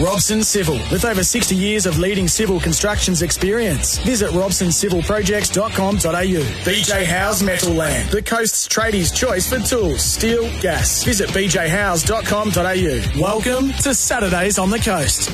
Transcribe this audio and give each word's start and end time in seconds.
Robson 0.00 0.42
Civil, 0.42 0.78
with 0.90 1.04
over 1.04 1.22
60 1.22 1.54
years 1.54 1.86
of 1.86 1.98
leading 1.98 2.26
civil 2.26 2.58
constructions 2.58 3.22
experience. 3.22 3.98
Visit 3.98 4.30
robsоncivilprojects.com.au. 4.30 6.42
BJ 6.64 7.04
House 7.04 7.40
Metal 7.42 7.72
Land, 7.72 8.10
the 8.10 8.20
coast's 8.20 8.66
tradies' 8.66 9.14
choice 9.14 9.48
for 9.48 9.60
tools, 9.60 10.02
steel, 10.02 10.42
gas. 10.60 11.04
Visit 11.04 11.28
bjhouse.com.au. 11.30 13.20
Welcome 13.20 13.70
to 13.82 13.94
Saturdays 13.94 14.58
on 14.58 14.70
the 14.70 14.80
Coast. 14.80 15.30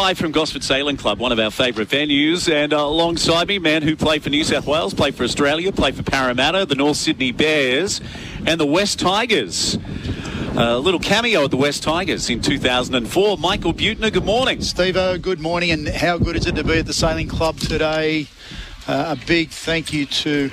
Live 0.00 0.18
from 0.18 0.32
Gosford 0.32 0.64
Sailing 0.64 0.96
Club, 0.96 1.20
one 1.20 1.30
of 1.30 1.38
our 1.38 1.52
favourite 1.52 1.88
venues, 1.88 2.52
and 2.52 2.72
uh, 2.72 2.78
alongside 2.78 3.46
me, 3.46 3.60
man 3.60 3.82
who 3.82 3.94
played 3.94 4.24
for 4.24 4.30
New 4.30 4.42
South 4.42 4.66
Wales, 4.66 4.94
played 4.94 5.14
for 5.14 5.22
Australia, 5.22 5.70
played 5.70 5.94
for 5.94 6.02
Parramatta, 6.02 6.66
the 6.66 6.74
North 6.74 6.96
Sydney 6.96 7.30
Bears, 7.30 8.00
and 8.46 8.58
the 8.58 8.66
West 8.66 8.98
Tigers. 8.98 9.78
A 10.54 10.78
little 10.78 11.00
cameo 11.00 11.44
at 11.44 11.50
the 11.50 11.56
West 11.56 11.82
Tigers 11.82 12.28
in 12.28 12.42
2004. 12.42 13.38
Michael 13.38 13.72
Buettner, 13.72 14.12
good 14.12 14.26
morning. 14.26 14.60
Steve, 14.60 14.94
good 15.22 15.40
morning, 15.40 15.70
and 15.70 15.88
how 15.88 16.18
good 16.18 16.36
is 16.36 16.46
it 16.46 16.56
to 16.56 16.62
be 16.62 16.78
at 16.78 16.84
the 16.84 16.92
Sailing 16.92 17.26
Club 17.26 17.58
today? 17.58 18.26
Uh, 18.86 19.16
a 19.18 19.26
big 19.26 19.48
thank 19.48 19.94
you 19.94 20.04
to 20.04 20.50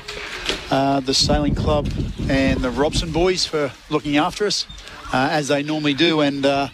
uh, 0.72 1.02
the 1.02 1.14
Sailing 1.14 1.54
Club 1.54 1.90
and 2.30 2.62
the 2.62 2.72
Robson 2.72 3.12
boys 3.12 3.46
for 3.46 3.74
looking 3.90 4.16
after 4.16 4.48
us, 4.48 4.66
uh, 5.12 5.28
as 5.32 5.50
they 5.50 5.64
normally 5.64 5.94
do, 5.94 6.22
and 6.22 6.46
uh, 6.46 6.70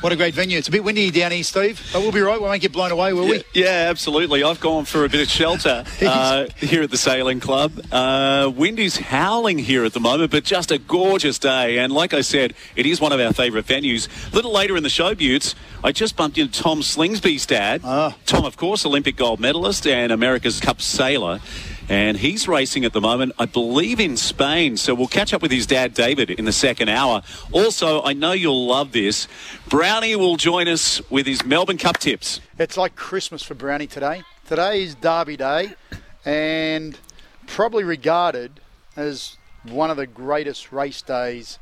what 0.00 0.12
a 0.12 0.16
great 0.16 0.34
venue. 0.34 0.58
It's 0.58 0.68
a 0.68 0.70
bit 0.70 0.84
windy 0.84 1.10
down 1.10 1.32
here, 1.32 1.42
Steve, 1.42 1.88
but 1.92 2.00
we'll 2.00 2.12
be 2.12 2.20
right. 2.20 2.40
We 2.40 2.46
won't 2.46 2.60
get 2.60 2.72
blown 2.72 2.90
away, 2.90 3.12
will 3.12 3.24
yeah, 3.24 3.30
we? 3.30 3.44
Yeah, 3.54 3.86
absolutely. 3.90 4.42
I've 4.42 4.60
gone 4.60 4.84
for 4.84 5.04
a 5.04 5.08
bit 5.08 5.20
of 5.20 5.28
shelter 5.28 5.84
uh, 6.02 6.46
here 6.56 6.82
at 6.82 6.90
the 6.90 6.96
Sailing 6.96 7.40
Club. 7.40 7.72
Uh, 7.90 8.50
wind 8.54 8.78
is 8.78 8.96
howling 8.96 9.58
here 9.58 9.84
at 9.84 9.92
the 9.92 10.00
moment, 10.00 10.30
but 10.30 10.44
just 10.44 10.70
a 10.70 10.78
gorgeous 10.78 11.38
day. 11.38 11.78
And 11.78 11.92
like 11.92 12.14
I 12.14 12.20
said, 12.20 12.54
it 12.76 12.86
is 12.86 13.00
one 13.00 13.12
of 13.12 13.20
our 13.20 13.32
favourite 13.32 13.66
venues. 13.66 14.08
A 14.32 14.36
little 14.36 14.52
later 14.52 14.76
in 14.76 14.82
the 14.82 14.90
show, 14.90 15.14
Buetts, 15.14 15.54
I 15.82 15.92
just 15.92 16.16
bumped 16.16 16.38
into 16.38 16.60
Tom 16.62 16.80
Slingsby's 16.80 17.46
dad. 17.46 17.80
Ah. 17.84 18.16
Tom, 18.26 18.44
of 18.44 18.56
course, 18.56 18.86
Olympic 18.86 19.16
gold 19.16 19.40
medalist 19.40 19.86
and 19.86 20.12
America's 20.12 20.60
Cup 20.60 20.80
sailor 20.80 21.40
and 21.88 22.16
he's 22.18 22.46
racing 22.46 22.84
at 22.84 22.92
the 22.92 23.00
moment, 23.00 23.32
I 23.38 23.46
believe, 23.46 23.98
in 23.98 24.16
Spain. 24.16 24.76
So 24.76 24.94
we'll 24.94 25.06
catch 25.06 25.32
up 25.32 25.40
with 25.40 25.50
his 25.50 25.66
dad, 25.66 25.94
David, 25.94 26.30
in 26.30 26.44
the 26.44 26.52
second 26.52 26.88
hour. 26.90 27.22
Also, 27.52 28.02
I 28.02 28.12
know 28.12 28.32
you'll 28.32 28.66
love 28.66 28.92
this. 28.92 29.26
Brownie 29.68 30.16
will 30.16 30.36
join 30.36 30.68
us 30.68 31.00
with 31.10 31.26
his 31.26 31.44
Melbourne 31.44 31.78
Cup 31.78 31.98
tips. 31.98 32.40
It's 32.58 32.76
like 32.76 32.94
Christmas 32.94 33.42
for 33.42 33.54
Brownie 33.54 33.86
today. 33.86 34.22
Today 34.46 34.82
is 34.82 34.94
Derby 34.94 35.36
Day, 35.36 35.74
and 36.24 36.98
probably 37.46 37.84
regarded 37.84 38.60
as 38.96 39.36
one 39.64 39.90
of 39.90 39.96
the 39.96 40.06
greatest 40.06 40.72
race 40.72 41.02
days 41.02 41.58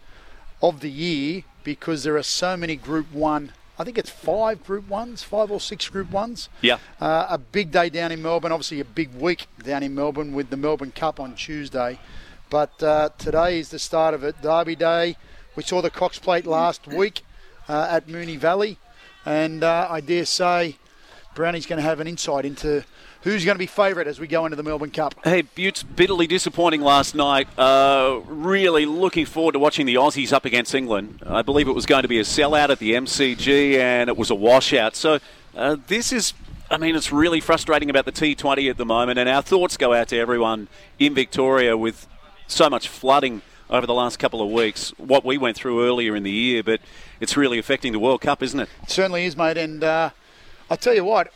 of 0.63 0.81
the 0.81 0.91
year 0.91 1.43
because 1.65 2.05
there 2.05 2.17
are 2.17 2.23
so 2.23 2.57
many 2.57 2.77
Group 2.77 3.13
1 3.13 3.53
I 3.79 3.85
think 3.85 3.99
it's 3.99 4.11
five 4.11 4.65
Group 4.65 4.89
Ones, 4.89 5.23
five 5.23 5.51
or 5.51 5.61
six 5.61 5.89
Group 5.89 6.11
Ones. 6.11 6.49
Yeah. 6.63 6.79
Uh, 7.01 7.27
a 7.29 7.39
big 7.39 7.71
day 7.71 7.91
down 7.91 8.11
in 8.11 8.23
Melbourne. 8.23 8.53
Obviously, 8.53 8.81
a 8.81 8.85
big 8.85 9.15
week 9.15 9.47
down 9.63 9.83
in 9.83 9.95
Melbourne 9.95 10.33
with 10.33 10.51
the 10.51 10.57
Melbourne 10.57 10.93
Cup 10.93 11.21
on 11.21 11.35
Tuesday. 11.35 11.99
But 12.49 12.83
uh, 12.83 13.11
today 13.19 13.59
is 13.59 13.71
the 13.71 13.79
start 13.79 14.15
of 14.15 14.25
it. 14.25 14.41
Derby 14.41 14.77
Day. 14.77 15.17
We 15.57 15.63
saw 15.63 15.81
the 15.81 15.91
Cox 15.91 16.19
Plate 16.19 16.47
last 16.47 16.87
week 16.87 17.23
uh, 17.69 17.89
at 17.91 18.07
Moonee 18.07 18.37
Valley, 18.37 18.79
and 19.25 19.65
uh, 19.65 19.89
I 19.91 20.01
dare 20.01 20.27
say 20.27 20.77
Brownie's 21.35 21.67
going 21.67 21.79
to 21.79 21.83
have 21.83 21.99
an 21.99 22.07
insight 22.07 22.45
into 22.45 22.85
who's 23.23 23.45
going 23.45 23.55
to 23.55 23.59
be 23.59 23.67
favourite 23.67 24.07
as 24.07 24.21
we 24.21 24.27
go 24.27 24.45
into 24.47 24.57
the 24.57 24.63
Melbourne 24.63 24.91
Cup. 24.91 25.15
Hey, 25.25 25.43
Buetts, 25.43 25.83
bitterly 25.83 26.27
disappointing 26.27 26.81
last 26.81 27.15
night. 27.15 27.49
Uh, 27.59 28.21
really 28.27 28.87
looking 28.87 29.27
forward 29.27 29.53
to 29.53 29.59
watching 29.59 29.87
the 29.87 29.95
Aussies 29.97 30.33
up 30.33 30.45
against 30.45 30.75
England. 30.75 31.23
I 31.27 31.43
believe 31.43 31.69
it 31.69 31.75
was 31.75 31.87
going 31.87 32.03
to 32.03 32.09
be 32.09 32.19
a 32.19 32.25
sellout 32.25 32.71
at 32.71 32.79
the 32.79 32.93
MCG, 32.93 33.75
and 33.79 34.09
it 34.09 34.17
was 34.17 34.31
a 34.31 34.35
washout. 34.35 34.97
So 34.97 35.19
uh, 35.57 35.77
this 35.87 36.13
is. 36.13 36.33
I 36.69 36.79
mean, 36.79 36.97
it's 36.97 37.13
really 37.13 37.39
frustrating 37.41 37.91
about 37.91 38.07
the 38.07 38.13
T20 38.13 38.69
at 38.69 38.77
the 38.77 38.85
moment, 38.85 39.21
and 39.21 39.29
our 39.29 39.41
thoughts 39.41 39.77
go 39.77 39.95
out 39.95 40.09
to 40.09 40.19
everyone 40.19 40.67
in 40.99 41.15
Victoria 41.15 41.77
with 41.77 42.09
so 42.49 42.69
much 42.69 42.89
flooding 42.89 43.43
over 43.71 43.87
the 43.87 43.95
last 43.95 44.19
couple 44.19 44.43
of 44.43 44.51
weeks. 44.51 44.91
What 44.99 45.25
we 45.25 45.39
went 45.39 45.57
through 45.57 45.87
earlier 45.87 46.17
in 46.17 46.25
the 46.25 46.31
year, 46.31 46.65
but 46.65 46.81
it's 47.21 47.37
really 47.37 47.59
affecting 47.59 47.93
the 47.93 47.99
World 47.99 48.21
Cup, 48.21 48.43
isn't 48.43 48.59
it? 48.59 48.69
It 48.83 48.91
certainly 48.91 49.27
is, 49.27 49.37
mate. 49.37 49.57
And 49.57 49.83
uh, 49.85 50.11
I 50.69 50.77
tell 50.77 50.95
you 50.95 51.05
what, 51.05 51.33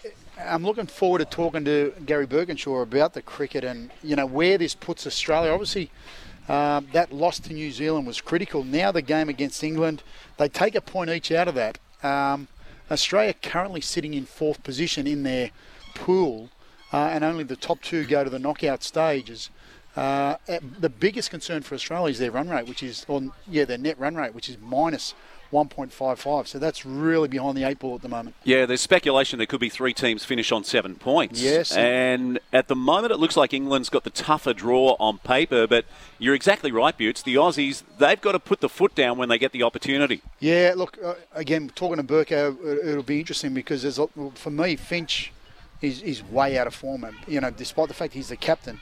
I'm 0.47 0.65
looking 0.65 0.87
forward 0.87 1.19
to 1.19 1.25
talking 1.25 1.65
to 1.65 1.93
Garry 2.07 2.27
Burkinshaw 2.27 2.83
about 2.83 3.15
the 3.15 3.23
cricket 3.23 3.65
and 3.65 3.91
you 4.03 4.17
know 4.17 4.27
where 4.27 4.59
this 4.59 4.75
puts 4.75 5.07
Australia. 5.07 5.53
Obviously, 5.53 5.91
um, 6.49 6.89
that 6.93 7.13
loss 7.13 7.39
to 7.41 7.53
New 7.53 7.71
Zealand 7.71 8.07
was 8.07 8.21
critical. 8.21 8.65
Now 8.65 8.93
the 8.93 9.03
game 9.03 9.29
against 9.29 9.63
England, 9.63 10.03
they 10.39 10.49
take 10.49 10.75
a 10.75 10.81
point 10.81 11.11
each 11.11 11.31
out 11.33 11.49
of 11.49 11.55
that. 11.55 11.79
Um, 12.03 12.49
Australia 12.91 13.35
currently 13.35 13.81
sitting 13.81 14.15
in 14.15 14.25
fourth 14.25 14.63
position 14.63 15.07
in 15.07 15.23
their 15.23 15.51
pool, 15.95 16.51
uh, 16.93 17.11
and 17.13 17.23
only 17.23 17.45
the 17.45 17.57
top 17.57 17.81
two 17.83 18.05
go 18.05 18.25
to 18.25 18.31
the 18.31 18.39
knockout 18.39 18.83
stages. 18.83 19.51
Uh, 19.97 20.37
the 20.79 20.89
biggest 20.89 21.31
concern 21.31 21.63
for 21.63 21.75
Australia 21.75 22.11
is 22.11 22.19
their 22.19 22.31
run 22.31 22.49
rate, 22.49 22.67
which 22.69 22.83
is, 22.83 23.05
or 23.09 23.23
yeah, 23.49 23.65
their 23.65 23.79
net 23.79 23.99
run 23.99 24.15
rate, 24.15 24.35
which 24.35 24.49
is 24.49 24.57
minus 24.59 25.15
1.55. 25.53 26.47
So 26.47 26.59
that's 26.59 26.87
really 26.87 27.29
behind 27.29 27.57
the 27.57 27.65
eight 27.65 27.79
ball 27.79 27.97
at 27.97 28.03
the 28.03 28.09
moment. 28.09 28.37
Yeah, 28.45 28.67
there's 28.67 28.81
speculation 28.81 29.39
there 29.39 29.47
could 29.47 29.61
be 29.61 29.69
three 29.69 29.93
teams 29.93 30.25
finish 30.25 30.53
on 30.53 30.65
seven 30.65 30.95
points. 30.95 31.41
Yes. 31.41 31.73
And 31.73 32.39
at 32.53 32.69
the 32.69 32.77
moment, 32.77 33.13
it 33.13 33.19
looks 33.19 33.37
like 33.37 33.53
England's 33.53 33.89
got 33.89 34.05
the 34.05 34.11
tougher 34.11 34.53
draw 34.53 34.97
on 35.01 35.19
paper, 35.19 35.67
but 35.67 35.85
you're 36.19 36.35
exactly 36.35 36.71
right, 36.71 36.97
Buetts. 36.97 37.23
The 37.23 37.35
Aussies, 37.35 37.83
they've 37.99 38.21
got 38.21 38.33
to 38.33 38.39
put 38.39 38.61
the 38.61 38.69
foot 38.69 38.95
down 38.95 39.19
when 39.19 39.29
they 39.29 39.39
get 39.39 39.53
the 39.53 39.63
opportunity. 39.63 40.23
Yeah, 40.39 40.75
look, 40.77 40.99
uh, 41.03 41.15
again, 41.35 41.71
talking 41.75 41.97
to 41.97 42.05
Burko, 42.05 42.85
it'll 42.85 43.03
be 43.03 43.21
interesting 43.21 43.55
because 43.55 43.83
there's, 43.83 43.99
for 44.35 44.51
me, 44.51 44.77
Finch 44.77 45.33
is, 45.83 46.03
is 46.03 46.23
way 46.23 46.59
out 46.59 46.67
of 46.67 46.75
form. 46.75 47.05
And 47.05 47.17
you 47.27 47.41
know, 47.41 47.51
despite 47.51 47.89
the 47.89 47.95
fact 47.95 48.15
he's 48.15 48.29
the 48.29 48.37
captain. 48.37 48.81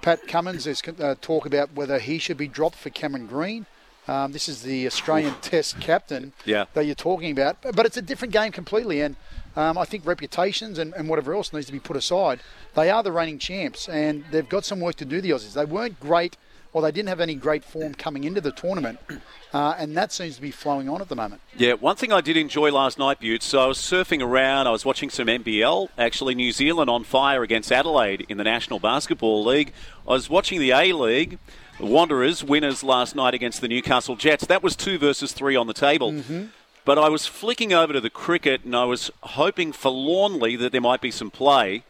Pat 0.00 0.28
Cummins, 0.28 0.64
there's 0.64 0.82
uh, 1.00 1.16
talk 1.20 1.44
about 1.44 1.72
whether 1.74 1.98
he 1.98 2.18
should 2.18 2.36
be 2.36 2.46
dropped 2.46 2.76
for 2.76 2.90
Cameron 2.90 3.26
Green. 3.26 3.66
Um, 4.08 4.32
this 4.32 4.48
is 4.48 4.62
the 4.62 4.86
Australian 4.86 5.34
Test 5.42 5.80
captain 5.80 6.32
yeah. 6.46 6.64
that 6.72 6.86
you're 6.86 6.94
talking 6.94 7.30
about, 7.30 7.60
but 7.60 7.84
it's 7.84 7.98
a 7.98 8.02
different 8.02 8.32
game 8.32 8.52
completely. 8.52 9.02
And 9.02 9.16
um, 9.54 9.76
I 9.76 9.84
think 9.84 10.06
reputations 10.06 10.78
and, 10.78 10.94
and, 10.94 11.08
whatever 11.08 11.34
else 11.34 11.52
needs 11.52 11.66
to 11.66 11.72
be 11.72 11.80
put 11.80 11.96
aside. 11.96 12.40
They 12.74 12.90
are 12.90 13.02
the 13.02 13.12
reigning 13.12 13.38
champs, 13.38 13.88
and 13.88 14.24
they've 14.30 14.48
got 14.48 14.64
some 14.64 14.80
work 14.80 14.94
to 14.96 15.04
do. 15.04 15.20
The 15.20 15.30
Aussies. 15.30 15.54
They 15.54 15.64
weren't 15.64 15.98
great, 16.00 16.36
or 16.72 16.80
they 16.80 16.92
didn't 16.92 17.08
have 17.08 17.20
any 17.20 17.34
great 17.34 17.64
form 17.64 17.94
coming 17.94 18.24
into 18.24 18.40
the 18.40 18.52
tournament, 18.52 19.00
uh, 19.52 19.74
and 19.76 19.96
that 19.96 20.12
seems 20.12 20.36
to 20.36 20.42
be 20.42 20.52
flowing 20.52 20.88
on 20.88 21.00
at 21.00 21.08
the 21.08 21.16
moment. 21.16 21.42
Yeah, 21.56 21.72
one 21.72 21.96
thing 21.96 22.12
I 22.12 22.20
did 22.20 22.36
enjoy 22.36 22.70
last 22.70 22.98
night, 22.98 23.20
Butte. 23.20 23.42
So 23.42 23.58
I 23.58 23.66
was 23.66 23.78
surfing 23.78 24.22
around. 24.22 24.68
I 24.68 24.70
was 24.70 24.84
watching 24.84 25.10
some 25.10 25.26
NBL. 25.26 25.88
Actually, 25.98 26.34
New 26.34 26.52
Zealand 26.52 26.88
on 26.88 27.04
fire 27.04 27.42
against 27.42 27.72
Adelaide 27.72 28.26
in 28.28 28.38
the 28.38 28.44
National 28.44 28.78
Basketball 28.78 29.44
League. 29.44 29.72
I 30.06 30.12
was 30.12 30.30
watching 30.30 30.60
the 30.60 30.70
A 30.70 30.92
League. 30.92 31.38
Wanderers, 31.80 32.42
winners 32.42 32.82
last 32.82 33.14
night 33.14 33.34
against 33.34 33.60
the 33.60 33.68
Newcastle 33.68 34.16
Jets. 34.16 34.46
That 34.46 34.62
was 34.62 34.74
two 34.74 34.98
versus 34.98 35.32
three 35.32 35.56
on 35.56 35.66
the 35.66 35.74
table. 35.74 36.12
Mm-hmm. 36.12 36.46
But 36.84 36.98
I 36.98 37.08
was 37.08 37.26
flicking 37.26 37.72
over 37.72 37.92
to 37.92 38.00
the 38.00 38.10
cricket 38.10 38.64
and 38.64 38.74
I 38.74 38.84
was 38.84 39.10
hoping 39.22 39.72
forlornly 39.72 40.56
that 40.56 40.72
there 40.72 40.80
might 40.80 41.00
be 41.00 41.10
some 41.10 41.30
play. 41.30 41.84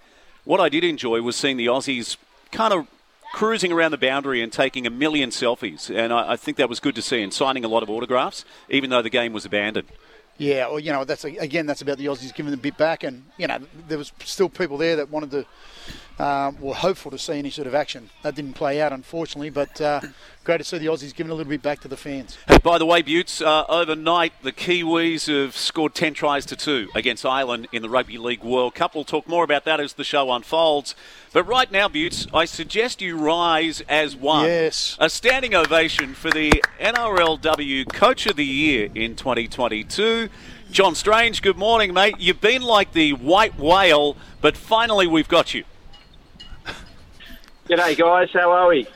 What 0.45 0.61
I 0.61 0.69
did 0.69 0.85
enjoy 0.85 1.23
was 1.23 1.37
seeing 1.37 1.57
the 1.57 1.67
Aussies 1.67 2.17
kind 2.51 2.73
of 2.73 2.87
cruising 3.33 3.73
around 3.73 3.93
the 3.93 3.99
boundary 3.99 4.43
and 4.43 4.53
taking 4.53 4.87
a 4.87 4.91
million 4.91 5.31
selfies. 5.31 5.95
And 5.95 6.13
I, 6.13 6.33
I 6.33 6.37
think 6.37 6.57
that 6.57 6.69
was 6.69 6.81
good 6.81 6.95
to 6.97 7.03
see 7.03 7.23
and 7.23 7.33
signing 7.33 7.65
a 7.65 7.69
lot 7.69 7.83
of 7.83 7.91
autographs, 7.91 8.45
even 8.69 8.91
though 8.91 9.03
the 9.03 9.11
game 9.11 9.33
was 9.33 9.45
abandoned. 9.45 9.89
Yeah, 10.39 10.69
well, 10.69 10.79
you 10.79 10.93
know, 10.93 11.05
that's 11.05 11.25
again, 11.25 11.67
that's 11.67 11.83
about 11.83 11.99
the 11.99 12.07
Aussies 12.07 12.33
giving 12.33 12.53
them 12.53 12.61
a 12.61 12.63
bit 12.63 12.77
back, 12.77 13.03
and 13.03 13.25
you 13.37 13.49
know, 13.49 13.59
there 13.89 13.99
was 13.99 14.13
still 14.25 14.49
people 14.49 14.79
there 14.79 14.95
that 14.95 15.11
wanted 15.11 15.33
to 15.33 15.47
um, 16.19 16.61
were 16.61 16.75
hopeful 16.75 17.11
to 17.11 17.19
see 17.19 17.39
any 17.39 17.51
sort 17.51 17.67
of 17.67 17.75
action. 17.75 18.11
That 18.23 18.35
didn't 18.35 18.55
play 18.55 18.81
out, 18.81 18.93
unfortunately, 18.93 19.51
but 19.51 19.81
uh, 19.81 20.01
great 20.45 20.59
to 20.59 20.65
see 20.65 20.79
the 20.79 20.87
Aussies 20.87 21.15
giving 21.15 21.31
a 21.31 21.35
little 21.35 21.51
bit 21.51 21.63
back 21.63 21.81
to 21.81 21.89
the 21.89 21.97
fans. 21.97 22.37
Hey, 22.49 22.59
by 22.59 22.79
the 22.79 22.87
way, 22.87 23.03
Buetts, 23.03 23.41
uh, 23.41 23.65
overnight 23.69 24.33
the 24.43 24.53
Kiwis 24.53 25.27
have 25.29 25.57
scored 25.57 25.95
10 25.95 26.15
tries 26.15 26.45
to 26.47 26.57
2 26.57 26.89
against 26.95 27.25
Ireland 27.25 27.69
in 27.73 27.83
the 27.83 27.89
Rugby 27.89 28.19
League 28.19 28.43
World 28.43 28.75
Cup. 28.75 28.95
We'll 28.95 29.05
talk 29.05 29.29
more 29.29 29.45
about 29.45 29.65
that 29.65 29.79
as 29.79 29.93
the 29.93 30.05
show 30.05 30.33
unfolds. 30.33 30.95
But 31.33 31.45
right 31.45 31.71
now, 31.71 31.89
Buetts, 31.89 32.27
I 32.35 32.47
suggest 32.47 33.01
you 33.01 33.17
rise 33.17 33.83
as 33.89 34.17
one. 34.17 34.47
Yes. 34.47 34.97
A 34.99 35.09
standing 35.09 35.55
ovation 35.55 36.15
for 36.15 36.31
the 36.31 36.51
NRLW 36.81 37.93
Coach 37.93 38.27
of 38.27 38.37
the 38.37 38.45
Year 38.45 38.89
in 38.95 39.15
2022. 39.15 40.29
John 40.71 40.95
Strange, 40.95 41.41
good 41.41 41.57
morning, 41.57 41.95
mate. 41.95 42.17
You've 42.19 42.41
been 42.43 42.63
like 42.63 42.93
the 42.93 43.15
white 43.15 43.59
whale, 43.59 44.17
but 44.41 44.57
finally 44.57 45.07
we've 45.07 45.29
got 45.29 45.55
you. 45.55 45.65
G'day, 47.69 47.97
guys. 47.99 48.31
How 48.33 48.51
are 48.51 48.69
we? 48.69 48.87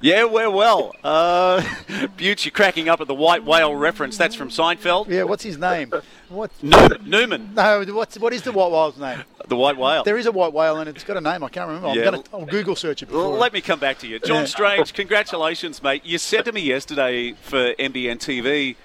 Yeah, 0.00 0.24
we're 0.24 0.48
well. 0.50 0.94
Uh, 1.04 1.62
Butch, 2.16 2.46
you're 2.46 2.52
cracking 2.52 2.88
up 2.88 3.02
at 3.02 3.06
the 3.06 3.14
white 3.14 3.44
whale 3.44 3.74
reference. 3.74 4.16
That's 4.16 4.34
from 4.34 4.48
Seinfeld. 4.48 5.08
Yeah, 5.08 5.24
what's 5.24 5.44
his 5.44 5.58
name? 5.58 5.92
What? 6.28 6.50
Newman. 6.62 7.08
Newman, 7.08 7.54
No, 7.54 7.82
what's 7.94 8.18
what 8.18 8.34
is 8.34 8.42
the 8.42 8.52
white 8.52 8.70
whale's 8.70 8.98
name? 8.98 9.24
the 9.46 9.56
white 9.56 9.78
whale. 9.78 10.04
There 10.04 10.18
is 10.18 10.26
a 10.26 10.30
white 10.32 10.52
whale 10.52 10.76
and 10.76 10.86
it's 10.86 11.02
got 11.02 11.16
a 11.16 11.22
name. 11.22 11.42
I 11.42 11.48
can't 11.48 11.66
remember. 11.68 11.88
I'm 11.88 11.96
Yeah. 11.96 12.04
gonna 12.04 12.22
I'll 12.34 12.44
Google 12.44 12.76
search 12.76 13.02
it. 13.02 13.06
Before. 13.06 13.28
let 13.38 13.54
me 13.54 13.62
come 13.62 13.78
back 13.78 13.98
to 14.00 14.06
you. 14.06 14.18
John 14.18 14.40
Yeah. 14.40 14.44
Strange, 14.44 14.92
congratulations, 14.92 15.82
mate. 15.82 16.04
You 16.04 16.18
said 16.18 16.44
to 16.44 16.52
me 16.52 16.60
yesterday 16.60 17.32
for 17.32 17.72
NBN 17.78 18.18
TV, 18.18 18.76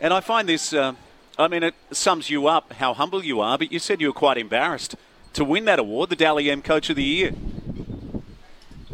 and 0.00 0.14
I 0.14 0.20
find 0.20 0.48
this, 0.48 0.72
uh, 0.72 0.94
I 1.38 1.48
mean, 1.48 1.62
it 1.62 1.74
sums 1.90 2.30
you 2.30 2.46
up 2.46 2.72
how 2.72 2.94
humble 2.94 3.22
you 3.22 3.42
are, 3.42 3.58
but 3.58 3.70
you 3.70 3.78
said 3.78 4.00
you 4.00 4.06
were 4.06 4.14
quite 4.14 4.38
embarrassed 4.38 4.96
to 5.34 5.44
win 5.44 5.66
that 5.66 5.78
award, 5.78 6.08
the 6.08 6.16
Dally 6.16 6.50
M 6.50 6.62
Coach 6.62 6.88
of 6.88 6.96
the 6.96 7.04
Year. 7.04 7.32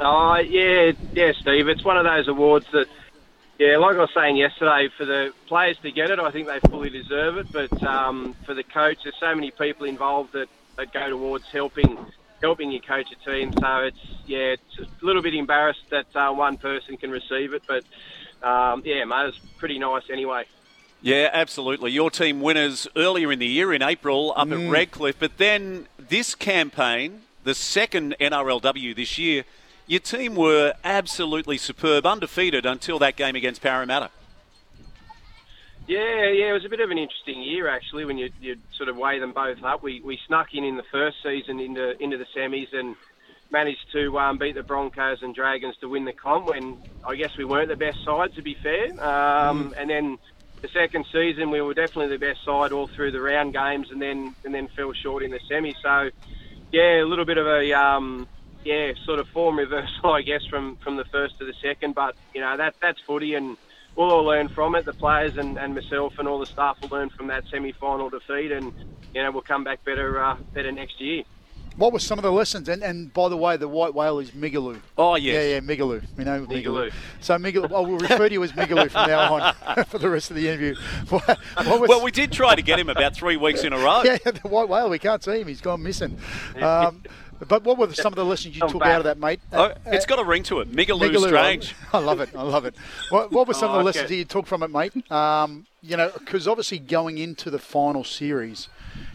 Oh, 0.05 0.37
yeah, 0.37 0.93
yeah, 1.13 1.33
Steve. 1.41 1.69
It's 1.69 1.85
one 1.85 1.97
of 1.97 2.05
those 2.05 2.29
awards 2.29 2.67
that, 2.73 2.87
yeah, 3.59 3.77
like 3.77 3.97
I 3.97 4.01
was 4.01 4.11
saying 4.15 4.37
yesterday, 4.37 4.89
for 4.97 5.05
the 5.05 5.33
players 5.47 5.79
to 5.79 5.93
get 5.93 6.11
it, 6.11 6.19
I 6.19 6.31
think 6.31 6.49
they 6.49 6.59
fully 6.69 6.91
deserve 6.91 7.37
it. 7.37 7.53
But 7.53 7.83
um, 7.83 8.35
for 8.45 8.55
the 8.55 8.65
coach, 8.65 8.99
there's 9.05 9.15
so 9.21 9.35
many 9.35 9.51
people 9.51 9.87
involved 9.87 10.33
that, 10.33 10.49
that 10.77 10.93
go 10.93 11.09
towards 11.09 11.47
helping 11.47 11.99
helping 12.43 12.73
you 12.73 12.81
coach 12.81 13.07
a 13.13 13.31
team. 13.31 13.53
So 13.53 13.79
it's 13.79 13.99
yeah, 14.27 14.57
it's 14.57 14.79
a 14.79 15.07
little 15.07 15.23
bit 15.23 15.35
embarrassed 15.35 15.85
that 15.91 16.07
uh, 16.15 16.33
one 16.33 16.57
person 16.57 16.97
can 16.97 17.11
receive 17.11 17.55
it, 17.55 17.63
but 17.69 17.85
um, 18.47 18.83
yeah, 18.85 19.05
mate, 19.05 19.29
it's 19.29 19.39
pretty 19.59 19.79
nice 19.79 20.03
anyway. 20.11 20.45
Yeah, 21.01 21.31
absolutely. 21.33 21.91
Your 21.91 22.11
team 22.11 22.41
winners 22.41 22.87
earlier 22.95 23.33
in 23.33 23.39
the 23.39 23.47
year 23.47 23.73
in 23.73 23.83
April 23.83 24.33
up 24.37 24.51
at 24.51 24.71
Redcliffe, 24.71 25.19
but 25.19 25.37
then 25.39 25.89
this 25.99 26.35
campaign, 26.35 27.23
the 27.43 27.55
second 27.55 28.15
NRLW 28.21 28.95
this 28.95 29.19
year, 29.19 29.45
your 29.93 30.01
team 30.01 30.35
were 30.35 30.73
absolutely 30.85 31.59
superb, 31.59 32.07
undefeated 32.07 32.65
until 32.65 32.99
that 32.99 33.15
game 33.15 33.37
against 33.37 33.61
Parramatta. 33.61 34.09
Yeah, 35.87 36.31
yeah, 36.31 36.49
it 36.49 36.53
was 36.55 36.65
a 36.65 36.71
bit 36.71 36.81
of 36.81 36.91
an 36.91 36.97
interesting 36.97 37.43
year 37.43 37.69
actually 37.69 38.07
when 38.07 38.17
you 38.17 38.31
you 38.41 38.57
sort 38.75 38.89
of 38.89 38.97
weigh 38.97 39.19
them 39.19 39.33
both 39.33 39.63
up. 39.63 39.83
We 39.83 40.01
we 40.01 40.19
snuck 40.27 40.55
in 40.55 40.65
in 40.65 40.79
the 40.79 40.83
first 40.91 41.19
season 41.23 41.61
into 41.61 42.03
into 42.03 42.17
the 42.17 42.25
semis 42.35 42.73
and 42.73 42.97
managed 43.51 43.85
to 43.93 44.19
um, 44.19 44.39
beat 44.39 44.55
the 44.55 44.63
Broncos 44.63 45.23
and 45.23 45.35
Dragons 45.35 45.77
to 45.83 45.91
win 45.91 46.07
the 46.07 46.15
comp. 46.15 46.47
When 46.47 46.79
I 47.07 47.15
guess 47.17 47.37
we 47.37 47.45
weren't 47.45 47.69
the 47.69 47.77
best 47.77 48.03
side 48.03 48.35
to 48.37 48.43
be 48.43 48.55
fair, 48.63 48.99
um, 49.05 49.75
and 49.77 49.91
then 49.91 50.19
the 50.63 50.69
second 50.69 51.05
season 51.13 51.51
we 51.51 51.61
were 51.61 51.75
definitely 51.75 52.17
the 52.17 52.25
best 52.25 52.43
side 52.47 52.73
all 52.73 52.87
through 52.87 53.11
the 53.11 53.21
round 53.21 53.53
games, 53.53 53.91
and 53.91 54.01
then 54.01 54.35
and 54.47 54.55
then 54.55 54.69
fell 54.69 54.95
short 54.95 55.23
in 55.23 55.31
the 55.33 55.41
semi. 55.51 55.75
So 55.83 56.11
yeah, 56.71 57.03
a 57.03 57.05
little 57.05 57.27
bit 57.27 57.37
of 57.37 57.47
a 57.47 57.73
um, 57.75 58.27
yeah 58.65 58.93
sort 59.05 59.19
of 59.19 59.29
form 59.29 59.59
reversal 59.59 60.13
I 60.13 60.23
guess 60.23 60.45
from 60.47 60.77
from 60.77 60.97
the 60.97 61.05
first 61.07 61.39
to 61.39 61.45
the 61.45 61.55
second, 61.63 61.95
but 61.95 62.15
you 62.35 62.41
know 62.41 62.57
that 62.57 62.75
that's 62.81 63.01
footy 63.07 63.35
and 63.35 63.57
we'll 63.97 64.11
all 64.11 64.25
learn 64.25 64.49
from 64.49 64.75
it. 64.75 64.85
The 64.85 64.93
players 64.93 65.37
and, 65.37 65.59
and 65.59 65.75
myself 65.75 66.15
and 66.19 66.27
all 66.29 66.39
the 66.39 66.47
staff 66.47 66.81
will 66.81 66.89
learn 66.89 67.11
from 67.11 67.27
that 67.29 67.45
semi-final 67.51 68.11
defeat, 68.11 68.53
and 68.53 68.73
you 69.15 69.23
know 69.23 69.31
we'll 69.31 69.43
come 69.43 69.65
back 69.65 69.85
better 69.85 70.23
uh, 70.23 70.37
better 70.55 70.73
next 70.73 71.01
year. 71.01 71.25
What 71.77 71.95
were 71.95 72.01
some 72.01 72.19
of 72.19 72.23
the 72.23 72.31
lessons? 72.31 72.69
And, 72.69 72.83
and 72.83 73.11
by 73.15 73.31
the 73.31 73.37
way, 73.39 73.57
the 73.57 73.67
white 73.67 73.95
whale 73.95 74.19
is 74.19 74.33
Migaloo. 74.33 74.79
Oh, 74.99 75.15
yes. 75.15 75.35
Yeah, 75.35 75.55
yeah, 75.55 75.61
Migaloo. 75.61 76.05
We 76.19 76.25
know 76.25 76.45
Migaloo. 76.45 76.65
Migaloo. 76.65 76.93
So 77.21 77.37
Migaloo, 77.39 77.73
I 77.75 77.81
will 77.81 77.97
refer 77.97 78.29
to 78.29 78.33
you 78.35 78.43
as 78.45 78.53
Migaloo 78.53 78.91
from 78.91 79.09
now 79.09 79.35
on 79.35 79.85
for 79.87 79.97
the 79.97 80.11
rest 80.11 80.29
of 80.31 80.37
the 80.37 80.49
interview. 80.49 80.75
What, 81.09 81.27
what 81.65 81.81
was, 81.81 81.89
Well, 81.89 82.03
we 82.05 82.11
did 82.11 82.31
try 82.31 82.55
to 82.55 82.61
get 82.61 82.79
him 82.79 82.91
about 82.91 83.15
three 83.17 83.39
weeks 83.39 83.65
in 83.65 83.73
a 83.73 83.79
row. 83.79 84.03
yeah, 84.05 84.19
the 84.23 84.49
white 84.49 84.69
whale. 84.69 84.91
We 84.91 84.99
can't 84.99 85.25
see 85.25 85.41
him. 85.41 85.49
He's 85.49 85.63
gone 85.63 85.83
missing. 85.83 86.19
Um, 86.61 87.03
but 87.49 87.65
what 87.65 87.79
were 87.79 87.93
some 87.93 88.13
of 88.13 88.17
the 88.17 88.25
lessons 88.25 88.55
you 88.55 88.61
Come 88.61 88.71
took 88.71 88.81
back. 88.81 88.91
out 88.93 88.99
of 88.99 89.05
that, 89.05 89.19
mate? 89.19 89.41
Oh, 89.53 89.73
it's 89.87 90.07
got 90.07 90.19
a 90.19 90.25
ring 90.25 90.43
to 90.45 90.61
it. 90.61 90.71
Migaloo, 90.71 91.11
Migaloo, 91.11 91.29
Strange. 91.29 91.75
I 91.93 91.99
love 91.99 92.21
it. 92.21 92.31
I 92.37 92.43
love 92.43 92.65
it. 92.65 92.75
What, 93.11 93.33
what 93.33 93.49
were 93.49 93.55
some 93.55 93.71
Oh, 93.71 93.75
of 93.79 93.85
the 93.85 93.91
okay. 93.91 93.99
lessons 93.99 94.09
that 94.11 94.17
you 94.17 94.25
took 94.25 94.47
from 94.47 94.63
it, 94.63 94.69
mate? 94.71 95.11
Um, 95.11 95.67
you 95.83 95.97
know, 95.97 96.11
because 96.19 96.47
obviously 96.47 96.79
going 96.79 97.19
into 97.19 97.51
the 97.51 97.59
final 97.59 98.05
series, 98.05 98.69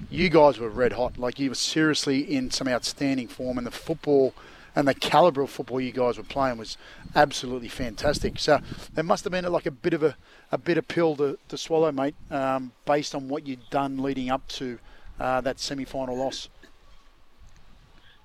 you 0.09 0.29
guys 0.29 0.59
were 0.59 0.69
red 0.69 0.93
hot. 0.93 1.17
Like 1.17 1.39
you 1.39 1.49
were 1.49 1.55
seriously 1.55 2.19
in 2.19 2.51
some 2.51 2.67
outstanding 2.67 3.27
form, 3.27 3.57
and 3.57 3.65
the 3.65 3.71
football 3.71 4.33
and 4.75 4.87
the 4.87 4.93
calibre 4.93 5.43
of 5.43 5.49
football 5.49 5.81
you 5.81 5.91
guys 5.91 6.17
were 6.17 6.23
playing 6.23 6.57
was 6.57 6.77
absolutely 7.15 7.67
fantastic. 7.69 8.37
So 8.39 8.59
there 8.93 9.03
must 9.03 9.23
have 9.23 9.31
been 9.31 9.45
like 9.51 9.65
a 9.65 9.71
bit 9.71 9.93
of 9.93 10.03
a, 10.03 10.15
a 10.51 10.57
bitter 10.57 10.81
pill 10.83 11.15
to, 11.15 11.39
to 11.47 11.57
swallow, 11.57 11.91
mate, 11.91 12.13
um, 12.29 12.71
based 12.85 13.15
on 13.15 13.27
what 13.27 13.47
you'd 13.47 13.67
done 13.71 13.97
leading 13.97 14.29
up 14.29 14.47
to 14.49 14.77
uh, 15.19 15.41
that 15.41 15.59
semi-final 15.59 16.15
loss. 16.15 16.49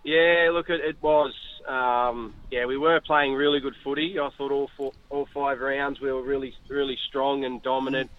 Yeah, 0.04 0.50
look, 0.52 0.68
it, 0.68 0.80
it 0.80 0.96
was. 1.02 1.32
Um, 1.68 2.34
yeah, 2.50 2.66
we 2.66 2.76
were 2.76 3.00
playing 3.00 3.34
really 3.34 3.60
good 3.60 3.74
footy. 3.84 4.18
I 4.18 4.30
thought 4.36 4.50
all 4.50 4.68
four, 4.76 4.92
all 5.10 5.28
five 5.32 5.60
rounds 5.60 6.00
we 6.00 6.10
were 6.10 6.22
really 6.22 6.54
really 6.68 6.98
strong 7.08 7.44
and 7.44 7.62
dominant. 7.62 8.10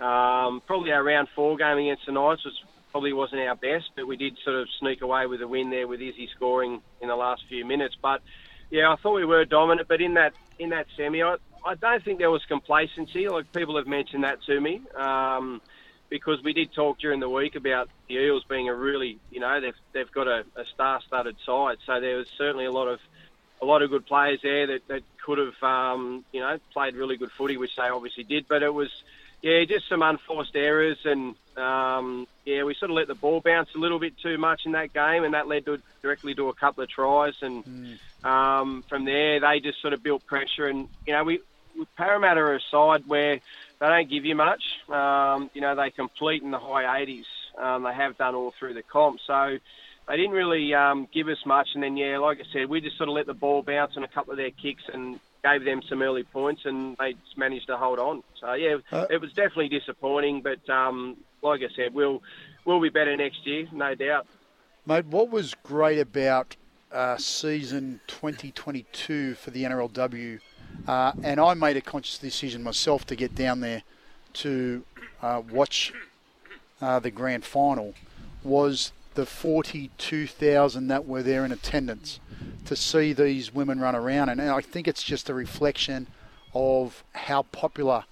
Um, 0.00 0.62
probably 0.66 0.92
our 0.92 1.02
round 1.02 1.28
four 1.34 1.56
game 1.56 1.78
against 1.78 2.06
the 2.06 2.12
Knights 2.12 2.44
was 2.44 2.54
probably 2.92 3.12
wasn't 3.12 3.42
our 3.42 3.56
best, 3.56 3.90
but 3.94 4.06
we 4.06 4.16
did 4.16 4.38
sort 4.42 4.56
of 4.56 4.68
sneak 4.80 5.02
away 5.02 5.26
with 5.26 5.42
a 5.42 5.48
win 5.48 5.70
there 5.70 5.86
with 5.86 6.00
Izzy 6.00 6.28
scoring 6.34 6.80
in 7.02 7.08
the 7.08 7.16
last 7.16 7.42
few 7.48 7.64
minutes. 7.64 7.94
But 8.00 8.22
yeah, 8.70 8.90
I 8.90 8.96
thought 9.02 9.14
we 9.14 9.26
were 9.26 9.44
dominant. 9.44 9.88
But 9.88 10.00
in 10.00 10.14
that 10.14 10.32
in 10.58 10.70
that 10.70 10.86
semi, 10.96 11.22
I, 11.22 11.36
I 11.66 11.74
don't 11.74 12.02
think 12.04 12.18
there 12.18 12.30
was 12.30 12.42
complacency. 12.48 13.28
Like 13.28 13.52
people 13.52 13.76
have 13.76 13.86
mentioned 13.86 14.24
that 14.24 14.42
to 14.44 14.60
me. 14.60 14.80
Um, 14.96 15.60
because 16.08 16.42
we 16.42 16.52
did 16.52 16.72
talk 16.72 16.98
during 16.98 17.20
the 17.20 17.28
week 17.28 17.54
about 17.54 17.88
the 18.08 18.14
Eels 18.14 18.44
being 18.48 18.68
a 18.68 18.74
really, 18.74 19.18
you 19.30 19.40
know, 19.40 19.60
they've 19.60 19.76
they've 19.92 20.10
got 20.10 20.26
a, 20.26 20.44
a 20.56 20.64
star-studded 20.64 21.36
side. 21.44 21.78
So 21.86 22.00
there 22.00 22.16
was 22.16 22.26
certainly 22.36 22.64
a 22.64 22.72
lot 22.72 22.88
of 22.88 23.00
a 23.60 23.64
lot 23.64 23.82
of 23.82 23.90
good 23.90 24.06
players 24.06 24.40
there 24.42 24.66
that, 24.68 24.86
that 24.88 25.02
could 25.24 25.38
have, 25.38 25.62
um, 25.62 26.24
you 26.32 26.40
know, 26.40 26.58
played 26.72 26.94
really 26.94 27.16
good 27.16 27.32
footy, 27.32 27.56
which 27.56 27.74
they 27.76 27.88
obviously 27.88 28.24
did. 28.24 28.46
But 28.48 28.62
it 28.62 28.72
was, 28.72 28.88
yeah, 29.42 29.64
just 29.64 29.88
some 29.88 30.02
unforced 30.02 30.54
errors, 30.54 30.98
and 31.04 31.34
um, 31.56 32.26
yeah, 32.44 32.62
we 32.62 32.74
sort 32.74 32.90
of 32.90 32.96
let 32.96 33.08
the 33.08 33.14
ball 33.14 33.40
bounce 33.40 33.68
a 33.74 33.78
little 33.78 33.98
bit 33.98 34.14
too 34.18 34.38
much 34.38 34.62
in 34.64 34.72
that 34.72 34.92
game, 34.92 35.24
and 35.24 35.34
that 35.34 35.48
led 35.48 35.64
to 35.66 35.80
directly 36.02 36.34
to 36.34 36.48
a 36.48 36.54
couple 36.54 36.84
of 36.84 36.88
tries. 36.88 37.34
And 37.42 37.98
um, 38.24 38.84
from 38.88 39.04
there, 39.04 39.40
they 39.40 39.60
just 39.60 39.80
sort 39.80 39.92
of 39.92 40.02
built 40.02 40.24
pressure, 40.26 40.66
and 40.66 40.88
you 41.06 41.12
know, 41.12 41.24
we 41.24 41.40
Parramatta 41.96 42.40
are 42.40 42.54
a 42.54 42.60
side 42.60 43.06
where 43.06 43.40
they 43.80 43.86
don't 43.86 44.10
give 44.10 44.24
you 44.24 44.34
much. 44.34 44.62
Um, 44.88 45.50
you 45.54 45.60
know, 45.60 45.74
they 45.74 45.90
complete 45.90 46.42
in 46.42 46.50
the 46.50 46.58
high 46.58 47.04
80s. 47.04 47.24
Um, 47.56 47.82
they 47.84 47.94
have 47.94 48.16
done 48.16 48.34
all 48.34 48.52
through 48.58 48.74
the 48.74 48.82
comp. 48.82 49.20
So 49.26 49.58
they 50.08 50.16
didn't 50.16 50.32
really 50.32 50.74
um, 50.74 51.08
give 51.12 51.28
us 51.28 51.38
much. 51.46 51.68
And 51.74 51.82
then, 51.82 51.96
yeah, 51.96 52.18
like 52.18 52.38
I 52.40 52.44
said, 52.52 52.68
we 52.68 52.80
just 52.80 52.96
sort 52.96 53.08
of 53.08 53.14
let 53.14 53.26
the 53.26 53.34
ball 53.34 53.62
bounce 53.62 53.96
on 53.96 54.04
a 54.04 54.08
couple 54.08 54.32
of 54.32 54.36
their 54.36 54.50
kicks 54.50 54.82
and 54.92 55.20
gave 55.44 55.64
them 55.64 55.82
some 55.88 56.02
early 56.02 56.24
points, 56.24 56.62
and 56.64 56.96
they 56.98 57.14
managed 57.36 57.68
to 57.68 57.76
hold 57.76 58.00
on. 58.00 58.24
So, 58.40 58.54
yeah, 58.54 58.78
Uh, 58.90 59.06
it 59.10 59.20
was 59.20 59.32
definitely 59.32 59.68
disappointing. 59.68 60.42
But 60.42 60.68
um, 60.68 61.16
like 61.42 61.60
I 61.62 61.68
said, 61.76 61.94
we'll, 61.94 62.22
we'll 62.64 62.80
be 62.80 62.88
better 62.88 63.16
next 63.16 63.46
year, 63.46 63.66
no 63.72 63.94
doubt. 63.94 64.26
Mate, 64.86 65.06
what 65.06 65.30
was 65.30 65.54
great 65.62 65.98
about 65.98 66.56
uh, 66.90 67.16
season 67.18 68.00
2022 68.06 69.34
for 69.34 69.50
the 69.50 69.64
NRLW, 69.64 70.40
uh, 70.86 71.12
and 71.22 71.40
I 71.40 71.54
made 71.54 71.76
a 71.76 71.80
conscious 71.80 72.18
decision 72.18 72.62
myself 72.62 73.06
to 73.06 73.16
get 73.16 73.34
down 73.34 73.60
there 73.60 73.82
to 74.34 74.84
uh, 75.22 75.42
watch 75.50 75.92
uh, 76.80 76.98
the 76.98 77.10
grand 77.10 77.44
final, 77.44 77.94
was 78.42 78.92
the 79.14 79.26
42,000 79.26 80.88
that 80.88 81.06
were 81.06 81.22
there 81.22 81.44
in 81.44 81.52
attendance 81.52 82.20
to 82.64 82.76
see 82.76 83.12
these 83.12 83.52
women 83.52 83.80
run 83.80 83.96
around. 83.96 84.28
And 84.28 84.40
I 84.40 84.60
think 84.60 84.86
it's 84.86 85.02
just 85.02 85.28
a 85.28 85.34
reflection 85.34 86.06
of 86.54 87.02
how 87.12 87.42
popular 87.42 88.04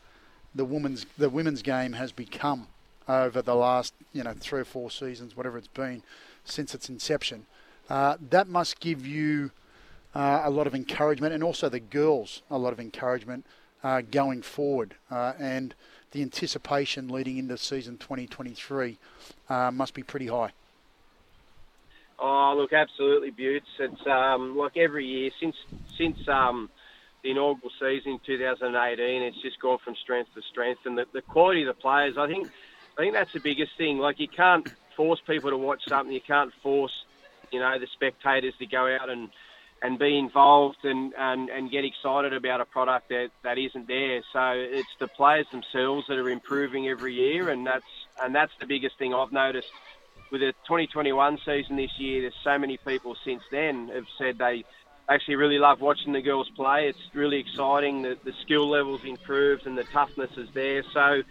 the 0.55 0.65
women's 0.65 1.07
the 1.19 1.29
women's 1.29 1.63
game 1.63 1.93
has 1.93 2.13
become 2.13 2.67
over 3.09 3.43
the 3.43 3.55
last 3.55 3.95
you 4.13 4.25
know 4.25 4.35
three 4.39 4.61
or 4.61 4.65
four 4.65 4.91
seasons, 4.91 5.37
whatever 5.37 5.59
it's 5.59 5.69
been 5.69 6.03
since 6.45 6.75
its 6.75 6.89
inception. 6.89 7.47
Uh, 7.89 8.17
that 8.31 8.49
must 8.49 8.81
give 8.81 9.07
you 9.07 9.53
uh, 10.17 10.41
a 10.45 10.51
lot 10.51 10.67
of 10.67 10.75
encouragement, 10.75 11.35
and 11.35 11.45
also 11.45 11.69
the 11.69 11.79
girls 11.79 12.43
a 12.51 12.57
lot 12.57 12.73
of 12.73 12.81
encouragement 12.81 13.45
uh, 13.85 14.01
going 14.01 14.41
forward. 14.41 14.95
Uh, 15.11 15.35
and 15.39 15.75
the 16.13 16.23
anticipation 16.23 17.09
leading 17.09 17.37
into 17.37 17.59
season 17.59 17.99
2023 17.99 18.97
uh, 19.51 19.71
must 19.71 19.93
be 19.93 20.03
pretty 20.03 20.29
high. 20.29 20.53
Oh, 22.19 22.55
look, 22.57 22.73
absolutely, 22.73 23.31
Buetts. 23.31 23.67
It's 23.79 24.07
um, 24.07 24.57
like 24.57 24.79
every 24.79 25.05
year 25.05 25.31
since 25.39 25.55
since 25.99 26.27
um, 26.29 26.71
the 27.23 27.33
inaugural 27.33 27.71
season 27.79 28.13
in 28.13 28.19
2018, 28.25 29.23
it's 29.23 29.43
just 29.43 29.61
gone 29.61 29.77
from 29.85 29.95
strength 29.97 30.31
to 30.35 30.41
strength, 30.51 30.81
and 30.87 30.97
the, 30.97 31.05
the 31.13 31.21
quality 31.21 31.61
of 31.65 31.77
the 31.77 31.79
players. 31.79 32.17
I 32.17 32.27
think 32.27 32.49
I 32.97 33.03
think 33.03 33.13
that's 33.13 33.35
the 33.35 33.41
biggest 33.41 33.77
thing. 33.77 33.99
Like 33.99 34.19
you 34.19 34.29
can't 34.29 34.67
force 34.97 35.21
people 35.27 35.51
to 35.51 35.59
watch 35.59 35.83
something. 35.87 36.15
You 36.15 36.23
can't 36.23 36.55
force 36.63 37.05
you 37.53 37.61
know 37.61 37.79
the 37.79 37.87
spectators 37.89 38.55
to 38.61 38.67
go 38.67 38.87
out 38.99 39.11
and 39.11 39.29
and 39.83 39.99
be 39.99 40.19
involved 40.19 40.85
and, 40.85 41.13
and, 41.19 41.51
and 41.51 41.71
get 41.71 41.85
excited 41.85 42.33
about 42.33 42.61
a 42.61 42.65
product 42.65 43.09
that, 43.11 43.31
that 43.43 43.59
isn't 43.59 43.87
there. 43.87 44.23
So 44.33 44.53
it's 44.55 44.89
the 44.99 45.09
players 45.09 45.47
themselves 45.53 46.07
that 46.09 46.19
are 46.19 46.31
improving 46.31 46.89
every 46.89 47.15
year, 47.15 47.51
and 47.51 47.67
that's 47.67 47.85
and 48.23 48.35
that's 48.35 48.53
the 48.59 48.67
biggest 48.67 48.99
thing 48.99 49.13
I've 49.13 49.33
noticed 49.33 49.71
with 50.31 50.41
the 50.41 50.53
2021 50.67 51.39
season 51.45 51.77
this 51.77 51.91
year. 51.99 52.23
There's 52.23 52.35
so 52.43 52.59
many 52.59 52.79
people 52.79 53.15
since 53.25 53.43
then 53.51 53.89
have 53.89 54.07
said 54.19 54.39
they 54.39 54.65
actually 55.09 55.37
really 55.37 55.59
love 55.59 55.81
watching 55.81 56.13
the 56.13 56.23
girls 56.23 56.51
play. 56.57 56.89
It's 56.89 57.15
really 57.15 57.39
exciting. 57.39 58.03
The, 58.03 58.17
the 58.25 58.33
skill 58.43 58.69
levels 58.69 59.05
improved 59.05 59.67
and 59.67 59.77
the 59.77 59.85
toughness 59.85 60.31
is 60.37 60.49
there. 60.55 60.83
So 60.93 61.23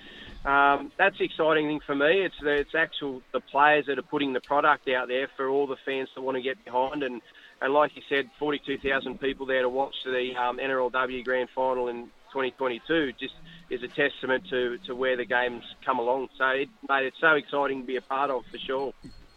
um, 0.50 0.92
that's 0.98 1.18
the 1.18 1.26
exciting 1.26 1.68
thing 1.68 1.82
for 1.86 1.96
me. 1.96 2.22
It's 2.22 2.40
the, 2.42 2.52
it's 2.52 2.76
actual 2.76 3.22
the 3.34 3.42
players 3.42 3.88
that 3.88 3.98
are 3.98 4.04
putting 4.04 4.34
the 4.34 4.42
product 4.42 4.88
out 4.90 5.08
there 5.08 5.28
for 5.36 5.50
all 5.50 5.68
the 5.68 5.78
fans 5.86 6.10
to 6.16 6.22
want 6.22 6.36
to 6.36 6.42
get 6.42 6.64
behind. 6.64 7.04
And, 7.04 7.22
and 7.62 7.74
like 7.74 7.96
you 7.96 8.02
said, 8.10 8.30
42,000 8.40 9.20
people 9.20 9.46
there 9.46 9.62
to 9.62 9.70
watch 9.70 9.96
the 10.04 10.36
um, 10.36 10.58
NRLW 10.58 11.24
Grand 11.24 11.50
Final 11.56 11.88
in 11.88 12.06
2022 12.34 13.14
just 13.14 13.34
is 13.70 13.82
a 13.82 13.88
testament 13.88 14.44
to, 14.50 14.78
to 14.86 14.94
where 14.94 15.16
the 15.16 15.26
game's 15.26 15.64
come 15.86 16.00
along. 16.00 16.30
So 16.38 16.46
it 16.48 16.70
made 16.88 17.06
it 17.06 17.14
so 17.20 17.34
exciting 17.34 17.82
to 17.82 17.88
be 17.88 17.96
a 17.96 18.02
part 18.02 18.30
of 18.30 18.44
for 18.52 18.58
sure. 18.58 18.94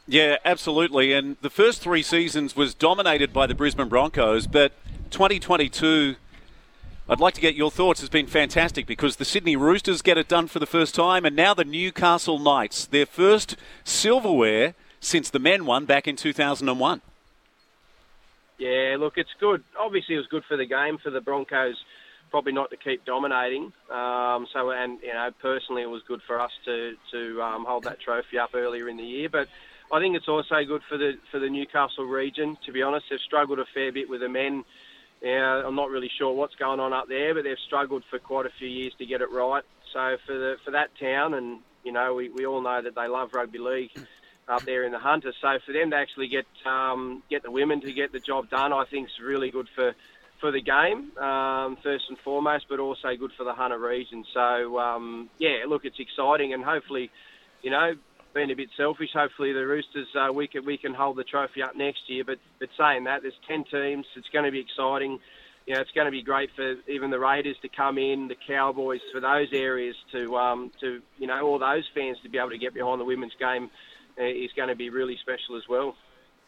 Yeah, 0.06 0.36
absolutely. 0.44 1.12
And 1.12 1.36
the 1.42 1.50
first 1.50 1.80
three 1.80 2.02
seasons 2.02 2.56
was 2.56 2.74
dominated 2.74 3.32
by 3.32 3.46
the 3.46 3.54
Brisbane 3.54 3.88
Broncos, 3.88 4.46
but 4.46 4.72
2022, 5.10 6.16
I'd 7.08 7.20
like 7.20 7.34
to 7.34 7.40
get 7.40 7.54
your 7.54 7.70
thoughts, 7.70 8.00
has 8.00 8.08
been 8.08 8.26
fantastic 8.26 8.86
because 8.86 9.16
the 9.16 9.24
Sydney 9.24 9.54
Roosters 9.54 10.02
get 10.02 10.18
it 10.18 10.26
done 10.26 10.46
for 10.46 10.58
the 10.58 10.66
first 10.66 10.94
time, 10.94 11.24
and 11.24 11.36
now 11.36 11.54
the 11.54 11.64
Newcastle 11.64 12.38
Knights, 12.38 12.86
their 12.86 13.06
first 13.06 13.56
silverware 13.84 14.74
since 15.00 15.30
the 15.30 15.38
men 15.38 15.64
won 15.66 15.84
back 15.84 16.08
in 16.08 16.16
2001. 16.16 17.00
Yeah, 18.58 18.96
look, 18.98 19.14
it's 19.16 19.30
good. 19.38 19.62
Obviously, 19.78 20.16
it 20.16 20.18
was 20.18 20.26
good 20.26 20.44
for 20.48 20.56
the 20.56 20.66
game 20.66 20.98
for 20.98 21.10
the 21.10 21.20
Broncos. 21.20 21.76
Probably 22.30 22.52
not 22.52 22.70
to 22.70 22.76
keep 22.76 23.04
dominating. 23.04 23.72
Um, 23.90 24.46
so, 24.52 24.70
and 24.70 25.00
you 25.00 25.14
know, 25.14 25.30
personally, 25.40 25.82
it 25.82 25.90
was 25.90 26.02
good 26.06 26.20
for 26.26 26.40
us 26.40 26.50
to 26.66 26.94
to 27.12 27.42
um, 27.42 27.64
hold 27.64 27.84
that 27.84 28.00
trophy 28.00 28.38
up 28.38 28.50
earlier 28.54 28.88
in 28.88 28.96
the 28.96 29.04
year. 29.04 29.28
But 29.30 29.48
I 29.90 30.00
think 30.00 30.16
it's 30.16 30.28
also 30.28 30.56
good 30.66 30.82
for 30.88 30.98
the 30.98 31.12
for 31.30 31.38
the 31.38 31.48
Newcastle 31.48 32.04
region. 32.04 32.58
To 32.66 32.72
be 32.72 32.82
honest, 32.82 33.06
they've 33.08 33.20
struggled 33.20 33.60
a 33.60 33.64
fair 33.72 33.92
bit 33.92 34.10
with 34.10 34.20
the 34.20 34.28
men. 34.28 34.64
Yeah, 35.22 35.62
I'm 35.64 35.74
not 35.74 35.90
really 35.90 36.10
sure 36.18 36.34
what's 36.34 36.54
going 36.56 36.80
on 36.80 36.92
up 36.92 37.08
there, 37.08 37.34
but 37.34 37.44
they've 37.44 37.56
struggled 37.66 38.04
for 38.10 38.18
quite 38.18 38.46
a 38.46 38.52
few 38.58 38.68
years 38.68 38.92
to 38.98 39.06
get 39.06 39.20
it 39.20 39.30
right. 39.32 39.64
So 39.92 40.16
for 40.26 40.34
the 40.34 40.56
for 40.64 40.72
that 40.72 40.90
town, 41.00 41.34
and 41.34 41.60
you 41.84 41.92
know, 41.92 42.14
we, 42.14 42.28
we 42.28 42.44
all 42.44 42.60
know 42.60 42.82
that 42.82 42.94
they 42.94 43.06
love 43.06 43.30
rugby 43.32 43.58
league 43.58 43.90
up 44.48 44.62
there 44.62 44.84
in 44.84 44.92
the 44.92 44.98
Hunter. 44.98 45.32
So 45.40 45.58
for 45.64 45.72
them 45.72 45.90
to 45.90 45.96
actually 45.96 46.28
get 46.28 46.46
um, 46.66 47.22
get 47.30 47.42
the 47.42 47.50
women 47.50 47.80
to 47.82 47.92
get 47.92 48.12
the 48.12 48.20
job 48.20 48.50
done, 48.50 48.72
I 48.72 48.84
think 48.90 49.08
is 49.08 49.24
really 49.24 49.50
good 49.50 49.68
for 49.74 49.94
for 50.40 50.52
the 50.52 50.62
game 50.62 51.16
um, 51.18 51.76
first 51.82 52.04
and 52.08 52.18
foremost, 52.18 52.66
but 52.68 52.78
also 52.78 53.08
good 53.18 53.32
for 53.36 53.44
the 53.44 53.52
Hunter 53.52 53.78
region. 53.78 54.24
So 54.32 54.78
um, 54.78 55.28
yeah, 55.38 55.64
look, 55.68 55.84
it's 55.84 55.98
exciting, 55.98 56.52
and 56.52 56.64
hopefully, 56.64 57.10
you 57.62 57.70
know, 57.70 57.94
being 58.34 58.50
a 58.50 58.56
bit 58.56 58.68
selfish, 58.76 59.10
hopefully 59.12 59.52
the 59.52 59.66
Roosters 59.66 60.08
uh, 60.14 60.32
we 60.32 60.48
can 60.48 60.64
we 60.64 60.78
can 60.78 60.94
hold 60.94 61.16
the 61.16 61.24
trophy 61.24 61.62
up 61.62 61.76
next 61.76 62.00
year. 62.08 62.24
But 62.24 62.38
but 62.58 62.68
saying 62.78 63.04
that, 63.04 63.22
there's 63.22 63.38
ten 63.46 63.64
teams. 63.64 64.06
It's 64.16 64.28
going 64.32 64.44
to 64.44 64.52
be 64.52 64.60
exciting. 64.60 65.18
You 65.66 65.74
know, 65.74 65.80
it's 65.80 65.90
going 65.90 66.06
to 66.06 66.10
be 66.10 66.22
great 66.22 66.48
for 66.56 66.76
even 66.88 67.10
the 67.10 67.18
Raiders 67.18 67.56
to 67.60 67.68
come 67.68 67.98
in, 67.98 68.28
the 68.28 68.36
Cowboys 68.46 69.00
for 69.12 69.20
those 69.20 69.48
areas 69.52 69.96
to 70.12 70.36
um, 70.36 70.70
to 70.80 71.02
you 71.18 71.26
know 71.26 71.46
all 71.46 71.58
those 71.58 71.84
fans 71.94 72.18
to 72.22 72.28
be 72.28 72.38
able 72.38 72.50
to 72.50 72.58
get 72.58 72.74
behind 72.74 73.00
the 73.00 73.04
women's 73.04 73.34
game 73.38 73.70
is 74.18 74.50
going 74.56 74.68
to 74.68 74.74
be 74.74 74.90
really 74.90 75.16
special 75.20 75.56
as 75.56 75.68
well. 75.68 75.96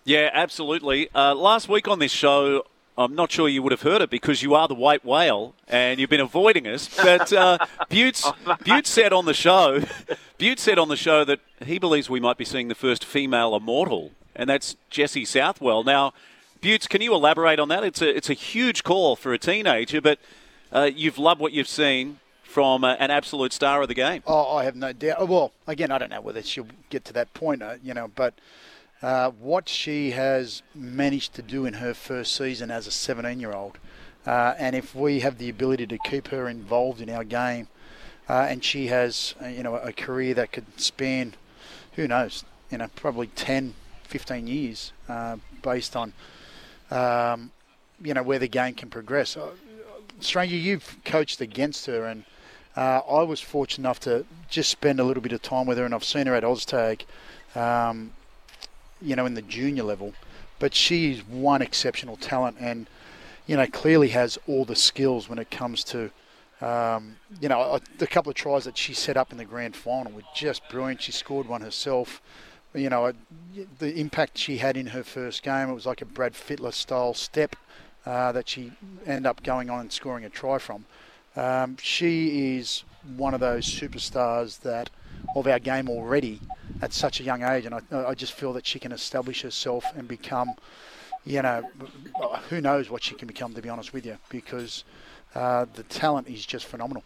Yeah, 0.04 0.30
absolutely. 0.32 1.08
Uh, 1.14 1.34
last 1.34 1.68
week 1.68 1.86
on 1.86 1.98
this 1.98 2.12
show, 2.12 2.64
I'm 2.96 3.14
not 3.14 3.30
sure 3.30 3.48
you 3.48 3.62
would 3.62 3.72
have 3.72 3.82
heard 3.82 4.02
it 4.02 4.10
because 4.10 4.42
you 4.42 4.54
are 4.54 4.68
the 4.68 4.74
white 4.74 5.04
whale 5.04 5.54
and 5.68 5.98
you've 5.98 6.10
been 6.10 6.20
avoiding 6.20 6.66
us. 6.66 6.88
But 6.94 7.32
uh, 7.32 7.58
Butte, 7.88 8.22
Butte 8.64 8.86
said 8.86 9.12
on 9.12 9.24
the 9.24 9.34
show, 9.34 9.82
Butte 10.38 10.58
said 10.58 10.78
on 10.78 10.88
the 10.88 10.96
show 10.96 11.24
that 11.24 11.40
he 11.64 11.78
believes 11.78 12.10
we 12.10 12.20
might 12.20 12.36
be 12.36 12.44
seeing 12.44 12.68
the 12.68 12.74
first 12.74 13.04
female 13.04 13.54
immortal, 13.54 14.12
and 14.34 14.50
that's 14.50 14.76
Jesse 14.90 15.24
Southwell. 15.24 15.84
Now, 15.84 16.12
Butte, 16.60 16.88
can 16.88 17.00
you 17.00 17.14
elaborate 17.14 17.58
on 17.58 17.68
that? 17.68 17.84
It's 17.84 18.02
a 18.02 18.14
it's 18.14 18.28
a 18.28 18.34
huge 18.34 18.84
call 18.84 19.16
for 19.16 19.32
a 19.32 19.38
teenager, 19.38 20.00
but 20.00 20.18
uh, 20.72 20.90
you've 20.94 21.18
loved 21.18 21.40
what 21.40 21.52
you've 21.52 21.68
seen 21.68 22.18
from 22.50 22.82
uh, 22.82 22.94
an 22.94 23.12
absolute 23.12 23.52
star 23.52 23.80
of 23.80 23.86
the 23.86 23.94
game. 23.94 24.24
Oh, 24.26 24.56
I 24.56 24.64
have 24.64 24.74
no 24.74 24.92
doubt. 24.92 25.28
Well, 25.28 25.52
again, 25.68 25.92
I 25.92 25.98
don't 25.98 26.10
know 26.10 26.20
whether 26.20 26.42
she'll 26.42 26.66
get 26.90 27.04
to 27.04 27.12
that 27.12 27.32
point, 27.32 27.62
uh, 27.62 27.76
you 27.80 27.94
know, 27.94 28.08
but 28.08 28.34
uh, 29.02 29.30
what 29.30 29.68
she 29.68 30.10
has 30.10 30.62
managed 30.74 31.32
to 31.34 31.42
do 31.42 31.64
in 31.64 31.74
her 31.74 31.94
first 31.94 32.34
season 32.34 32.72
as 32.72 32.88
a 32.88 32.90
17 32.90 33.38
year 33.38 33.52
old. 33.52 33.78
Uh, 34.26 34.54
and 34.58 34.74
if 34.74 34.96
we 34.96 35.20
have 35.20 35.38
the 35.38 35.48
ability 35.48 35.86
to 35.86 35.96
keep 35.98 36.28
her 36.28 36.48
involved 36.48 37.00
in 37.00 37.08
our 37.08 37.22
game, 37.22 37.68
uh, 38.28 38.46
and 38.50 38.64
she 38.64 38.88
has, 38.88 39.36
uh, 39.40 39.46
you 39.46 39.62
know, 39.62 39.76
a 39.76 39.92
career 39.92 40.34
that 40.34 40.50
could 40.50 40.66
span, 40.78 41.34
who 41.94 42.08
knows, 42.08 42.44
you 42.68 42.78
know, 42.78 42.88
probably 42.96 43.28
10, 43.28 43.74
15 44.04 44.46
years, 44.48 44.92
based 45.62 45.94
on, 45.94 46.12
um, 46.90 47.52
you 48.02 48.12
know, 48.12 48.24
where 48.24 48.40
the 48.40 48.48
game 48.48 48.74
can 48.74 48.90
progress. 48.90 49.36
Stranger, 50.18 50.56
you've 50.56 50.96
coached 51.04 51.40
against 51.40 51.86
her, 51.86 52.04
and 52.04 52.24
I 52.82 53.22
was 53.22 53.40
fortunate 53.40 53.84
enough 53.84 54.00
to 54.00 54.24
just 54.48 54.70
spend 54.70 55.00
a 55.00 55.04
little 55.04 55.22
bit 55.22 55.32
of 55.32 55.42
time 55.42 55.66
with 55.66 55.78
her, 55.78 55.84
and 55.84 55.94
I've 55.94 56.04
seen 56.04 56.26
her 56.26 56.34
at 56.34 56.42
OzTag. 56.42 57.02
Um, 57.54 58.12
you 59.02 59.16
know, 59.16 59.26
in 59.26 59.34
the 59.34 59.42
junior 59.42 59.82
level. 59.82 60.12
But 60.58 60.74
she 60.74 61.12
is 61.12 61.26
one 61.26 61.62
exceptional 61.62 62.16
talent 62.16 62.56
and, 62.60 62.86
you 63.46 63.56
know, 63.56 63.66
clearly 63.66 64.08
has 64.08 64.38
all 64.46 64.64
the 64.64 64.76
skills 64.76 65.28
when 65.28 65.38
it 65.38 65.50
comes 65.50 65.82
to, 65.84 66.10
um, 66.60 67.16
you 67.40 67.48
know, 67.48 67.80
the 67.98 68.06
couple 68.06 68.30
of 68.30 68.36
tries 68.36 68.64
that 68.64 68.76
she 68.76 68.92
set 68.92 69.16
up 69.16 69.32
in 69.32 69.38
the 69.38 69.44
grand 69.44 69.74
final 69.74 70.12
were 70.12 70.22
just 70.34 70.68
brilliant. 70.68 71.02
She 71.02 71.12
scored 71.12 71.48
one 71.48 71.62
herself. 71.62 72.20
You 72.74 72.90
know, 72.90 73.12
the 73.78 73.98
impact 73.98 74.38
she 74.38 74.58
had 74.58 74.76
in 74.76 74.88
her 74.88 75.02
first 75.02 75.42
game, 75.42 75.70
it 75.70 75.74
was 75.74 75.86
like 75.86 76.02
a 76.02 76.04
Brad 76.04 76.34
Fittler 76.34 76.72
style 76.72 77.14
step 77.14 77.56
uh, 78.06 78.32
that 78.32 78.48
she 78.48 78.72
ended 79.06 79.26
up 79.26 79.42
going 79.42 79.70
on 79.70 79.80
and 79.80 79.92
scoring 79.92 80.24
a 80.24 80.30
try 80.30 80.58
from. 80.58 80.84
Um, 81.36 81.76
she 81.80 82.56
is 82.56 82.84
one 83.16 83.34
of 83.34 83.40
those 83.40 83.64
superstars 83.64 84.60
that 84.60 84.90
of 85.36 85.46
our 85.46 85.58
game 85.58 85.88
already 85.88 86.40
at 86.82 86.92
such 86.92 87.20
a 87.20 87.22
young 87.22 87.42
age, 87.42 87.66
and 87.66 87.74
I, 87.74 87.80
I 87.92 88.14
just 88.14 88.32
feel 88.32 88.52
that 88.54 88.66
she 88.66 88.78
can 88.78 88.92
establish 88.92 89.42
herself 89.42 89.84
and 89.96 90.08
become, 90.08 90.54
you 91.24 91.42
know, 91.42 91.62
who 92.48 92.60
knows 92.60 92.90
what 92.90 93.02
she 93.02 93.14
can 93.14 93.28
become. 93.28 93.54
To 93.54 93.62
be 93.62 93.68
honest 93.68 93.92
with 93.92 94.06
you, 94.06 94.18
because 94.28 94.84
uh, 95.34 95.66
the 95.74 95.82
talent 95.84 96.28
is 96.28 96.44
just 96.44 96.66
phenomenal. 96.66 97.04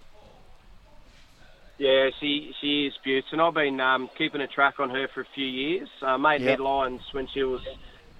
Yeah, 1.76 2.11
she 2.21 2.52
she 2.61 2.87
is 2.87 2.95
beautiful, 3.02 3.33
and 3.33 3.43
I've 3.43 3.54
been 3.54 3.81
um, 3.81 4.09
keeping 4.16 4.40
a 4.40 4.47
track 4.47 4.78
on 4.78 4.90
her 4.90 5.09
for 5.12 5.23
a 5.23 5.26
few 5.35 5.47
years. 5.47 5.88
Uh, 6.00 6.16
made 6.16 6.40
yep. 6.40 6.50
headlines 6.50 7.00
when 7.12 7.26
she 7.35 7.43
was 7.43 7.61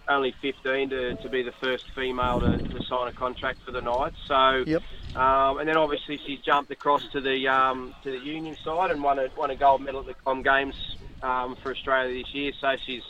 only 0.09 0.35
15 0.43 0.91
to, 0.91 1.15
to 1.17 1.29
be 1.29 1.43
the 1.43 1.53
first 1.53 1.85
female 1.95 2.41
to, 2.41 2.59
to 2.59 2.83
sign 2.85 3.09
a 3.09 3.13
contract 3.13 3.61
for 3.65 3.71
the 3.71 3.81
Knights. 3.81 4.17
So, 4.27 4.65
yep. 4.67 4.83
um, 5.17 5.59
and 5.59 5.69
then 5.69 5.77
obviously 5.77 6.19
she's 6.27 6.41
jumped 6.41 6.71
across 6.71 7.07
to 7.13 7.21
the 7.21 7.49
um, 7.49 7.95
to 8.03 8.11
the 8.11 8.19
Union 8.19 8.57
side 8.65 8.91
and 8.91 9.03
won 9.03 9.19
a 9.19 9.29
won 9.37 9.51
a 9.51 9.57
gold 9.57 9.83
medal 9.83 10.01
at 10.01 10.07
the 10.07 10.15
Com 10.15 10.43
Games 10.43 10.75
um, 11.23 11.57
for 11.63 11.73
Australia 11.73 12.23
this 12.23 12.35
year. 12.35 12.53
So 12.61 12.77
she's 12.85 13.03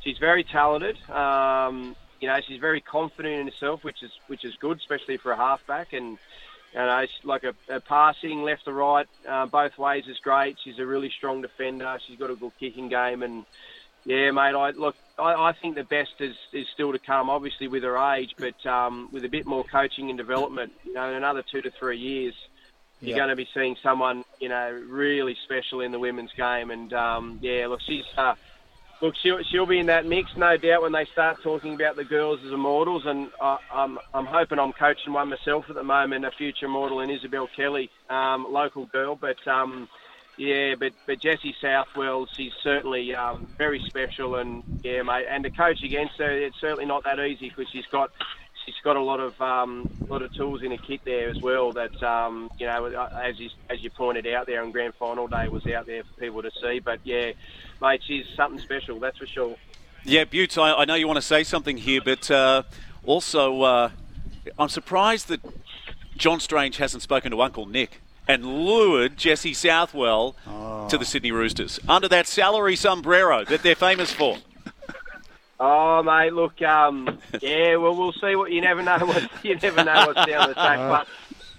she's 0.00 0.18
very 0.18 0.44
talented. 0.44 0.98
Um, 1.10 1.96
you 2.20 2.28
know, 2.28 2.40
she's 2.46 2.60
very 2.60 2.80
confident 2.80 3.34
in 3.34 3.46
herself, 3.46 3.84
which 3.84 4.02
is 4.02 4.10
which 4.26 4.44
is 4.44 4.54
good, 4.56 4.78
especially 4.78 5.16
for 5.16 5.32
a 5.32 5.36
halfback. 5.36 5.92
And 5.92 6.18
you 6.72 6.78
know, 6.78 7.06
like 7.24 7.44
a, 7.44 7.54
a 7.68 7.80
passing 7.80 8.42
left 8.42 8.64
to 8.64 8.72
right, 8.72 9.06
uh, 9.26 9.46
both 9.46 9.78
ways 9.78 10.04
is 10.06 10.18
great. 10.18 10.56
She's 10.62 10.78
a 10.78 10.86
really 10.86 11.10
strong 11.10 11.42
defender. 11.42 11.98
She's 12.06 12.18
got 12.18 12.30
a 12.30 12.36
good 12.36 12.52
kicking 12.60 12.88
game, 12.88 13.22
and 13.22 13.44
yeah, 14.04 14.30
mate. 14.30 14.54
I 14.54 14.70
look. 14.70 14.96
I, 15.18 15.48
I 15.48 15.52
think 15.52 15.74
the 15.74 15.84
best 15.84 16.12
is, 16.20 16.36
is 16.52 16.66
still 16.74 16.92
to 16.92 16.98
come. 16.98 17.28
Obviously, 17.28 17.68
with 17.68 17.82
her 17.82 17.96
age, 18.14 18.34
but 18.38 18.64
um, 18.66 19.08
with 19.12 19.24
a 19.24 19.28
bit 19.28 19.46
more 19.46 19.64
coaching 19.64 20.08
and 20.08 20.18
development. 20.18 20.72
You 20.84 20.94
know, 20.94 21.08
in 21.08 21.16
another 21.16 21.42
two 21.42 21.60
to 21.62 21.70
three 21.70 21.98
years, 21.98 22.34
you're 23.00 23.16
going 23.16 23.28
to 23.28 23.36
be 23.36 23.48
seeing 23.54 23.76
someone, 23.82 24.24
you 24.40 24.48
know, 24.48 24.70
really 24.88 25.36
special 25.44 25.80
in 25.80 25.92
the 25.92 25.98
women's 25.98 26.32
game. 26.32 26.70
And 26.70 26.92
um, 26.92 27.38
yeah, 27.42 27.66
look, 27.66 27.80
she's 27.86 28.04
uh, 28.16 28.34
look, 29.00 29.14
she'll 29.22 29.42
she'll 29.50 29.66
be 29.66 29.78
in 29.78 29.86
that 29.86 30.06
mix, 30.06 30.30
no 30.36 30.56
doubt, 30.56 30.82
when 30.82 30.92
they 30.92 31.04
start 31.06 31.42
talking 31.42 31.74
about 31.74 31.96
the 31.96 32.04
girls 32.04 32.40
as 32.44 32.52
immortals. 32.52 33.02
And 33.06 33.30
I, 33.40 33.58
I'm 33.72 33.98
I'm 34.14 34.26
hoping 34.26 34.58
I'm 34.58 34.72
coaching 34.72 35.12
one 35.12 35.28
myself 35.28 35.66
at 35.68 35.74
the 35.74 35.84
moment, 35.84 36.24
a 36.24 36.30
future 36.30 36.66
immortal 36.66 37.00
in 37.00 37.10
Isabelle 37.10 37.48
Kelly, 37.54 37.90
um, 38.08 38.46
local 38.50 38.86
girl, 38.86 39.16
but. 39.16 39.46
Um, 39.46 39.88
yeah, 40.38 40.76
but 40.78 40.92
but 41.06 41.18
Jesse 41.18 41.54
Southwell, 41.60 42.26
she's 42.32 42.52
certainly 42.62 43.14
um, 43.14 43.46
very 43.58 43.82
special, 43.86 44.36
and 44.36 44.62
yeah, 44.82 45.02
mate. 45.02 45.26
And 45.28 45.44
to 45.44 45.50
coach 45.50 45.82
against 45.82 46.14
her, 46.18 46.30
it's 46.30 46.58
certainly 46.60 46.86
not 46.86 47.04
that 47.04 47.18
easy 47.18 47.48
because 47.48 47.68
she's 47.70 47.86
got 47.86 48.12
she's 48.64 48.74
got 48.84 48.96
a 48.96 49.02
lot 49.02 49.18
of 49.18 49.40
um, 49.42 49.90
lot 50.08 50.22
of 50.22 50.32
tools 50.32 50.62
in 50.62 50.70
her 50.70 50.76
kit 50.76 51.00
there 51.04 51.28
as 51.28 51.40
well. 51.40 51.72
That 51.72 52.00
um, 52.02 52.50
you 52.58 52.66
know, 52.66 52.86
as 52.86 53.38
you, 53.40 53.50
as 53.68 53.82
you 53.82 53.90
pointed 53.90 54.26
out 54.28 54.46
there 54.46 54.62
on 54.62 54.70
grand 54.70 54.94
final 54.94 55.26
day, 55.26 55.48
was 55.48 55.66
out 55.66 55.86
there 55.86 56.04
for 56.04 56.20
people 56.20 56.42
to 56.42 56.50
see. 56.62 56.78
But 56.78 57.00
yeah, 57.02 57.32
mate, 57.82 58.02
she's 58.06 58.24
something 58.36 58.60
special, 58.60 59.00
that's 59.00 59.18
for 59.18 59.26
sure. 59.26 59.56
Yeah, 60.04 60.24
Butte, 60.24 60.56
I, 60.56 60.72
I 60.72 60.84
know 60.84 60.94
you 60.94 61.08
want 61.08 61.18
to 61.18 61.22
say 61.22 61.42
something 61.42 61.76
here, 61.76 62.00
but 62.02 62.30
uh, 62.30 62.62
also 63.04 63.62
uh, 63.62 63.90
I'm 64.56 64.68
surprised 64.68 65.28
that 65.28 65.40
John 66.16 66.38
Strange 66.38 66.76
hasn't 66.76 67.02
spoken 67.02 67.32
to 67.32 67.42
Uncle 67.42 67.66
Nick 67.66 68.00
and 68.28 68.44
lured 68.44 69.16
Jesse 69.16 69.54
Southwell 69.54 70.36
oh. 70.46 70.86
to 70.88 70.98
the 70.98 71.06
Sydney 71.06 71.32
Roosters 71.32 71.80
under 71.88 72.06
that 72.08 72.26
salary 72.26 72.76
sombrero 72.76 73.44
that 73.46 73.62
they're 73.62 73.74
famous 73.74 74.12
for. 74.12 74.36
Oh, 75.58 76.02
mate, 76.04 76.32
look, 76.32 76.62
um, 76.62 77.18
yeah, 77.40 77.76
well, 77.76 77.96
we'll 77.96 78.12
see 78.12 78.36
what 78.36 78.52
you 78.52 78.60
never 78.60 78.82
know. 78.82 78.98
What, 78.98 79.28
you 79.42 79.56
never 79.56 79.82
know 79.82 80.06
what's 80.06 80.30
down 80.30 80.48
the 80.48 80.54
track, 80.54 80.78
but 80.78 81.08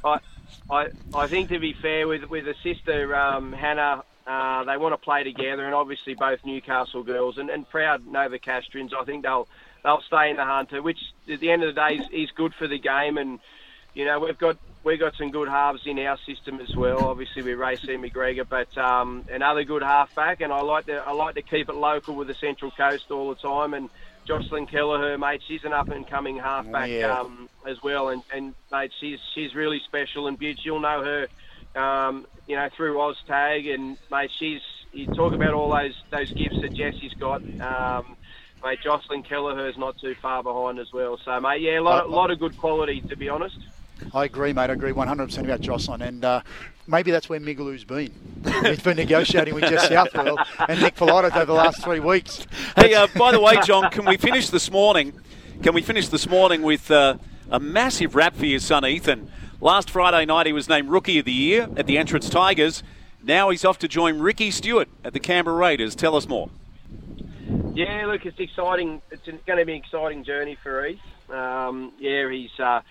I, 0.05 0.73
I, 0.73 0.87
I 1.13 1.27
think 1.27 1.49
to 1.49 1.59
be 1.59 1.73
fair 1.73 2.07
with 2.07 2.23
with 2.29 2.45
the 2.45 2.55
sister 2.63 3.13
um, 3.13 3.51
Hannah, 3.51 4.03
uh, 4.25 4.63
they 4.63 4.77
want 4.77 4.93
to 4.93 4.97
play 4.97 5.23
together, 5.23 5.65
and 5.65 5.75
obviously 5.75 6.13
both 6.13 6.39
Newcastle 6.45 7.03
girls 7.03 7.37
and, 7.37 7.49
and 7.49 7.67
proud 7.67 8.05
Novocastrians. 8.05 8.93
I 8.93 9.03
think 9.03 9.23
they'll 9.23 9.49
they'll 9.83 10.01
stay 10.07 10.29
in 10.29 10.37
the 10.37 10.45
hunter, 10.45 10.81
which 10.81 10.99
at 11.29 11.41
the 11.41 11.51
end 11.51 11.63
of 11.63 11.75
the 11.75 11.81
day 11.81 11.95
is, 11.95 12.05
is 12.13 12.31
good 12.31 12.53
for 12.53 12.67
the 12.69 12.79
game. 12.79 13.17
And 13.17 13.39
you 13.93 14.05
know 14.05 14.19
we've 14.19 14.37
got 14.37 14.57
we've 14.83 14.99
got 14.99 15.13
some 15.17 15.31
good 15.31 15.47
halves 15.47 15.81
in 15.85 15.99
our 15.99 16.17
system 16.27 16.59
as 16.59 16.69
well. 16.75 17.05
Obviously 17.05 17.41
with 17.41 17.57
Raecene 17.57 17.99
McGregor, 18.03 18.45
but 18.47 18.75
um, 18.81 19.25
another 19.31 19.63
good 19.63 19.81
halfback. 19.81 20.41
And 20.41 20.51
I 20.53 20.61
like 20.61 20.85
to 20.87 20.95
I 21.05 21.11
like 21.11 21.35
to 21.35 21.41
keep 21.41 21.69
it 21.69 21.75
local 21.75 22.15
with 22.15 22.27
the 22.27 22.35
Central 22.39 22.71
Coast 22.71 23.05
all 23.11 23.29
the 23.29 23.35
time. 23.35 23.73
And 23.73 23.89
Jocelyn 24.27 24.67
Kelleher, 24.67 25.17
mate, 25.17 25.41
she's 25.47 25.63
an 25.63 25.73
up 25.73 25.89
and 25.89 26.07
coming 26.09 26.37
halfback 26.37 26.89
Yeah. 26.89 27.19
um, 27.19 27.49
as 27.67 27.77
well. 27.83 28.09
And, 28.09 28.21
and 28.33 28.53
mate, 28.71 28.91
she's 28.99 29.19
she's 29.35 29.53
really 29.55 29.81
special 29.87 30.27
and 30.27 30.37
beautiful. 30.37 30.63
You'll 30.65 30.79
know 30.81 31.03
her. 31.03 31.27
Um, 31.79 32.25
you 32.47 32.55
know, 32.55 32.67
through 32.75 32.95
OzTag, 32.95 33.71
and 33.73 33.97
mate, 34.09 34.31
she's 34.39 34.61
you 34.91 35.05
talk 35.15 35.33
about 35.33 35.53
all 35.53 35.69
those 35.69 35.93
those 36.11 36.31
gifts 36.33 36.57
that 36.61 36.73
Jesse's 36.73 37.13
got. 37.19 37.41
Um, 37.59 38.15
mate, 38.63 38.79
Jocelyn 38.83 39.23
Kelleher's 39.23 39.77
not 39.77 39.95
too 39.99 40.15
far 40.21 40.41
behind 40.41 40.79
as 40.79 40.87
well. 40.91 41.19
So, 41.23 41.39
mate, 41.39 41.61
yeah, 41.61 41.79
a 41.79 41.81
lot, 41.81 42.05
a 42.05 42.09
lot 42.09 42.31
of 42.31 42.39
good 42.39 42.57
quality, 42.57 43.03
to 43.09 43.15
be 43.17 43.29
honest. 43.29 43.55
I 44.13 44.25
agree, 44.25 44.53
mate. 44.53 44.69
I 44.69 44.73
agree 44.73 44.91
100% 44.91 45.43
about 45.43 45.61
Jocelyn. 45.61 46.01
And 46.01 46.25
uh, 46.25 46.41
maybe 46.87 47.11
that's 47.11 47.29
where 47.29 47.39
Migaloo's 47.39 47.83
been. 47.83 48.11
He's 48.63 48.81
been 48.81 48.97
negotiating 48.97 49.53
with 49.53 49.65
Jess 49.65 49.89
Southwell 49.89 50.37
and 50.67 50.81
Nick 50.81 50.95
Politis 50.95 51.35
over 51.35 51.45
the 51.45 51.53
last 51.53 51.83
three 51.83 51.99
weeks. 51.99 52.45
Hey, 52.75 52.93
uh, 52.93 53.07
by 53.15 53.31
the 53.31 53.39
way, 53.39 53.57
John, 53.63 53.89
can 53.91 54.05
we 54.05 54.17
finish 54.17 54.49
this 54.49 54.71
morning? 54.71 55.13
Can 55.63 55.73
we 55.73 55.81
finish 55.81 56.07
this 56.07 56.27
morning 56.27 56.61
with 56.61 56.89
uh, 56.89 57.17
a 57.51 57.59
massive 57.59 58.15
rap 58.15 58.35
for 58.35 58.45
your 58.45 58.59
son 58.59 58.85
Ethan? 58.85 59.29
Last 59.61 59.89
Friday 59.89 60.25
night, 60.25 60.45
he 60.45 60.53
was 60.53 60.69
named 60.69 60.89
Rookie 60.89 61.19
of 61.19 61.25
the 61.25 61.33
Year 61.33 61.67
at 61.75 61.85
the 61.85 61.97
Entrance 61.97 62.29
Tigers. 62.29 62.81
Now 63.21 63.49
he's 63.49 63.65
off 63.65 63.77
to 63.79 63.87
join 63.87 64.19
Ricky 64.19 64.51
Stuart 64.51 64.87
at 65.03 65.11
the 65.11 65.19
Canberra 65.19 65.57
Raiders. 65.57 65.95
Tell 65.95 66.15
us 66.15 66.27
more. 66.27 66.49
Yeah, 67.73 68.05
look, 68.05 68.25
it's 68.25 68.39
exciting. 68.39 69.01
It's 69.11 69.25
going 69.25 69.59
to 69.59 69.65
be 69.65 69.73
an 69.73 69.83
exciting 69.83 70.23
journey 70.23 70.57
for 70.63 70.85
Ethan. 70.85 71.01
Um, 71.29 71.93
yeah, 71.99 72.29
he's 72.29 72.57
uh, 72.59 72.81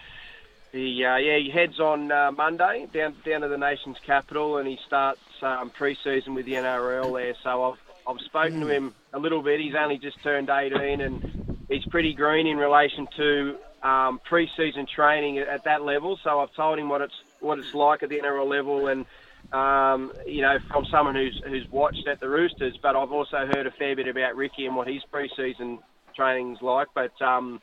he 0.73 1.05
uh, 1.05 1.17
yeah 1.17 1.39
he 1.39 1.51
heads 1.51 1.81
on 1.81 2.13
uh, 2.13 2.31
Monday 2.33 2.87
down 2.93 3.15
down 3.25 3.41
to 3.43 3.49
the 3.49 3.59
nation's 3.59 3.97
capital, 4.05 4.59
and 4.59 4.69
he 4.69 4.79
starts 4.87 5.21
um, 5.43 5.71
pre-season 5.71 6.35
with 6.35 6.47
the 6.47 6.55
NRL 6.55 7.21
there. 7.21 7.35
So 7.43 7.73
I've 7.73 7.79
I've 8.07 8.21
spoken 8.25 8.61
to 8.61 8.69
him 8.69 8.95
a 9.13 9.19
little 9.19 9.43
bit. 9.43 9.61
He's 9.61 9.75
only 9.75 9.99
just 9.99 10.23
turned 10.23 10.51
18, 10.51 11.01
and 11.01 11.23
he's 11.69 11.85
pretty 11.87 12.15
green 12.15 12.47
in 12.47 12.57
relation 12.57 13.07
to 13.17 13.57
um, 13.83 14.21
pre-season 14.25 14.87
training 14.87 15.39
at, 15.39 15.49
at 15.49 15.65
that 15.65 15.83
level. 15.83 16.19
So 16.23 16.41
I've 16.41 16.55
told 16.55 16.79
him 16.79 16.89
what 16.89 17.01
it's 17.01 17.15
what 17.41 17.59
it's 17.59 17.75
like 17.75 18.03
at 18.03 18.09
the 18.09 18.21
NRL 18.21 18.49
level, 18.49 18.89
and 18.89 19.07
um, 19.53 20.13
you 20.27 20.43
know, 20.43 20.59
from 20.71 20.85
someone 20.91 21.15
who's 21.15 21.41
who's 21.47 21.67
watched 21.71 22.07
at 22.07 22.21
the 22.21 22.29
Roosters, 22.29 22.77
but 22.83 22.97
I've 22.97 23.13
also 23.13 23.47
heard 23.47 23.67
a 23.67 23.71
fair 23.71 23.97
bit 23.97 24.09
about 24.09 24.37
Ricky 24.37 24.67
and 24.67 24.77
what 24.77 24.87
his 24.87 25.03
pre-season 25.11 25.79
training's 26.15 26.61
like. 26.61 26.89
But 26.95 27.21
um, 27.23 27.61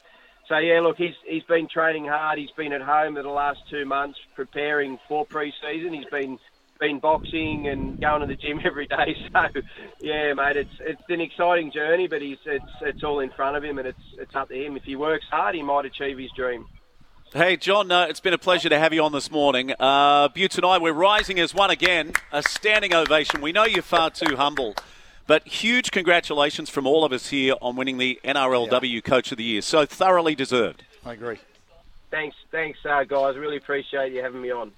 so 0.48 0.58
yeah, 0.58 0.80
look, 0.82 0.98
he's 0.98 1.16
he's 1.26 1.44
been 1.44 1.68
training 1.68 2.06
hard. 2.06 2.38
He's 2.38 2.52
been 2.52 2.74
at 2.74 2.82
home 2.82 3.16
for 3.16 3.24
the 3.24 3.30
last 3.30 3.60
two 3.70 3.86
months 3.86 4.20
preparing 4.36 5.00
for 5.08 5.26
pre-season. 5.26 5.94
He's 5.94 6.06
been 6.06 6.40
been 6.80 7.00
boxing 7.00 7.68
and 7.68 8.00
going 8.00 8.22
to 8.22 8.28
the 8.28 8.36
gym 8.36 8.60
every 8.66 8.88
day. 8.88 9.16
So 9.34 9.62
yeah, 10.02 10.34
mate, 10.34 10.56
it's 10.56 10.76
it's 10.80 11.02
an 11.10 11.22
exciting 11.22 11.72
journey, 11.72 12.08
but 12.08 12.22
he's 12.22 12.38
it's 12.46 12.66
it's 12.82 13.04
all 13.04 13.20
in 13.20 13.32
front 13.32 13.58
of 13.58 13.64
him, 13.64 13.80
and 13.80 13.88
it's 13.88 14.00
it's 14.18 14.36
up 14.36 14.50
to 14.50 14.56
him. 14.56 14.78
If 14.78 14.84
he 14.84 14.96
works 14.96 15.26
hard, 15.32 15.56
he 15.56 15.64
might 15.64 15.86
achieve 15.86 16.18
his 16.18 16.32
dream. 16.36 16.68
Hey, 17.34 17.58
John, 17.58 17.92
uh, 17.92 18.06
it's 18.06 18.22
been 18.22 18.34
a 18.34 18.38
pleasure 18.38 18.70
to 18.70 18.80
have 18.80 18.94
you 18.94 19.04
on 19.04 19.12
this 19.12 19.30
morning. 19.30 19.74
Uh, 19.78 20.30
Butte 20.30 20.56
and 20.56 20.66
I, 20.66 20.78
we're 20.78 20.94
rising 20.94 21.38
as 21.40 21.54
one 21.54 21.70
again. 21.70 22.14
A 22.32 22.42
standing 22.42 22.94
ovation. 22.94 23.42
We 23.42 23.52
know 23.52 23.66
you're 23.66 23.82
far 23.82 24.10
too 24.10 24.38
humble, 24.38 24.74
but 25.28 25.48
huge 25.48 25.92
congratulations 25.92 26.70
from 26.70 26.86
all 26.86 27.04
of 27.04 27.12
us 27.12 27.30
here 27.30 27.56
on 27.62 27.76
winning 27.76 27.98
the 27.98 28.20
NRLW 28.24 29.04
Coach 29.04 29.32
of 29.32 29.38
the 29.38 29.44
Year. 29.44 29.62
So 29.62 29.86
thoroughly 29.86 30.36
deserved. 30.36 30.84
I 31.06 31.14
agree. 31.14 31.38
Thanks, 32.12 32.36
thanks, 32.52 32.80
uh, 32.86 33.04
guys. 33.04 33.36
Really 33.36 33.58
appreciate 33.58 34.14
you 34.14 34.22
having 34.22 34.42
me 34.42 34.52
on. 34.52 34.72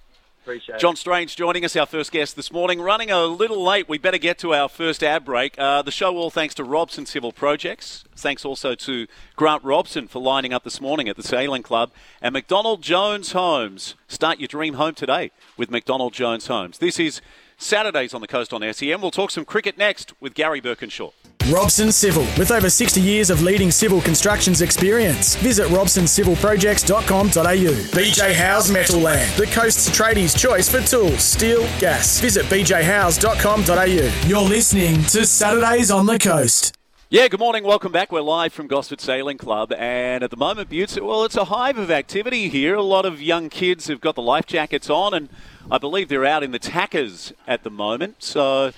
Appreciate 0.47 0.79
John 0.79 0.95
Strange 0.95 1.35
joining 1.35 1.65
us, 1.65 1.75
our 1.75 1.85
first 1.85 2.09
guest 2.09 2.37
this 2.37 2.53
morning. 2.53 2.79
Running 2.79 3.11
a 3.11 3.25
little 3.25 3.61
late, 3.61 3.89
we 3.89 3.97
better 3.97 4.17
get 4.17 4.37
to 4.39 4.53
our 4.53 4.69
first 4.69 5.03
ad 5.03 5.25
break. 5.25 5.59
Uh, 5.59 5.81
the 5.81 5.91
show 5.91 6.15
all 6.15 6.29
thanks 6.29 6.55
to 6.55 6.63
Robson 6.63 7.05
Civil 7.05 7.33
Projects. 7.33 8.05
Thanks 8.15 8.45
also 8.45 8.73
to 8.73 9.07
Grant 9.35 9.61
Robson 9.65 10.07
for 10.07 10.21
lining 10.21 10.53
up 10.53 10.63
this 10.63 10.79
morning 10.79 11.09
at 11.09 11.17
the 11.17 11.21
Sailing 11.21 11.63
Club. 11.63 11.91
And 12.21 12.31
McDonald 12.31 12.81
Jones 12.81 13.33
Homes. 13.33 13.95
Start 14.07 14.39
your 14.39 14.47
dream 14.47 14.75
home 14.75 14.95
today 14.95 15.31
with 15.57 15.69
McDonald 15.69 16.13
Jones 16.13 16.47
Homes. 16.47 16.77
This 16.77 16.97
is 16.97 17.19
Saturdays 17.57 18.13
on 18.13 18.21
the 18.21 18.27
Coast 18.27 18.53
on 18.53 18.61
SEN. 18.73 19.01
We'll 19.01 19.11
talk 19.11 19.31
some 19.31 19.43
cricket 19.45 19.77
next 19.77 20.13
with 20.21 20.33
Garry 20.33 20.61
Burkinshaw. 20.61 21.11
Robson 21.51 21.91
Civil, 21.93 22.23
with 22.37 22.51
over 22.51 22.69
60 22.69 22.99
years 22.99 23.29
of 23.29 23.41
leading 23.41 23.71
civil 23.71 24.01
constructions 24.01 24.61
experience. 24.61 25.35
Visit 25.37 25.67
robsoncivilprojects.com.au. 25.67 27.97
BJ 27.97 28.33
House 28.33 28.69
Metal 28.69 28.99
Land, 28.99 29.31
the 29.37 29.45
coast's 29.47 29.89
tradies' 29.97 30.37
choice 30.37 30.67
for 30.69 30.81
tools, 30.81 31.23
steel, 31.23 31.61
gas. 31.79 32.19
Visit 32.19 32.47
bjhouse.com.au. 32.47 34.27
You're 34.27 34.41
listening 34.41 35.01
to 35.03 35.25
Saturdays 35.25 35.89
on 35.89 36.05
the 36.05 36.19
Coast. 36.19 36.76
Yeah, 37.09 37.29
good 37.29 37.39
morning. 37.39 37.63
Welcome 37.63 37.93
back. 37.93 38.11
We're 38.11 38.19
live 38.19 38.51
from 38.51 38.67
Gosford 38.67 38.99
Sailing 38.99 39.37
Club, 39.37 39.71
and 39.71 40.25
at 40.25 40.29
the 40.29 40.35
moment, 40.35 40.67
Buetts, 40.69 40.99
well, 40.99 41.23
it's 41.23 41.37
a 41.37 41.45
hive 41.45 41.77
of 41.77 41.89
activity 41.89 42.49
here. 42.49 42.75
A 42.75 42.81
lot 42.81 43.05
of 43.05 43.21
young 43.21 43.47
kids 43.47 43.87
have 43.87 44.01
got 44.01 44.15
the 44.15 44.21
life 44.21 44.45
jackets 44.45 44.89
on, 44.89 45.13
and 45.13 45.29
I 45.71 45.77
believe 45.77 46.09
they're 46.09 46.25
out 46.25 46.43
in 46.43 46.51
the 46.51 46.59
tackers 46.59 47.31
at 47.47 47.63
the 47.63 47.69
moment. 47.69 48.21
So, 48.23 48.73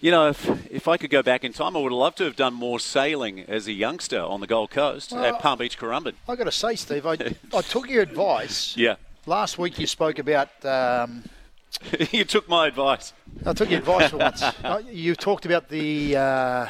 you 0.00 0.10
know, 0.10 0.28
if, 0.28 0.48
if 0.72 0.88
I 0.88 0.96
could 0.96 1.10
go 1.10 1.22
back 1.22 1.44
in 1.44 1.52
time, 1.52 1.76
I 1.76 1.80
would 1.80 1.92
have 1.92 1.98
loved 1.98 2.16
to 2.18 2.24
have 2.24 2.36
done 2.36 2.54
more 2.54 2.80
sailing 2.80 3.40
as 3.40 3.66
a 3.68 3.72
youngster 3.72 4.18
on 4.20 4.40
the 4.40 4.46
Gold 4.46 4.70
Coast 4.70 5.12
Well, 5.12 5.26
at 5.26 5.38
Palm 5.42 5.58
Beach, 5.58 5.78
Currumbin. 5.78 6.14
i 6.26 6.36
got 6.36 6.44
to 6.44 6.52
say, 6.52 6.74
Steve, 6.74 7.04
I, 7.04 7.12
I 7.54 7.60
took 7.60 7.90
your 7.90 8.02
advice. 8.02 8.78
Yeah, 8.78 8.96
Last 9.26 9.58
week 9.58 9.78
you 9.78 9.86
spoke 9.86 10.18
about. 10.18 10.48
Um, 10.64 11.22
you 12.12 12.24
took 12.24 12.48
my 12.48 12.66
advice. 12.68 13.12
I 13.44 13.52
took 13.52 13.68
your 13.68 13.80
advice 13.80 14.08
for 14.08 14.16
once. 14.16 14.42
Uh, 14.64 14.80
You 14.90 15.14
talked 15.14 15.44
about 15.44 15.68
the 15.68 16.16
uh, 16.16 16.66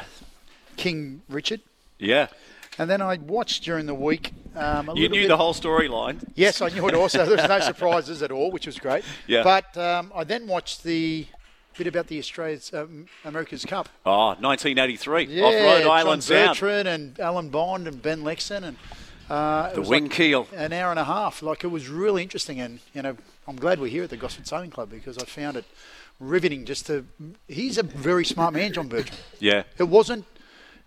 King 0.79 1.21
Richard. 1.29 1.61
Yeah, 1.99 2.27
And 2.77 2.89
then 2.89 3.01
I 3.01 3.17
watched 3.17 3.63
during 3.63 3.85
the 3.85 3.93
week. 3.93 4.31
Um, 4.55 4.87
a 4.89 4.95
you 4.95 5.09
knew 5.09 5.21
bit- 5.23 5.27
the 5.27 5.37
whole 5.37 5.53
storyline. 5.53 6.17
Yes, 6.35 6.61
I 6.61 6.69
knew 6.69 6.87
it 6.87 6.93
also. 6.95 7.25
There 7.25 7.35
was 7.37 7.47
no 7.49 7.59
surprises 7.71 8.23
at 8.23 8.31
all, 8.31 8.49
which 8.51 8.65
was 8.65 8.79
great. 8.79 9.03
Yeah. 9.27 9.43
But 9.43 9.77
um, 9.77 10.11
I 10.15 10.23
then 10.23 10.47
watched 10.47 10.83
the 10.83 11.27
bit 11.77 11.87
about 11.87 12.07
the 12.07 12.17
Australia's 12.19 12.73
um, 12.73 13.07
America's 13.25 13.63
Cup. 13.65 13.87
Oh, 14.05 14.29
1983, 14.39 15.23
Yeah, 15.25 15.43
off 15.45 15.53
Rhode 15.53 15.83
John 15.83 15.91
Island 15.91 16.23
Sound. 16.23 16.49
Bertrand 16.55 16.87
and 16.87 17.19
Alan 17.19 17.49
Bond 17.49 17.87
and 17.87 18.01
Ben 18.01 18.23
Lexcen 18.23 18.63
and 18.63 18.77
uh, 19.29 19.71
The 19.73 19.81
wing 19.81 20.03
like 20.03 20.11
keel. 20.13 20.47
an 20.55 20.71
hour 20.73 20.89
and 20.91 20.99
a 20.99 21.05
half. 21.05 21.41
Like 21.41 21.63
it 21.63 21.67
was 21.67 21.87
really 21.89 22.21
interesting, 22.23 22.59
and 22.59 22.79
you 22.93 23.01
know, 23.01 23.15
I'm 23.47 23.55
glad 23.57 23.79
we're 23.79 23.87
here 23.87 24.03
at 24.03 24.09
the 24.09 24.17
Gosford 24.17 24.47
Sailing 24.47 24.71
Club 24.71 24.89
because 24.89 25.17
I 25.17 25.25
found 25.25 25.55
it 25.57 25.65
riveting. 26.19 26.65
Just 26.65 26.85
to, 26.87 27.05
he's 27.47 27.77
a 27.77 27.83
very 27.83 28.25
smart 28.25 28.53
man, 28.53 28.73
John 28.73 28.87
Bertrand. 28.87 29.19
Yeah, 29.39 29.63
It 29.77 29.83
wasn't. 29.89 30.25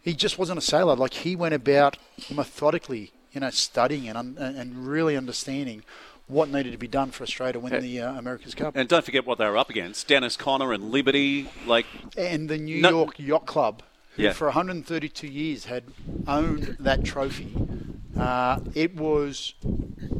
He 0.03 0.15
just 0.15 0.39
wasn't 0.39 0.59
a 0.59 0.63
sailor. 0.63 0.97
Like 0.97 1.15
he 1.15 1.37
went 1.37 1.55
about 1.55 1.97
methodically, 2.35 3.13
you 3.33 3.41
know, 3.41 3.51
studying 3.51 4.09
and 4.09 4.19
un- 4.19 4.37
and 4.39 4.87
really 4.87 5.17
understanding 5.17 5.83
what 6.29 6.49
needed 6.49 6.73
to 6.73 6.79
be 6.79 6.89
done 6.89 7.11
for 7.11 7.23
Australia 7.25 7.53
to 7.55 7.61
win 7.61 7.81
the 7.83 8.01
uh, 8.01 8.15
America's 8.15 8.55
Cup. 8.55 8.75
and 8.77 8.89
don't 8.89 9.05
forget 9.05 9.27
what 9.27 9.39
they 9.39 9.47
were 9.47 9.57
up 9.59 9.71
against: 9.71 10.09
Dennis 10.09 10.37
Conner 10.37 10.73
and 10.73 10.91
Liberty. 10.91 11.51
Like, 11.67 11.87
And 12.17 12.49
the 12.49 12.59
New 12.59 12.81
No- 12.81 12.91
York 12.91 13.19
Yacht 13.19 13.47
Club, 13.47 13.83
who 14.17 14.23
Yeah. 14.25 14.33
for 14.33 14.47
132 14.47 15.27
years 15.29 15.67
had 15.67 15.85
owned 16.27 16.77
that 16.81 17.05
trophy. 17.05 17.55
Uh, 18.19 18.61
it 18.75 18.95
was 18.97 19.55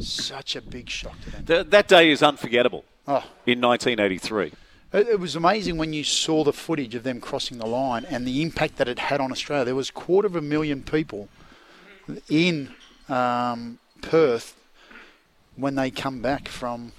such 0.01 0.57
a 0.57 0.61
big 0.63 0.89
shock 0.91 1.21
to 1.23 1.31
them. 1.31 1.45
th- 1.45 1.67
that 1.71 1.89
day 1.89 2.11
is 2.11 2.23
unforgettable. 2.23 2.85
Oh, 3.07 3.25
In 3.47 3.61
1983. 3.61 4.53
It, 4.93 5.19
was 5.19 5.37
amazing 5.37 5.79
when 5.79 5.95
you 5.95 6.05
saw 6.05 6.45
the 6.45 6.53
footage 6.53 6.95
of 6.95 7.03
them 7.03 7.21
crossing 7.21 7.59
the 7.59 7.67
line 7.67 8.05
and 8.05 8.27
the 8.27 8.43
impact 8.43 8.77
that 8.77 8.89
it 8.89 8.99
had 8.99 9.21
on 9.21 9.33
Australia. 9.33 9.65
There 9.65 9.75
was 9.75 9.89
a 9.89 9.93
quarter 9.93 10.27
of 10.27 10.37
a 10.37 10.43
million 10.43 10.83
people 10.83 11.29
in 12.29 12.75
um, 13.09 13.79
Perth 14.03 14.55
when 15.57 15.77
they 15.77 15.91
come 15.91 16.21
back 16.21 16.49
from 16.49 16.93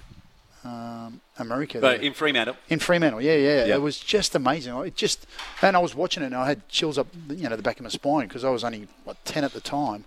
um, 0.64 1.20
America. 1.38 1.78
But 1.80 1.98
there. 1.98 2.06
in 2.06 2.14
Fremantle, 2.14 2.56
In 2.68 2.78
Fremantle, 2.78 3.20
yeah, 3.20 3.36
yeah, 3.36 3.64
Yeah. 3.66 3.74
It 3.74 3.82
was 3.82 3.98
just 4.00 4.34
amazing. 4.34 4.76
It 4.84 4.96
just, 4.96 5.26
and 5.62 5.76
I 5.76 5.78
was 5.78 5.94
watching 5.94 6.22
it, 6.22 6.26
and 6.26 6.34
I 6.34 6.46
had 6.46 6.68
chills 6.68 6.98
up, 6.98 7.06
you 7.28 7.48
know, 7.48 7.56
the 7.56 7.62
back 7.62 7.78
of 7.78 7.84
my 7.84 7.90
spine 7.90 8.26
because 8.26 8.44
I 8.44 8.50
was 8.50 8.64
only 8.64 8.88
what 9.04 9.22
ten 9.24 9.44
at 9.44 9.52
the 9.52 9.60
time, 9.60 10.04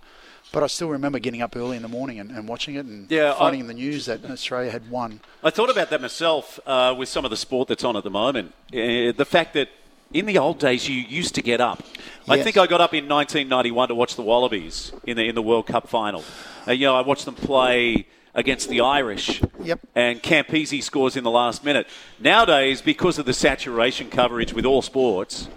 but 0.52 0.62
I 0.62 0.66
still 0.66 0.88
remember 0.88 1.18
getting 1.18 1.42
up 1.42 1.56
early 1.56 1.76
in 1.76 1.82
the 1.82 1.88
morning 1.88 2.18
and, 2.20 2.30
and 2.30 2.48
watching 2.48 2.74
it 2.76 2.84
and 2.86 3.10
Yeah, 3.10 3.34
finding 3.34 3.60
I- 3.60 3.64
in 3.64 3.66
the 3.68 3.74
news 3.74 4.06
that 4.06 4.24
Australia 4.24 4.70
had 4.70 4.90
won. 4.90 5.20
I 5.42 5.50
thought 5.50 5.70
about 5.70 5.90
that 5.90 6.00
myself 6.00 6.58
uh, 6.66 6.94
with 6.98 7.08
some 7.08 7.24
of 7.24 7.30
the 7.30 7.36
sport 7.36 7.68
that's 7.68 7.84
on 7.84 7.96
at 7.96 8.04
the 8.04 8.10
moment. 8.10 8.54
Uh, 8.72 9.12
the 9.12 9.26
fact 9.28 9.54
that 9.54 9.68
in 10.12 10.24
the 10.26 10.38
old 10.38 10.58
days, 10.58 10.88
you 10.88 10.96
used 10.96 11.34
to 11.34 11.42
get 11.42 11.60
up. 11.60 11.82
I 12.28 12.42
think 12.42 12.56
I 12.56 12.66
got 12.66 12.80
up 12.80 12.94
in 12.94 13.06
1991 13.08 13.88
to 13.88 13.94
watch 13.94 14.16
the 14.16 14.22
Wallabies 14.22 14.92
in 15.04 15.16
the 15.18 15.28
in 15.28 15.34
the 15.34 15.42
World 15.42 15.66
Cup 15.66 15.86
final. 15.88 16.24
Uh, 16.66 16.72
you 16.72 16.86
know, 16.86 16.94
I 16.96 17.02
watched 17.02 17.24
them 17.26 17.34
play 17.34 18.06
against 18.34 18.68
the 18.70 18.80
Irish. 18.80 19.42
Yep. 19.62 19.80
And 19.94 20.22
Campese 20.22 20.82
scores 20.82 21.16
in 21.16 21.24
the 21.24 21.30
last 21.30 21.62
minute. 21.64 21.86
Nowadays, 22.18 22.80
because 22.80 23.18
of 23.18 23.26
the 23.26 23.32
saturation 23.34 24.08
coverage 24.08 24.52
with 24.54 24.64
all 24.64 24.80
sports, 24.80 25.48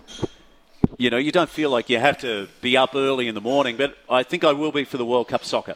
you 0.98 1.10
know, 1.10 1.18
you 1.18 1.32
don't 1.32 1.50
feel 1.50 1.70
like 1.70 1.90
you 1.90 2.00
have 2.00 2.20
to 2.20 2.48
be 2.62 2.78
up 2.78 2.96
early 2.96 3.28
in 3.28 3.36
the 3.36 3.42
morning. 3.42 3.78
But 3.78 3.98
I 4.10 4.24
think 4.24 4.44
I 4.44 4.54
will 4.54 4.72
be 4.72 4.84
for 4.84 4.98
the 4.98 5.06
World 5.06 5.28
Cup 5.28 5.44
soccer. 5.44 5.76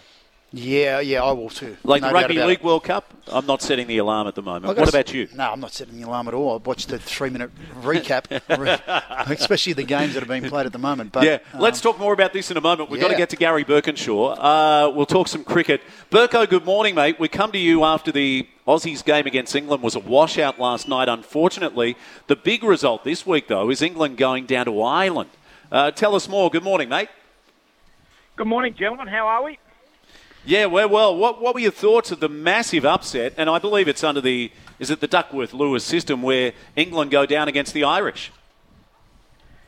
Yeah, 0.57 1.01
yeah, 1.01 1.21
I 1.21 1.33
will 1.33 1.49
too. 1.49 1.75
Like 1.83 2.01
No 2.01 2.07
the 2.07 2.13
Rugby 2.13 2.41
League 2.41 2.59
it. 2.59 2.63
World 2.63 2.85
Cup, 2.85 3.13
I'm 3.27 3.45
not 3.45 3.61
setting 3.61 3.87
the 3.87 3.97
alarm 3.97 4.25
at 4.25 4.35
the 4.35 4.41
moment. 4.41 4.67
What 4.67 4.77
gotta 4.77 4.89
about 4.89 5.13
you? 5.13 5.27
No, 5.35 5.51
I'm 5.51 5.59
not 5.59 5.73
setting 5.73 5.97
the 5.99 6.07
alarm 6.07 6.29
at 6.29 6.33
all. 6.33 6.53
I 6.53 6.57
watched 6.57 6.87
the 6.87 6.97
three-minute 6.97 7.51
recap, 7.81 8.31
especially 9.29 9.73
the 9.73 9.83
games 9.83 10.13
that 10.13 10.23
are 10.23 10.27
being 10.27 10.45
played 10.45 10.65
at 10.65 10.71
the 10.71 10.79
moment. 10.79 11.11
But 11.11 11.25
Yeah, 11.25 11.39
um, 11.53 11.59
let's 11.59 11.81
talk 11.81 11.99
more 11.99 12.13
about 12.13 12.31
this 12.31 12.51
in 12.51 12.55
a 12.55 12.61
moment. 12.61 12.89
We've 12.89 13.01
got 13.01 13.09
to 13.09 13.17
get 13.17 13.29
to 13.31 13.35
Garry 13.35 13.65
Burkinshaw. 13.65 14.37
Uh, 14.39 14.91
we'll 14.95 15.05
talk 15.05 15.27
some 15.27 15.43
cricket. 15.43 15.81
Burko, 16.09 16.49
good 16.49 16.63
morning, 16.63 16.95
mate. 16.95 17.19
We 17.19 17.27
come 17.27 17.51
to 17.51 17.59
you 17.59 17.83
after 17.83 18.13
the 18.13 18.47
Aussies 18.65 19.03
game 19.03 19.27
against 19.27 19.57
England 19.57 19.83
was 19.83 19.95
a 19.95 19.99
washout 19.99 20.57
last 20.57 20.87
night, 20.87 21.09
unfortunately. 21.09 21.97
The 22.27 22.37
big 22.37 22.63
result 22.63 23.03
this 23.03 23.25
week, 23.25 23.49
though, 23.49 23.69
is 23.69 23.81
England 23.81 24.15
going 24.15 24.45
down 24.45 24.67
to 24.67 24.81
Ireland. 24.81 25.31
Uh, 25.69 25.91
tell 25.91 26.15
us 26.15 26.29
more. 26.29 26.49
Good 26.49 26.63
morning, 26.63 26.87
mate. 26.87 27.09
Good 28.37 28.47
morning, 28.47 28.73
gentlemen. 28.73 29.07
How 29.07 29.27
are 29.27 29.43
we? 29.43 29.59
Yeah, 30.45 30.67
well, 30.67 30.87
well, 30.89 31.15
what, 31.15 31.41
what 31.41 31.55
were 31.55 31.59
your 31.59 31.71
thoughts 31.71 32.11
of 32.11 32.19
the 32.19 32.29
massive 32.29 32.85
upset? 32.85 33.33
And 33.35 33.49
I 33.49 33.57
believe 33.57 33.87
it's 33.87 34.03
under 34.03 34.21
the, 34.21 34.51
is 34.77 34.91
it 34.91 34.99
the 34.99 35.07
Duckworth 35.07 35.53
Lewis 35.53 35.83
system 35.83 36.21
where 36.21 36.53
England 36.75 37.09
go 37.09 37.25
down 37.25 37.47
against 37.47 37.73
the 37.73 37.83
Irish? 37.83 38.31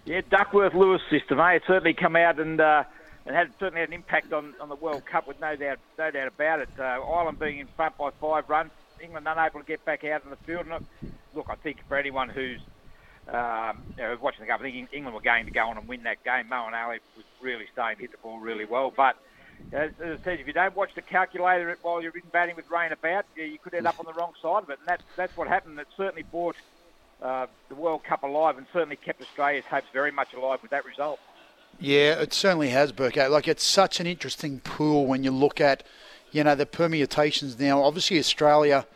Yeah, 0.06 0.22
Duckworth 0.30 0.76
Lewis 0.76 1.02
system, 1.10 1.40
eh? 1.40 1.54
It 1.54 1.64
certainly 1.66 1.94
come 1.94 2.16
out 2.16 2.40
and 2.40 2.62
uh, 2.62 2.84
and 3.26 3.36
had 3.36 3.52
certainly 3.60 3.82
had 3.82 3.90
an 3.90 3.96
impact 3.96 4.32
on, 4.32 4.54
on 4.62 4.70
the 4.70 4.76
World 4.76 5.06
Cup 5.06 5.28
with 5.28 5.42
no 5.42 5.58
doubt 5.58 5.80
no 5.98 6.12
doubt 6.12 6.28
about 6.28 6.62
it. 6.62 6.70
Uh, 6.80 6.84
Ireland 6.84 7.40
being 7.40 7.60
in 7.60 7.68
front 7.76 7.98
by 7.98 8.12
five 8.22 8.50
runs, 8.50 8.72
England 9.04 9.28
unable 9.28 9.60
to 9.60 9.66
get 9.66 9.84
back 9.84 10.06
out 10.06 10.24
in 10.24 10.30
the 10.30 10.38
field. 10.38 10.62
And 10.62 10.70
look, 10.70 10.84
look, 11.36 11.48
I 11.50 11.56
think 11.56 11.80
for 11.90 11.98
anyone 11.98 12.30
who's 12.30 12.62
um, 13.28 13.84
you 13.98 14.04
know, 14.04 14.18
watching 14.22 14.42
the 14.42 14.46
game, 14.46 14.56
I 14.58 14.62
think 14.62 14.90
England 14.94 15.14
were 15.14 15.22
going 15.22 15.44
to 15.44 15.52
go 15.52 15.68
on 15.68 15.78
and 15.78 15.90
win 15.90 16.04
that 16.04 16.24
game. 16.24 16.46
Moeen 16.50 16.72
Ali 16.72 17.00
was 17.18 17.26
really 17.42 17.66
starting 17.74 17.98
to 17.98 18.04
hit 18.04 18.12
the 18.12 18.18
ball 18.20 18.40
really 18.40 18.66
well, 18.66 18.94
but. 18.96 19.18
As, 19.72 19.92
I 20.02 20.18
said, 20.24 20.40
if 20.40 20.48
you 20.48 20.54
don't 20.54 20.76
watch 20.76 20.92
the 20.96 21.02
calculator 21.02 21.78
while 21.82 22.02
you're 22.02 22.16
in 22.16 22.22
batting 22.32 22.56
with 22.56 22.70
rain 22.72 22.92
about, 22.92 23.26
you 23.36 23.58
could 23.62 23.74
end 23.74 23.86
up 23.86 24.00
on 24.00 24.06
the 24.06 24.14
wrong 24.14 24.34
side 24.42 24.64
of 24.64 24.70
it, 24.70 24.80
and 24.80 24.88
that's 24.88 25.04
that's 25.16 25.36
what 25.36 25.48
happened. 25.48 25.78
It 25.80 25.88
certainly 25.98 26.24
brought 26.24 26.56
uh, 27.22 27.48
the 27.70 27.76
World 27.76 28.04
Cup 28.04 28.24
alive 28.24 28.58
and 28.58 28.66
certainly 28.72 28.96
kept 28.96 29.22
Australia's 29.22 29.66
hopes 29.66 29.88
very 29.92 30.12
much 30.12 30.34
alive 30.34 30.62
with 30.62 30.72
that 30.72 30.86
result. 30.86 31.20
Yeah, 31.80 32.22
it 32.22 32.34
certainly 32.34 32.70
has, 32.70 32.92
Burko. 32.92 33.30
Like 33.30 33.48
it's 33.48 33.64
such 33.64 34.00
an 34.00 34.08
interesting 34.08 34.60
pool 34.62 35.06
when 35.06 35.24
you 35.24 35.32
look 35.32 35.62
at, 35.62 35.84
you 36.32 36.44
know, 36.44 36.56
the 36.56 36.66
permutations 36.66 37.60
now. 37.60 37.84
Obviously, 37.84 38.18
Australia, 38.20 38.88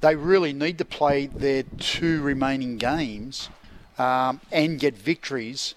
they 0.00 0.16
really 0.16 0.52
need 0.52 0.78
to 0.78 0.84
play 0.84 1.26
their 1.26 1.64
two 1.78 2.22
remaining 2.22 2.78
games 2.78 3.50
um, 3.98 4.40
and 4.50 4.78
get 4.78 4.96
victories, 4.96 5.74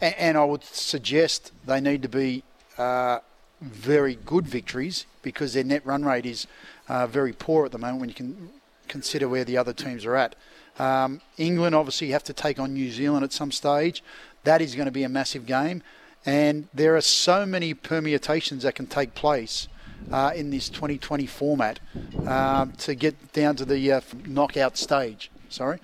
and, 0.00 0.14
and 0.16 0.36
I 0.36 0.44
would 0.44 0.64
suggest 0.64 1.52
they 1.64 1.80
need 1.80 2.02
to 2.02 2.08
be 2.08 2.42
uh, 2.76 3.20
very 3.62 4.16
good 4.26 4.46
victories 4.46 5.06
because 5.22 5.54
their 5.54 5.64
net 5.64 5.84
run 5.86 6.04
rate 6.04 6.26
is 6.26 6.46
uh, 6.88 7.06
very 7.06 7.32
poor 7.32 7.64
at 7.64 7.72
the 7.72 7.78
moment 7.78 8.00
when 8.00 8.08
you 8.08 8.14
can 8.14 8.50
consider 8.88 9.28
where 9.28 9.44
the 9.44 9.56
other 9.56 9.72
teams 9.72 10.04
are 10.04 10.16
at. 10.16 10.34
Um, 10.78 11.20
England 11.38 11.74
obviously 11.74 12.10
have 12.10 12.24
to 12.24 12.32
take 12.32 12.58
on 12.58 12.74
New 12.74 12.90
Zealand 12.90 13.24
at 13.24 13.32
some 13.32 13.52
stage. 13.52 14.02
That 14.44 14.60
is 14.60 14.74
going 14.74 14.86
to 14.86 14.92
be 14.92 15.04
a 15.04 15.08
massive 15.08 15.46
game, 15.46 15.82
and 16.26 16.68
there 16.74 16.96
are 16.96 17.00
so 17.00 17.46
many 17.46 17.74
permutations 17.74 18.64
that 18.64 18.74
can 18.74 18.86
take 18.86 19.14
place 19.14 19.68
uh, 20.10 20.32
in 20.34 20.50
this 20.50 20.68
2020 20.68 21.26
format 21.26 21.78
um, 22.26 22.72
to 22.72 22.94
get 22.94 23.32
down 23.32 23.54
to 23.56 23.64
the 23.64 23.92
uh, 23.92 24.00
knockout 24.26 24.76
stage. 24.76 25.30
Sorry. 25.48 25.78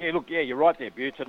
Yeah, 0.00 0.12
look, 0.12 0.30
yeah, 0.30 0.40
you're 0.40 0.56
right 0.56 0.76
there, 0.78 0.90
Buetts. 0.90 1.20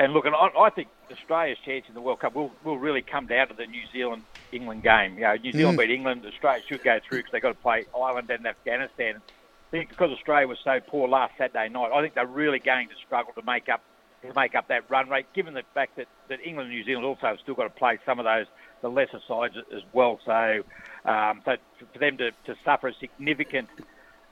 And, 0.00 0.14
look, 0.14 0.24
and 0.24 0.34
I, 0.34 0.48
I 0.58 0.70
think 0.70 0.88
Australia's 1.12 1.58
chance 1.64 1.84
in 1.86 1.94
the 1.94 2.00
World 2.00 2.20
Cup 2.20 2.34
will, 2.34 2.50
will 2.64 2.78
really 2.78 3.02
come 3.02 3.26
down 3.26 3.48
to 3.48 3.54
the 3.54 3.66
New 3.66 3.82
Zealand 3.92 4.22
England 4.50 4.82
game. 4.82 5.14
You 5.14 5.20
know, 5.20 5.34
New 5.36 5.52
Zealand 5.52 5.78
beat 5.78 5.90
England, 5.90 6.24
Australia 6.26 6.62
should 6.66 6.82
go 6.82 6.98
through 7.06 7.18
because 7.18 7.32
they've 7.32 7.42
got 7.42 7.50
to 7.50 7.62
play 7.62 7.84
Ireland 7.94 8.30
and 8.30 8.46
Afghanistan. 8.46 9.16
I 9.16 9.70
think 9.70 9.90
because 9.90 10.10
Australia 10.10 10.48
was 10.48 10.58
so 10.64 10.80
poor 10.88 11.06
last 11.06 11.34
Saturday 11.38 11.68
night, 11.68 11.90
I 11.94 12.02
think 12.02 12.14
they're 12.14 12.26
really 12.26 12.58
going 12.58 12.88
to 12.88 12.94
struggle 13.06 13.32
to 13.34 13.42
make 13.44 13.68
up 13.68 13.82
to 14.22 14.32
make 14.34 14.54
up 14.54 14.68
that 14.68 14.90
run 14.90 15.08
rate, 15.08 15.26
given 15.34 15.54
the 15.54 15.62
fact 15.72 15.96
that, 15.96 16.06
that 16.28 16.40
England 16.44 16.68
and 16.68 16.76
New 16.76 16.84
Zealand 16.84 17.06
also 17.06 17.26
have 17.26 17.38
still 17.42 17.54
got 17.54 17.64
to 17.64 17.70
play 17.70 17.98
some 18.04 18.18
of 18.18 18.24
those 18.24 18.46
the 18.82 18.88
lesser 18.88 19.20
sides 19.28 19.54
as 19.74 19.82
well. 19.92 20.18
So, 20.26 20.62
um, 21.04 21.42
so 21.44 21.56
for 21.92 21.98
them 21.98 22.16
to, 22.18 22.30
to 22.46 22.54
suffer 22.64 22.88
a 22.88 22.94
significant 23.00 23.68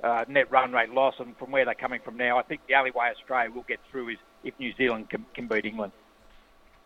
uh, 0.03 0.25
net 0.29 0.51
run 0.51 0.73
rate 0.73 0.91
loss, 0.91 1.15
and 1.19 1.37
from 1.39 1.51
where 1.51 1.65
they're 1.65 1.75
coming 1.75 2.01
from 2.05 2.17
now, 2.17 2.39
I 2.39 2.43
think 2.43 2.63
the 2.69 2.75
only 2.75 2.91
way 2.91 3.09
Australia 3.17 3.51
will 3.55 3.65
get 3.69 3.81
through 3.91 4.11
is 4.11 4.19
if 4.45 4.59
New 4.59 4.73
Zealand 4.75 5.11
can, 5.11 5.25
can 5.35 5.47
beat 5.47 5.65
England. 5.65 5.93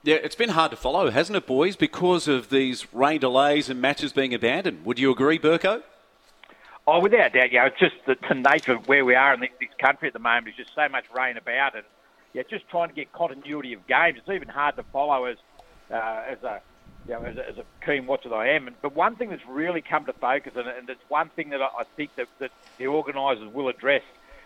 Yeah, 0.05 0.17
it's 0.17 0.35
been 0.35 0.51
hard 0.51 0.73
to 0.73 0.77
follow, 0.77 1.11
hasn't 1.11 1.37
it, 1.37 1.47
boys, 1.47 1.77
because 1.77 2.27
of 2.27 2.51
these 2.51 2.93
rain 2.93 3.21
delays 3.21 3.69
and 3.69 3.81
matches 3.81 4.13
being 4.13 4.35
abandoned. 4.35 4.85
Would 4.85 4.99
you 4.99 5.13
agree, 5.13 5.39
Burko? 5.39 5.83
Oh, 6.87 7.01
without 7.01 7.33
doubt, 7.33 7.53
yeah. 7.53 7.67
It's 7.67 7.79
just 7.79 7.95
the, 8.07 8.17
the 8.29 8.35
nature 8.35 8.73
of 8.73 8.89
where 8.89 9.05
we 9.05 9.15
are 9.15 9.33
in 9.35 9.41
this, 9.41 9.51
this 9.61 9.69
country 9.79 10.09
at 10.09 10.13
the 10.13 10.19
moment 10.19 10.49
is 10.49 10.55
just 10.57 10.75
so 10.75 10.89
much 10.89 11.05
rain 11.17 11.37
about, 11.37 11.77
and 11.77 11.85
yeah, 12.33 12.43
just 12.51 12.69
trying 12.69 12.89
to 12.89 12.95
get 12.95 13.13
continuity 13.13 13.73
of 13.75 13.87
games. 13.87 14.19
It's 14.19 14.29
even 14.29 14.49
hard 14.49 14.75
to 14.77 14.83
follow 14.85 15.27
as 15.27 15.37
uh, 15.93 16.23
as 16.29 16.43
a 16.43 16.61
you 17.07 17.15
know, 17.15 17.23
as 17.23 17.37
a, 17.37 17.49
as 17.49 17.59
a 17.59 17.65
keen 17.85 18.07
watcher 18.07 18.29
that 18.29 18.35
I 18.35 18.49
am. 18.51 18.67
And, 18.67 18.77
but 18.83 18.95
one 18.95 19.17
thing 19.17 19.31
that's 19.31 19.47
really 19.49 19.81
come 19.81 20.05
to 20.07 20.13
focus, 20.13 20.53
and, 20.57 20.67
and 20.69 20.89
it's 20.89 21.03
one 21.09 21.29
thing 21.31 21.51
that 21.51 21.61
I, 21.61 21.69
I 21.79 21.85
think 21.97 22.15
that, 22.17 22.29
that 22.39 22.51
the 22.79 22.87
organisers 22.87 23.53
will 23.53 23.69
address 23.69 24.03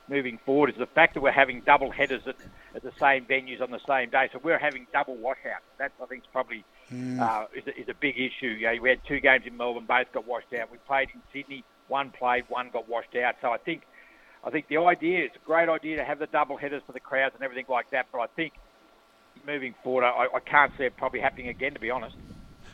moving 0.09 0.39
forward, 0.45 0.71
is 0.71 0.77
the 0.77 0.87
fact 0.87 1.15
that 1.15 1.21
we're 1.21 1.33
having 1.33 1.63
double 1.63 1.91
headers 1.91 2.23
at, 2.27 2.37
at 2.75 2.83
the 2.83 2.93
same 3.01 3.25
venues 3.25 3.61
on 3.61 3.71
the 3.71 3.81
same 3.87 4.11
day. 4.11 4.29
So 4.33 4.41
we're 4.43 4.59
having 4.59 4.87
double 4.93 5.17
washouts. 5.17 5.65
That 5.79 5.93
I 6.03 6.07
think 6.07 6.23
is 6.23 6.29
probably 6.33 6.65
uh, 7.21 7.47
is, 7.55 7.67
a, 7.67 7.81
is 7.81 7.89
a 7.89 7.95
big 7.95 8.17
issue. 8.17 8.49
You 8.49 8.67
know, 8.67 8.83
we 8.83 8.89
had 8.89 9.01
two 9.07 9.21
games 9.21 9.45
in 9.47 9.57
Melbourne, 9.57 9.87
both 9.87 10.13
got 10.13 10.27
washed 10.27 10.53
out. 10.55 10.71
We 10.71 10.79
played 10.79 11.09
in 11.15 11.21
Sydney, 11.33 11.65
one 11.89 12.11
played, 12.11 12.45
one 12.49 12.71
got 12.73 12.89
washed 12.89 13.15
out. 13.17 13.37
So 13.41 13.51
I 13.51 13.59
think. 13.59 13.83
I 14.45 14.51
think 14.51 14.69
the 14.69 14.77
idea 14.77 15.25
is 15.25 15.33
a 15.35 15.45
great 15.45 15.69
idea 15.69 15.97
to 15.97 16.05
have 16.05 16.21
the 16.21 16.29
double 16.29 16.57
headers 16.57 16.81
for 16.87 16.93
the 16.93 17.01
crowds 17.01 17.35
and 17.35 17.43
everything 17.43 17.65
like 17.69 17.91
that. 17.91 18.07
But 18.13 18.21
I 18.21 18.27
think 18.29 18.53
moving 19.45 19.75
forward, 19.83 20.05
I, 20.05 20.29
I 20.33 20.39
can't 20.39 20.71
see 20.79 20.85
it 20.85 20.97
probably 20.97 21.19
happening 21.19 21.49
again. 21.49 21.75
To 21.75 21.81
be 21.81 21.91
honest. 21.91 22.15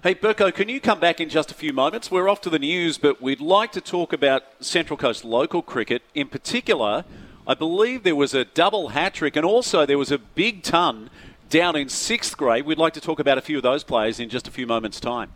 Hey, 0.03 0.17
Burko, 0.17 0.53
can 0.53 0.69
you 0.69 0.81
come 0.81 0.99
back 0.99 1.21
in 1.21 1.29
just 1.29 1.53
a 1.53 1.55
few 1.55 1.73
moments? 1.73 2.11
We're 2.11 2.29
off 2.29 2.41
to 2.41 2.51
the 2.51 2.59
news, 2.59 2.99
but 2.99 3.23
we'd 3.23 3.41
like 3.41 3.71
to 3.71 3.81
talk 3.81 4.12
about 4.12 4.43
Central 4.59 4.97
Coast 4.97 5.25
local 5.25 5.62
cricket. 5.62 6.03
In 6.12 6.27
particular, 6.27 7.05
I 7.47 7.55
believe 7.55 8.03
there 8.03 8.17
was 8.17 8.35
a 8.35 8.45
double 8.45 8.88
hat 8.88 9.15
trick 9.15 9.37
and 9.37 9.47
also 9.47 9.87
there 9.87 9.99
was 9.99 10.11
a 10.11 10.19
big 10.19 10.65
ton 10.65 11.09
down 11.49 11.77
in 11.77 11.88
sixth 11.88 12.37
grade. 12.37 12.67
We'd 12.67 12.79
like 12.79 12.95
to 12.95 13.01
talk 13.01 13.21
about 13.21 13.38
a 13.38 13.41
few 13.41 13.59
of 13.59 13.62
those 13.62 13.85
players 13.85 14.19
in 14.19 14.29
just 14.29 14.49
a 14.49 14.51
few 14.51 14.67
moments' 14.67 14.99
time. 14.99 15.31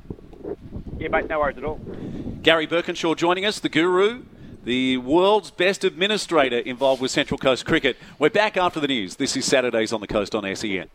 Yeah, 0.98 1.11
mate, 1.11 1.29
no 1.29 1.38
worries 1.38 1.59
at 1.59 1.62
all. 1.62 1.79
Garry 2.42 2.66
Burkinshaw 2.66 3.16
joining 3.16 3.44
us, 3.44 3.61
the 3.61 3.68
guru, 3.68 4.24
the 4.64 4.96
world's 4.96 5.52
best 5.52 5.85
administrator 5.85 6.59
involved 6.59 7.00
with 7.00 7.12
Central 7.12 7.38
Coast 7.38 7.66
Cricket. 7.66 7.96
We're 8.18 8.31
back 8.31 8.57
after 8.57 8.81
the 8.81 8.88
news. 8.88 9.14
This 9.14 9.37
is 9.37 9.44
Saturdays 9.44 9.92
on 9.92 10.00
the 10.00 10.09
Coast 10.09 10.35
on 10.35 10.57
SEN. 10.57 10.90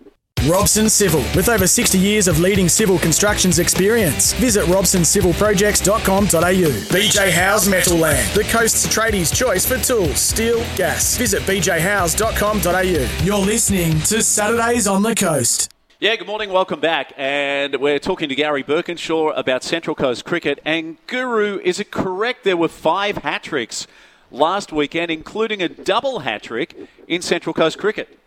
Robson 0.48 0.90
Civil, 0.90 1.22
with 1.36 1.50
over 1.50 1.68
60 1.68 2.00
years 2.00 2.28
of 2.28 2.40
leading 2.40 2.68
civil 2.68 2.98
constructions 2.98 3.60
experience. 3.60 4.34
Visit 4.34 4.66
robsoncivilprojects.com.au. 4.66 6.72
BJ 6.90 7.30
House 7.32 7.68
Metal 7.68 7.96
Land, 7.98 8.28
the 8.34 8.44
coast's 8.46 8.88
tradies' 8.88 9.32
choice 9.36 9.68
for 9.68 9.78
tools, 9.78 10.20
steel, 10.20 10.58
gas. 10.76 11.16
Visit 11.16 11.44
bjhouse.com.au. 11.44 13.08
You're 13.24 13.38
listening 13.46 14.00
to 14.02 14.24
Saturdays 14.24 14.88
on 14.88 15.04
the 15.04 15.14
Coast. 15.14 15.72
Yeah, 16.00 16.16
good 16.16 16.26
morning. 16.26 16.52
Welcome 16.52 16.80
back. 16.80 17.14
And 17.18 17.76
we're 17.76 18.00
talking 18.00 18.28
to 18.30 18.34
Garry 18.34 18.64
Burkinshaw 18.64 19.38
about 19.38 19.64
Central 19.64 19.96
Coast 19.96 20.26
Cricket. 20.26 20.60
And 20.66 20.98
Guru, 21.06 21.60
is 21.60 21.80
it 21.80 21.92
correct 21.92 22.46
there 22.46 22.58
were 22.58 22.68
five 22.68 23.18
hat 23.18 23.44
tricks 23.44 23.86
last 24.32 24.74
weekend, 24.74 25.12
including 25.12 25.62
a 25.62 25.70
double 25.70 26.22
hat 26.22 26.42
trick 26.42 26.76
in 27.08 27.22
Central 27.22 27.54
Coast 27.54 27.78
Cricket? 27.78 28.18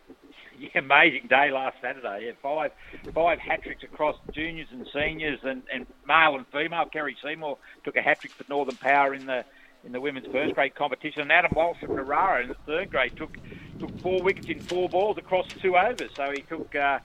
Amazing 0.75 1.29
day 1.29 1.51
last 1.51 1.77
Saturday. 1.81 2.27
Yeah, 2.27 2.33
five 2.43 2.73
five 3.13 3.39
hat 3.39 3.63
tricks 3.63 3.83
across 3.83 4.17
juniors 4.33 4.69
and 4.71 4.87
seniors, 4.93 5.41
and, 5.43 5.63
and 5.73 5.87
male 6.07 6.37
and 6.37 6.47
female. 6.49 6.87
Kerry 6.87 7.17
Seymour 7.23 7.59
took 7.85 7.97
a 7.97 8.03
hat 8.03 8.21
trick 8.21 8.33
for 8.33 8.45
Northern 8.49 8.77
Power 8.77 9.15
in 9.15 9.27
the 9.27 9.45
in 9.85 9.93
the 9.93 10.01
women's 10.01 10.27
first 10.33 10.55
grade 10.55 10.75
competition, 10.75 11.23
and 11.23 11.33
Adam 11.33 11.53
Walsh 11.55 11.79
from 11.81 11.91
Narara 11.91 12.43
in 12.43 12.49
the 12.49 12.57
third 12.67 12.91
grade 12.91 13.17
took 13.17 13.37
took 13.79 13.99
four 14.01 14.23
wickets 14.23 14.49
in 14.49 14.61
four 14.61 14.89
balls 14.89 15.19
across 15.19 15.47
two 15.61 15.77
overs. 15.77 16.11
So 16.15 16.31
he 16.31 16.43
took. 16.43 16.75
Uh, 16.75 17.01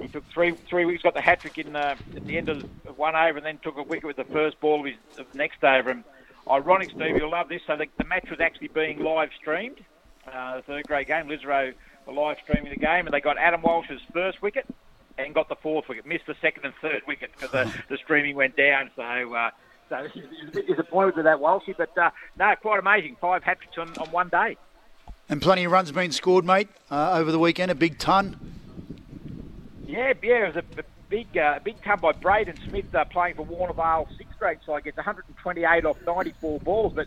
he 0.00 0.08
took 0.08 0.24
three 0.32 0.52
three 0.52 0.86
wickets, 0.86 1.02
got 1.02 1.12
the 1.12 1.20
hat 1.20 1.40
trick 1.40 1.58
in 1.58 1.76
uh, 1.76 1.94
at 2.16 2.26
the 2.26 2.38
end 2.38 2.48
of 2.48 2.64
one 2.96 3.14
over, 3.14 3.36
and 3.36 3.44
then 3.44 3.58
took 3.58 3.76
a 3.76 3.82
wicket 3.82 4.04
with 4.04 4.16
the 4.16 4.24
first 4.24 4.58
ball 4.60 4.80
of 4.80 4.86
his 4.86 4.96
of 5.18 5.30
the 5.32 5.36
next 5.36 5.62
over. 5.62 5.90
And 5.90 6.04
ironic, 6.50 6.90
Steve, 6.90 7.16
you'll 7.16 7.30
love 7.30 7.48
this. 7.48 7.60
So 7.66 7.76
the, 7.76 7.86
the 7.98 8.04
match 8.04 8.30
was 8.30 8.40
actually 8.40 8.68
being 8.68 9.00
live 9.00 9.30
streamed. 9.38 9.84
Uh, 10.26 10.56
the 10.56 10.62
third 10.62 10.86
grade 10.86 11.06
game, 11.06 11.26
Lisarow 11.26 11.74
the 12.06 12.12
live 12.12 12.36
streaming 12.42 12.70
the 12.70 12.78
game, 12.78 13.06
and 13.06 13.12
they 13.12 13.20
got 13.20 13.38
Adam 13.38 13.62
Walsh's 13.62 14.00
first 14.12 14.42
wicket 14.42 14.66
and 15.18 15.34
got 15.34 15.48
the 15.48 15.56
fourth 15.56 15.88
wicket. 15.88 16.06
Missed 16.06 16.26
the 16.26 16.36
second 16.40 16.64
and 16.64 16.74
third 16.80 17.02
wicket 17.06 17.30
because 17.32 17.50
the, 17.50 17.72
the 17.88 17.96
streaming 17.98 18.36
went 18.36 18.56
down. 18.56 18.90
So. 18.96 19.02
Uh, 19.02 19.50
so 19.90 20.08
he's 20.14 20.24
a 20.48 20.50
bit 20.50 20.66
disappointed 20.66 21.14
with 21.14 21.26
that 21.26 21.38
Walshy, 21.38 21.76
but 21.76 21.96
uh, 21.98 22.10
no, 22.38 22.54
quite 22.56 22.78
amazing. 22.78 23.16
Five 23.20 23.44
hat 23.44 23.58
tricks 23.60 23.76
on, 23.76 23.88
on 24.02 24.10
one 24.12 24.30
day. 24.30 24.56
And 25.28 25.40
plenty 25.40 25.64
of 25.64 25.72
runs 25.72 25.92
being 25.92 26.10
scored, 26.10 26.44
mate, 26.44 26.68
uh, 26.90 27.12
over 27.12 27.30
the 27.30 27.38
weekend. 27.38 27.70
A 27.70 27.74
big 27.74 27.98
ton. 27.98 28.36
Yeah, 29.86 30.14
yeah, 30.22 30.46
it 30.46 30.54
was 30.54 30.64
a, 30.64 30.80
a 30.80 30.84
big, 31.08 31.36
uh, 31.36 31.60
big 31.62 31.82
ton 31.82 32.00
by 32.00 32.12
Braden 32.12 32.56
Smith 32.68 32.94
uh, 32.94 33.04
playing 33.04 33.36
for 33.36 33.42
Warner 33.42 33.74
Warnervale 33.74 34.08
sixth 34.16 34.38
grade 34.38 34.58
side. 34.66 34.84
Gets 34.84 34.96
128 34.96 35.84
off 35.84 35.98
94 36.06 36.60
balls, 36.60 36.92
but 36.94 37.06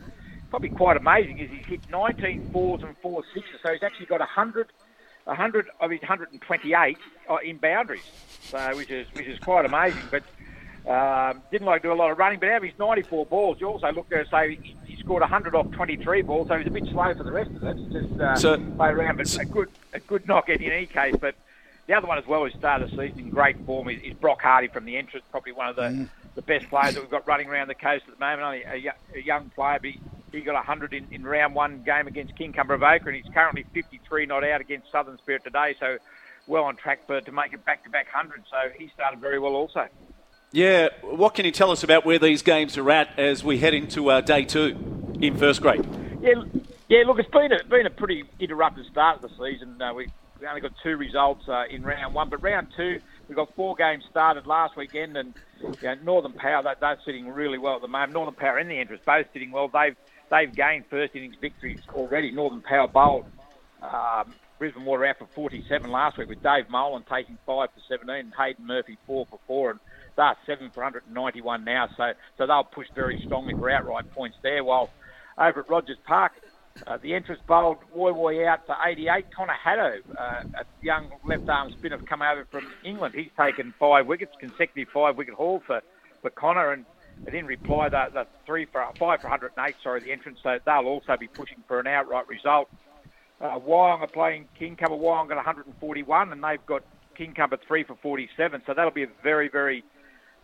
probably 0.49 0.69
quite 0.69 0.97
amazing 0.97 1.39
is 1.39 1.49
he's 1.49 1.65
hit 1.65 1.89
19 1.89 2.49
fours 2.51 2.81
and 2.83 2.95
four 2.97 3.23
sixes, 3.33 3.59
so 3.63 3.71
he's 3.73 3.83
actually 3.83 4.05
got 4.05 4.19
100, 4.19 4.67
100 5.27 5.67
of 5.79 5.91
his 5.91 6.01
128 6.01 6.97
uh, 7.29 7.35
in 7.43 7.57
boundaries, 7.57 8.01
so 8.41 8.75
which 8.75 8.89
is 8.89 9.07
which 9.13 9.27
is 9.27 9.39
quite 9.39 9.65
amazing. 9.65 10.01
But 10.09 10.23
um, 10.89 11.41
didn't 11.51 11.67
like 11.67 11.81
to 11.81 11.89
do 11.89 11.93
a 11.93 11.95
lot 11.95 12.11
of 12.11 12.17
running, 12.17 12.39
but 12.39 12.49
out 12.49 12.57
of 12.57 12.63
his 12.63 12.79
94 12.79 13.25
balls, 13.25 13.57
you 13.59 13.67
also 13.67 13.91
look 13.91 14.07
there 14.07 14.21
and 14.21 14.29
say 14.29 14.55
he, 14.55 14.75
he 14.85 14.95
scored 15.01 15.21
100 15.21 15.53
off 15.53 15.69
23 15.71 16.21
balls, 16.21 16.47
so 16.47 16.57
he's 16.57 16.67
a 16.67 16.71
bit 16.71 16.85
slow 16.85 17.13
for 17.13 17.23
the 17.23 17.31
rest 17.31 17.51
of 17.51 17.63
it. 17.63 17.77
Just 17.91 18.19
uh, 18.21 18.35
so, 18.37 18.57
play 18.77 18.89
around, 18.89 19.17
but 19.17 19.35
a 19.37 19.45
good 19.45 19.69
a 19.93 19.99
good 19.99 20.27
knock 20.27 20.47
in 20.49 20.63
any 20.63 20.85
case. 20.85 21.15
But 21.19 21.35
the 21.87 21.93
other 21.93 22.07
one 22.07 22.17
as 22.17 22.25
well, 22.25 22.45
who 22.45 22.57
started 22.57 22.89
the 22.89 22.91
season 22.91 23.19
in 23.19 23.29
great 23.29 23.57
form, 23.65 23.89
is, 23.89 24.01
is 24.01 24.13
Brock 24.13 24.41
Hardy 24.41 24.67
from 24.67 24.85
the 24.85 24.97
entrance, 24.97 25.25
probably 25.29 25.51
one 25.51 25.67
of 25.67 25.75
the, 25.75 25.81
mm. 25.83 26.09
the 26.35 26.41
best 26.41 26.69
players 26.69 26.95
that 26.95 27.01
we've 27.01 27.11
got 27.11 27.27
running 27.27 27.47
around 27.49 27.67
the 27.67 27.75
coast 27.75 28.05
at 28.07 28.17
the 28.17 28.25
moment. 28.25 28.41
Only 28.41 28.63
a, 28.63 28.93
a 29.15 29.21
young 29.21 29.49
player, 29.49 29.79
but 29.81 29.89
he, 29.91 29.99
he 30.31 30.41
got 30.41 30.55
100 30.55 30.93
in, 30.93 31.07
in 31.11 31.23
round 31.23 31.55
one 31.55 31.83
game 31.83 32.07
against 32.07 32.35
King 32.37 32.53
Avoca, 32.57 33.07
and 33.07 33.15
he's 33.15 33.33
currently 33.33 33.65
53 33.73 34.25
not 34.25 34.43
out 34.43 34.61
against 34.61 34.91
Southern 34.91 35.17
Spirit 35.17 35.43
today, 35.43 35.75
so 35.79 35.97
well 36.47 36.63
on 36.63 36.75
track 36.75 37.05
for 37.07 37.21
to 37.21 37.31
make 37.31 37.53
it 37.53 37.63
back-to-back 37.65 38.07
100. 38.13 38.43
So 38.49 38.57
he 38.77 38.89
started 38.93 39.19
very 39.19 39.39
well 39.39 39.53
also. 39.53 39.87
Yeah, 40.51 40.87
what 41.01 41.35
can 41.35 41.45
you 41.45 41.51
tell 41.51 41.71
us 41.71 41.83
about 41.83 42.05
where 42.05 42.19
these 42.19 42.41
games 42.41 42.77
are 42.77 42.89
at 42.89 43.19
as 43.19 43.43
we 43.43 43.57
head 43.57 43.73
into 43.73 44.09
uh, 44.09 44.21
day 44.21 44.45
two 44.45 45.17
in 45.19 45.37
first 45.37 45.61
grade? 45.61 45.85
Yeah, 46.21 46.43
yeah. 46.87 47.03
Look, 47.05 47.19
it's 47.19 47.29
been 47.29 47.51
a 47.51 47.63
been 47.65 47.85
a 47.85 47.89
pretty 47.89 48.23
interrupted 48.39 48.85
start 48.89 49.21
of 49.21 49.29
the 49.29 49.37
season. 49.37 49.81
Uh, 49.81 49.93
we 49.93 50.07
we 50.39 50.47
only 50.47 50.61
got 50.61 50.71
two 50.81 50.95
results 50.95 51.47
uh, 51.49 51.65
in 51.69 51.83
round 51.83 52.13
one, 52.13 52.29
but 52.29 52.41
round 52.41 52.67
two 52.77 53.01
we've 53.27 53.35
got 53.35 53.53
four 53.55 53.75
games 53.75 54.03
started 54.09 54.47
last 54.47 54.77
weekend, 54.77 55.17
and 55.17 55.33
you 55.61 55.73
know, 55.83 55.95
Northern 56.03 56.33
Power 56.33 56.63
they, 56.63 56.73
they're 56.79 56.99
sitting 57.05 57.27
really 57.27 57.57
well 57.57 57.75
at 57.75 57.81
the 57.81 57.87
moment. 57.87 58.13
Northern 58.13 58.35
Power 58.35 58.57
and 58.57 58.69
the 58.69 58.79
Entrance 58.79 59.01
both 59.05 59.25
sitting 59.33 59.51
well. 59.51 59.67
They've 59.67 59.95
they've 60.29 60.53
gained 60.53 60.85
first 60.89 61.15
innings 61.15 61.35
victories 61.39 61.79
already. 61.93 62.31
Northern 62.31 62.61
Power 62.61 62.87
bowled 62.87 63.25
um, 63.81 64.33
Brisbane 64.59 64.85
Water 64.85 65.05
out 65.05 65.19
for 65.19 65.27
47 65.35 65.91
last 65.91 66.17
week 66.17 66.29
with 66.29 66.41
Dave 66.41 66.69
Molan 66.69 67.03
taking 67.09 67.37
five 67.45 67.69
for 67.73 67.81
17 67.87 68.15
and 68.15 68.33
Hayden 68.37 68.65
Murphy 68.65 68.97
four 69.05 69.25
for 69.29 69.39
four 69.47 69.71
and 69.71 69.79
they're 70.17 70.35
seven 70.45 70.71
for 70.71 70.83
191 70.83 71.63
now, 71.63 71.87
so 71.95 72.11
so 72.37 72.47
they'll 72.47 72.63
push 72.63 72.87
very 72.95 73.21
strongly 73.23 73.53
for 73.53 73.69
outright 73.69 74.11
points 74.11 74.37
there. 74.41 74.63
While 74.63 74.89
over 75.37 75.59
at 75.59 75.69
Rogers 75.69 75.97
Park, 76.05 76.31
uh, 76.85 76.97
the 76.97 77.13
entrance 77.13 77.41
bowled 77.47 77.77
Woy 77.95 78.13
Woy 78.13 78.47
out 78.47 78.65
for 78.65 78.75
88. 78.83 79.25
Connor 79.31 79.53
Haddo, 79.53 79.99
uh, 80.17 80.43
a 80.55 80.65
young 80.81 81.11
left-arm 81.23 81.71
spinner, 81.71 81.99
come 81.99 82.21
over 82.21 82.45
from 82.51 82.67
England. 82.83 83.15
He's 83.15 83.29
taken 83.39 83.73
five 83.79 84.07
wickets, 84.07 84.33
consecutive 84.39 84.91
five-wicket 84.91 85.35
haul 85.35 85.61
for, 85.65 85.81
for 86.21 86.29
Connor, 86.31 86.71
and 86.71 86.85
they 87.23 87.31
didn't 87.31 87.47
reply 87.47 87.89
the, 87.89 88.07
the 88.13 88.27
three 88.45 88.65
for 88.65 88.85
five 88.97 89.21
for 89.21 89.29
108. 89.29 89.75
Sorry, 89.83 89.99
the 89.99 90.11
entrance. 90.11 90.39
So 90.43 90.59
they'll 90.65 90.85
also 90.85 91.17
be 91.17 91.27
pushing 91.27 91.63
for 91.67 91.79
an 91.79 91.87
outright 91.87 92.27
result. 92.27 92.69
Uh, 93.39 93.59
Wyong 93.59 94.01
are 94.01 94.07
playing 94.07 94.47
Kincumber. 94.59 94.99
Wyong 94.99 95.27
got 95.27 95.35
141, 95.35 96.31
and 96.31 96.43
they've 96.43 96.65
got 96.65 96.83
Kincumber 97.17 97.59
three 97.67 97.83
for 97.83 97.95
47. 98.01 98.63
So 98.65 98.73
that'll 98.73 98.91
be 98.91 99.03
a 99.03 99.09
very, 99.23 99.47
very 99.49 99.83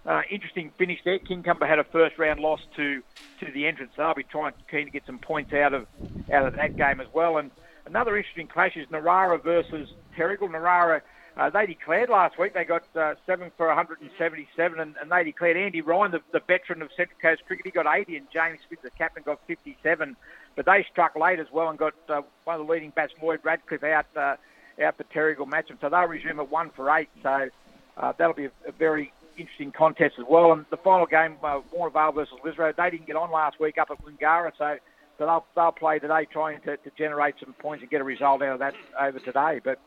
uh, 0.06 0.22
interesting 0.30 0.72
finish 0.78 1.00
there. 1.06 1.20
Kincumber 1.20 1.68
had 1.68 1.80
a 1.80 1.84
first 1.86 2.18
round 2.18 2.40
loss 2.40 2.60
to 2.76 3.02
to 3.40 3.52
the 3.52 3.66
entrance. 3.68 3.94
They'll 3.98 4.14
be 4.14 4.24
trying 4.24 4.54
keen 4.70 4.86
to 4.86 4.92
get 4.92 5.06
some 5.06 5.20
points 5.20 5.54
out 5.54 5.74
of 5.74 5.88
out 6.32 6.46
of 6.46 6.56
that 6.56 6.76
game 6.76 7.00
as 7.00 7.08
well. 7.14 7.38
And 7.38 7.52
another 7.86 8.18
interesting 8.18 8.48
clash 8.48 8.76
is 8.76 8.88
Narara 8.88 9.42
versus 9.42 9.90
Terrigal. 10.18 10.50
Narara, 10.50 11.02
uh, 11.36 11.50
they 11.50 11.66
declared 11.66 12.10
last 12.10 12.38
week 12.38 12.54
they 12.54 12.64
got 12.64 12.84
uh, 12.96 13.16
seven 13.26 13.52
for 13.58 13.68
177, 13.68 14.80
and, 14.80 14.96
and 15.02 15.12
they 15.12 15.24
declared 15.24 15.58
Andy 15.58 15.82
Ryan, 15.82 16.12
the, 16.12 16.20
the 16.32 16.42
veteran 16.46 16.82
of 16.82 16.90
Central 16.96 17.18
Coast 17.20 17.42
cricket, 17.48 17.66
he 17.66 17.72
got 17.72 17.88
80, 17.88 18.18
and 18.18 18.28
James 18.32 18.60
Smith, 18.68 18.82
the 18.84 18.92
captain, 18.92 19.24
got 19.24 19.40
57. 19.48 20.16
But 20.56 20.66
they 20.66 20.86
struck 20.92 21.16
late 21.16 21.40
as 21.40 21.48
well 21.52 21.70
and 21.70 21.80
got 21.80 21.94
uh, 22.08 22.22
one 22.44 22.60
of 22.60 22.68
the 22.68 22.72
leading 22.72 22.92
bats, 22.92 23.14
Lloyd 23.22 23.40
Radcliffe, 23.44 23.84
out 23.84 24.06
uh, 24.16 24.36
out 24.84 24.98
for 24.98 25.04
Terrigal 25.06 25.48
match, 25.48 25.70
so 25.82 25.90
they'll 25.90 26.08
resume 26.08 26.40
at 26.40 26.50
one 26.50 26.72
for 26.76 26.96
eight. 26.96 27.10
So 27.22 27.50
uh, 27.98 28.14
that'll 28.18 28.34
be 28.34 28.46
a, 28.46 28.52
a 28.68 28.72
very 28.72 29.12
interesting 29.38 29.72
contest 29.72 30.16
as 30.20 30.26
well. 30.30 30.52
And 30.52 30.66
the 30.70 30.78
final 30.78 31.06
game, 31.06 31.38
uh, 31.44 31.62
Warnervale 31.76 32.14
versus 32.14 32.36
Lisarow, 32.46 32.76
they 32.76 32.90
didn't 32.90 33.08
get 33.08 33.16
on 33.16 33.32
last 33.32 33.60
week 33.60 33.78
up 33.78 33.90
at 33.92 34.04
Woongarrah, 34.04 34.52
so 34.58 34.78
so 35.18 35.26
they'll, 35.26 35.46
they'll 35.56 35.72
play 35.72 36.00
today 36.00 36.26
trying 36.32 36.60
to, 36.62 36.78
to 36.78 36.92
generate 36.98 37.36
some 37.40 37.54
points 37.54 37.82
and 37.82 37.92
get 37.92 38.02
a 38.02 38.04
result 38.04 38.42
out 38.42 38.54
of 38.54 38.60
that 38.60 38.74
over 39.00 39.20
today. 39.20 39.62
But 39.64 39.80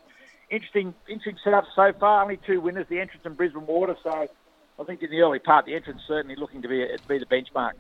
interesting 0.50 0.94
interesting 1.09 1.38
setup 1.42 1.64
so 1.74 1.92
far. 1.98 2.22
Only 2.22 2.38
two 2.46 2.61
winners, 2.61 2.87
the 2.88 3.00
entrance 3.00 3.22
and 3.24 3.37
Brisbane 3.37 3.66
Water. 3.66 3.96
So 4.02 4.28
I 4.78 4.85
think 4.85 5.02
in 5.02 5.11
the 5.11 5.20
early 5.20 5.38
part, 5.38 5.66
the 5.66 5.74
entrance 5.74 6.02
certainly 6.06 6.37
looking 6.37 6.62
to 6.62 6.68
be 6.68 6.87
to 6.87 7.09
be 7.09 7.18
the 7.18 7.26
benchmark. 7.26 7.72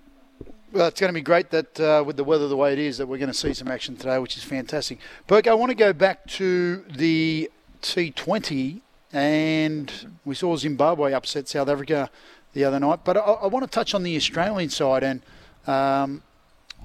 Well, 0.72 0.88
it's 0.88 1.00
going 1.00 1.08
to 1.08 1.14
be 1.14 1.22
great 1.22 1.50
that 1.50 1.80
uh, 1.80 2.02
with 2.04 2.16
the 2.16 2.24
weather 2.24 2.48
the 2.48 2.56
way 2.56 2.72
it 2.72 2.78
is, 2.78 2.98
that 2.98 3.06
we're 3.06 3.18
going 3.18 3.30
to 3.30 3.34
see 3.34 3.54
some 3.54 3.68
action 3.68 3.96
today, 3.96 4.18
which 4.18 4.36
is 4.36 4.42
fantastic. 4.42 4.98
Burke, 5.26 5.46
I 5.46 5.54
want 5.54 5.70
to 5.70 5.76
go 5.76 5.92
back 5.92 6.26
to 6.26 6.84
the 6.90 7.50
T20 7.82 8.80
and 9.12 10.18
we 10.24 10.34
saw 10.34 10.56
Zimbabwe 10.56 11.12
upset 11.12 11.48
South 11.48 11.68
Africa 11.68 12.10
the 12.52 12.64
other 12.64 12.80
night. 12.80 13.00
But 13.04 13.16
I, 13.16 13.20
I 13.20 13.46
want 13.46 13.64
to 13.64 13.70
touch 13.70 13.94
on 13.94 14.02
the 14.02 14.16
Australian 14.16 14.70
side 14.70 15.02
and. 15.02 15.22
Um, 15.66 16.22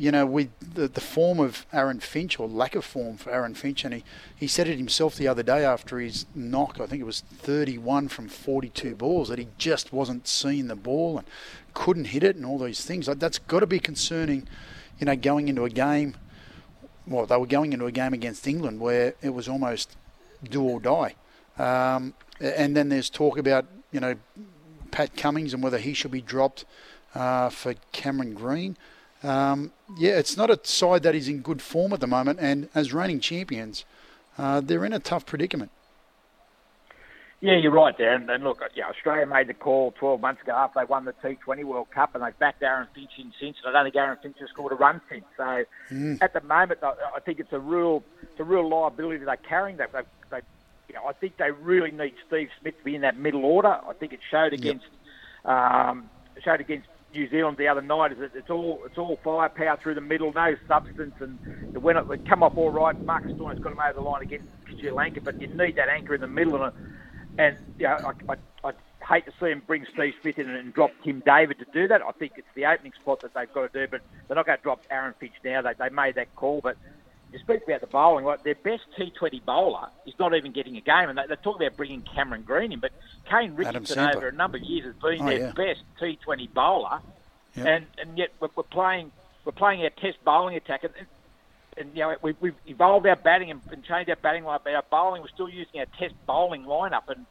you 0.02 0.12
know, 0.12 0.26
with 0.26 0.50
the, 0.74 0.88
the 0.88 1.00
form 1.00 1.40
of 1.40 1.68
Aaron 1.72 2.00
Finch 2.00 2.40
or 2.40 2.48
lack 2.48 2.74
of 2.74 2.84
form 2.84 3.18
for 3.18 3.30
Aaron 3.30 3.54
Finch, 3.54 3.86
and 3.86 3.94
he, 3.94 4.04
he 4.36 4.48
said 4.48 4.68
it 4.68 4.80
himself 4.80 5.16
the 5.16 5.28
other 5.28 5.44
day 5.44 5.64
after 5.64 6.00
his 6.00 6.26
knock. 6.34 6.80
I 6.80 6.88
think 6.88 7.02
it 7.02 7.06
was 7.06 7.20
31 7.20 8.08
from 8.08 8.28
42 8.28 8.96
balls 8.96 9.30
that 9.30 9.38
he 9.38 9.50
just 9.60 9.94
wasn't 9.94 10.28
seeing 10.28 10.70
the 10.70 10.76
ball 10.76 11.20
and 11.20 11.28
couldn't 11.76 12.06
hit 12.06 12.24
it 12.24 12.36
and 12.36 12.48
all 12.48 12.58
these 12.58 12.84
things. 12.84 13.06
That's 13.06 13.38
got 13.38 13.60
to 13.60 13.68
be 13.68 13.78
concerning, 13.78 14.48
you 14.98 15.06
know, 15.06 15.16
going 15.16 15.50
into 15.50 15.66
a 15.66 15.70
game. 15.70 16.16
Well, 17.06 17.28
they 17.28 17.38
were 17.38 17.46
going 17.46 17.72
into 17.72 17.86
a 17.86 17.92
game 17.92 18.16
against 18.16 18.48
England 18.48 18.80
where 18.80 19.14
it 19.22 19.36
was 19.36 19.48
almost 19.48 19.96
do 20.44 20.64
or 20.64 20.80
die. 20.80 21.14
Um, 21.60 22.16
and 22.40 22.76
then 22.76 22.90
there's 22.90 23.12
talk 23.12 23.38
about, 23.38 23.68
you 23.92 24.00
know, 24.00 24.16
Pat 24.90 25.16
Cummins 25.16 25.54
and 25.54 25.62
whether 25.62 25.78
he 25.78 25.94
should 25.94 26.10
be 26.10 26.22
dropped 26.22 26.66
uh, 27.14 27.50
for 27.50 27.76
Cameron 27.92 28.34
Green. 28.34 28.78
Um, 29.24 29.72
yeah, 29.98 30.18
it's 30.18 30.36
not 30.36 30.50
a 30.50 30.60
side 30.64 31.04
that 31.04 31.16
is 31.16 31.28
in 31.28 31.42
good 31.42 31.62
form 31.62 31.94
at 31.94 32.00
the 32.00 32.08
moment, 32.08 32.40
and 32.42 32.70
as 32.74 32.94
reigning 32.94 33.20
champions, 33.20 33.86
uh, 34.38 34.62
they're 34.62 34.86
in 34.86 34.94
a 34.94 35.00
tough 35.00 35.26
predicament. 35.26 35.72
Yeah, 37.42 37.58
you're 37.58 37.72
right, 37.72 37.98
Dan. 37.98 38.30
And 38.30 38.44
look, 38.44 38.62
yeah, 38.76 38.88
Australia 38.88 39.26
made 39.26 39.48
the 39.48 39.56
call 39.56 39.94
12 39.98 40.22
months 40.22 40.44
ago 40.44 40.52
after 40.52 40.80
they 40.80 40.86
won 40.86 41.06
the 41.06 41.14
T20 41.14 41.64
World 41.64 41.90
Cup, 41.90 42.14
and 42.14 42.24
they've 42.24 42.38
backed 42.38 42.62
Aaron 42.62 42.88
Finch 42.94 43.10
in 43.18 43.34
since. 43.40 43.58
And 43.66 43.76
I 43.76 43.80
don't 43.80 43.86
think 43.86 43.96
Aaron 43.96 44.18
Finch 44.22 44.38
has 44.40 44.50
scored 44.50 44.72
a 44.72 44.76
run 44.76 45.02
since. 45.10 45.26
So 45.36 45.64
mm. 45.90 46.22
at 46.22 46.34
the 46.34 46.42
moment, 46.42 46.84
I 46.84 47.20
think 47.20 47.40
it's 47.40 47.52
a 47.52 47.60
real, 47.60 48.04
it's 48.22 48.40
a 48.40 48.44
real 48.44 48.70
liability 48.70 49.26
they're 49.26 49.38
carrying. 49.38 49.78
That 49.78 49.92
they, 49.92 50.02
they 50.30 50.42
you 50.88 50.94
know, 50.94 51.06
I 51.08 51.14
think 51.14 51.38
they 51.38 51.50
really 51.50 51.90
need 51.90 52.14
Steve 52.28 52.50
Smith 52.60 52.78
to 52.78 52.84
be 52.84 52.94
in 52.94 53.02
that 53.02 53.18
middle 53.18 53.44
order. 53.44 53.80
I 53.88 53.94
think 53.94 54.14
it 54.14 54.20
showed 54.30 54.54
against 54.54 54.86
yep. 55.44 55.52
um, 55.52 56.12
showed 56.44 56.62
against 56.62 56.90
New 57.14 57.30
Zealand 57.30 57.58
the 57.58 57.68
other 57.68 57.82
night. 57.82 58.12
Is 58.12 58.20
that 58.20 58.32
it's 58.36 58.50
all 58.50 58.80
it's 58.86 58.98
all 58.98 59.20
firepower 59.24 59.78
through 59.82 59.96
the 59.96 60.02
middle, 60.02 60.32
no 60.34 60.56
substance, 60.68 61.14
and 61.20 61.40
when 61.74 61.98
it 61.98 62.08
would 62.08 62.26
come 62.26 62.44
off 62.44 62.54
all 62.56 62.72
right, 62.72 62.96
Marcus 63.06 63.32
Stoinis 63.40 63.62
got 63.62 63.72
him 63.72 63.80
over 63.80 63.94
the 63.94 64.02
line 64.02 64.22
against 64.22 64.46
Sri 64.80 64.92
Lanka, 64.92 65.22
but 65.24 65.40
you 65.40 65.48
need 65.48 65.76
that 65.76 65.90
anchor 65.90 66.16
in 66.16 66.22
the 66.22 66.28
middle, 66.28 66.64
and 66.64 66.74
and 67.38 67.58
you 67.78 67.88
know, 67.88 67.98
I, 68.30 68.34
I, 68.34 68.70
I 68.70 68.74
hate 69.14 69.26
to 69.26 69.32
see 69.40 69.48
him 69.48 69.62
bring 69.66 69.86
Steve 69.94 70.14
Smith 70.22 70.38
in 70.38 70.50
and 70.50 70.74
drop 70.74 70.92
Tim 71.04 71.24
David 71.26 71.60
to 71.60 71.66
do 71.74 71.88
that. 71.88 72.02
I 72.02 72.12
think 72.12 72.34
it's 72.36 72.48
the 72.56 72.66
opening 72.66 72.94
spot 73.02 73.22
that 73.22 73.34
they've 73.34 73.52
got 73.54 73.72
to 73.72 73.86
do, 73.86 73.90
but 73.90 74.02
they're 74.28 74.36
not 74.36 74.46
going 74.46 74.58
to 74.58 74.64
drop 74.64 74.82
Aaron 74.92 75.14
Finch 75.20 75.34
now. 75.44 75.62
They, 75.62 75.74
they 75.78 75.90
made 75.90 76.16
that 76.16 76.36
call, 76.36 76.62
but 76.62 76.78
you 77.32 77.40
speak 77.40 77.62
about 77.66 77.82
the 77.82 77.88
bowling, 77.88 78.26
like 78.26 78.44
their 78.44 78.56
best 78.56 78.84
T20 78.98 79.44
bowler 79.46 79.88
is 80.06 80.14
not 80.20 80.36
even 80.36 80.52
getting 80.52 80.76
a 80.78 80.82
game, 80.82 81.10
and 81.10 81.18
they, 81.18 81.34
are 81.34 81.38
talking 81.38 81.66
about 81.66 81.78
bringing 81.78 82.02
Cameron 82.02 82.44
Green 82.44 82.74
in, 82.74 82.80
but 82.80 82.92
Kane 83.30 83.56
Richardson 83.56 84.00
over 84.00 84.28
a 84.28 84.32
number 84.34 84.58
of 84.58 84.64
years 84.64 84.86
has 84.86 84.96
been 84.96 85.22
oh, 85.22 85.26
their 85.26 85.40
yeah. 85.40 85.52
best 85.52 85.84
T20 86.02 86.54
bowler, 86.54 87.00
yep. 87.56 87.66
and 87.66 87.86
and 88.00 88.18
yet 88.18 88.30
we're, 88.40 88.50
we're, 88.56 88.64
playing 88.64 89.12
we're 89.46 89.54
playing 89.54 89.82
our 89.84 89.90
Test 89.90 90.18
bowling 90.26 90.56
attack, 90.58 90.84
and, 90.84 90.94
and 91.78 91.96
you 91.96 92.02
know 92.02 92.16
we, 92.22 92.36
we've 92.42 92.56
evolved 92.68 93.08
our 93.08 93.16
batting 93.16 93.50
and, 93.50 93.62
and 93.72 93.84
changed 93.84 94.10
our 94.10 94.18
batting 94.18 94.44
line, 94.44 94.60
but 94.64 94.74
our 94.74 94.84
bowling 94.92 95.22
we're 95.22 95.30
still 95.30 95.50
using 95.50 95.80
our 95.80 95.88
Test 95.98 96.16
bowling 96.28 96.64
lineup, 96.64 97.04
and 97.08 97.26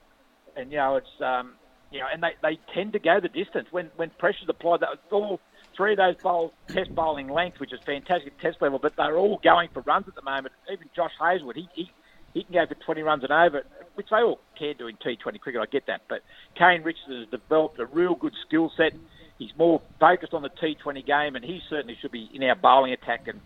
and 0.57 0.71
you 0.71 0.79
know 0.79 0.97
it's 0.97 1.21
um, 1.21 1.53
you 1.91 2.01
know 2.01 2.07
and 2.11 2.23
they, 2.23 2.33
they 2.43 2.59
tend 2.75 2.95
to 2.95 2.99
go 2.99 3.21
the 3.21 3.29
distance 3.29 3.69
when 3.71 3.91
when 3.97 4.11
pressure's 4.19 4.49
applied. 4.49 4.81
That 4.81 4.99
all 5.11 5.41
three 5.81 5.93
of 5.93 5.97
those 5.97 6.17
bowls 6.23 6.53
test 6.69 6.95
bowling 6.95 7.29
length, 7.29 7.59
which 7.59 7.73
is 7.73 7.81
fantastic 7.87 8.39
test 8.39 8.61
level, 8.61 8.79
but 8.79 8.95
they're 8.97 9.17
all 9.17 9.41
going 9.43 9.71
for 9.73 9.81
runs 9.81 10.07
at 10.09 10.15
the 10.15 10.21
moment. 10.21 10.53
Even 10.71 10.91
Josh 10.95 11.13
Hazlewood, 11.19 11.57
he, 11.57 11.69
he, 11.73 11.91
he 12.35 12.45
can 12.45 12.53
go 12.53 12.67
for 12.67 12.75
20 12.75 13.01
runs 13.01 13.23
and 13.23 13.33
over, 13.33 13.63
which 13.95 14.09
they 14.11 14.19
all 14.19 14.41
can 14.59 14.75
do 14.77 14.89
in 14.89 14.97
T20 14.97 15.41
cricket. 15.41 15.59
I 15.59 15.65
get 15.65 15.87
that, 15.87 16.03
but 16.07 16.23
Kane 16.55 16.83
Richardson 16.83 17.21
has 17.21 17.29
developed 17.29 17.79
a 17.79 17.87
real 17.87 18.15
good 18.15 18.35
skill 18.47 18.71
set. 18.77 18.93
He's 19.39 19.53
more 19.57 19.81
focused 19.99 20.35
on 20.35 20.43
the 20.43 20.51
T20 20.51 21.07
game, 21.07 21.35
and 21.35 21.43
he 21.43 21.63
certainly 21.71 21.97
should 21.99 22.13
be 22.13 22.29
in 22.35 22.43
our 22.43 22.57
bowling 22.57 22.93
attack. 22.93 23.27
And, 23.27 23.41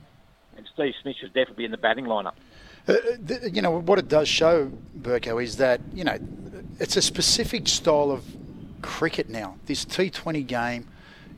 and 0.56 0.68
Steve 0.74 0.94
Smith 1.02 1.14
should 1.20 1.34
definitely 1.34 1.62
be 1.62 1.64
in 1.66 1.70
the 1.70 1.76
batting 1.76 2.06
lineup. 2.06 2.34
Uh, 2.88 2.94
the, 3.20 3.48
you 3.52 3.62
know 3.62 3.78
what 3.78 4.00
it 4.00 4.08
does 4.08 4.26
show, 4.26 4.72
Burko, 5.00 5.40
is 5.42 5.56
that 5.58 5.80
you 5.94 6.02
know 6.02 6.18
it's 6.80 6.96
a 6.96 7.02
specific 7.02 7.68
style 7.68 8.10
of 8.10 8.24
cricket 8.82 9.30
now. 9.30 9.54
This 9.66 9.84
T20 9.84 10.44
game, 10.46 10.88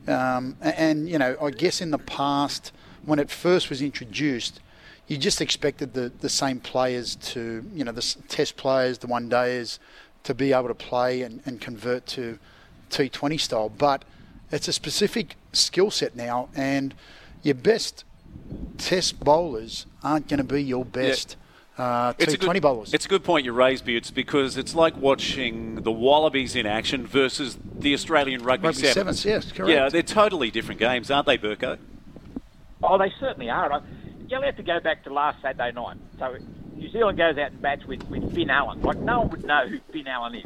um, 0.07 0.57
and 0.61 1.09
you 1.09 1.17
know, 1.17 1.37
I 1.41 1.51
guess 1.51 1.81
in 1.81 1.91
the 1.91 1.97
past 1.97 2.71
when 3.05 3.19
it 3.19 3.29
first 3.29 3.69
was 3.69 3.81
introduced, 3.81 4.59
you 5.07 5.17
just 5.17 5.39
expected 5.41 5.93
the, 5.93 6.11
the 6.19 6.29
same 6.29 6.59
players 6.59 7.15
to, 7.15 7.65
you 7.73 7.83
know, 7.83 7.93
the 7.93 8.15
test 8.27 8.57
players, 8.57 8.97
the 8.97 9.07
one 9.07 9.29
dayers, 9.29 9.79
to 10.23 10.33
be 10.33 10.51
able 10.51 10.67
to 10.67 10.75
play 10.75 11.21
and, 11.21 11.41
and 11.45 11.61
convert 11.61 12.05
to 12.07 12.37
T20 12.89 13.39
style. 13.39 13.69
But 13.69 14.03
it's 14.51 14.67
a 14.67 14.73
specific 14.73 15.35
skill 15.53 15.91
set 15.91 16.15
now, 16.15 16.49
and 16.55 16.93
your 17.43 17.55
best 17.55 18.03
test 18.77 19.19
bowlers 19.19 19.85
aren't 20.03 20.27
going 20.27 20.39
to 20.39 20.43
be 20.43 20.61
your 20.61 20.85
best. 20.85 21.31
Yeah. 21.39 21.43
Uh, 21.77 22.13
it's 22.17 22.33
a 22.33 22.37
good, 22.37 22.61
bowlers. 22.61 22.93
It's 22.93 23.05
a 23.05 23.09
good 23.09 23.23
point 23.23 23.45
you 23.45 23.53
raise, 23.53 23.83
Buetts, 23.83 24.09
because 24.09 24.57
it's 24.57 24.73
like 24.73 24.97
watching 24.97 25.75
the 25.83 25.91
Wallabies 25.91 26.55
in 26.55 26.65
action 26.65 27.05
versus 27.05 27.57
the 27.77 27.93
Australian 27.93 28.43
Rugby, 28.43 28.67
rugby 28.67 28.81
Sevens. 28.81 29.21
Sevens. 29.21 29.25
Yes, 29.25 29.51
correct. 29.51 29.71
Yeah, 29.71 29.89
they're 29.89 30.01
totally 30.01 30.49
different 30.49 30.79
games, 30.79 31.11
aren't 31.11 31.27
they, 31.27 31.37
Burko? 31.37 31.77
Oh, 32.81 32.97
they 32.97 33.11
certainly 33.19 33.49
are. 33.51 33.83
You 34.27 34.35
only 34.35 34.47
have 34.47 34.57
to 34.57 34.63
go 34.63 34.79
back 34.79 35.03
to 35.03 35.13
last 35.13 35.41
Saturday 35.41 35.71
night. 35.71 35.97
So 36.17 36.35
New 36.75 36.89
Zealand 36.89 37.17
goes 37.17 37.37
out 37.37 37.51
and 37.51 37.61
bats 37.61 37.85
with, 37.85 38.03
with 38.09 38.33
Finn 38.33 38.49
Allen. 38.49 38.81
Like, 38.81 38.97
no 38.97 39.19
one 39.19 39.29
would 39.29 39.45
know 39.45 39.67
who 39.67 39.79
Finn 39.91 40.07
Allen 40.07 40.35
is, 40.35 40.45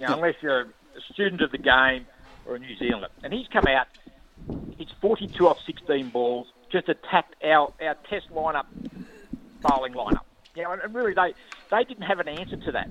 you 0.00 0.06
know, 0.06 0.14
unless 0.14 0.36
you're 0.40 0.62
a 0.62 1.12
student 1.12 1.42
of 1.42 1.50
the 1.50 1.58
game 1.58 2.06
or 2.46 2.56
a 2.56 2.58
New 2.58 2.74
Zealander. 2.76 3.08
And 3.22 3.34
he's 3.34 3.48
come 3.48 3.66
out, 3.66 3.88
he's 4.78 4.88
42 5.02 5.46
off 5.46 5.58
16 5.66 6.08
balls, 6.08 6.46
just 6.72 6.88
attacked 6.88 7.34
our, 7.44 7.70
our 7.82 7.96
test 8.08 8.30
lineup, 8.32 8.66
bowling 9.60 9.92
lineup. 9.92 10.20
Know, 10.56 10.72
and 10.72 10.94
really, 10.94 11.14
they, 11.14 11.34
they 11.70 11.84
didn't 11.84 12.06
have 12.06 12.20
an 12.20 12.28
answer 12.28 12.56
to 12.64 12.72
that. 12.72 12.88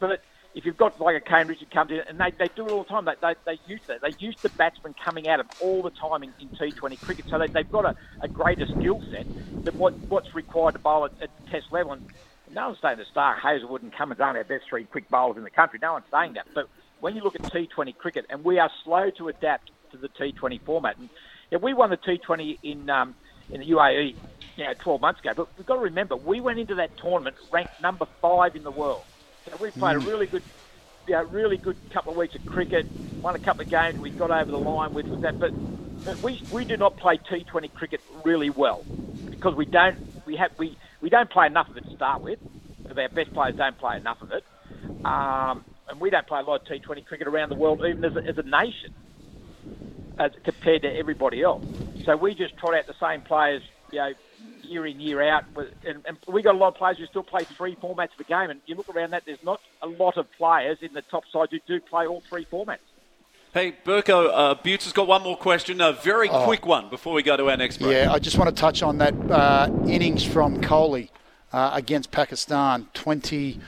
But 0.00 0.20
if 0.54 0.64
you've 0.64 0.76
got 0.76 1.00
like 1.00 1.16
a 1.16 1.20
Cambridge 1.20 1.58
Richard 1.60 1.72
comes 1.72 1.90
in, 1.90 2.00
and 2.08 2.18
they, 2.18 2.32
they 2.38 2.50
do 2.56 2.66
it 2.66 2.70
all 2.70 2.84
the 2.84 2.88
time. 2.88 3.04
They, 3.04 3.14
they, 3.20 3.34
they 3.46 3.60
use 3.66 3.80
that. 3.88 3.98
They 4.02 4.14
use 4.18 4.36
the 4.42 4.50
batsman 4.58 4.94
coming 5.04 5.28
at 5.28 5.36
them 5.36 5.50
all 5.60 5.82
the 5.82 5.92
time 6.00 6.22
in, 6.22 6.34
in 6.40 6.50
T20 6.60 7.00
cricket. 7.00 7.26
So 7.30 7.38
they, 7.38 7.48
they've 7.54 7.70
got 7.70 7.84
a, 7.84 7.94
a 8.22 8.28
greater 8.28 8.66
skill 8.78 9.00
set 9.10 9.26
than 9.64 9.78
what, 9.78 9.94
what's 10.08 10.28
required 10.34 10.72
to 10.72 10.78
bowl 10.80 11.04
at, 11.04 11.12
at 11.22 11.30
Test 11.50 11.66
level. 11.70 11.92
And 11.92 12.02
no 12.50 12.68
one's 12.68 12.78
saying 12.82 12.98
that 12.98 13.06
Starc 13.14 13.36
Hazlewood, 13.42 13.82
and 13.82 13.94
Cummins 13.96 14.20
aren't 14.20 14.38
our 14.38 14.44
best 14.44 14.64
three 14.68 14.84
quick 14.84 15.08
bowlers 15.10 15.36
in 15.36 15.44
the 15.44 15.50
country. 15.50 15.78
No 15.80 15.92
one's 15.92 16.06
saying 16.12 16.34
that. 16.34 16.46
But 16.54 16.64
when 16.98 17.14
you 17.14 17.22
look 17.22 17.36
at 17.36 17.42
T20 17.54 17.96
cricket, 17.96 18.26
and 18.30 18.44
we 18.44 18.58
are 18.58 18.70
slow 18.84 19.10
to 19.18 19.28
adapt 19.28 19.70
to 19.92 19.98
the 19.98 20.08
T20 20.08 20.60
format. 20.64 20.96
And 20.98 21.10
yeah, 21.50 21.58
we 21.62 21.74
won 21.74 21.90
the 21.90 21.96
T20 21.98 22.58
in 22.62 22.88
um, 22.90 23.14
in 23.50 23.60
the 23.60 23.70
UAE, 23.70 24.14
know, 24.64 24.74
12 24.78 25.00
months 25.00 25.20
ago. 25.20 25.32
But 25.34 25.48
we've 25.56 25.66
got 25.66 25.74
to 25.74 25.80
remember, 25.80 26.16
we 26.16 26.40
went 26.40 26.58
into 26.58 26.76
that 26.76 26.96
tournament 26.96 27.36
ranked 27.50 27.80
number 27.80 28.06
five 28.20 28.56
in 28.56 28.62
the 28.62 28.70
world. 28.70 29.02
So 29.46 29.56
we 29.60 29.70
played 29.70 29.96
mm. 29.96 30.06
a 30.06 30.08
really 30.08 30.26
good, 30.26 30.42
you 31.06 31.14
know, 31.14 31.22
really 31.24 31.56
good 31.56 31.76
couple 31.92 32.12
of 32.12 32.18
weeks 32.18 32.34
of 32.34 32.44
cricket. 32.46 32.86
Won 33.22 33.34
a 33.34 33.38
couple 33.38 33.62
of 33.62 33.68
games. 33.68 33.98
We 33.98 34.10
got 34.10 34.30
over 34.30 34.50
the 34.50 34.58
line 34.58 34.94
with, 34.94 35.06
with 35.06 35.22
that, 35.22 35.38
but, 35.38 35.52
but 36.04 36.22
we 36.22 36.42
we 36.50 36.64
do 36.64 36.76
not 36.76 36.96
play 36.96 37.18
T20 37.18 37.72
cricket 37.74 38.00
really 38.24 38.50
well 38.50 38.84
because 39.30 39.54
we 39.54 39.66
don't 39.66 39.96
we 40.26 40.36
have 40.36 40.52
we, 40.58 40.76
we 41.00 41.10
don't 41.10 41.30
play 41.30 41.46
enough 41.46 41.68
of 41.68 41.76
it 41.76 41.84
to 41.84 41.94
start 41.96 42.22
with. 42.22 42.38
Our 42.88 43.08
best 43.08 43.32
players 43.32 43.56
don't 43.56 43.78
play 43.78 43.96
enough 43.96 44.20
of 44.20 44.32
it, 44.32 44.44
um, 45.04 45.64
and 45.88 46.00
we 46.00 46.10
don't 46.10 46.26
play 46.26 46.40
a 46.40 46.42
lot 46.42 46.60
of 46.60 46.66
T20 46.66 47.06
cricket 47.06 47.28
around 47.28 47.50
the 47.50 47.54
world, 47.54 47.84
even 47.84 48.04
as 48.04 48.16
a, 48.16 48.26
as 48.26 48.38
a 48.38 48.42
nation, 48.42 48.94
as 50.18 50.32
compared 50.44 50.82
to 50.82 50.94
everybody 50.94 51.42
else. 51.42 51.64
So 52.04 52.16
we 52.16 52.34
just 52.34 52.56
trot 52.56 52.74
out 52.74 52.86
the 52.86 52.94
same 53.00 53.22
players, 53.22 53.62
you 53.92 53.98
know, 53.98 54.12
year 54.70 54.86
in, 54.86 55.00
year 55.00 55.22
out. 55.22 55.44
And, 55.84 56.04
and 56.06 56.16
we 56.28 56.42
got 56.42 56.54
a 56.54 56.58
lot 56.58 56.68
of 56.68 56.74
players 56.76 56.98
who 56.98 57.06
still 57.06 57.22
play 57.22 57.44
three 57.44 57.76
formats 57.76 58.14
of 58.14 58.20
a 58.20 58.24
game. 58.24 58.50
And 58.50 58.60
you 58.66 58.74
look 58.76 58.88
around 58.88 59.10
that, 59.10 59.24
there's 59.26 59.42
not 59.42 59.60
a 59.82 59.86
lot 59.86 60.16
of 60.16 60.30
players 60.32 60.78
in 60.80 60.94
the 60.94 61.02
top 61.02 61.24
side 61.32 61.48
who 61.50 61.58
do 61.66 61.80
play 61.80 62.06
all 62.06 62.22
three 62.28 62.44
formats. 62.44 62.78
Hey, 63.52 63.74
Burko, 63.84 64.30
uh, 64.32 64.54
Buetts 64.62 64.84
has 64.84 64.92
got 64.92 65.08
one 65.08 65.24
more 65.24 65.36
question, 65.36 65.80
a 65.80 65.92
very 65.92 66.28
oh. 66.28 66.44
quick 66.44 66.64
one 66.64 66.88
before 66.88 67.14
we 67.14 67.24
go 67.24 67.36
to 67.36 67.50
our 67.50 67.56
next 67.56 67.78
break. 67.78 67.92
Yeah, 67.92 68.12
I 68.12 68.20
just 68.20 68.38
want 68.38 68.48
to 68.48 68.54
touch 68.54 68.80
on 68.80 68.98
that 68.98 69.12
uh, 69.28 69.68
innings 69.88 70.22
from 70.22 70.60
Kohli 70.60 71.08
uh, 71.52 71.72
against 71.74 72.12
Pakistan. 72.12 72.86
20, 72.94 73.58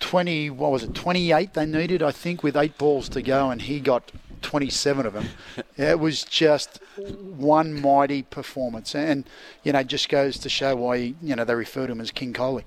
20, 0.00 0.50
what 0.50 0.70
was 0.70 0.82
it, 0.82 0.94
28 0.94 1.54
they 1.54 1.64
needed, 1.64 2.02
I 2.02 2.10
think, 2.10 2.42
with 2.42 2.58
eight 2.58 2.76
balls 2.76 3.08
to 3.10 3.22
go, 3.22 3.50
and 3.50 3.62
he 3.62 3.80
got 3.80 4.12
27 4.42 5.06
of 5.06 5.14
them. 5.14 5.28
it 5.76 5.98
was 5.98 6.24
just 6.24 6.80
one 6.96 7.80
mighty 7.80 8.22
performance, 8.22 8.94
and 8.94 9.24
you 9.62 9.72
know, 9.72 9.82
just 9.82 10.08
goes 10.08 10.38
to 10.38 10.48
show 10.48 10.74
why 10.76 11.14
you 11.20 11.36
know 11.36 11.44
they 11.44 11.54
refer 11.54 11.86
to 11.86 11.92
him 11.92 12.00
as 12.00 12.10
King 12.10 12.32
Kohli. 12.32 12.64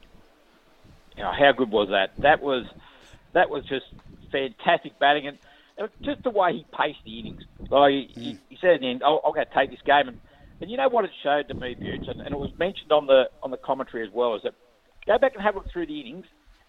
You 1.18 1.24
know, 1.24 1.32
how 1.32 1.52
good 1.52 1.72
was 1.72 1.90
that? 1.90 2.12
That 2.20 2.42
was 2.42 2.66
that 3.34 3.50
was 3.50 3.66
just 3.66 3.86
fantastic 4.32 5.00
batting, 5.00 5.28
and 5.28 5.38
just 6.02 6.24
the 6.24 6.30
way 6.30 6.54
he 6.54 6.66
paced 6.78 7.00
the 7.04 7.20
innings. 7.20 7.44
Like 7.70 7.92
he, 7.92 8.34
mm. 8.34 8.40
he 8.50 8.58
said 8.62 8.76
in 8.76 8.82
the 8.82 8.90
end, 8.90 9.04
"I'll, 9.04 9.34
go 9.34 9.44
take 9.56 9.72
this 9.72 9.82
game," 9.86 10.08
and, 10.08 10.20
and 10.62 10.70
you 10.70 10.78
know 10.78 10.90
what 10.90 11.06
it 11.06 11.12
showed 11.24 11.48
to 11.48 11.54
me, 11.54 11.76
Butch, 11.76 12.08
and, 12.08 12.22
and 12.22 12.34
it 12.34 12.40
was 12.40 12.52
mentioned 12.60 12.92
on 12.92 13.08
the 13.08 13.30
on 13.42 13.52
the 13.52 13.58
commentary 13.58 14.06
as 14.06 14.14
well, 14.14 14.36
is 14.36 14.44
that 14.44 14.54
go 15.08 15.18
back 15.18 15.34
and 15.34 15.44
have 15.44 15.56
a 15.56 15.60
look 15.60 15.72
through 15.72 15.88
the 15.88 16.00
innings, 16.00 16.26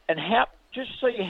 and 0.08 0.18
how 0.18 0.46
just 0.72 0.90
so 1.00 1.08
you 1.08 1.24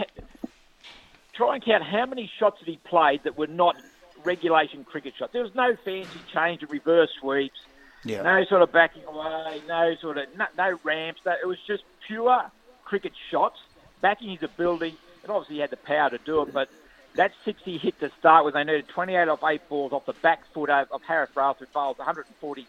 try 1.34 1.54
and 1.54 1.64
count 1.64 1.82
how 1.82 2.06
many 2.06 2.30
shots 2.38 2.58
that 2.60 2.68
he 2.68 2.78
played 2.84 3.24
that 3.24 3.38
were 3.38 3.46
not 3.46 3.76
regulation 4.24 4.84
cricket 4.84 5.14
shots. 5.18 5.32
There 5.32 5.42
was 5.42 5.54
no 5.54 5.76
fancy 5.76 6.20
change 6.32 6.62
of 6.62 6.70
reverse 6.70 7.10
sweeps, 7.18 7.60
yeah. 8.04 8.22
no 8.22 8.44
sort 8.44 8.62
of 8.62 8.72
backing 8.72 9.04
away, 9.04 9.62
no 9.68 9.94
sort 10.00 10.18
of 10.18 10.26
no, 10.36 10.46
no 10.56 10.78
ramps. 10.84 11.20
No, 11.24 11.32
it 11.32 11.46
was 11.46 11.58
just 11.66 11.84
pure 12.06 12.50
cricket 12.84 13.12
shots, 13.30 13.60
backing 14.00 14.30
his 14.30 14.42
ability, 14.42 14.96
and 15.22 15.30
obviously 15.30 15.56
he 15.56 15.60
had 15.60 15.70
the 15.70 15.76
power 15.76 16.10
to 16.10 16.18
do 16.18 16.42
it. 16.42 16.52
But 16.52 16.68
that 17.14 17.32
60 17.44 17.78
hit 17.78 17.98
to 18.00 18.10
start 18.18 18.44
with, 18.44 18.54
they 18.54 18.64
needed 18.64 18.88
28 18.88 19.28
off 19.28 19.44
eight 19.44 19.68
balls 19.68 19.92
off 19.92 20.06
the 20.06 20.12
back 20.14 20.44
foot 20.52 20.70
of, 20.70 20.90
of 20.90 21.02
Haris 21.02 21.30
Rauf, 21.34 21.58
who 21.58 21.66
bowls 21.66 21.98
145, 21.98 22.66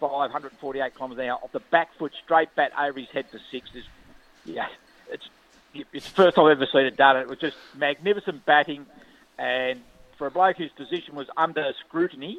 148 0.00 0.94
kilometres 0.94 1.22
an 1.22 1.30
hour 1.30 1.38
off 1.42 1.52
the 1.52 1.60
back 1.60 1.94
foot, 1.94 2.12
straight 2.22 2.54
bat 2.54 2.72
over 2.78 2.98
his 2.98 3.08
head 3.10 3.26
for 3.30 3.40
six. 3.50 3.70
Is, 3.74 3.84
yeah, 4.44 4.68
it's 5.10 5.28
it's 5.74 6.08
the 6.08 6.14
first 6.14 6.36
time 6.36 6.46
I've 6.46 6.52
ever 6.52 6.66
seen 6.70 6.86
it 6.86 6.96
done. 6.96 7.16
It 7.16 7.28
was 7.28 7.38
just 7.38 7.56
magnificent 7.76 8.44
batting, 8.44 8.86
and 9.38 9.80
for 10.16 10.26
a 10.26 10.30
bloke 10.30 10.56
whose 10.56 10.72
position 10.72 11.14
was 11.14 11.28
under 11.36 11.72
scrutiny, 11.86 12.38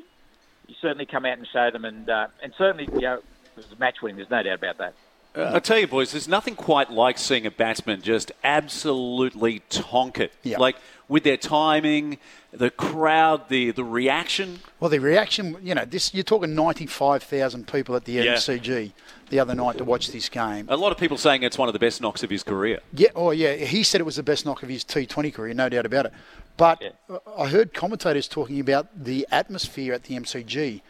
he 0.67 0.75
certainly 0.81 1.05
come 1.05 1.25
out 1.25 1.38
and 1.38 1.47
showed 1.47 1.73
them, 1.73 1.85
and 1.85 2.09
uh, 2.09 2.27
and 2.41 2.53
certainly 2.57 2.88
you 2.93 3.01
know 3.01 3.15
it 3.15 3.23
was 3.55 3.71
a 3.71 3.75
match 3.77 4.01
winning. 4.01 4.17
There's 4.17 4.29
no 4.29 4.43
doubt 4.43 4.55
about 4.55 4.77
that. 4.77 4.93
Uh, 5.35 5.51
I 5.53 5.59
tell 5.59 5.77
you, 5.77 5.88
boys, 5.88 6.11
there's 6.11 6.27
nothing 6.29 6.55
quite 6.55 6.91
like 6.91 7.17
seeing 7.17 7.45
a 7.45 7.51
batsman 7.51 8.01
just 8.01 8.31
absolutely 8.43 9.59
tonk 9.69 10.19
it. 10.19 10.31
Yeah. 10.43 10.59
Like 10.59 10.77
with 11.07 11.23
their 11.23 11.37
timing, 11.37 12.17
the 12.51 12.69
crowd, 12.69 13.49
the 13.49 13.71
the 13.71 13.83
reaction. 13.83 14.59
Well, 14.79 14.89
the 14.89 14.99
reaction, 14.99 15.57
you 15.61 15.75
know, 15.75 15.85
this 15.85 16.13
you're 16.13 16.23
talking 16.23 16.55
95,000 16.55 17.67
people 17.67 17.95
at 17.95 18.05
the 18.05 18.13
yeah. 18.13 18.35
MCG 18.35 18.93
the 19.29 19.39
other 19.39 19.55
night 19.55 19.77
to 19.77 19.83
watch 19.83 20.11
this 20.11 20.29
game. 20.29 20.67
A 20.69 20.77
lot 20.77 20.91
of 20.91 20.97
people 20.97 21.17
saying 21.17 21.43
it's 21.43 21.57
one 21.57 21.69
of 21.69 21.73
the 21.73 21.79
best 21.79 22.01
knocks 22.01 22.23
of 22.23 22.29
his 22.29 22.43
career. 22.43 22.79
Yeah, 22.93 23.09
oh 23.15 23.31
yeah, 23.31 23.55
he 23.55 23.83
said 23.83 24.01
it 24.01 24.05
was 24.05 24.15
the 24.15 24.23
best 24.23 24.45
knock 24.45 24.63
of 24.63 24.69
his 24.69 24.83
T20 24.83 25.33
career, 25.33 25.53
no 25.53 25.69
doubt 25.69 25.85
about 25.85 26.07
it. 26.07 26.13
But 26.57 26.81
yeah. 26.81 27.17
I 27.37 27.47
heard 27.47 27.73
commentators 27.73 28.27
talking 28.27 28.59
about 28.59 28.87
the 29.03 29.27
atmosphere 29.31 29.93
at 29.93 30.03
the 30.03 30.15
MCG. 30.15 30.81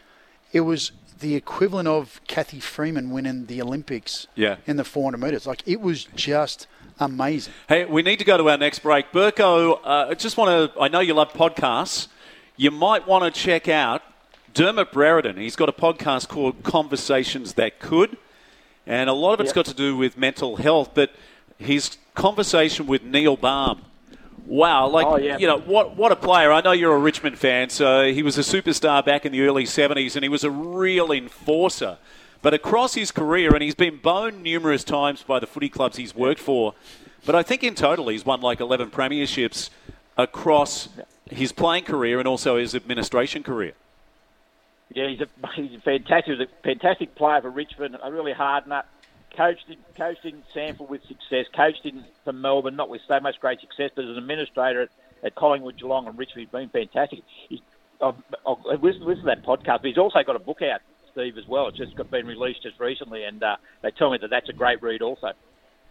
It 0.52 0.60
was 0.60 0.92
the 1.18 1.34
equivalent 1.34 1.88
of 1.88 2.20
Cathy 2.26 2.60
Freeman 2.60 3.10
winning 3.10 3.46
the 3.46 3.60
Olympics 3.62 4.26
yeah. 4.34 4.56
in 4.66 4.76
the 4.76 4.84
400 4.84 5.18
metres. 5.18 5.46
Like, 5.46 5.62
it 5.66 5.80
was 5.80 6.04
just 6.04 6.66
amazing. 6.98 7.52
Hey, 7.68 7.84
we 7.84 8.02
need 8.02 8.18
to 8.18 8.24
go 8.24 8.36
to 8.36 8.48
our 8.50 8.58
next 8.58 8.80
break. 8.80 9.12
Burko, 9.12 9.80
uh, 9.84 10.08
I 10.10 10.14
just 10.14 10.36
want 10.36 10.72
to, 10.74 10.80
I 10.80 10.88
know 10.88 11.00
you 11.00 11.14
love 11.14 11.32
podcasts. 11.32 12.08
You 12.56 12.70
might 12.70 13.06
want 13.06 13.32
to 13.32 13.40
check 13.40 13.68
out 13.68 14.02
Dermot 14.54 14.92
Brereton. 14.92 15.36
He's 15.36 15.56
got 15.56 15.68
a 15.68 15.72
podcast 15.72 16.28
called 16.28 16.62
Conversations 16.62 17.54
That 17.54 17.78
Could, 17.78 18.16
and 18.86 19.10
a 19.10 19.12
lot 19.12 19.34
of 19.34 19.40
it's 19.40 19.48
yep. 19.48 19.56
got 19.56 19.66
to 19.66 19.74
do 19.74 19.96
with 19.96 20.16
mental 20.16 20.56
health, 20.56 20.90
but 20.94 21.12
his 21.58 21.98
conversation 22.14 22.86
with 22.86 23.02
Neil 23.02 23.36
Balme 23.36 23.82
Wow, 24.46 24.88
like 24.88 25.06
oh, 25.06 25.16
yeah. 25.16 25.38
you 25.38 25.46
know 25.46 25.58
what 25.58 25.96
what 25.96 26.12
a 26.12 26.16
player. 26.16 26.52
I 26.52 26.60
know 26.60 26.70
you're 26.70 26.94
a 26.94 26.98
Richmond 26.98 27.36
fan, 27.36 27.68
so 27.68 28.12
he 28.12 28.22
was 28.22 28.38
a 28.38 28.42
superstar 28.42 29.04
back 29.04 29.26
in 29.26 29.32
the 29.32 29.42
early 29.42 29.64
70s 29.64 30.14
and 30.14 30.22
he 30.22 30.28
was 30.28 30.44
a 30.44 30.50
real 30.50 31.10
enforcer. 31.10 31.98
But 32.46 32.54
across 32.54 32.94
his 32.94 33.10
career 33.10 33.52
and 33.52 33.60
he's 33.60 33.74
been 33.74 33.96
boned 33.96 34.40
numerous 34.40 34.84
times 34.84 35.24
by 35.24 35.40
the 35.40 35.48
footy 35.48 35.68
clubs 35.68 35.96
he's 35.96 36.14
worked 36.14 36.38
for, 36.38 36.74
but 37.24 37.34
I 37.34 37.42
think 37.42 37.64
in 37.64 37.74
total 37.74 38.06
he's 38.06 38.24
won 38.24 38.40
like 38.40 38.60
11 38.60 38.92
premierships 38.92 39.68
across 40.16 40.88
his 41.28 41.50
playing 41.50 41.82
career 41.82 42.20
and 42.20 42.28
also 42.28 42.56
his 42.56 42.72
administration 42.72 43.42
career. 43.42 43.72
Yeah, 44.94 45.08
he's 45.08 45.20
a 45.22 45.26
he's 45.56 45.74
a 45.76 45.80
fantastic, 45.80 46.38
he's 46.38 46.46
a 46.46 46.62
fantastic 46.62 47.16
player 47.16 47.40
for 47.40 47.50
Richmond. 47.50 47.96
A 48.00 48.12
really 48.12 48.32
hard 48.32 48.68
nut 48.68 48.86
coached 49.36 49.68
in, 49.68 49.78
coached 49.96 50.24
in 50.24 50.44
Sanford 50.54 50.88
with 50.88 51.02
success, 51.08 51.46
coached 51.52 51.84
in 51.84 52.04
for 52.22 52.32
Melbourne, 52.32 52.76
not 52.76 52.88
with 52.88 53.00
so 53.08 53.18
much 53.18 53.40
great 53.40 53.58
success, 53.58 53.90
but 53.92 54.04
as 54.04 54.10
an 54.12 54.18
administrator 54.18 54.82
at, 54.82 54.90
at 55.24 55.34
Collingwood, 55.34 55.78
Geelong, 55.78 56.06
and 56.06 56.16
Richmond, 56.16 56.46
he's 56.46 56.52
been 56.52 56.68
fantastic. 56.68 57.24
He's, 57.48 57.58
I've, 58.00 58.14
I've 58.46 58.84
listened, 58.84 59.04
listened 59.04 59.26
to 59.26 59.34
that 59.34 59.42
podcast, 59.42 59.78
but 59.78 59.86
he's 59.86 59.98
also 59.98 60.22
got 60.22 60.36
a 60.36 60.38
book 60.38 60.62
out, 60.62 60.80
Steve, 61.16 61.38
as 61.38 61.46
well. 61.48 61.68
It's 61.68 61.78
just 61.78 61.96
got, 61.96 62.10
been 62.10 62.26
released 62.26 62.62
just 62.62 62.78
recently, 62.78 63.24
and 63.24 63.42
uh, 63.42 63.56
they 63.82 63.90
tell 63.90 64.10
me 64.10 64.18
that 64.20 64.28
that's 64.28 64.50
a 64.50 64.52
great 64.52 64.82
read 64.82 65.00
also. 65.00 65.32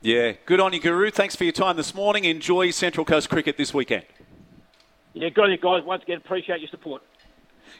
Yeah, 0.01 0.33
good 0.45 0.59
on 0.59 0.71
you, 0.71 0.79
Guru. 0.79 1.09
Thanks 1.09 1.35
for 1.35 1.45
your 1.45 1.53
time 1.53 1.77
this 1.77 1.95
morning. 1.95 2.25
Enjoy 2.25 2.69
Central 2.69 3.05
Coast 3.05 3.27
cricket 3.29 3.57
this 3.57 3.73
weekend. 3.73 4.05
Yeah, 5.13 5.29
good 5.29 5.45
on 5.45 5.51
you 5.51 5.57
guys. 5.57 5.83
Once 5.83 6.03
again, 6.03 6.17
appreciate 6.17 6.59
your 6.59 6.69
support. 6.69 7.01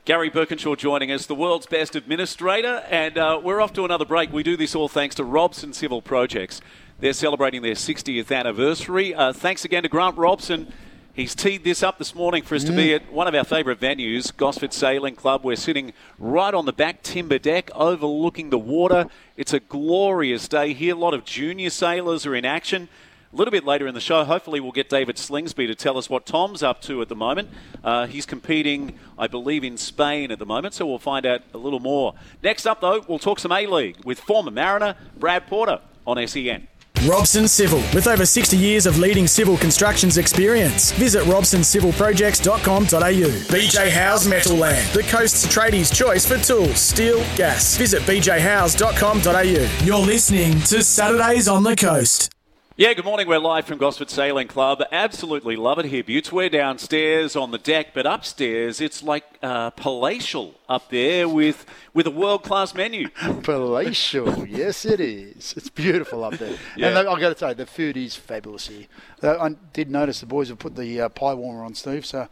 Garry 0.05 0.31
Burkinshaw 0.31 0.75
joining 0.75 1.11
us, 1.11 1.27
the 1.27 1.35
world's 1.35 1.67
best 1.67 1.95
administrator, 1.95 2.83
and 2.89 3.17
uh, 3.17 3.39
we're 3.43 3.61
off 3.61 3.73
to 3.73 3.85
another 3.85 4.05
break. 4.05 4.33
We 4.33 4.41
do 4.41 4.57
this 4.57 4.73
all 4.73 4.87
thanks 4.89 5.13
to 5.15 5.23
Robson 5.23 5.71
Civil 5.71 6.01
Projects. 6.01 6.61
They're 6.99 7.13
celebrating 7.13 7.61
their 7.61 7.73
60th 7.73 8.35
anniversary. 8.35 9.13
Uh, 9.13 9.33
thanks 9.33 9.65
again 9.65 9.83
to 9.83 9.89
Grant 9.89 10.17
Robson. 10.17 10.73
He's 11.15 11.33
teed 11.33 11.63
this 11.63 11.81
up 11.81 11.97
this 11.97 12.13
morning 12.13 12.43
for 12.43 12.55
us 12.55 12.65
to 12.65 12.73
be 12.73 12.93
at 12.93 13.09
one 13.09 13.25
of 13.25 13.33
our 13.33 13.45
favourite 13.45 13.79
venues, 13.79 14.35
Gosford 14.35 14.73
Sailing 14.73 15.15
Club. 15.15 15.45
We're 15.45 15.55
sitting 15.55 15.93
right 16.19 16.53
on 16.53 16.65
the 16.65 16.73
back 16.73 17.03
timber 17.03 17.37
deck 17.37 17.71
overlooking 17.73 18.49
the 18.49 18.59
water. 18.59 19.07
It's 19.37 19.53
a 19.53 19.61
glorious 19.61 20.49
day 20.49 20.73
here. 20.73 20.93
A 20.93 20.97
lot 20.97 21.13
of 21.13 21.23
junior 21.23 21.69
sailors 21.69 22.25
are 22.25 22.35
in 22.35 22.43
action. 22.43 22.89
A 23.31 23.35
little 23.37 23.53
bit 23.53 23.63
later 23.63 23.87
in 23.87 23.93
the 23.93 24.01
show, 24.01 24.25
hopefully, 24.25 24.59
we'll 24.59 24.73
get 24.73 24.89
David 24.89 25.15
Slingsby 25.15 25.67
to 25.67 25.75
tell 25.75 25.97
us 25.97 26.09
what 26.09 26.25
Tom's 26.25 26.61
up 26.61 26.81
to 26.81 27.01
at 27.01 27.07
the 27.07 27.15
moment. 27.15 27.47
Uh, 27.81 28.07
he's 28.07 28.25
competing, 28.25 28.99
I 29.17 29.27
believe, 29.27 29.63
in 29.63 29.77
Spain 29.77 30.31
at 30.31 30.39
the 30.39 30.45
moment, 30.45 30.73
so 30.73 30.85
we'll 30.85 30.99
find 30.99 31.25
out 31.25 31.43
a 31.53 31.57
little 31.57 31.79
more. 31.79 32.15
Next 32.43 32.65
up, 32.65 32.81
though, 32.81 33.05
we'll 33.07 33.19
talk 33.19 33.39
some 33.39 33.53
A 33.53 33.65
League 33.67 34.03
with 34.03 34.19
former 34.19 34.51
Mariner 34.51 34.97
Brad 35.17 35.47
Porter 35.47 35.79
on 36.05 36.27
SEN. 36.27 36.67
Robson 37.07 37.47
Civil, 37.47 37.79
with 37.93 38.07
over 38.07 38.25
60 38.25 38.57
years 38.57 38.85
of 38.85 38.97
leading 38.97 39.27
civil 39.27 39.57
constructions 39.57 40.17
experience. 40.17 40.91
Visit 40.93 41.23
robsoncivilprojects.com.au. 41.23 43.55
BJ 43.55 43.89
Howes 43.89 44.27
Metal 44.27 44.57
Land, 44.57 44.87
the 44.93 45.03
coast's 45.03 45.45
tradies' 45.45 45.93
choice 45.93 46.25
for 46.25 46.37
tools, 46.37 46.79
steel, 46.79 47.19
gas. 47.35 47.77
Visit 47.77 48.01
bjhouse.com.au. 48.03 49.85
You're 49.85 50.05
listening 50.05 50.59
to 50.61 50.83
Saturdays 50.83 51.47
on 51.47 51.63
the 51.63 51.75
Coast. 51.75 52.31
Yeah, 52.77 52.93
good 52.93 53.05
morning. 53.05 53.25
We're 53.25 53.39
live 53.39 53.65
from 53.65 53.77
Gosford 53.77 54.09
Sailing 54.09 54.49
Club. 54.49 54.83
Absolutely 54.91 55.55
love 55.55 55.79
it 55.79 55.85
here, 55.85 56.03
Buetts. 56.03 56.33
We're 56.33 56.49
downstairs 56.49 57.37
on 57.37 57.51
the 57.51 57.57
deck, 57.57 57.93
but 57.93 58.05
upstairs 58.05 58.81
it's 58.81 59.01
like 59.01 59.23
uh, 59.41 59.69
palatial 59.69 60.55
up 60.67 60.89
there 60.89 61.27
with 61.27 61.65
with 61.93 62.07
a 62.07 62.11
world 62.11 62.43
class 62.43 62.73
menu. 62.73 63.09
palatial, 63.43 64.47
yes, 64.47 64.85
it 64.85 64.99
is. 64.99 65.53
It's 65.55 65.69
beautiful 65.69 66.23
up 66.23 66.37
there. 66.37 66.57
Yeah. 66.75 66.87
And 66.89 67.07
I've 67.07 67.19
got 67.19 67.29
to 67.29 67.37
say, 67.37 67.53
the 67.53 67.65
food 67.65 67.95
is 67.95 68.15
fabulous 68.15 68.67
here. 68.67 68.87
Uh, 69.23 69.37
I 69.39 69.49
did 69.71 69.89
notice 69.89 70.19
the 70.19 70.25
boys 70.25 70.49
have 70.49 70.59
put 70.59 70.75
the 70.75 71.01
uh, 71.01 71.09
pie 71.09 71.33
warmer 71.33 71.63
on, 71.63 71.73
Steve. 71.73 72.05
So 72.05 72.27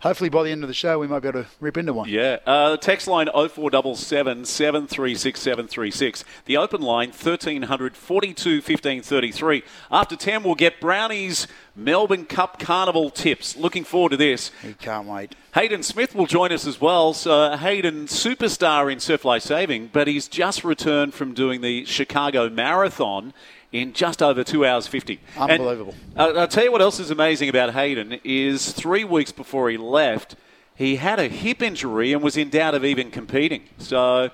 hopefully 0.00 0.30
by 0.30 0.44
the 0.44 0.50
end 0.50 0.62
of 0.62 0.68
the 0.68 0.74
show 0.74 0.98
we 0.98 1.08
might 1.08 1.20
be 1.20 1.28
able 1.28 1.42
to 1.42 1.48
rip 1.58 1.76
into 1.76 1.92
one. 1.92 2.08
Yeah. 2.08 2.38
Uh, 2.46 2.76
text 2.76 3.08
line 3.08 3.26
0477 3.26 4.44
736 4.44 5.40
736. 5.40 6.24
The 6.44 6.56
open 6.56 6.82
line 6.82 7.08
1300 7.08 7.96
42 7.96 8.62
15 8.62 9.02
33. 9.02 9.62
After 9.90 10.16
10, 10.16 10.42
we'll 10.42 10.54
get 10.54 10.80
Brownies 10.80 11.46
Melbourne 11.76 12.26
Cup 12.26 12.58
Carnival 12.58 13.10
tips. 13.10 13.56
Looking 13.56 13.84
forward 13.84 14.10
to 14.10 14.16
this. 14.16 14.50
He 14.62 14.74
can't 14.74 15.06
wait. 15.06 15.34
Hayden 15.54 15.82
Smith 15.82 16.14
will 16.14 16.26
join 16.26 16.52
us 16.52 16.66
as 16.66 16.80
well. 16.80 17.12
So 17.12 17.56
Hayden, 17.56 18.06
superstar 18.06 18.92
in 18.92 19.00
surf 19.00 19.24
life 19.24 19.42
saving, 19.42 19.90
but 19.92 20.06
he's 20.06 20.28
just 20.28 20.64
returned 20.64 21.14
from 21.14 21.34
doing 21.34 21.60
the 21.60 21.84
Chicago 21.84 22.48
Marathon 22.48 23.32
in 23.72 23.92
just 23.92 24.22
over 24.22 24.42
two 24.42 24.66
hours 24.66 24.86
50. 24.86 25.20
Unbelievable. 25.38 25.94
And, 26.16 26.36
uh, 26.36 26.40
I'll 26.40 26.48
tell 26.48 26.64
you 26.64 26.72
what 26.72 26.82
else 26.82 26.98
is 26.98 27.10
amazing 27.10 27.48
about 27.48 27.72
Hayden 27.72 28.20
is 28.24 28.72
three 28.72 29.04
weeks 29.04 29.32
before 29.32 29.70
he 29.70 29.76
left, 29.76 30.36
he 30.74 30.96
had 30.96 31.18
a 31.18 31.28
hip 31.28 31.62
injury 31.62 32.12
and 32.12 32.22
was 32.22 32.36
in 32.36 32.48
doubt 32.50 32.74
of 32.74 32.84
even 32.84 33.10
competing. 33.10 33.64
So, 33.78 34.30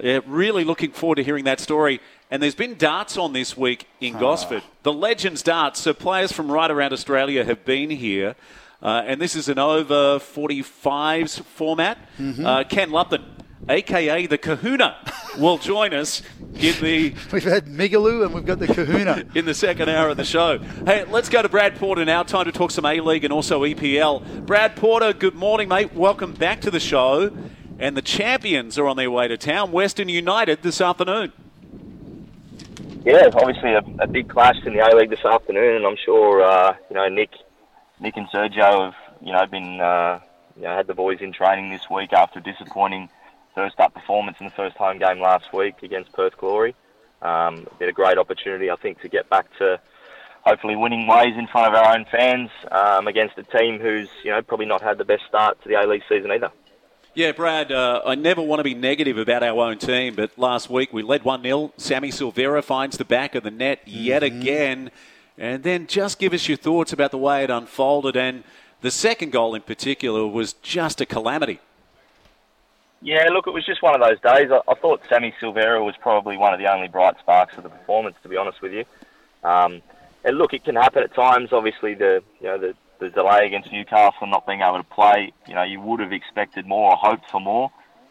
yeah, 0.00 0.20
really 0.26 0.62
looking 0.64 0.92
forward 0.92 1.16
to 1.16 1.24
hearing 1.24 1.44
that 1.44 1.60
story. 1.60 2.00
And 2.30 2.42
there's 2.42 2.54
been 2.54 2.76
darts 2.76 3.16
on 3.16 3.32
this 3.32 3.56
week 3.56 3.88
in 4.00 4.16
ah. 4.16 4.20
Gosford. 4.20 4.62
The 4.82 4.92
Legends 4.92 5.42
darts. 5.42 5.80
So 5.80 5.94
players 5.94 6.32
from 6.32 6.50
right 6.50 6.70
around 6.70 6.92
Australia 6.92 7.44
have 7.44 7.64
been 7.64 7.90
here. 7.90 8.36
Uh, 8.82 9.02
and 9.06 9.20
this 9.20 9.34
is 9.34 9.48
an 9.48 9.58
over 9.58 10.18
45s 10.18 11.42
format. 11.42 11.98
Mm-hmm. 12.18 12.46
Uh, 12.46 12.64
Ken 12.64 12.90
Lupton 12.90 13.24
aka 13.68 14.26
the 14.26 14.38
Kahuna, 14.38 14.96
will 15.38 15.58
join 15.58 15.94
us 15.94 16.22
in 16.54 16.74
the. 16.80 17.14
We've 17.32 17.44
had 17.44 17.66
Migaloo 17.66 18.24
and 18.24 18.34
we've 18.34 18.44
got 18.44 18.58
the 18.58 18.66
Kahuna 18.66 19.24
in 19.34 19.44
the 19.44 19.54
second 19.54 19.88
hour 19.88 20.08
of 20.08 20.16
the 20.16 20.24
show. 20.24 20.58
Hey, 20.58 21.04
let's 21.04 21.28
go 21.28 21.42
to 21.42 21.48
Brad 21.48 21.76
Porter 21.76 22.04
now. 22.04 22.22
Time 22.22 22.46
to 22.46 22.52
talk 22.52 22.70
some 22.70 22.86
A 22.86 23.00
League 23.00 23.24
and 23.24 23.32
also 23.32 23.62
EPL. 23.62 24.46
Brad 24.46 24.76
Porter, 24.76 25.12
good 25.12 25.34
morning, 25.34 25.68
mate. 25.68 25.94
Welcome 25.94 26.32
back 26.32 26.60
to 26.62 26.70
the 26.70 26.80
show. 26.80 27.30
And 27.80 27.96
the 27.96 28.02
champions 28.02 28.76
are 28.76 28.88
on 28.88 28.96
their 28.96 29.10
way 29.10 29.28
to 29.28 29.36
town, 29.36 29.70
Western 29.70 30.08
United, 30.08 30.62
this 30.62 30.80
afternoon. 30.80 31.32
Yeah, 33.08 33.30
obviously 33.32 33.72
a, 33.72 33.82
a 34.00 34.06
big 34.06 34.28
clash 34.28 34.56
in 34.66 34.74
the 34.74 34.86
A 34.86 34.94
League 34.94 35.08
this 35.08 35.24
afternoon, 35.24 35.76
and 35.76 35.86
I'm 35.86 35.96
sure 35.96 36.42
uh, 36.42 36.74
you 36.90 36.94
know 36.94 37.08
Nick, 37.08 37.30
Nick 37.98 38.18
and 38.18 38.28
Sergio 38.28 38.84
have 38.84 38.94
you 39.22 39.32
know 39.32 39.46
been 39.46 39.80
uh, 39.80 40.20
you 40.54 40.64
know 40.64 40.76
had 40.76 40.86
the 40.86 40.92
boys 40.92 41.16
in 41.22 41.32
training 41.32 41.70
this 41.70 41.88
week 41.90 42.12
after 42.12 42.40
a 42.40 42.42
disappointing 42.42 43.08
first 43.54 43.80
up 43.80 43.94
performance 43.94 44.36
in 44.40 44.44
the 44.44 44.52
first 44.52 44.76
home 44.76 44.98
game 44.98 45.20
last 45.20 45.54
week 45.54 45.82
against 45.82 46.12
Perth 46.12 46.36
Glory. 46.36 46.74
Um, 47.22 47.66
been 47.78 47.88
a 47.88 47.92
great 47.92 48.18
opportunity, 48.18 48.70
I 48.70 48.76
think, 48.76 49.00
to 49.00 49.08
get 49.08 49.30
back 49.30 49.46
to 49.56 49.80
hopefully 50.42 50.76
winning 50.76 51.06
ways 51.06 51.32
in 51.38 51.46
front 51.46 51.74
of 51.74 51.82
our 51.82 51.96
own 51.96 52.04
fans 52.12 52.50
um, 52.70 53.08
against 53.08 53.38
a 53.38 53.42
team 53.42 53.80
who's 53.80 54.10
you 54.22 54.32
know 54.32 54.42
probably 54.42 54.66
not 54.66 54.82
had 54.82 54.98
the 54.98 55.06
best 55.06 55.22
start 55.26 55.58
to 55.62 55.68
the 55.70 55.76
A 55.76 55.88
League 55.88 56.02
season 56.10 56.30
either. 56.30 56.50
Yeah, 57.18 57.32
Brad, 57.32 57.72
uh, 57.72 58.00
I 58.06 58.14
never 58.14 58.40
want 58.40 58.60
to 58.60 58.62
be 58.62 58.74
negative 58.74 59.18
about 59.18 59.42
our 59.42 59.60
own 59.60 59.78
team, 59.78 60.14
but 60.14 60.38
last 60.38 60.70
week 60.70 60.92
we 60.92 61.02
led 61.02 61.24
1 61.24 61.42
0. 61.42 61.72
Sammy 61.76 62.10
Silvera 62.10 62.62
finds 62.62 62.96
the 62.96 63.04
back 63.04 63.34
of 63.34 63.42
the 63.42 63.50
net 63.50 63.80
yet 63.86 64.22
mm-hmm. 64.22 64.40
again. 64.40 64.90
And 65.36 65.64
then 65.64 65.88
just 65.88 66.20
give 66.20 66.32
us 66.32 66.46
your 66.46 66.56
thoughts 66.56 66.92
about 66.92 67.10
the 67.10 67.18
way 67.18 67.42
it 67.42 67.50
unfolded. 67.50 68.16
And 68.16 68.44
the 68.82 68.92
second 68.92 69.32
goal 69.32 69.56
in 69.56 69.62
particular 69.62 70.28
was 70.28 70.52
just 70.62 71.00
a 71.00 71.06
calamity. 71.06 71.58
Yeah, 73.02 73.26
look, 73.32 73.48
it 73.48 73.52
was 73.52 73.66
just 73.66 73.82
one 73.82 74.00
of 74.00 74.00
those 74.00 74.20
days. 74.20 74.52
I, 74.52 74.60
I 74.70 74.74
thought 74.74 75.00
Sammy 75.08 75.34
Silvera 75.40 75.84
was 75.84 75.96
probably 75.96 76.36
one 76.36 76.54
of 76.54 76.60
the 76.60 76.72
only 76.72 76.86
bright 76.86 77.18
sparks 77.18 77.56
of 77.56 77.64
the 77.64 77.68
performance, 77.68 78.14
to 78.22 78.28
be 78.28 78.36
honest 78.36 78.62
with 78.62 78.72
you. 78.72 78.84
Um, 79.42 79.82
and 80.22 80.38
look, 80.38 80.54
it 80.54 80.62
can 80.62 80.76
happen 80.76 81.02
at 81.02 81.12
times. 81.14 81.52
Obviously, 81.52 81.94
the 81.94 82.22
you 82.40 82.46
know 82.46 82.58
the, 82.58 82.74
the 82.98 83.10
delay 83.10 83.46
against 83.46 83.72
Newcastle 83.72 84.18
and 84.22 84.30
not 84.30 84.46
being 84.46 84.60
able 84.60 84.78
to 84.78 84.84
play, 84.84 85.32
you 85.46 85.54
know, 85.54 85.62
you 85.62 85.80
would 85.80 86.00
have 86.00 86.12
expected 86.12 86.66
more 86.66 86.90
or 86.90 86.96
hoped 86.96 87.30
for 87.30 87.40
more 87.40 87.70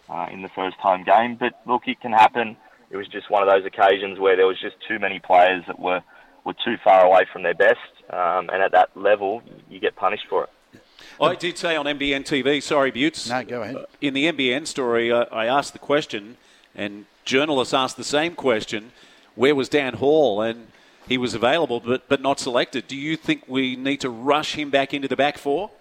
uh, 0.09 0.27
in 0.31 0.41
the 0.41 0.49
first 0.49 0.77
home 0.77 1.03
game. 1.03 1.35
But 1.35 1.59
look, 1.65 1.88
it 1.88 1.99
can 2.01 2.11
happen. 2.11 2.57
It 2.89 2.97
was 2.97 3.07
just 3.07 3.29
one 3.29 3.43
of 3.43 3.49
those 3.49 3.65
occasions 3.65 4.19
where 4.19 4.35
there 4.35 4.47
was 4.47 4.59
just 4.59 4.75
too 4.88 4.99
many 4.99 5.19
players 5.19 5.63
that 5.67 5.79
were 5.79 6.01
were 6.45 6.55
too 6.63 6.77
far 6.81 7.05
away 7.05 7.25
from 7.33 7.43
their 7.43 7.53
best, 7.53 7.77
um, 8.09 8.49
and 8.49 8.63
at 8.63 8.71
that 8.71 8.95
level, 8.95 9.41
you 9.69 9.81
get 9.81 9.97
punished 9.97 10.23
for 10.29 10.45
it. 10.45 10.81
I 11.19 11.35
did 11.35 11.57
say 11.57 11.75
on 11.75 11.85
NBN 11.85 12.21
TV, 12.23 12.63
sorry, 12.63 12.89
Buetts. 12.89 13.29
No, 13.29 13.43
go 13.43 13.61
ahead. 13.63 13.85
In 13.99 14.13
the 14.13 14.31
NBN 14.31 14.65
story, 14.65 15.11
uh, 15.11 15.25
I 15.29 15.45
asked 15.47 15.73
the 15.73 15.79
question, 15.79 16.38
and 16.73 17.05
journalists 17.25 17.73
asked 17.73 17.97
the 17.97 18.05
same 18.05 18.33
question 18.33 18.93
where 19.35 19.55
was 19.55 19.69
Dan 19.69 19.95
Hall? 19.95 20.41
And 20.41 20.67
he 21.08 21.18
was 21.18 21.34
available, 21.34 21.80
but, 21.80 22.08
but 22.08 22.22
not 22.22 22.39
selected. 22.39 22.88
Do 22.88 22.97
you 22.97 23.16
think 23.16 23.43
we 23.47 23.76
need 23.76 24.01
to 24.01 24.10
rush 24.10 24.55
him 24.55 24.70
back 24.70 24.93
into 24.93 25.08
the 25.08 25.16
back 25.16 25.38
four? 25.38 25.72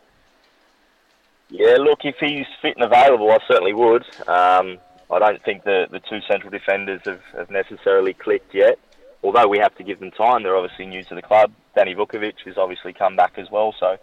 Yeah, 1.49 1.77
look, 1.79 2.01
if 2.05 2.16
he's 2.18 2.47
fit 2.61 2.77
and 2.77 2.85
available, 2.85 3.31
I 3.31 3.39
certainly 3.49 3.72
would. 3.72 4.05
Um, 4.29 4.79
I 5.11 5.18
don't 5.18 5.43
think 5.45 5.64
the, 5.64 5.87
the 5.91 6.01
two 6.01 6.20
central 6.29 6.51
defenders 6.51 7.01
have, 7.05 7.22
have 7.37 7.51
necessarily 7.51 8.14
clicked 8.14 8.55
yet. 8.55 8.79
Although 9.22 9.49
we 9.49 9.59
have 9.59 9.74
to 9.77 9.85
give 9.85 10.01
them 10.01 10.11
time, 10.11 10.43
they're 10.43 10.57
obviously 10.57 10.87
new 10.87 11.03
to 11.05 11.14
the 11.14 11.22
club. 11.22 11.53
Danny 11.74 11.95
Vukovic 11.95 12.35
has 12.45 12.57
obviously 12.59 12.93
come 12.93 13.16
back 13.16 13.35
as 13.39 13.51
well, 13.51 13.74
so 13.79 13.97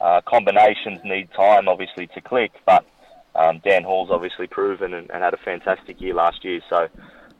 uh, 0.00 0.20
combinations 0.26 1.00
need 1.04 1.28
time, 1.32 1.68
obviously, 1.68 2.06
to 2.08 2.20
click, 2.20 2.52
but 2.66 2.84
um, 3.34 3.60
Dan 3.64 3.84
Hall's 3.84 4.10
obviously 4.10 4.46
proven 4.46 4.94
and, 4.94 5.10
and, 5.10 5.22
had 5.22 5.34
a 5.34 5.38
fantastic 5.38 6.00
year 6.00 6.14
last 6.14 6.44
year. 6.44 6.60
So 6.68 6.88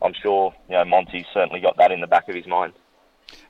I'm 0.03 0.15
sure 0.15 0.55
you 0.69 0.75
know 0.75 0.85
Monty's 0.85 1.27
certainly 1.33 1.61
got 1.61 1.77
that 1.79 1.91
in 1.91 2.01
the 2.01 2.07
back 2.07 2.29
of 2.29 2.35
his 2.35 2.47
mind. 2.47 2.73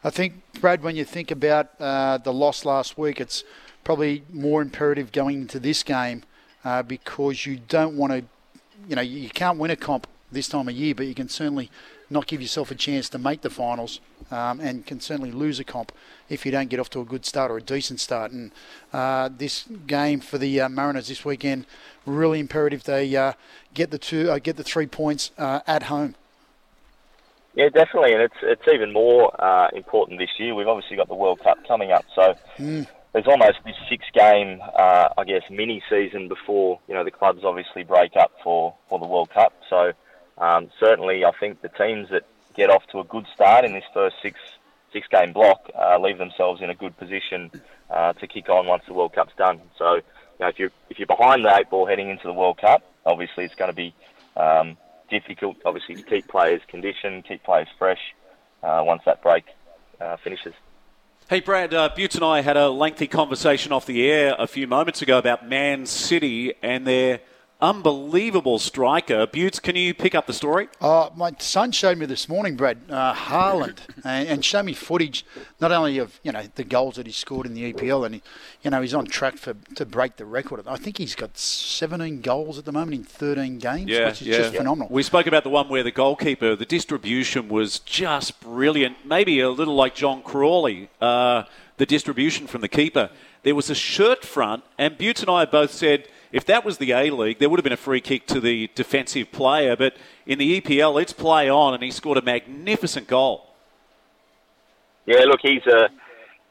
I 0.04 0.10
think, 0.10 0.34
Brad, 0.60 0.82
when 0.82 0.96
you 0.96 1.04
think 1.04 1.30
about 1.30 1.70
uh, 1.80 2.18
the 2.18 2.32
loss 2.32 2.64
last 2.64 2.96
week, 2.96 3.20
it's 3.20 3.44
probably 3.84 4.22
more 4.32 4.62
imperative 4.62 5.12
going 5.12 5.42
into 5.42 5.58
this 5.58 5.82
game 5.82 6.22
uh, 6.64 6.82
because 6.82 7.46
you 7.46 7.58
don't 7.68 7.96
want 7.96 8.12
to, 8.12 8.24
you 8.88 8.96
know, 8.96 9.02
you 9.02 9.28
can't 9.28 9.58
win 9.58 9.70
a 9.70 9.76
comp 9.76 10.06
this 10.30 10.48
time 10.48 10.68
of 10.68 10.74
year, 10.74 10.94
but 10.94 11.06
you 11.06 11.14
can 11.14 11.28
certainly 11.28 11.70
not 12.10 12.26
give 12.26 12.40
yourself 12.40 12.70
a 12.70 12.74
chance 12.74 13.08
to 13.10 13.18
make 13.18 13.42
the 13.42 13.50
finals 13.50 14.00
um, 14.30 14.60
and 14.60 14.86
can 14.86 15.00
certainly 15.00 15.30
lose 15.30 15.60
a 15.60 15.64
comp 15.64 15.92
if 16.28 16.44
you 16.46 16.52
don't 16.52 16.68
get 16.68 16.80
off 16.80 16.90
to 16.90 17.00
a 17.00 17.04
good 17.04 17.24
start 17.24 17.50
or 17.50 17.58
a 17.58 17.62
decent 17.62 18.00
start. 18.00 18.32
And 18.32 18.50
uh, 18.92 19.28
this 19.36 19.64
game 19.86 20.20
for 20.20 20.38
the 20.38 20.60
uh, 20.60 20.68
Mariners 20.68 21.08
this 21.08 21.24
weekend, 21.24 21.66
really 22.06 22.40
imperative 22.40 22.84
they 22.84 23.14
uh, 23.14 23.32
get 23.74 23.90
the 23.90 23.98
two, 23.98 24.30
uh, 24.30 24.38
get 24.38 24.56
the 24.56 24.64
three 24.64 24.86
points 24.86 25.32
uh, 25.38 25.60
at 25.66 25.84
home. 25.84 26.14
Yeah, 27.59 27.70
definitely, 27.70 28.12
and 28.12 28.22
it's 28.22 28.36
it's 28.40 28.62
even 28.72 28.92
more 28.92 29.34
uh, 29.42 29.66
important 29.74 30.20
this 30.20 30.30
year. 30.38 30.54
We've 30.54 30.68
obviously 30.68 30.96
got 30.96 31.09
the 31.09 31.16
World 31.16 31.40
Cup 31.40 31.59
coming 31.66 31.90
up, 31.90 32.04
so 32.14 32.34
Mm. 32.61 32.86
there's 33.12 33.26
almost 33.26 33.59
this 33.64 33.74
six-game, 33.88 34.61
uh, 34.78 35.09
I 35.18 35.24
guess, 35.24 35.42
mini 35.50 35.82
season 35.90 36.28
before 36.28 36.78
you 36.86 36.94
know 36.94 37.02
the 37.02 37.11
clubs 37.11 37.42
obviously 37.44 37.82
break 37.82 38.14
up 38.14 38.30
for 38.44 38.74
for 38.88 39.00
the 39.00 39.09
World 39.09 39.30
Cup. 39.30 39.52
So 39.68 39.92
um, 40.38 40.70
certainly, 40.78 41.24
I 41.24 41.32
think 41.40 41.61
the 41.61 41.68
teams 41.70 42.11
that 42.11 42.22
get 42.54 42.70
off 42.70 42.86
to 42.92 43.00
a 43.00 43.04
good 43.04 43.26
start 43.34 43.64
in 43.64 43.72
this 43.72 43.82
first 43.92 44.14
six 44.22 44.38
six-game 44.92 45.32
block 45.32 45.68
uh, 45.76 45.98
leave 45.98 46.18
themselves 46.18 46.62
in 46.62 46.70
a 46.70 46.76
good 46.76 46.96
position 46.96 47.50
uh, 47.90 48.12
to 48.12 48.28
kick 48.28 48.48
on 48.48 48.66
once 48.66 48.84
the 48.86 48.94
World 48.94 49.14
Cup's 49.14 49.34
done. 49.36 49.61
So 49.76 49.94
you 49.96 50.02
know, 50.38 50.46
if 50.46 50.61
you're 50.61 50.70
if 50.90 51.00
you're 51.00 51.09
behind 51.09 51.44
the 51.44 51.52
eight 51.59 51.68
ball 51.70 51.86
heading 51.86 52.09
into 52.09 52.28
the 52.28 52.32
World 52.32 52.59
Cup, 52.59 52.84
obviously 53.04 53.44
it's 53.46 53.56
going 53.56 53.72
to 53.72 53.76
be 53.76 53.92
um, 54.36 54.76
difficult, 55.09 55.56
obviously, 55.64 55.96
to 55.96 56.02
keep 56.02 56.28
players 56.28 56.61
conditioned, 56.68 57.24
keep 57.24 57.42
players 57.42 57.68
fresh 57.78 58.00
uh, 58.62 58.82
once 58.84 59.02
that 59.06 59.22
break 59.22 59.44
uh, 60.00 60.16
finishes. 60.22 60.54
Hey, 61.28 61.40
Brad, 61.40 61.74
uh, 61.74 61.90
and 61.96 62.24
I 62.24 62.40
had 62.40 62.56
a 62.56 62.70
lengthy 62.70 63.06
conversation 63.06 63.70
off 63.70 63.84
the 63.84 64.11
air 64.11 64.34
a 64.38 64.46
few 64.46 64.66
moments 64.66 65.02
ago 65.02 65.18
about 65.18 65.46
Man 65.46 65.84
City 65.84 66.54
and 66.62 66.86
their 66.86 67.20
unbelievable 67.61 68.59
striker. 68.59 69.26
Buetts, 69.26 69.59
can 69.59 69.74
you 69.74 69.92
pick 69.92 70.14
up 70.14 70.26
the 70.26 70.32
story? 70.32 70.68
Uh, 70.80 71.11
my 71.16 71.32
son 71.38 71.72
showed 71.72 71.98
me 71.98 72.06
this 72.06 72.28
morning, 72.28 72.56
Brad, 72.56 72.78
uh, 72.88 73.14
Haaland, 73.14 73.78
and, 74.04 74.28
and 74.28 74.44
showed 74.44 74.64
me 74.64 74.74
footage 74.74 75.24
not 75.61 75.72
only 75.72 75.98
of 75.98 76.20
you 76.22 76.32
know 76.32 76.44
the 76.54 76.64
goals 76.64 76.96
that 76.96 77.06
he 77.06 77.12
scored 77.12 77.46
in 77.46 77.54
the 77.54 77.72
EPL, 77.72 78.06
and 78.06 78.16
he, 78.16 78.22
you 78.62 78.70
know 78.70 78.80
he's 78.80 78.94
on 78.94 79.06
track 79.06 79.36
for 79.36 79.54
to 79.74 79.84
break 79.84 80.16
the 80.16 80.24
record. 80.24 80.62
I 80.66 80.76
think 80.76 80.98
he's 80.98 81.14
got 81.14 81.36
17 81.36 82.20
goals 82.20 82.59
at 82.59 82.64
the 82.64 82.72
moment 82.72 82.94
in 82.94 83.04
13 83.04 83.59
games, 83.59 83.90
which 83.90 84.22
is 84.22 84.36
just 84.36 84.54
phenomenal. 84.54 84.88
We 84.92 85.02
spoke 85.02 85.26
about 85.26 85.44
the 85.44 85.50
one 85.50 85.68
where 85.68 85.82
the 85.82 85.92
goalkeeper, 85.92 86.54
the 86.54 86.66
distribution 86.66 87.48
was 87.48 87.80
just 87.80 88.40
brilliant. 88.40 89.04
Maybe 89.04 89.40
a 89.40 89.50
little 89.50 89.74
like 89.74 89.94
John 89.94 90.22
Crawley, 90.22 90.90
uh, 91.00 91.44
the 91.76 91.86
distribution 91.86 92.46
from 92.46 92.61
the 92.61 92.68
keeper. 92.68 93.11
There 93.42 93.54
was 93.54 93.70
a 93.70 93.74
shirt 93.74 94.24
front, 94.24 94.64
and 94.76 94.98
Buetts 94.98 95.20
and 95.22 95.30
I 95.30 95.44
both 95.44 95.72
said 95.72 96.09
if 96.32 96.44
that 96.46 96.64
was 96.64 96.78
the 96.78 96.92
A 96.92 97.10
League, 97.10 97.38
there 97.38 97.48
would 97.48 97.58
have 97.58 97.64
been 97.64 97.72
a 97.72 97.76
free 97.76 98.00
kick 98.00 98.26
to 98.26 98.40
the 98.40 98.70
defensive 98.74 99.32
player. 99.32 99.76
But 99.76 99.96
in 100.26 100.38
the 100.38 100.60
EPL, 100.60 101.00
it's 101.00 101.12
play 101.12 101.48
on, 101.48 101.74
and 101.74 101.82
he 101.82 101.90
scored 101.90 102.18
a 102.18 102.22
magnificent 102.22 103.06
goal. 103.06 103.46
Yeah, 105.06 105.24
look, 105.24 105.40
he's 105.42 105.66
a 105.66 105.88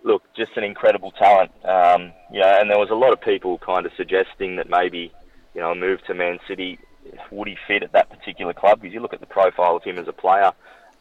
look 0.03 0.23
just 0.35 0.51
an 0.57 0.63
incredible 0.63 1.11
talent. 1.11 1.51
Um, 1.63 2.11
yeah, 2.31 2.59
and 2.59 2.69
there 2.69 2.79
was 2.79 2.89
a 2.89 2.95
lot 2.95 3.13
of 3.13 3.21
people 3.21 3.57
kind 3.59 3.85
of 3.85 3.91
suggesting 3.95 4.55
that 4.55 4.69
maybe 4.69 5.11
you 5.53 5.61
know 5.61 5.71
a 5.71 5.75
move 5.75 6.03
to 6.05 6.13
Man 6.13 6.39
City 6.47 6.79
would 7.31 7.47
he 7.47 7.57
fit 7.67 7.83
at 7.83 7.91
that 7.93 8.09
particular 8.09 8.53
club? 8.53 8.81
Because 8.81 8.93
you 8.93 8.99
look 8.99 9.13
at 9.13 9.19
the 9.19 9.25
profile 9.25 9.75
of 9.75 9.83
him 9.83 9.97
as 9.97 10.07
a 10.07 10.13
player, 10.13 10.51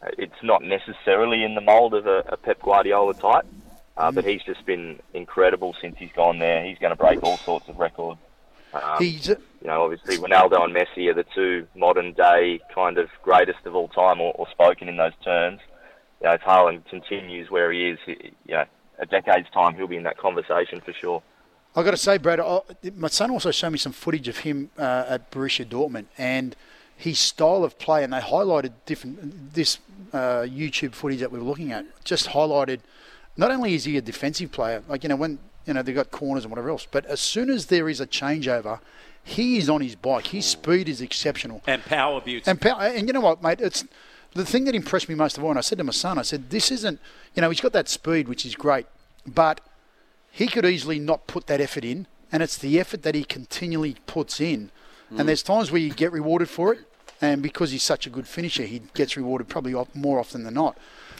uh, 0.01 0.09
it's 0.17 0.43
not 0.43 0.63
necessarily 0.63 1.43
in 1.43 1.55
the 1.55 1.61
mould 1.61 1.93
of 1.93 2.05
a, 2.05 2.19
a 2.27 2.37
Pep 2.37 2.61
Guardiola 2.61 3.13
type. 3.13 3.45
Uh, 3.97 4.11
but 4.11 4.23
he's 4.23 4.43
just 4.43 4.63
been 4.63 4.99
incredible 5.15 5.75
since 5.81 5.97
he's 5.97 6.11
gone 6.11 6.37
there. 6.37 6.63
He's 6.63 6.77
going 6.77 6.91
to 6.91 6.95
break 6.95 7.23
all 7.23 7.37
sorts 7.37 7.67
of 7.67 7.79
records. 7.79 8.19
Um, 8.73 8.97
He's 8.99 9.27
you 9.27 9.37
know, 9.63 9.83
obviously 9.83 10.17
Ronaldo 10.17 10.63
and 10.63 10.75
Messi 10.75 11.09
are 11.09 11.13
the 11.13 11.25
two 11.35 11.67
modern 11.75 12.13
day 12.13 12.59
kind 12.73 12.97
of 12.97 13.09
greatest 13.23 13.65
of 13.65 13.75
all 13.75 13.87
time, 13.87 14.21
or, 14.21 14.33
or 14.33 14.47
spoken 14.49 14.87
in 14.87 14.97
those 14.97 15.13
terms. 15.23 15.59
You 16.21 16.27
know, 16.27 16.33
if 16.33 16.41
Haaland 16.41 16.85
continues 16.89 17.49
where 17.49 17.71
he 17.71 17.89
is, 17.89 17.99
he, 18.05 18.33
you 18.45 18.53
know, 18.53 18.65
a 18.99 19.05
decade's 19.05 19.49
time, 19.53 19.75
he'll 19.75 19.87
be 19.87 19.97
in 19.97 20.03
that 20.03 20.17
conversation 20.17 20.81
for 20.81 20.93
sure. 20.93 21.21
I've 21.75 21.85
got 21.85 21.91
to 21.91 21.97
say, 21.97 22.17
Brad, 22.17 22.39
I, 22.39 22.61
my 22.95 23.07
son 23.07 23.29
also 23.29 23.51
showed 23.51 23.69
me 23.69 23.77
some 23.77 23.91
footage 23.91 24.27
of 24.27 24.37
him 24.37 24.71
uh, 24.79 25.05
at 25.07 25.31
Borussia 25.31 25.65
Dortmund 25.65 26.05
and 26.17 26.55
his 26.95 27.19
style 27.19 27.63
of 27.63 27.77
play, 27.77 28.03
and 28.03 28.11
they 28.11 28.19
highlighted 28.19 28.73
different 28.85 29.53
this 29.53 29.77
uh, 30.11 30.41
YouTube 30.41 30.93
footage 30.93 31.19
that 31.19 31.31
we 31.31 31.37
were 31.37 31.45
looking 31.45 31.71
at. 31.71 31.85
Just 32.03 32.29
highlighted, 32.29 32.79
not 33.37 33.51
only 33.51 33.75
is 33.75 33.83
he 33.83 33.97
a 33.97 34.01
defensive 34.01 34.51
player, 34.51 34.81
like 34.87 35.03
you 35.03 35.09
know 35.09 35.15
when 35.15 35.37
you 35.67 35.73
know 35.73 35.81
they've 35.83 35.93
got 35.93 36.11
corners 36.11 36.43
and 36.43 36.51
whatever 36.51 36.69
else, 36.69 36.87
but 36.89 37.05
as 37.05 37.19
soon 37.19 37.49
as 37.49 37.67
there 37.67 37.89
is 37.89 37.99
a 37.99 38.07
changeover, 38.07 38.79
he 39.23 39.57
is 39.57 39.69
on 39.69 39.81
his 39.81 39.95
bike. 39.95 40.27
His 40.27 40.45
speed 40.45 40.87
is 40.87 41.01
exceptional. 41.01 41.61
And 41.67 41.83
power 41.83 42.21
Buetts. 42.21 42.47
And 42.47 42.59
power, 42.59 42.83
and 42.83 43.07
you 43.07 43.13
know 43.13 43.19
what, 43.19 43.43
mate? 43.43 43.59
It's 43.59 43.83
the 44.33 44.45
thing 44.45 44.63
that 44.65 44.75
impressed 44.75 45.09
me 45.09 45.15
most 45.15 45.37
of 45.37 45.43
all. 45.43 45.49
And 45.49 45.59
I 45.59 45.61
said 45.61 45.77
to 45.79 45.83
my 45.83 45.91
son, 45.91 46.17
I 46.17 46.21
said, 46.21 46.49
"This 46.49 46.71
isn't, 46.71 46.99
you 47.35 47.41
know, 47.41 47.49
he's 47.49 47.61
got 47.61 47.73
that 47.73 47.89
speed, 47.89 48.27
which 48.27 48.45
is 48.45 48.55
great, 48.55 48.87
but 49.25 49.59
he 50.31 50.47
could 50.47 50.65
easily 50.65 50.99
not 50.99 51.27
put 51.27 51.47
that 51.47 51.59
effort 51.59 51.83
in, 51.83 52.07
and 52.31 52.41
it's 52.41 52.57
the 52.57 52.79
effort 52.79 53.03
that 53.03 53.15
he 53.15 53.23
continually 53.23 53.97
puts 54.05 54.39
in. 54.39 54.71
Mm. 55.11 55.19
And 55.19 55.29
there's 55.29 55.43
times 55.43 55.71
where 55.71 55.81
you 55.81 55.93
get 55.93 56.11
rewarded 56.11 56.49
for 56.49 56.73
it, 56.73 56.79
and 57.21 57.41
because 57.41 57.71
he's 57.71 57.83
such 57.83 58.05
a 58.05 58.09
good 58.09 58.27
finisher, 58.27 58.63
he 58.63 58.83
gets 58.93 59.17
rewarded 59.17 59.47
probably 59.47 59.73
more 59.93 60.19
often 60.19 60.43
than 60.43 60.53
not. 60.53 60.77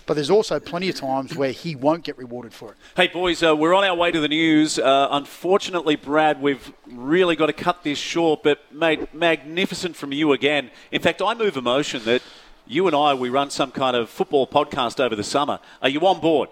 But 0.07 0.13
there's 0.13 0.29
also 0.29 0.57
plenty 0.61 0.87
of 0.87 0.95
times 0.95 1.35
where 1.35 1.51
he 1.51 1.75
won't 1.75 2.05
get 2.05 2.17
rewarded 2.17 2.53
for 2.53 2.71
it. 2.71 2.77
Hey, 2.95 3.09
boys, 3.09 3.43
uh, 3.43 3.53
we're 3.53 3.73
on 3.73 3.83
our 3.83 3.93
way 3.93 4.09
to 4.09 4.21
the 4.21 4.29
news. 4.29 4.79
Uh, 4.79 5.09
unfortunately, 5.11 5.97
Brad, 5.97 6.41
we've 6.41 6.71
really 6.89 7.35
got 7.35 7.47
to 7.47 7.53
cut 7.53 7.83
this 7.83 7.97
short, 7.97 8.41
but 8.41 8.59
mate, 8.73 9.13
magnificent 9.13 9.97
from 9.97 10.13
you 10.13 10.31
again. 10.31 10.71
In 10.93 11.01
fact, 11.01 11.21
I 11.21 11.33
move 11.33 11.57
a 11.57 11.61
motion 11.61 12.05
that 12.05 12.21
you 12.65 12.87
and 12.87 12.95
I, 12.95 13.15
we 13.15 13.27
run 13.27 13.49
some 13.49 13.69
kind 13.69 13.97
of 13.97 14.09
football 14.09 14.47
podcast 14.47 15.01
over 15.01 15.13
the 15.13 15.25
summer. 15.25 15.59
Are 15.81 15.89
you 15.89 15.99
on 16.07 16.21
board? 16.21 16.49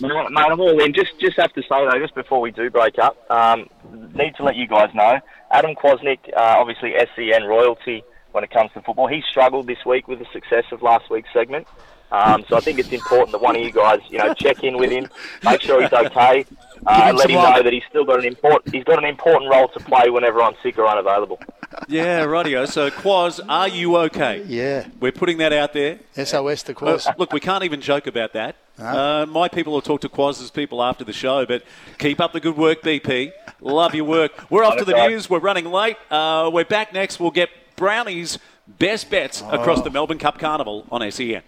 Mate, 0.00 0.12
I'm 0.12 0.60
all 0.60 0.78
in. 0.82 0.92
Just, 0.92 1.18
just 1.18 1.38
have 1.38 1.54
to 1.54 1.62
say 1.62 1.68
though, 1.90 1.98
just 1.98 2.14
before 2.14 2.42
we 2.42 2.50
do 2.50 2.68
break 2.68 2.98
up, 2.98 3.16
um, 3.30 3.70
need 4.14 4.34
to 4.36 4.42
let 4.42 4.56
you 4.56 4.66
guys 4.66 4.94
know, 4.94 5.20
Adam 5.50 5.74
Kwasnik, 5.74 6.18
uh, 6.36 6.56
obviously 6.58 6.92
SEN 7.16 7.44
royalty 7.44 8.04
when 8.32 8.44
it 8.44 8.50
comes 8.50 8.70
to 8.72 8.82
football. 8.82 9.06
He 9.06 9.22
struggled 9.30 9.66
this 9.66 9.86
week 9.86 10.06
with 10.06 10.18
the 10.18 10.26
success 10.34 10.64
of 10.70 10.82
last 10.82 11.08
week's 11.08 11.32
segment. 11.32 11.66
Um, 12.12 12.44
so 12.48 12.56
I 12.56 12.60
think 12.60 12.78
it's 12.78 12.92
important 12.92 13.32
that 13.32 13.40
one 13.40 13.56
of 13.56 13.62
you 13.62 13.72
guys, 13.72 14.00
you 14.10 14.18
know, 14.18 14.34
check 14.34 14.62
in 14.62 14.76
with 14.76 14.90
him, 14.90 15.08
make 15.42 15.62
sure 15.62 15.80
he's 15.82 15.92
okay, 15.92 16.44
uh, 16.86 17.00
and 17.06 17.16
let 17.16 17.30
him 17.30 17.36
know 17.42 17.62
that 17.62 17.72
he's 17.72 17.82
still 17.88 18.04
got 18.04 18.18
an 18.18 18.26
important, 18.26 18.74
he's 18.74 18.84
got 18.84 18.98
an 18.98 19.08
important 19.08 19.50
role 19.50 19.68
to 19.68 19.80
play 19.80 20.10
whenever 20.10 20.42
I'm 20.42 20.54
sick 20.62 20.78
or 20.78 20.86
unavailable. 20.86 21.40
Yeah, 21.88 22.26
rightio. 22.26 22.68
So, 22.68 22.90
Quaz, 22.90 23.40
are 23.48 23.66
you 23.68 23.96
okay? 23.96 24.44
Yeah. 24.46 24.86
We're 25.00 25.10
putting 25.12 25.38
that 25.38 25.54
out 25.54 25.72
there. 25.72 26.00
SOS 26.14 26.62
to 26.64 26.72
Uh, 26.72 26.74
Quaz. 26.74 27.18
look, 27.18 27.32
we 27.32 27.40
can't 27.40 27.64
even 27.64 27.80
joke 27.80 28.06
about 28.06 28.34
that. 28.34 28.56
Uh, 28.78 29.24
my 29.26 29.48
people 29.48 29.72
will 29.72 29.80
talk 29.80 30.02
to 30.02 30.08
Quaz's 30.10 30.50
people 30.50 30.82
after 30.82 31.04
the 31.04 31.12
show, 31.14 31.46
but 31.46 31.62
keep 31.98 32.20
up 32.20 32.32
the 32.34 32.40
good 32.40 32.56
work, 32.58 32.82
BP. 32.82 33.32
Love 33.62 33.94
your 33.94 34.04
work. 34.04 34.50
We're 34.50 34.64
off 34.64 34.76
to 34.76 34.84
the 34.84 35.08
news. 35.08 35.30
We're 35.30 35.38
running 35.38 35.64
late. 35.66 35.96
Uh, 36.10 36.50
we're 36.52 36.64
back 36.66 36.92
next. 36.92 37.18
We'll 37.20 37.30
get 37.30 37.48
Brownie's 37.76 38.38
best 38.66 39.08
bets 39.08 39.42
across 39.50 39.80
the 39.82 39.90
Melbourne 39.90 40.18
Cup 40.18 40.38
Carnival 40.38 40.84
on 40.90 41.08
SEN. 41.10 41.42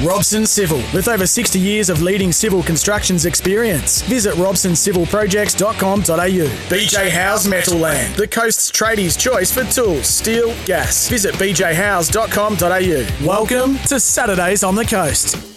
Robson 0.00 0.46
Civil, 0.46 0.78
with 0.94 1.06
over 1.06 1.26
60 1.26 1.58
years 1.60 1.90
of 1.90 2.00
leading 2.02 2.32
civil 2.32 2.62
constructions 2.62 3.26
experience. 3.26 4.00
Visit 4.02 4.34
robsoncivilprojects.com.au. 4.34 6.48
BJ 6.68 7.10
House 7.10 7.46
Metal 7.46 7.78
Land, 7.78 8.14
the 8.16 8.26
coast's 8.26 8.72
tradies' 8.72 9.18
choice 9.18 9.52
for 9.52 9.64
tools, 9.64 10.06
steel, 10.06 10.54
gas. 10.64 11.08
Visit 11.08 11.34
bjhouse.com.au. 11.34 13.26
Welcome 13.26 13.76
to 13.86 14.00
Saturdays 14.00 14.64
on 14.64 14.74
the 14.74 14.84
Coast. 14.84 15.51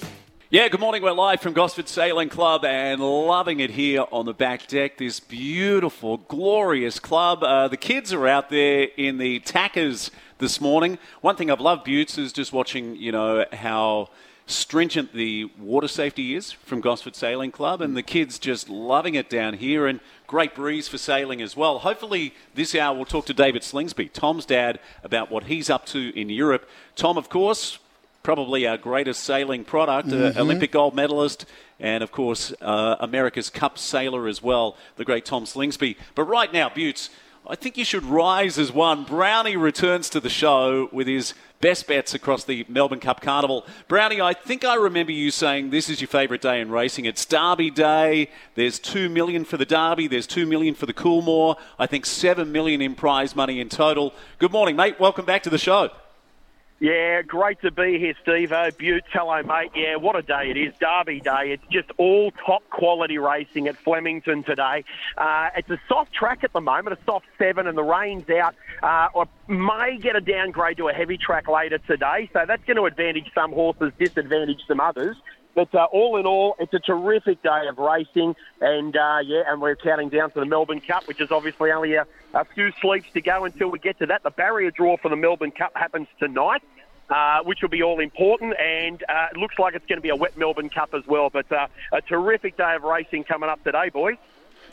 Yeah, 0.56 0.70
good 0.70 0.80
morning. 0.80 1.04
We're 1.04 1.12
live 1.12 1.42
from 1.42 1.52
Gosford 1.52 1.90
Sailing 1.90 2.30
Club 2.30 2.64
and 2.64 3.02
loving 3.02 3.60
it 3.60 3.72
here 3.72 4.06
on 4.10 4.26
the 4.26 4.34
back 4.34 4.68
deck. 4.68 4.98
This 4.98 5.20
beautiful, 5.20 6.16
glorious 6.16 6.98
club. 6.98 7.44
Uh, 7.44 7.68
the 7.68 7.76
kids 7.76 8.14
are 8.14 8.26
out 8.26 8.50
there 8.50 8.88
in 8.96 9.18
the 9.18 9.40
tackers 9.40 10.12
this 10.38 10.62
morning. 10.62 10.98
One 11.20 11.36
thing 11.36 11.52
I've 11.52 11.60
loved, 11.60 11.84
Buetts, 11.84 12.18
is 12.18 12.32
just 12.32 12.54
watching, 12.54 12.96
you 12.96 13.12
know, 13.12 13.44
how 13.52 14.08
stringent 14.46 15.14
the 15.14 15.52
water 15.60 15.90
safety 15.90 16.36
is 16.36 16.54
from 16.54 16.80
Gosford 16.80 17.18
Sailing 17.18 17.52
Club, 17.52 17.82
and 17.82 17.98
the 17.98 18.02
kids 18.02 18.40
just 18.40 18.70
loving 18.70 19.16
it 19.16 19.30
down 19.30 19.56
here. 19.56 19.88
And 19.88 20.00
great 20.26 20.56
breeze 20.56 20.88
for 20.88 20.98
sailing 20.98 21.42
as 21.42 21.58
well. 21.58 21.80
Hopefully, 21.80 22.34
this 22.54 22.74
hour 22.76 22.96
we'll 22.96 23.04
talk 23.04 23.26
to 23.26 23.34
David 23.34 23.64
Slingsby, 23.64 24.14
Tom's 24.14 24.46
dad, 24.46 24.80
about 25.04 25.30
what 25.30 25.44
he's 25.44 25.70
up 25.70 25.86
to 25.88 26.18
in 26.18 26.30
Europe. 26.30 26.66
Tom, 26.96 27.18
of 27.18 27.28
course, 27.28 27.80
probably 28.26 28.66
our 28.66 28.76
greatest 28.76 29.24
sailing 29.24 29.64
product, 29.64 30.12
uh, 30.12 30.34
Olympic 30.36 30.72
gold 30.72 30.96
medalist, 30.96 31.46
and 31.80 32.02
of 32.04 32.12
course, 32.12 32.52
uh, 32.60 32.96
America's 33.00 33.52
Cup 33.52 33.78
sailor 33.78 34.28
as 34.28 34.42
well, 34.42 34.76
the 34.96 35.06
great 35.06 35.26
Tom 35.26 35.46
Slingsby. 35.46 35.96
But 36.16 36.24
right 36.24 36.52
now, 36.52 36.68
Buetts, 36.70 37.12
I 37.48 37.54
think 37.54 37.78
you 37.78 37.86
should 37.86 38.04
rise 38.04 38.58
as 38.58 38.72
one. 38.72 39.04
Brownie 39.04 39.56
returns 39.56 40.10
to 40.10 40.20
the 40.20 40.32
show 40.32 40.90
with 40.92 41.06
his 41.06 41.36
best 41.62 41.86
bets 41.86 42.16
across 42.16 42.44
the 42.46 42.66
Melbourne 42.68 43.00
Cup 43.00 43.22
Carnival. 43.22 43.64
Brownie, 43.88 44.20
I 44.20 44.34
think 44.34 44.66
I 44.66 44.74
remember 44.74 45.12
you 45.12 45.30
saying 45.30 45.70
this 45.70 45.88
is 45.88 46.02
your 46.02 46.08
favourite 46.08 46.42
day 46.42 46.62
in 46.62 46.72
racing. 46.72 47.06
It's 47.06 47.28
Derby 47.28 47.70
Day. 47.70 48.32
There's 48.56 48.80
two 48.80 49.08
million 49.08 49.46
for 49.46 49.58
the 49.58 49.66
Derby. 49.66 50.08
There's 50.08 50.26
two 50.26 50.48
million 50.48 50.74
for 50.74 50.88
the 50.88 50.94
Coolmore. 50.94 51.58
I 51.78 51.86
think 51.86 52.08
seven 52.08 52.52
million 52.52 52.82
in 52.82 52.96
prize 52.96 53.36
money 53.36 53.60
in 53.60 53.70
total. 53.70 54.16
Good 54.40 54.52
morning, 54.52 54.76
mate. 54.76 55.00
Welcome 55.00 55.26
back 55.26 55.44
to 55.44 55.52
the 55.52 55.60
show. 55.60 55.92
Yeah, 56.80 57.22
great 57.22 57.62
to 57.62 57.72
be 57.72 58.00
here, 58.00 58.16
Steve. 58.22 58.52
Oh, 58.52 58.70
Buetts, 58.78 59.08
hello, 59.14 59.42
mate. 59.44 59.72
Yeah, 59.74 59.96
what 59.96 60.18
a 60.18 60.22
day 60.22 60.50
it 60.50 60.58
is. 60.58 60.74
Derby 60.78 61.22
Day. 61.22 61.54
It's 61.54 61.64
just 61.72 61.90
all 61.98 62.32
top 62.46 62.70
quality 62.70 63.18
racing 63.18 63.70
at 63.70 63.78
Flemington 63.78 64.44
today. 64.44 64.84
Uh, 65.18 65.50
it's 65.56 65.70
a 65.70 65.80
soft 65.88 66.14
track 66.14 66.44
at 66.44 66.52
the 66.52 66.60
moment, 66.60 67.00
a 67.00 67.06
soft 67.06 67.28
seven, 67.38 67.68
and 67.68 67.78
the 67.78 67.84
rain's 67.84 68.30
out. 68.30 68.56
Uh, 68.84 69.24
may 69.48 69.98
get 70.02 70.18
a 70.18 70.22
downgrade 70.22 70.76
to 70.78 70.90
a 70.90 70.94
heavy 70.94 71.18
track 71.18 71.48
later 71.48 71.78
today, 71.78 72.30
so 72.34 72.44
that's 72.46 72.64
going 72.66 72.76
to 72.76 72.84
advantage 72.84 73.32
some 73.34 73.54
horses, 73.54 73.94
disadvantage 73.98 74.60
some 74.68 74.82
others. 74.82 75.16
But 75.56 75.74
uh, 75.74 75.86
all 75.86 76.18
in 76.18 76.26
all, 76.26 76.58
it's 76.60 76.74
a 76.74 76.80
terrific 76.80 77.42
day 77.42 77.68
of 77.68 77.78
racing, 77.78 78.36
and 78.60 78.96
uh, 78.96 79.20
yeah, 79.24 79.44
and 79.48 79.62
we're 79.62 79.78
counting 79.78 80.10
down 80.10 80.30
to 80.32 80.42
the 80.42 80.46
Melbourne 80.46 80.82
Cup, 80.82 81.08
which 81.08 81.22
is 81.22 81.32
obviously 81.32 81.72
only 81.72 81.94
a, 81.94 82.06
a 82.34 82.44
few 82.44 82.74
sleeps 82.82 83.10
to 83.14 83.22
go 83.22 83.46
until 83.46 83.70
we 83.70 83.80
get 83.80 83.98
to 84.00 84.06
that. 84.08 84.24
The 84.24 84.32
barrier 84.32 84.70
draw 84.70 84.98
for 84.98 85.08
the 85.08 85.16
Melbourne 85.16 85.52
Cup 85.52 85.72
happens 85.76 86.08
tonight. 86.20 86.62
Uh, 87.08 87.44
which 87.44 87.62
will 87.62 87.70
be 87.70 87.84
all 87.84 88.00
important, 88.00 88.56
and 88.60 89.04
uh, 89.08 89.28
it 89.32 89.38
looks 89.38 89.60
like 89.60 89.76
it's 89.76 89.86
going 89.86 89.98
to 89.98 90.02
be 90.02 90.10
a 90.10 90.16
wet 90.16 90.36
Melbourne 90.36 90.72
Cup 90.72 90.92
as 90.96 91.06
well. 91.06 91.30
But 91.30 91.52
uh, 91.52 91.68
a 91.92 92.02
terrific 92.02 92.58
day 92.58 92.74
of 92.74 92.82
racing 92.82 93.26
coming 93.26 93.48
up 93.48 93.64
today, 93.64 93.90
boys. 93.90 94.16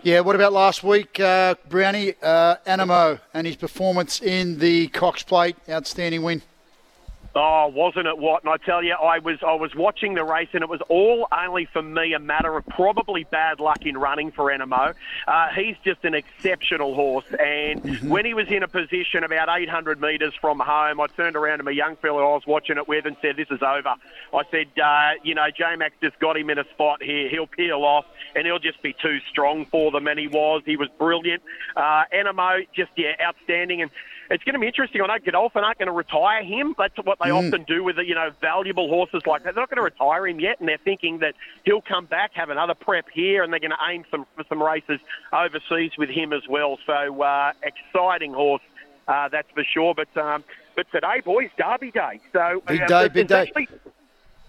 Yeah, 0.03 0.21
what 0.21 0.35
about 0.35 0.55
last 0.55 0.83
week, 0.83 1.21
uh, 1.21 1.57
Brownie? 1.69 2.15
Anamoe 2.23 3.21
and 3.35 3.47
his 3.47 3.57
performance 3.57 4.23
in 4.23 4.61
the 4.61 4.89
Cox 4.89 5.23
Plate, 5.23 5.57
outstanding 5.69 6.23
win. 6.23 6.41
Oh, 7.35 7.69
wasn't 7.69 8.07
it 8.07 8.19
what? 8.19 8.45
And 8.45 8.53
I 8.53 8.59
tell 8.59 8.83
you, 8.83 8.93
I 8.93 9.19
was 9.19 9.39
I 9.47 9.55
was 9.55 9.75
watching 9.75 10.15
the 10.15 10.25
race, 10.25 10.49
and 10.53 10.63
it 10.63 10.69
was 10.69 10.83
all 10.89 11.27
only 11.33 11.65
for 11.65 11.81
me 11.81 12.13
a 12.13 12.19
matter 12.19 12.55
of 12.57 12.67
probably 12.67 13.25
bad 13.25 13.59
luck 13.59 13.87
in 13.87 13.97
running 13.97 14.33
for 14.33 14.53
Anamoe. 14.53 14.95
Uh, 15.27 15.49
he's 15.57 15.77
just 15.83 16.05
an 16.05 16.15
exceptional 16.15 16.95
horse, 16.95 17.25
and 17.31 17.83
mm-hmm. 17.83 18.09
when 18.09 18.27
he 18.27 18.35
was 18.35 18.49
in 18.49 18.63
a 18.63 18.69
position 18.69 19.25
about 19.25 19.49
800 19.49 19.99
metres 20.01 20.35
from 20.41 20.61
home, 20.61 21.01
I 21.01 21.07
turned 21.07 21.37
around 21.37 21.59
to 21.59 21.65
my 21.65 21.71
young 21.71 21.97
fellow 21.97 22.19
I 22.19 22.35
was 22.35 22.47
watching 22.47 22.77
it 22.77 22.87
with 22.87 23.07
and 23.07 23.17
said, 23.23 23.37
"This 23.37 23.49
is 23.51 23.63
over." 23.63 23.95
I 24.35 24.43
said, 24.51 24.67
uh, 24.79 25.13
"You 25.23 25.35
know, 25.35 25.47
J 25.57 25.77
Mac's 25.77 25.97
just 26.03 26.19
got 26.19 26.37
him 26.37 26.51
in 26.51 26.59
a 26.59 26.65
spot 26.75 27.03
here. 27.03 27.31
He'll 27.31 27.47
peel 27.47 27.83
off, 27.83 28.05
and 28.37 28.47
he'll 28.47 28.59
just 28.59 28.83
be 28.83 28.95
too 29.01 29.21
strong 29.31 29.65
for 29.67 29.91
them." 29.91 30.07
And 30.07 30.19
he 30.19 30.29
was. 30.29 30.63
He 30.67 30.77
was 30.77 30.89
brilliant. 30.99 31.43
Uh, 31.75 32.05
Anamoe, 32.13 32.67
just 32.75 32.91
yeah, 32.97 33.13
outstanding, 33.27 33.81
and 33.81 33.91
it's 34.31 34.45
going 34.45 34.55
to 34.55 34.59
be 34.59 34.67
interesting. 34.67 35.01
I 35.03 35.07
know 35.07 35.19
Godolphin 35.25 35.65
aren't 35.65 35.79
going 35.79 35.87
to 35.87 35.93
retire 35.93 36.43
him. 36.43 36.75
That's 36.79 36.97
what 37.03 37.19
they 37.19 37.31
mm. 37.31 37.47
often 37.47 37.65
do 37.65 37.85
with 37.85 37.97
you 37.99 38.15
know 38.15 38.31
valuable 38.41 38.89
horses 38.89 39.23
like 39.27 39.45
that. 39.45 39.55
They're 39.55 39.63
not 39.63 39.71
going 39.71 39.79
to 39.79 39.83
retire 39.83 40.27
him 40.27 40.41
yet, 40.41 40.61
and 40.61 40.69
they're 40.69 40.79
thinking 40.79 41.19
that 41.19 41.35
he'll 41.65 41.83
come 41.83 42.07
back, 42.07 42.33
have 42.35 42.51
another 42.51 42.75
prep 42.75 43.07
here, 43.13 43.43
and 43.43 43.53
they're 43.53 43.61
going 43.61 43.71
to 43.71 43.91
aim 43.91 44.05
some 44.11 44.27
for 44.37 44.45
some 44.49 44.63
races 44.63 45.01
overseas 45.33 45.93
with 45.99 46.11
him 46.11 46.33
as 46.33 46.43
well. 46.49 46.79
So 46.87 47.23
uh, 47.23 47.53
exciting 47.63 48.33
horse, 48.33 48.63
uh, 49.09 49.29
that's 49.29 49.51
for 49.55 49.65
sure. 49.65 49.95
But 49.95 50.17
um, 50.17 50.45
but 50.77 50.91
today, 50.91 51.21
boys, 51.25 51.51
Derby 51.59 51.91
Day. 51.91 52.21
So 52.33 52.63
big 52.67 52.83
uh, 52.83 52.87
day, 52.87 53.09
big 53.09 53.29
day. 53.29 53.53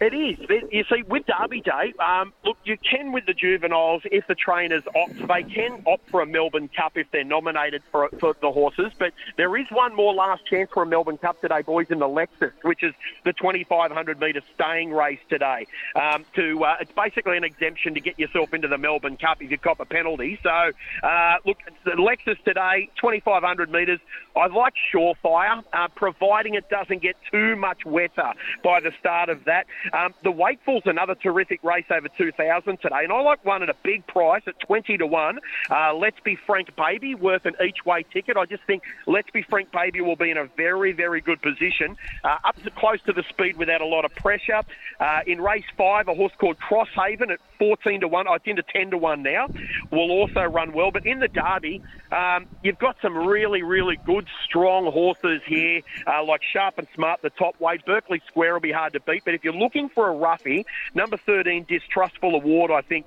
It 0.02 0.14
is. 0.14 0.38
You 0.72 0.84
see, 0.90 1.04
with 1.04 1.24
Derby 1.28 1.62
Day, 1.62 1.94
um, 2.00 2.34
look, 2.44 2.58
you 2.66 2.78
can 2.78 3.12
with 3.14 3.26
the 3.26 3.34
juveniles 3.34 4.02
if 4.06 4.28
the 4.28 4.36
trainers 4.36 4.84
opt. 4.96 5.16
They 5.28 5.44
can 5.44 5.82
opt 5.88 6.10
for 6.10 6.22
a 6.22 6.26
Melbourne 6.26 6.70
Cup 6.76 6.98
if 6.98 7.08
they're 7.12 7.24
nominated 7.24 7.84
for, 7.90 8.10
for 8.20 8.36
the 8.42 8.52
horses. 8.52 8.92
But 8.98 9.14
there 9.38 9.56
is 9.56 9.68
one 9.72 9.96
more 9.96 10.14
last 10.14 10.46
chance 10.46 10.70
for 10.74 10.84
a 10.84 10.86
Melbourne 10.86 11.18
Cup 11.20 11.40
today, 11.40 11.62
boys, 11.62 11.88
in 11.90 12.00
the 12.00 12.08
Lexus, 12.08 12.52
which 12.64 12.84
is 12.84 12.94
the 13.24 13.34
2,500 13.34 14.20
metre 14.20 14.42
staying 14.56 14.92
race 14.92 15.20
today. 15.30 15.68
Um, 15.96 16.26
to 16.36 16.64
uh, 16.66 16.76
it's 16.82 16.92
basically 16.92 17.38
an 17.38 17.46
exemption 17.46 17.94
to 17.94 18.02
get 18.02 18.20
yourself 18.20 18.54
into 18.54 18.68
the 18.68 18.78
Melbourne 18.78 19.16
Cup 19.18 19.42
if 19.42 19.52
you 19.52 19.58
cop 19.58 19.80
a 19.80 19.86
penalty. 19.86 20.38
So 20.44 20.72
uh, 21.04 21.36
look, 21.46 21.60
the 21.86 21.92
Lexus 21.92 22.44
today, 22.44 22.90
2,500 23.00 23.72
metres. 23.72 24.00
I 24.36 24.48
like 24.48 24.74
Surefire, 24.92 25.64
uh, 25.72 25.88
providing 25.96 26.56
it 26.56 26.68
doesn't 26.70 27.02
get 27.02 27.16
too 27.32 27.56
much 27.56 27.86
wetter 27.86 28.34
by 28.64 28.80
the 28.80 28.92
start 29.00 29.30
of 29.30 29.46
that. 29.46 29.68
Um, 29.92 30.14
the 30.24 30.32
Wakeful's 30.32 30.84
another 30.86 31.16
terrific 31.16 31.64
race 31.64 31.86
over 31.90 32.08
2,000 32.08 32.78
today, 32.78 33.04
and 33.04 33.12
I 33.12 33.22
like 33.22 33.44
one 33.44 33.64
at 33.64 33.70
a 33.70 33.76
big 33.84 34.06
price 34.08 34.44
at 34.48 34.60
20 34.60 34.98
to 34.98 35.08
1. 35.08 35.40
Uh, 35.70 35.94
Let's 35.94 36.20
Be 36.22 36.36
Frank 36.36 36.76
Baby, 36.76 37.16
worth 37.16 37.46
an 37.46 37.56
each 37.66 37.86
way 37.86 38.04
ticket. 38.04 38.38
I 38.38 38.46
just 38.46 38.64
think 38.64 38.84
Let's 39.08 39.30
Be 39.32 39.42
Frank 39.42 39.72
Baby 39.72 40.02
will 40.02 40.16
be 40.16 40.32
in 40.32 40.38
a 40.38 40.46
very, 40.46 40.92
very 40.94 41.22
good 41.22 41.42
position, 41.42 41.98
uh, 42.24 42.38
up 42.46 42.62
to 42.64 42.72
close 42.72 43.02
to 43.04 43.14
the 43.14 43.24
speed 43.24 43.58
without 43.58 43.82
a 43.82 43.86
lot 43.86 44.06
of 44.06 44.16
pressure. 44.16 44.62
Uh, 45.00 45.22
in 45.28 45.42
race 45.42 45.66
five, 45.78 46.08
a 46.08 46.14
horse 46.14 46.34
called 46.38 46.58
Crosshaven 46.60 47.32
at 47.32 47.40
14 47.64 48.02
to 48.02 48.10
1, 48.10 48.28
I 48.28 48.38
think 48.40 48.58
to 48.58 48.64
10 48.64 48.92
to 48.92 48.98
1 48.98 49.24
now, 49.24 49.48
will 49.90 50.12
also 50.12 50.42
run 50.42 50.74
well. 50.74 50.92
But 50.92 51.06
in 51.06 51.20
the 51.20 51.30
Derby, 51.30 51.82
um, 52.12 52.46
you've 52.62 52.78
got 52.78 52.98
some 53.02 53.16
really, 53.16 53.64
really 53.64 53.98
good, 54.06 54.28
strong 54.44 54.92
horses 54.92 55.42
here, 55.46 55.82
uh, 56.06 56.26
like 56.26 56.42
Sharp 56.44 56.78
and 56.78 56.88
Smart, 56.94 57.22
the 57.22 57.30
top 57.30 57.58
weight. 57.62 57.86
Berkeley 57.86 58.22
Square 58.28 58.54
will 58.54 58.60
be 58.60 58.74
hard 58.74 58.92
to 58.94 59.00
beat, 59.00 59.24
but 59.24 59.34
if 59.34 59.46
you're 59.46 59.54
looking 59.54 59.88
for 59.88 60.10
a 60.10 60.14
roughie, 60.14 60.66
number 60.94 61.16
13, 61.16 61.66
Distrustful 61.70 62.36
Award, 62.36 62.70
I 62.70 62.82
think 62.82 63.06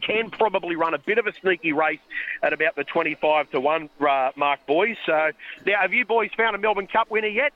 can 0.00 0.30
probably 0.30 0.76
run 0.76 0.94
a 0.94 0.98
bit 0.98 1.18
of 1.18 1.26
a 1.26 1.34
sneaky 1.34 1.74
race 1.74 2.00
at 2.42 2.54
about 2.54 2.74
the 2.74 2.84
25 2.84 3.50
to 3.50 3.60
1 3.60 3.90
uh, 4.00 4.30
mark, 4.34 4.64
boys. 4.66 4.96
So, 5.04 5.30
now, 5.66 5.80
have 5.82 5.92
you 5.92 6.06
boys 6.06 6.30
found 6.34 6.56
a 6.56 6.58
Melbourne 6.58 6.86
Cup 6.86 7.10
winner 7.10 7.28
yet? 7.28 7.52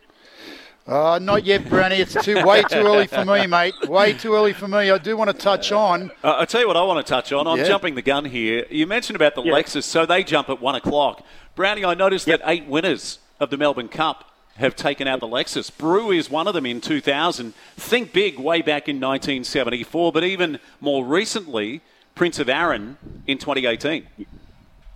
Uh, 0.88 1.18
not 1.20 1.44
yet, 1.44 1.68
Brownie. 1.68 1.96
It's 1.96 2.14
too 2.24 2.42
way 2.46 2.62
too 2.62 2.78
early 2.78 3.06
for 3.06 3.22
me, 3.22 3.46
mate. 3.46 3.74
Way 3.86 4.14
too 4.14 4.34
early 4.34 4.54
for 4.54 4.66
me. 4.66 4.90
I 4.90 4.96
do 4.96 5.18
want 5.18 5.28
to 5.28 5.36
touch 5.36 5.70
on. 5.70 6.10
Uh, 6.24 6.36
I'll 6.38 6.46
tell 6.46 6.62
you 6.62 6.66
what 6.66 6.78
I 6.78 6.82
want 6.82 7.06
to 7.06 7.08
touch 7.08 7.30
on. 7.30 7.46
I'm 7.46 7.58
yeah. 7.58 7.64
jumping 7.64 7.94
the 7.94 8.00
gun 8.00 8.24
here. 8.24 8.64
You 8.70 8.86
mentioned 8.86 9.14
about 9.14 9.34
the 9.34 9.42
yeah. 9.42 9.52
Lexus, 9.52 9.82
so 9.82 10.06
they 10.06 10.24
jump 10.24 10.48
at 10.48 10.62
1 10.62 10.74
o'clock. 10.76 11.26
Brownie, 11.54 11.84
I 11.84 11.92
noticed 11.92 12.26
yep. 12.26 12.40
that 12.40 12.50
eight 12.50 12.64
winners 12.64 13.18
of 13.38 13.50
the 13.50 13.58
Melbourne 13.58 13.88
Cup 13.88 14.32
have 14.56 14.76
taken 14.76 15.06
out 15.06 15.20
the 15.20 15.28
Lexus. 15.28 15.70
Brew 15.76 16.10
is 16.10 16.30
one 16.30 16.48
of 16.48 16.54
them 16.54 16.64
in 16.64 16.80
2000. 16.80 17.52
Think 17.76 18.14
big 18.14 18.38
way 18.38 18.62
back 18.62 18.88
in 18.88 18.96
1974, 18.96 20.10
but 20.10 20.24
even 20.24 20.58
more 20.80 21.04
recently, 21.04 21.82
Prince 22.14 22.38
of 22.38 22.48
Arran 22.48 22.96
in 23.26 23.36
2018. 23.36 24.06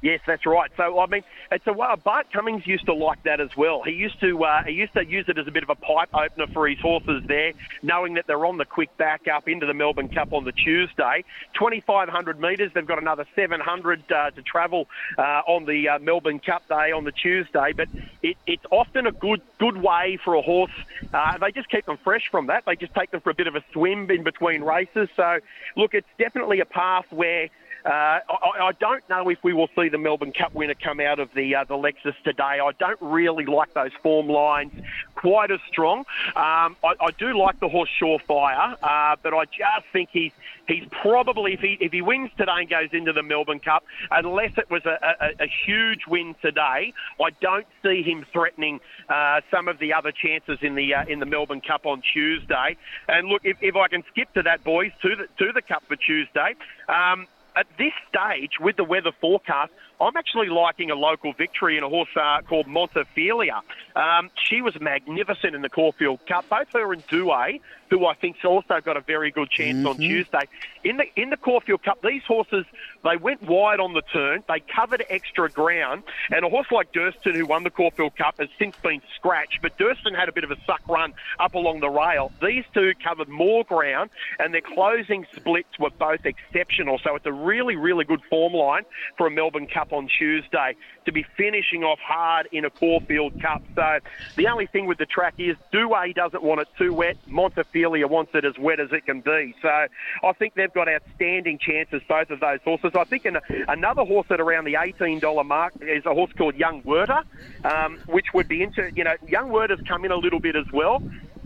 Yes, 0.02 0.20
that's 0.26 0.44
right. 0.46 0.70
So 0.76 0.98
I 0.98 1.06
mean, 1.06 1.22
it's 1.52 1.66
a 1.68 1.72
well, 1.72 1.96
Bart 1.96 2.26
Cummings 2.32 2.66
used 2.66 2.86
to 2.86 2.94
like 2.94 3.22
that 3.22 3.40
as 3.40 3.56
well. 3.56 3.82
He 3.84 3.92
used 3.92 4.20
to 4.20 4.44
uh, 4.44 4.64
he 4.64 4.72
used 4.72 4.94
to 4.94 5.06
use 5.06 5.26
it 5.28 5.38
as 5.38 5.46
a 5.46 5.52
bit 5.52 5.62
of 5.62 5.70
a 5.70 5.76
pipe 5.76 6.08
opener 6.12 6.48
for 6.52 6.68
his 6.68 6.80
horses 6.80 7.22
there, 7.28 7.52
knowing 7.84 8.14
that 8.14 8.26
they're 8.26 8.44
on 8.44 8.58
the 8.58 8.64
quick 8.64 8.94
back 8.96 9.28
up 9.28 9.48
into 9.48 9.64
the 9.64 9.74
Melbourne 9.74 10.08
Cup 10.08 10.32
on 10.32 10.44
the 10.44 10.50
Tuesday. 10.50 11.24
2,500 11.54 12.40
metres. 12.40 12.72
They've 12.74 12.84
got 12.84 13.00
another 13.00 13.24
700 13.36 14.02
uh, 14.10 14.30
to 14.32 14.42
travel 14.42 14.88
uh, 15.16 15.42
on 15.46 15.66
the 15.66 15.88
uh, 15.88 15.98
Melbourne 16.00 16.40
Cup 16.40 16.66
day 16.68 16.90
on 16.90 17.04
the 17.04 17.12
Tuesday. 17.12 17.72
But 17.72 17.86
it, 18.24 18.36
it's 18.44 18.64
often 18.72 19.06
a 19.06 19.12
good 19.12 19.40
good 19.58 19.80
way 19.80 20.18
for 20.24 20.34
a 20.34 20.42
horse. 20.42 20.72
Uh, 21.14 21.38
they 21.38 21.52
just 21.52 21.70
keep 21.70 21.86
them 21.86 21.98
fresh 22.02 22.28
from 22.28 22.48
that. 22.48 22.64
They 22.66 22.74
just 22.74 22.94
take 22.94 23.12
them 23.12 23.20
for 23.20 23.30
a 23.30 23.34
bit 23.34 23.46
of 23.46 23.54
a 23.54 23.62
swim 23.72 24.10
in 24.10 24.24
between 24.24 24.62
races. 24.62 25.08
So 25.14 25.38
look, 25.76 25.94
it's 25.94 26.08
definitely 26.18 26.58
a 26.58 26.64
path 26.66 27.06
where 27.10 27.50
uh, 27.84 27.88
I, 27.88 28.20
I, 28.60 28.72
don't 28.78 29.02
know 29.08 29.28
if 29.28 29.42
we 29.42 29.52
will 29.52 29.68
see 29.76 29.88
the 29.88 29.98
Melbourne 29.98 30.32
Cup 30.32 30.54
winner 30.54 30.74
come 30.74 31.00
out 31.00 31.18
of 31.18 31.30
the 31.34 31.56
uh, 31.56 31.64
the 31.64 31.74
Lexus 31.74 32.14
today. 32.22 32.42
I 32.60 32.70
don't 32.78 32.98
really 33.00 33.44
like 33.44 33.74
those 33.74 33.90
form 34.02 34.28
lines 34.28 34.72
quite 35.14 35.50
as 35.50 35.60
strong. 35.68 36.00
Um, 36.36 36.76
I, 36.84 36.94
I, 37.00 37.10
do 37.18 37.36
like 37.36 37.58
the 37.60 37.68
horse 37.68 37.90
Surefire, 38.00 38.76
uh, 38.82 39.16
but 39.22 39.34
I 39.34 39.44
just 39.46 39.86
think 39.92 40.10
he's 40.12 40.32
he's 40.68 40.84
probably 40.90 41.54
if 41.54 41.60
he 41.60 41.76
if 41.80 41.92
he 41.92 42.02
wins 42.02 42.30
today 42.36 42.52
and 42.58 42.70
goes 42.70 42.90
into 42.92 43.12
the 43.12 43.22
Melbourne 43.22 43.60
Cup, 43.60 43.84
unless 44.10 44.56
it 44.58 44.70
was 44.70 44.84
a, 44.86 44.98
a, 45.20 45.44
a 45.44 45.48
huge 45.66 46.06
win 46.06 46.36
today, 46.40 46.92
I 47.20 47.30
don't 47.40 47.66
see 47.82 48.02
him 48.02 48.24
threatening 48.32 48.80
uh, 49.08 49.40
some 49.50 49.66
of 49.66 49.78
the 49.80 49.92
other 49.92 50.12
chances 50.12 50.58
in 50.62 50.76
the 50.76 50.94
uh, 50.94 51.04
in 51.06 51.18
the 51.18 51.26
Melbourne 51.26 51.62
Cup 51.62 51.84
on 51.84 52.02
Tuesday. 52.12 52.76
And 53.08 53.28
look, 53.28 53.42
if, 53.44 53.56
if 53.60 53.74
I 53.74 53.88
can 53.88 54.04
skip 54.10 54.32
to 54.34 54.42
that, 54.42 54.62
boys, 54.62 54.92
to 55.02 55.16
the 55.16 55.26
to 55.44 55.52
the 55.52 55.62
Cup 55.62 55.82
for 55.88 55.96
Tuesday. 55.96 56.54
Um, 56.88 57.26
at 57.56 57.66
this 57.78 57.92
stage, 58.08 58.52
with 58.60 58.76
the 58.76 58.84
weather 58.84 59.12
forecast, 59.20 59.72
I'm 60.02 60.16
actually 60.16 60.48
liking 60.48 60.90
a 60.90 60.94
local 60.94 61.32
victory 61.32 61.78
in 61.78 61.84
a 61.84 61.88
horse 61.88 62.08
uh, 62.16 62.40
called 62.42 62.66
Montefilia. 62.66 63.60
Um, 63.94 64.30
she 64.48 64.60
was 64.60 64.78
magnificent 64.80 65.54
in 65.54 65.62
the 65.62 65.68
Caulfield 65.68 66.26
Cup. 66.26 66.48
Both 66.48 66.72
her 66.72 66.92
and 66.92 67.06
Douay, 67.06 67.60
who 67.90 68.06
I 68.06 68.14
think's 68.14 68.44
also 68.44 68.80
got 68.80 68.96
a 68.96 69.00
very 69.00 69.30
good 69.30 69.50
chance 69.50 69.76
mm-hmm. 69.78 69.86
on 69.86 69.96
Tuesday. 69.96 70.48
In 70.82 70.96
the 70.96 71.04
in 71.14 71.30
the 71.30 71.36
Caulfield 71.36 71.82
Cup, 71.82 72.00
these 72.02 72.22
horses 72.24 72.64
they 73.04 73.16
went 73.16 73.42
wide 73.42 73.80
on 73.80 73.92
the 73.92 74.02
turn. 74.02 74.42
They 74.48 74.60
covered 74.60 75.04
extra 75.08 75.48
ground, 75.48 76.02
and 76.30 76.44
a 76.44 76.48
horse 76.48 76.66
like 76.72 76.92
Durston, 76.92 77.34
who 77.34 77.46
won 77.46 77.62
the 77.62 77.70
Caulfield 77.70 78.16
Cup, 78.16 78.38
has 78.38 78.48
since 78.58 78.74
been 78.76 79.02
scratched. 79.14 79.60
But 79.62 79.78
Durston 79.78 80.16
had 80.16 80.28
a 80.28 80.32
bit 80.32 80.42
of 80.42 80.50
a 80.50 80.56
suck 80.64 80.80
run 80.88 81.12
up 81.38 81.54
along 81.54 81.80
the 81.80 81.90
rail. 81.90 82.32
These 82.42 82.64
two 82.74 82.94
covered 83.04 83.28
more 83.28 83.64
ground, 83.64 84.10
and 84.40 84.52
their 84.52 84.62
closing 84.62 85.26
splits 85.36 85.78
were 85.78 85.90
both 85.90 86.24
exceptional. 86.24 86.98
So 87.04 87.14
it's 87.14 87.26
a 87.26 87.32
really, 87.32 87.76
really 87.76 88.04
good 88.04 88.22
form 88.30 88.54
line 88.54 88.84
for 89.16 89.26
a 89.26 89.30
Melbourne 89.30 89.66
Cup 89.66 89.91
on 89.92 90.08
Tuesday 90.18 90.76
to 91.04 91.12
be 91.12 91.24
finishing 91.36 91.84
off 91.84 91.98
hard 91.98 92.48
in 92.52 92.64
a 92.64 92.70
Caulfield 92.70 93.40
Cup. 93.40 93.62
So 93.74 93.98
the 94.36 94.48
only 94.48 94.66
thing 94.66 94.86
with 94.86 94.98
the 94.98 95.06
track 95.06 95.34
is 95.38 95.56
Douay 95.72 96.14
doesn't 96.14 96.42
want 96.42 96.60
it 96.60 96.68
too 96.78 96.92
wet. 96.92 97.16
Montefilia 97.28 98.08
wants 98.08 98.32
it 98.34 98.44
as 98.44 98.58
wet 98.58 98.80
as 98.80 98.92
it 98.92 99.06
can 99.06 99.20
be. 99.20 99.54
So 99.62 99.68
I 99.68 100.32
think 100.38 100.54
they've 100.54 100.72
got 100.72 100.88
outstanding 100.88 101.58
chances, 101.58 102.02
both 102.08 102.30
of 102.30 102.40
those 102.40 102.60
horses. 102.64 102.92
I 102.94 103.04
think 103.04 103.26
in 103.26 103.38
another 103.68 104.04
horse 104.04 104.26
at 104.30 104.40
around 104.40 104.64
the 104.64 104.74
$18 104.74 105.46
mark 105.46 105.74
is 105.80 106.06
a 106.06 106.14
horse 106.14 106.32
called 106.36 106.54
Young 106.56 106.82
Werther, 106.84 107.22
um, 107.64 107.98
which 108.06 108.26
would 108.34 108.48
be 108.48 108.62
into, 108.62 108.90
you 108.94 109.04
know, 109.04 109.14
Young 109.26 109.50
Werther's 109.50 109.80
come 109.86 110.04
in 110.04 110.12
a 110.12 110.16
little 110.16 110.40
bit 110.40 110.56
as 110.56 110.70
well 110.72 111.02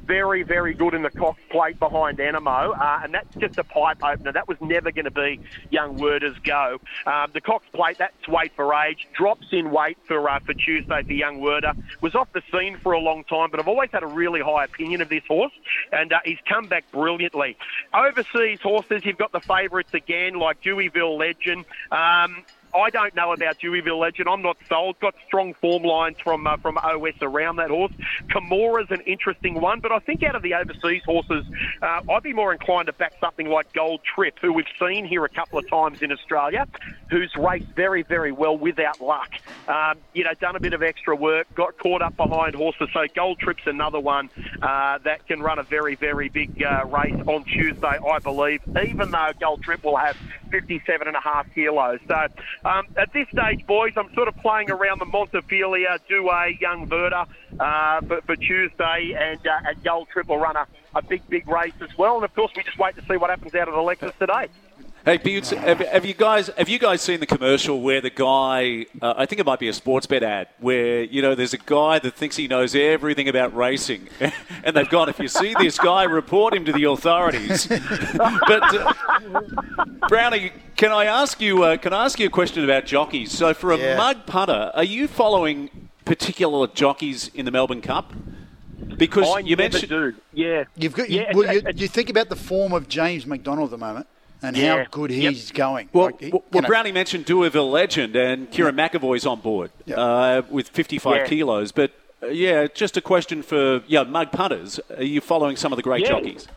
very, 0.06 0.42
very 0.42 0.74
good 0.74 0.94
in 0.94 1.02
the 1.02 1.10
Cox 1.10 1.40
plate 1.50 1.78
behind 1.78 2.18
Anamoe, 2.18 2.78
uh, 2.78 3.00
and 3.02 3.14
that's 3.14 3.34
just 3.36 3.58
a 3.58 3.64
pipe 3.64 4.02
opener. 4.02 4.32
That 4.32 4.48
was 4.48 4.58
never 4.60 4.90
going 4.90 5.04
to 5.04 5.10
be 5.10 5.40
young 5.70 5.96
Werther's 5.96 6.38
go. 6.38 6.80
Um, 7.06 7.30
the 7.32 7.40
Cox 7.40 7.66
plate, 7.72 7.98
that's 7.98 8.28
weight 8.28 8.52
for 8.54 8.72
age, 8.74 9.06
drops 9.16 9.46
in 9.52 9.70
weight 9.70 9.98
for 10.06 10.28
uh, 10.28 10.38
for 10.40 10.54
Tuesday 10.54 11.02
for 11.02 11.12
young 11.12 11.40
Werther. 11.40 11.72
Was 12.00 12.14
off 12.14 12.32
the 12.32 12.42
scene 12.52 12.78
for 12.78 12.92
a 12.92 13.00
long 13.00 13.24
time, 13.24 13.50
but 13.50 13.60
I've 13.60 13.68
always 13.68 13.90
had 13.90 14.02
a 14.02 14.06
really 14.08 14.40
high 14.40 14.64
opinion 14.64 15.00
of 15.00 15.08
this 15.08 15.24
horse, 15.26 15.52
and 15.92 16.12
uh, 16.12 16.20
he's 16.24 16.38
come 16.48 16.66
back 16.66 16.90
brilliantly. 16.92 17.56
Overseas 17.92 18.60
horses, 18.60 19.04
you've 19.04 19.18
got 19.18 19.32
the 19.32 19.40
favourites 19.40 19.94
again, 19.94 20.34
like 20.34 20.62
Deauville 20.62 21.16
Legend. 21.16 21.64
Um, 21.90 22.44
I 22.76 22.90
don't 22.90 23.14
know 23.14 23.32
about 23.32 23.58
Deauville 23.58 23.98
Legend. 23.98 24.28
I'm 24.28 24.42
not 24.42 24.56
sold. 24.68 24.98
Got 25.00 25.14
strong 25.26 25.54
form 25.54 25.82
lines 25.82 26.16
from 26.22 26.46
uh, 26.46 26.56
from 26.58 26.78
OS 26.78 27.14
around 27.22 27.56
that 27.56 27.70
horse. 27.70 27.92
Camorra's 28.30 28.90
an 28.90 29.00
interesting 29.02 29.60
one, 29.60 29.80
but 29.80 29.92
I 29.92 29.98
think 30.00 30.22
out 30.22 30.34
of 30.34 30.42
the 30.42 30.54
overseas 30.54 31.02
horses, 31.04 31.44
uh, 31.82 32.00
I'd 32.10 32.22
be 32.22 32.32
more 32.32 32.52
inclined 32.52 32.86
to 32.86 32.92
back 32.92 33.14
something 33.20 33.48
like 33.48 33.72
Gold 33.72 34.00
Trip, 34.04 34.38
who 34.40 34.52
we've 34.52 34.66
seen 34.78 35.06
here 35.06 35.24
a 35.24 35.28
couple 35.28 35.58
of 35.58 35.68
times 35.68 36.02
in 36.02 36.12
Australia, 36.12 36.66
who's 37.10 37.34
raced 37.36 37.68
very, 37.74 38.02
very 38.02 38.32
well 38.32 38.56
without 38.56 39.00
luck. 39.00 39.30
Um, 39.68 39.98
you 40.12 40.24
know, 40.24 40.34
done 40.34 40.56
a 40.56 40.60
bit 40.60 40.72
of 40.72 40.82
extra 40.82 41.16
work, 41.16 41.46
got 41.54 41.78
caught 41.78 42.02
up 42.02 42.16
behind 42.16 42.54
horses. 42.54 42.88
So 42.92 43.06
Gold 43.14 43.38
Trip's 43.38 43.66
another 43.66 44.00
one 44.00 44.30
uh, 44.60 44.98
that 44.98 45.26
can 45.26 45.40
run 45.42 45.58
a 45.58 45.62
very, 45.62 45.94
very 45.94 46.28
big 46.28 46.62
uh, 46.62 46.84
race 46.86 47.20
on 47.26 47.44
Tuesday, 47.44 47.98
I 47.98 48.18
believe, 48.18 48.60
even 48.84 49.10
though 49.10 49.30
Gold 49.40 49.62
Trip 49.62 49.82
will 49.82 49.96
have 49.96 50.16
57 50.50 51.06
and 51.06 51.16
a 51.16 51.20
half 51.20 51.46
kilos. 51.54 52.00
So 52.08 52.26
um, 52.64 52.86
at 52.96 53.12
this 53.12 53.28
stage, 53.28 53.66
boys, 53.66 53.92
I'm 53.96 54.12
sort 54.14 54.28
of 54.28 54.36
playing 54.36 54.70
around 54.70 55.00
the 55.00 55.06
Montefilia, 55.06 55.98
Douay, 56.08 56.60
Young 56.60 56.88
Werther 56.88 57.24
uh, 57.60 58.00
for, 58.02 58.20
for 58.22 58.36
Tuesday, 58.36 59.14
and, 59.18 59.46
uh, 59.46 59.68
and 59.68 59.82
Gold 59.84 60.08
Trip 60.12 60.28
will 60.28 60.38
run 60.38 60.56
a, 60.56 60.66
a 60.94 61.02
big, 61.02 61.26
big 61.28 61.48
race 61.48 61.74
as 61.80 61.96
well. 61.98 62.16
And 62.16 62.24
of 62.24 62.34
course, 62.34 62.52
we 62.56 62.62
just 62.62 62.78
wait 62.78 62.96
to 62.96 63.02
see 63.02 63.16
what 63.16 63.30
happens 63.30 63.54
out 63.54 63.68
of 63.68 63.74
the 63.74 63.80
Lexus 63.80 64.16
today. 64.18 64.48
Hey, 65.06 65.18
Buetts, 65.18 65.50
have, 65.50 65.78
have, 65.78 66.04
you 66.04 66.14
guys 66.14 66.48
have 66.58 66.68
you 66.68 66.80
guys 66.80 67.00
seen 67.00 67.20
the 67.20 67.26
commercial 67.26 67.80
where 67.80 68.00
the 68.00 68.10
guy? 68.10 68.86
Uh, 69.00 69.14
I 69.16 69.24
think 69.24 69.38
it 69.38 69.46
might 69.46 69.60
be 69.60 69.68
a 69.68 69.72
sports 69.72 70.04
bet 70.04 70.24
ad 70.24 70.48
where 70.58 71.04
you 71.04 71.22
know 71.22 71.36
there's 71.36 71.54
a 71.54 71.58
guy 71.58 72.00
that 72.00 72.14
thinks 72.14 72.34
he 72.34 72.48
knows 72.48 72.74
everything 72.74 73.28
about 73.28 73.54
racing, 73.54 74.08
and 74.64 74.74
they've 74.74 74.88
gone. 74.88 75.08
If 75.08 75.20
you 75.20 75.28
see 75.28 75.54
this 75.60 75.78
guy, 75.78 76.02
report 76.02 76.54
him 76.54 76.64
to 76.64 76.72
the 76.72 76.82
authorities. 76.88 77.68
but 78.16 78.50
uh, 78.50 78.92
Brownie, 80.08 80.50
can 80.74 80.90
I 80.90 81.04
ask 81.04 81.40
you? 81.40 81.62
Uh, 81.62 81.76
can 81.76 81.92
I 81.92 82.04
ask 82.04 82.18
you 82.18 82.26
a 82.26 82.30
question 82.30 82.64
about 82.64 82.84
jockeys? 82.84 83.30
So 83.30 83.54
for 83.54 83.70
a 83.70 83.78
yeah. 83.78 83.96
mud 83.96 84.26
putter, 84.26 84.72
are 84.74 84.82
you 84.82 85.06
following 85.06 85.88
particular 86.04 86.66
jockeys 86.66 87.28
in 87.28 87.44
the 87.44 87.52
Melbourne 87.52 87.80
Cup? 87.80 88.12
Because 88.96 89.28
I 89.28 89.38
you 89.38 89.56
mentioned, 89.56 89.88
do. 89.88 90.14
yeah, 90.32 90.64
you've 90.74 90.94
got. 90.94 91.10
Yeah, 91.10 91.30
well, 91.32 91.54
you, 91.54 91.62
you 91.76 91.86
think 91.86 92.10
about 92.10 92.28
the 92.28 92.34
form 92.34 92.72
of 92.72 92.88
James 92.88 93.24
McDonald 93.24 93.68
at 93.68 93.70
the 93.70 93.78
moment 93.78 94.08
and 94.46 94.56
yeah. 94.56 94.84
how 94.84 94.90
good 94.90 95.10
he's 95.10 95.50
yep. 95.50 95.56
going. 95.56 95.88
Well, 95.92 96.06
like, 96.06 96.20
he, 96.20 96.32
well 96.52 96.62
Brownie 96.62 96.92
mentioned 96.92 97.24
Deauville 97.24 97.70
legend, 97.70 98.16
and 98.16 98.50
Kerrin 98.50 98.76
yeah. 98.76 98.88
McEvoy's 98.88 99.26
on 99.26 99.40
board 99.40 99.70
yep. 99.84 99.98
uh, 99.98 100.42
with 100.50 100.68
55 100.68 101.16
yeah. 101.16 101.26
kilos. 101.26 101.72
But 101.72 101.92
uh, 102.22 102.28
yeah, 102.28 102.66
just 102.66 102.96
a 102.96 103.00
question 103.00 103.42
for 103.42 103.82
yeah 103.86 104.04
mug 104.04 104.32
punters. 104.32 104.80
Are 104.96 105.02
you 105.02 105.20
following 105.20 105.56
some 105.56 105.72
of 105.72 105.76
the 105.76 105.82
great 105.82 106.02
yeah. 106.02 106.10
jockeys? 106.10 106.48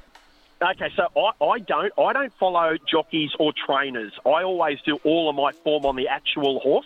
Okay, 0.61 0.89
so 0.95 1.07
I, 1.15 1.43
I 1.43 1.59
don't 1.59 1.93
I 1.97 2.13
don't 2.13 2.33
follow 2.33 2.77
jockeys 2.89 3.31
or 3.39 3.53
trainers. 3.53 4.13
I 4.25 4.43
always 4.43 4.79
do 4.81 4.99
all 5.03 5.29
of 5.29 5.35
my 5.35 5.51
form 5.51 5.85
on 5.85 5.95
the 5.95 6.07
actual 6.07 6.59
horse. 6.59 6.85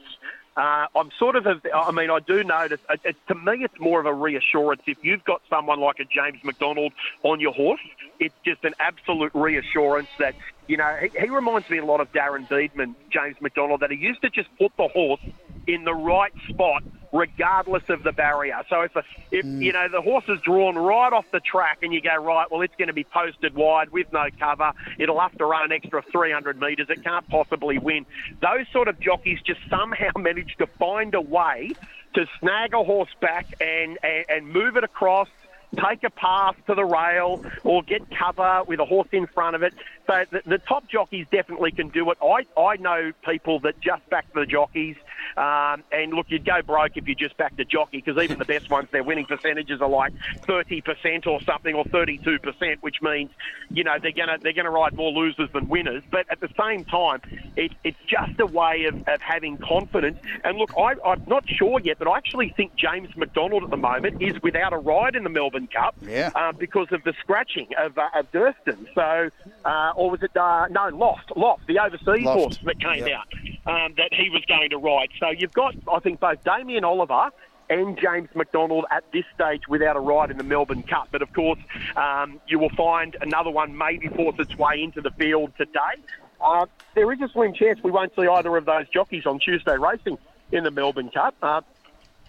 Uh, 0.56 0.86
I'm 0.96 1.10
sort 1.18 1.36
of, 1.36 1.48
a, 1.48 1.60
I 1.74 1.92
mean, 1.92 2.12
I 2.12 2.20
do 2.20 2.44
notice, 2.44 2.80
it, 2.88 3.00
it, 3.04 3.16
to 3.28 3.34
me, 3.34 3.64
it's 3.64 3.80
more 3.80 4.00
of 4.00 4.06
a 4.06 4.14
reassurance. 4.14 4.84
If 4.86 4.98
you've 5.02 5.24
got 5.24 5.42
someone 5.50 5.80
like 5.80 6.00
a 6.00 6.06
James 6.06 6.44
McDonald 6.44 6.94
on 7.24 7.40
your 7.40 7.54
horse, 7.54 7.82
it's 8.20 8.36
just 8.46 8.64
an 8.64 8.74
absolute 8.80 9.32
reassurance 9.34 10.10
that, 10.20 10.36
you 10.68 10.78
know, 10.78 10.96
he, 11.02 11.10
he 11.20 11.30
reminds 11.30 11.70
me 11.70 11.78
a 11.78 11.86
lot 11.86 12.00
of 12.00 12.12
Darren 12.12 12.48
Beadman, 12.48 12.96
James 13.10 13.36
McDonald, 13.42 13.82
that 13.82 13.92
he 13.92 13.98
used 13.98 14.22
to 14.22 14.30
just 14.30 14.50
put 14.58 14.72
the 14.78 14.88
horse 14.88 15.22
in 15.68 15.84
the 15.84 15.94
right 15.94 16.34
spot 16.50 16.84
regardless 17.14 17.84
of 17.90 18.04
the 18.04 18.12
barrier. 18.12 18.60
So 18.70 18.82
if, 18.82 18.96
a, 18.96 19.04
if 19.32 19.46
mm. 19.46 19.62
you 19.62 19.72
know 19.72 19.88
the 19.88 20.02
horse 20.02 20.26
is 20.28 20.42
drawn 20.42 20.76
right 20.76 21.14
off 21.14 21.26
the 21.32 21.40
track 21.40 21.80
and 21.84 21.94
you 21.94 22.02
go 22.02 22.16
right, 22.16 22.50
well 22.52 22.62
it's 22.62 22.76
going 22.76 22.88
to 22.88 22.94
be 22.94 23.04
posted 23.04 23.54
wide 23.54 23.90
with 23.92 24.12
no 24.12 24.26
cover. 24.40 24.74
It'll 24.98 25.20
have 25.20 25.38
to 25.38 25.46
run 25.46 25.66
an 25.66 25.72
extra 25.72 26.02
300 26.12 26.60
metres. 26.60 26.88
It 26.90 27.04
can't 27.04 27.28
possibly 27.30 27.78
win. 27.78 28.06
Those 28.42 28.66
sort 28.74 28.88
of 28.88 29.00
jockeys 29.00 29.40
just 29.46 29.62
somehow 29.70 30.10
manage 30.18 30.56
to 30.58 30.68
find 30.68 31.14
a 31.14 31.22
way 31.22 31.72
to 32.16 32.26
snag 32.40 32.74
a 32.74 32.84
horse 32.84 33.10
back 33.22 33.46
and, 33.62 33.98
and, 34.04 34.26
and 34.30 34.48
move 34.48 34.76
it 34.76 34.84
across 34.84 35.30
take 35.76 36.04
a 36.04 36.10
pass 36.10 36.56
to 36.68 36.76
the 36.76 36.86
rail 36.86 37.44
or 37.64 37.84
get 37.84 38.04
cover 38.12 38.64
with 38.68 38.80
a 38.80 38.86
horse 38.86 39.10
in 39.12 39.28
front 39.28 39.56
of 39.56 39.64
it. 39.64 39.74
So 40.08 40.26
the, 40.32 40.42
the 40.46 40.58
top 40.58 40.88
jockeys 40.88 41.26
definitely 41.32 41.72
can 41.72 41.90
do 41.90 42.10
it. 42.12 42.18
I, 42.22 42.46
I 42.60 42.78
know 42.78 43.12
people 43.24 43.60
that 43.62 43.80
just 43.80 44.08
back 44.10 44.32
the 44.34 44.46
jockeys 44.46 44.96
um, 45.38 45.84
and 45.92 46.14
look, 46.14 46.28
you'd 46.30 46.46
go 46.46 46.62
broke 46.62 46.96
if 46.96 47.08
you 47.08 47.16
just 47.16 47.38
backed 47.38 47.60
a 47.60 47.66
jockey 47.66 48.02
because 48.04 48.22
even 48.22 48.38
the 48.38 48.46
best 48.46 48.70
ones, 48.70 48.88
their 48.92 49.04
winning 49.04 49.26
percentages 49.26 49.82
are 49.82 49.90
like 49.90 50.14
30% 50.42 51.28
or 51.28 51.42
something 51.42 51.74
or 51.74 51.86
32%, 51.86 52.78
which 52.82 53.02
means, 53.02 53.32
you 53.70 53.84
know, 53.84 53.96
they're 54.02 54.12
going 54.12 54.28
to 54.28 54.38
they're 54.42 54.54
gonna 54.54 54.70
ride 54.70 54.94
more 54.94 55.12
losers 55.12 55.50
than 55.54 55.70
winners. 55.70 56.04
But 56.12 56.28
at 56.30 56.40
the 56.40 56.50
same 56.60 56.86
time, 56.86 57.22
it, 57.56 57.72
it's 57.84 57.98
just 58.08 58.40
a 58.40 58.46
way 58.46 58.86
of, 58.86 59.08
of 59.08 59.22
having 59.22 59.58
confidence. 59.58 60.20
And 60.44 60.58
look, 60.58 60.72
I, 60.78 60.96
I'm 61.06 61.24
not 61.28 61.48
sure 61.48 61.80
yet, 61.80 61.98
but 62.00 62.08
I 62.08 62.18
actually 62.18 62.54
think 62.56 62.76
James 62.76 63.16
McDonald 63.16 63.64
at 63.64 63.70
the 63.70 63.78
moment 63.78 64.22
is 64.22 64.42
without 64.44 64.74
a 64.74 64.78
ride 64.78 65.16
in 65.16 65.24
the 65.24 65.30
Melbourne 65.30 65.63
Cup 65.68 65.96
yeah. 66.02 66.32
uh, 66.36 66.52
because 66.52 66.88
of 66.92 67.04
the 67.04 67.14
scratching 67.22 67.68
of, 67.78 67.98
uh, 67.98 68.10
of 68.16 68.32
Durston. 68.32 68.88
So, 68.96 69.30
uh, 69.66 69.94
or 69.96 70.12
was 70.12 70.24
it, 70.24 70.36
uh, 70.36 70.68
no, 70.70 70.90
Loft, 70.90 71.32
Loft, 71.36 71.68
the 71.68 71.80
overseas 71.80 72.26
Loft. 72.26 72.40
horse 72.40 72.58
that 72.64 72.80
came 72.80 73.08
yep. 73.08 73.20
out 73.20 73.86
um, 73.86 73.94
that 73.98 74.14
he 74.14 74.30
was 74.30 74.44
going 74.48 74.70
to 74.70 74.78
ride. 74.78 75.10
So 75.20 75.30
you've 75.30 75.54
got, 75.54 75.76
I 75.92 76.00
think, 76.00 76.20
both 76.20 76.44
Damien 76.44 76.84
Oliver 76.84 77.30
and 77.70 77.98
James 77.98 78.30
McDonald 78.36 78.86
at 78.92 79.04
this 79.12 79.24
stage 79.34 79.62
without 79.68 79.96
a 79.96 80.00
ride 80.00 80.32
in 80.32 80.38
the 80.38 80.44
Melbourne 80.44 80.84
Cup. 80.84 81.08
But 81.12 81.22
of 81.22 81.32
course, 81.34 81.60
um, 81.96 82.40
you 82.48 82.60
will 82.60 82.70
find 82.70 83.16
another 83.22 83.50
one 83.50 83.78
maybe 83.78 84.08
force 84.10 84.36
its 84.40 84.56
way 84.58 84.84
into 84.84 85.02
the 85.02 85.12
field 85.12 85.54
today. 85.58 85.80
Uh, 86.42 86.66
there 86.94 87.12
is 87.14 87.22
a 87.22 87.30
slim 87.30 87.54
chance 87.54 87.80
we 87.84 87.92
won't 87.92 88.14
see 88.16 88.28
either 88.28 88.56
of 88.58 88.66
those 88.66 88.88
jockeys 88.90 89.26
on 89.26 89.40
Tuesday 89.40 89.78
racing 89.78 90.18
in 90.52 90.64
the 90.64 90.72
Melbourne 90.72 91.10
Cup. 91.10 91.36
Uh, 91.42 91.62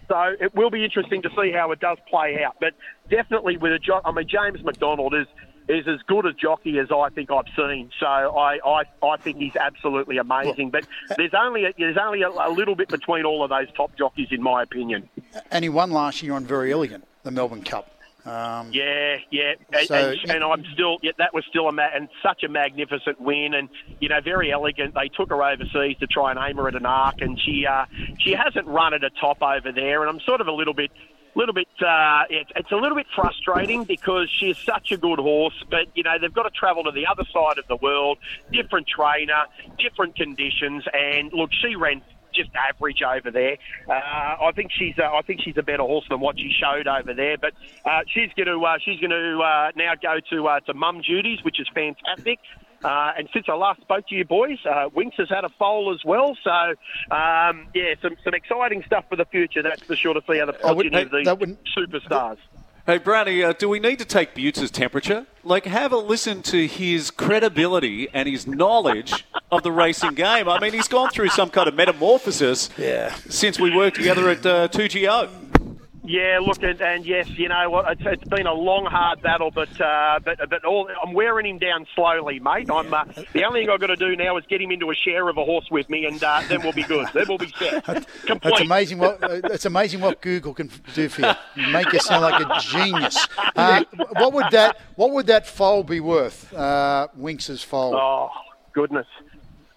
so 0.07 0.35
it 0.39 0.53
will 0.55 0.69
be 0.69 0.83
interesting 0.83 1.21
to 1.23 1.29
see 1.29 1.51
how 1.51 1.71
it 1.71 1.79
does 1.79 1.97
play 2.09 2.43
out. 2.43 2.55
But 2.59 2.73
definitely 3.09 3.57
with 3.57 3.71
a 3.73 4.01
I 4.03 4.11
mean, 4.11 4.27
James 4.27 4.63
McDonald 4.63 5.13
is 5.13 5.27
is 5.67 5.87
as 5.87 5.99
good 6.07 6.25
a 6.25 6.33
jockey 6.33 6.77
as 6.79 6.87
I 6.91 7.09
think 7.09 7.31
I've 7.31 7.47
seen. 7.55 7.89
So 7.99 8.05
I, 8.05 8.59
I, 8.63 8.83
I 9.03 9.17
think 9.17 9.37
he's 9.37 9.55
absolutely 9.55 10.17
amazing. 10.17 10.69
But 10.69 10.85
there's 11.17 11.33
only 11.33 11.65
a, 11.65 11.73
there's 11.77 11.97
only 11.97 12.21
a, 12.21 12.29
a, 12.29 12.51
little 12.51 12.75
bit 12.75 12.87
between 12.89 13.25
all 13.25 13.43
of 13.43 13.49
those 13.49 13.67
top 13.75 13.95
jockeys, 13.97 14.27
in 14.31 14.43
my 14.43 14.61
opinion. 14.61 15.09
And 15.49 15.65
he 15.65 15.69
won 15.69 15.91
last 15.91 16.21
year 16.21 16.33
on 16.33 16.45
Verry 16.45 16.71
Elegant, 16.71 17.05
the 17.23 17.31
Melbourne 17.31 17.63
Cup. 17.63 17.94
Um, 18.25 18.71
yeah, 18.73 19.17
yeah, 19.29 19.53
and, 19.71 19.87
so, 19.87 19.93
and, 19.93 20.31
and, 20.31 20.43
I'm 20.43 20.63
still 20.73 20.97
yeah, 21.03 21.11
that 21.19 21.31
was 21.31 21.43
still 21.47 21.67
a 21.67 21.71
ma- 21.71 21.89
and 21.93 22.09
such 22.23 22.43
a 22.43 22.49
magnificent 22.49 23.21
win, 23.21 23.53
and 23.53 23.69
you 23.99 24.09
know 24.09 24.19
Verry 24.19 24.51
Elegant. 24.51 24.95
They 24.95 25.09
took 25.09 25.29
her 25.29 25.43
overseas 25.43 25.97
to 25.99 26.07
try 26.07 26.31
and 26.31 26.39
aim 26.39 26.57
her 26.57 26.67
at 26.67 26.75
an 26.75 26.87
arc, 26.87 27.21
and 27.21 27.39
she 27.39 27.67
uh, 27.67 27.85
she 28.19 28.31
hasn't 28.31 28.65
run 28.65 28.95
at 28.95 29.03
a 29.03 29.11
top 29.21 29.43
over 29.43 29.71
there, 29.71 30.01
and 30.01 30.09
I'm 30.09 30.19
sort 30.21 30.41
of 30.41 30.47
a 30.47 30.51
little 30.51 30.73
bit 30.73 30.89
little 31.35 31.53
bit, 31.53 31.67
uh, 31.85 32.23
it, 32.29 32.47
it's 32.55 32.71
a 32.71 32.75
little 32.75 32.95
bit 32.95 33.07
frustrating 33.13 33.83
because 33.83 34.29
she's 34.39 34.57
such 34.57 34.91
a 34.91 34.97
good 34.97 35.19
horse, 35.19 35.63
but 35.69 35.85
you 35.93 36.01
know 36.01 36.17
they've 36.19 36.33
got 36.33 36.43
to 36.43 36.49
travel 36.49 36.83
to 36.85 36.91
the 36.91 37.05
other 37.05 37.25
side 37.31 37.57
of 37.57 37.67
the 37.67 37.75
world, 37.75 38.17
different 38.51 38.87
trainer, 38.87 39.43
different 39.77 40.15
conditions, 40.15 40.83
and 40.93 41.31
look, 41.33 41.51
she 41.51 41.75
ran 41.75 42.01
just 42.35 42.49
average 42.55 43.01
over 43.01 43.31
there. 43.31 43.57
Uh, 43.87 43.91
I 43.93 44.51
think 44.55 44.71
she's 44.77 44.95
uh, 44.99 45.11
I 45.13 45.21
think 45.21 45.41
she's 45.43 45.57
a 45.57 45.63
better 45.63 45.83
horse 45.83 46.05
than 46.09 46.19
what 46.19 46.37
she 46.37 46.51
showed 46.51 46.87
over 46.87 47.13
there. 47.13 47.37
But 47.37 47.53
uh, 47.85 48.01
she's 48.07 48.29
going 48.35 48.47
to 48.47 48.63
uh, 48.63 48.77
she's 48.83 48.99
going 48.99 49.11
to 49.11 49.39
uh, 49.39 49.71
now 49.75 49.93
go 49.95 50.19
to 50.31 50.47
uh, 50.47 50.59
to 50.61 50.73
mum 50.73 51.01
duties, 51.01 51.39
which 51.43 51.59
is 51.59 51.67
fantastic. 51.73 52.39
Uh, 52.83 53.13
and 53.17 53.27
since 53.33 53.45
I 53.49 53.53
last 53.55 53.81
spoke 53.81 54.07
to 54.09 54.15
you 54.15 54.25
boys, 54.25 54.59
uh, 54.69 54.89
Winks 54.93 55.17
has 55.17 55.29
had 55.29 55.43
a 55.43 55.49
foal 55.57 55.91
as 55.91 56.05
well. 56.05 56.37
So, 56.43 56.51
um, 57.09 57.67
yeah, 57.73 57.95
some, 57.99 58.15
some 58.23 58.35
exciting 58.35 58.83
stuff 58.85 59.05
for 59.09 59.15
the 59.15 59.25
future, 59.25 59.63
that's 59.63 59.81
for 59.81 59.95
sure, 59.95 60.13
to 60.13 60.21
see 60.29 60.37
how 60.37 60.45
the 60.45 60.53
progeny 60.53 61.01
of 61.01 61.09
these 61.09 61.25
superstars. 61.75 62.37
Hey, 62.85 62.99
Brownie, 62.99 63.41
uh, 63.43 63.53
do 63.53 63.67
we 63.67 63.79
need 63.79 63.97
to 63.97 64.05
take 64.05 64.35
Buetts' 64.35 64.69
temperature? 64.69 65.25
Like, 65.43 65.65
have 65.65 65.91
a 65.91 65.97
listen 65.97 66.43
to 66.43 66.67
his 66.67 67.09
credibility 67.09 68.07
and 68.13 68.29
his 68.29 68.45
knowledge 68.45 69.25
of 69.51 69.63
the 69.63 69.71
racing 69.71 70.13
game. 70.13 70.47
I 70.47 70.59
mean, 70.59 70.71
he's 70.73 70.87
gone 70.87 71.09
through 71.09 71.29
some 71.29 71.49
kind 71.49 71.67
of 71.67 71.73
metamorphosis 71.73 72.69
Yeah. 72.77 73.15
since 73.27 73.59
we 73.59 73.75
worked 73.75 73.95
together 73.97 74.29
at 74.29 74.45
uh, 74.45 74.67
2GO. 74.67 75.29
Yeah, 76.07 76.39
look, 76.39 76.61
and, 76.61 76.79
and 76.81 77.05
yes, 77.05 77.27
you 77.29 77.49
know 77.49 77.69
what? 77.69 77.91
It's, 77.91 78.01
it's 78.05 78.29
been 78.29 78.45
a 78.45 78.53
long, 78.53 78.85
hard 78.85 79.21
battle, 79.23 79.49
but 79.49 79.69
uh, 79.81 80.19
but 80.23 80.37
but 80.49 80.63
all, 80.63 80.87
I'm 81.03 81.13
wearing 81.13 81.47
him 81.47 81.57
down 81.57 81.87
slowly, 81.95 82.39
mate. 82.39 82.69
I'm 82.69 82.93
uh, 82.93 83.05
the 83.33 83.43
only 83.43 83.61
thing 83.61 83.69
I've 83.71 83.79
got 83.79 83.87
to 83.87 83.95
do 83.95 84.15
now 84.15 84.37
is 84.37 84.45
get 84.45 84.61
him 84.61 84.69
into 84.71 84.91
a 84.91 84.95
share 84.95 85.27
of 85.29 85.37
a 85.37 85.43
horse 85.43 85.67
with 85.71 85.89
me, 85.89 86.05
and 86.05 86.23
uh, 86.23 86.43
then 86.47 86.61
we'll 86.61 86.73
be 86.73 86.83
good. 86.83 87.07
Then 87.13 87.25
we'll 87.27 87.39
be 87.39 87.51
set. 87.57 87.83
Complete. 88.27 88.61
amazing 88.61 88.99
what 88.99 89.17
it's 89.23 89.65
amazing 89.65 90.01
what 90.01 90.21
Google 90.21 90.53
can 90.53 90.69
do 90.93 91.09
for 91.09 91.21
you. 91.21 91.71
Make 91.71 91.91
you 91.91 91.99
sound 91.99 92.21
like 92.21 92.39
a 92.45 92.59
genius. 92.59 93.27
Uh, 93.55 93.83
what 94.11 94.31
would 94.33 94.51
that 94.51 94.77
What 94.95 95.11
would 95.11 95.25
that 95.27 95.47
foal 95.47 95.83
be 95.83 95.99
worth? 96.01 96.53
Uh, 96.53 97.07
Winks's 97.15 97.63
foal. 97.63 97.95
Oh 97.95 98.29
goodness. 98.73 99.07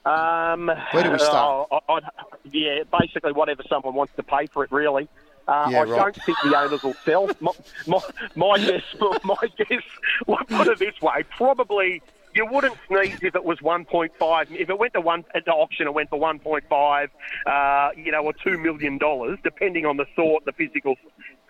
Um, 0.05 0.67
Where 0.93 1.03
do 1.05 1.11
we 1.13 1.19
start? 1.19 1.69
oh, 1.71 1.81
I- 1.89 1.93
I'd- 1.95 2.07
yeah, 2.51 2.83
basically 2.99 3.33
whatever 3.33 3.63
someone 3.69 3.95
wants 3.95 4.15
to 4.17 4.23
pay 4.23 4.47
for 4.47 4.65
it, 4.65 4.73
really. 4.73 5.07
Uh, 5.49 5.69
Yeah, 5.71 5.81
I 5.81 5.83
right. 5.85 5.99
don't 6.15 6.25
think 6.25 6.39
the 6.45 6.57
owners 6.59 6.83
will 6.83 6.95
sell. 7.05 7.29
My, 7.41 7.53
my, 7.87 8.01
my 8.37 8.59
guess, 8.59 8.83
my 9.25 9.35
guess. 9.57 9.83
Well, 10.27 10.39
put 10.49 10.69
it 10.69 10.79
this 10.79 11.01
way: 11.01 11.25
probably 11.37 12.03
you 12.35 12.45
wouldn't 12.47 12.77
sneeze 12.87 13.19
if 13.23 13.35
it 13.35 13.43
was 13.45 13.59
1.5. 13.61 14.11
If 14.51 14.69
it 14.69 14.79
went 14.79 14.93
to 14.93 15.01
one 15.01 15.25
at 15.35 15.47
the 15.47 15.51
auction, 15.53 15.87
it 15.87 15.95
went 15.95 16.11
for 16.11 16.21
1.5. 16.21 17.09
Uh, 17.47 17.91
you 17.97 18.13
know, 18.13 18.23
or 18.25 18.35
two 18.35 18.59
million 18.59 18.99
dollars, 18.99 19.39
depending 19.43 19.87
on 19.87 19.97
the 19.97 20.05
sort, 20.15 20.45
the 20.45 20.53
physical 20.53 20.97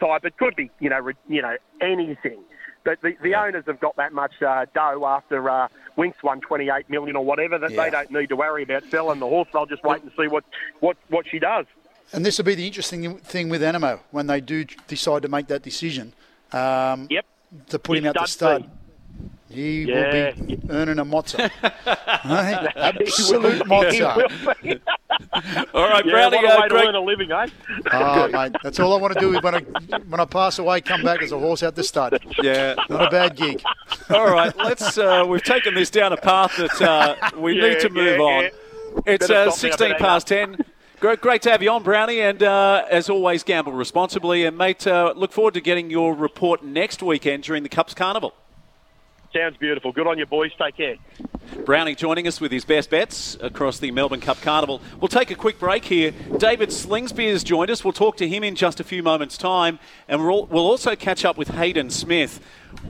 type. 0.01 0.25
It 0.25 0.37
could 0.39 0.55
be, 0.55 0.71
you 0.79 0.89
know, 0.91 1.01
re, 1.01 1.15
you 1.29 1.43
know, 1.43 1.57
anything. 1.81 2.39
But 2.85 3.03
the, 3.03 3.15
the 3.23 3.35
owners 3.35 3.65
have 3.67 3.81
got 3.81 3.97
that 3.97 4.13
much 4.13 4.41
uh, 4.41 4.65
dough 4.73 5.05
after 5.05 5.51
uh, 5.51 5.69
Winks 5.97 6.23
won 6.23 6.41
28 6.41 6.89
million 6.89 7.17
or 7.17 7.25
whatever 7.25 7.59
that 7.59 7.73
Yeah. 7.73 7.85
they 7.85 7.91
don't 7.91 8.11
need 8.13 8.29
to 8.29 8.37
worry 8.37 8.63
about 8.63 8.85
selling 8.91 9.19
the 9.19 9.27
horse. 9.27 9.49
They'll 9.53 9.67
just 9.67 9.83
wait 9.83 10.03
and 10.03 10.13
see 10.17 10.29
what, 10.29 10.45
what, 10.81 10.97
what 11.09 11.27
she 11.29 11.39
does. 11.41 11.67
And 12.13 12.25
this 12.25 12.39
will 12.39 12.45
be 12.45 12.55
the 12.55 12.67
interesting 12.67 13.17
thing 13.19 13.49
with 13.49 13.61
Anamoe 13.63 14.01
when 14.11 14.27
they 14.27 14.41
do 14.41 14.65
decide 14.87 15.23
to 15.23 15.29
make 15.29 15.47
that 15.49 15.63
decision 15.63 16.13
um, 16.53 17.07
Yep. 17.11 17.27
to 17.69 17.79
put 17.79 17.99
him 17.99 18.07
out 18.07 18.15
the 18.15 18.27
stud 18.27 18.63
stud. 18.63 18.71
He 19.51 19.83
Yeah. 19.85 20.33
will 20.37 20.45
be 20.47 20.59
earning 20.71 20.99
a 20.99 21.05
mozza. 21.05 21.51
Hey, 22.23 22.57
He 22.73 22.81
Absolute 22.81 23.43
will- 23.43 23.65
mozza. 23.67 24.81
All 25.75 25.89
right, 25.89 26.05
yeah, 26.05 26.13
Brownie, 26.13 26.37
what 26.37 26.45
a 26.45 26.49
uh, 26.57 26.61
way 26.61 26.69
to 26.69 26.75
great, 26.75 26.89
earn 26.89 26.95
a 26.95 27.01
living, 27.01 27.33
eh? 27.33 27.47
Oh, 27.93 28.29
mate, 28.29 28.53
that's 28.63 28.79
all 28.81 28.95
I 28.97 29.01
want 29.01 29.15
to 29.15 29.21
do 29.21 29.35
is 29.37 29.43
when 29.43 29.55
I 29.55 29.61
when 30.09 30.21
I 30.21 30.25
pass 30.25 30.59
away, 30.59 30.81
come 30.81 31.03
back 31.03 31.23
as 31.23 31.33
a 31.33 31.39
horse 31.39 31.63
out 31.63 31.75
the 31.75 31.83
stud. 31.85 32.19
yeah. 32.43 32.75
Not 32.89 33.07
a 33.09 33.11
bad 33.11 33.37
gig. 33.37 33.63
All 34.11 34.31
right, 34.31 34.55
let's. 34.57 34.97
Uh, 34.99 35.25
we've 35.27 35.43
taken 35.43 35.75
this 35.75 35.91
down 35.91 36.13
a 36.13 36.17
path 36.17 36.57
that 36.57 36.81
uh, 36.83 37.15
we 37.39 37.55
Yeah, 37.61 37.69
need 37.69 37.81
to 37.81 37.91
move 37.91 38.19
yeah, 38.19 38.23
on. 38.25 38.43
yeah. 38.45 38.51
It's 39.07 39.31
uh, 39.31 39.51
16 39.51 39.95
past 39.99 40.27
10. 40.29 40.57
Great, 41.01 41.21
great 41.21 41.43
to 41.43 41.51
have 41.53 41.63
you 41.63 41.71
on, 41.71 41.85
Brownie, 41.85 42.21
and 42.21 42.43
uh, 42.43 42.85
as 42.91 43.09
always, 43.09 43.45
gamble 43.45 43.71
responsibly. 43.71 44.45
And 44.45 44.59
mate, 44.59 44.85
uh, 44.85 45.13
look 45.15 45.31
forward 45.31 45.55
to 45.55 45.61
getting 45.61 45.91
your 45.91 46.13
report 46.13 46.65
next 46.65 47.05
weekend 47.05 47.45
during 47.45 47.63
the 47.63 47.69
Cups 47.69 47.95
Carnival. 47.95 48.35
Sounds 49.33 49.57
beautiful. 49.59 49.93
Good 49.93 50.09
on 50.09 50.19
you, 50.19 50.27
boys. 50.27 50.51
Take 50.59 50.77
care. 50.77 50.97
Brownie 51.65 51.95
joining 51.95 52.27
us 52.27 52.41
with 52.41 52.51
his 52.51 52.65
best 52.65 52.91
bets 52.91 53.37
across 53.41 53.79
the 53.79 53.93
Melbourne 53.93 54.21
Cup 54.21 54.41
Carnival. 54.41 54.81
We'll 55.01 55.07
take 55.07 55.31
a 55.31 55.37
quick 55.37 55.61
break 55.61 55.85
here. 55.85 56.11
David 56.37 56.71
Slingsby 56.71 57.31
has 57.31 57.45
joined 57.45 57.71
us. 57.71 57.85
We'll 57.85 57.93
talk 57.93 58.17
to 58.17 58.27
him 58.27 58.43
in 58.43 58.57
just 58.57 58.81
a 58.81 58.85
few 58.85 59.05
moments' 59.05 59.39
time. 59.39 59.79
And 60.09 60.27
we'll, 60.27 60.47
we'll 60.47 60.67
also 60.67 60.97
catch 60.97 61.25
up 61.25 61.37
with 61.39 61.47
Hayden 61.49 61.91
Smith. 61.91 62.41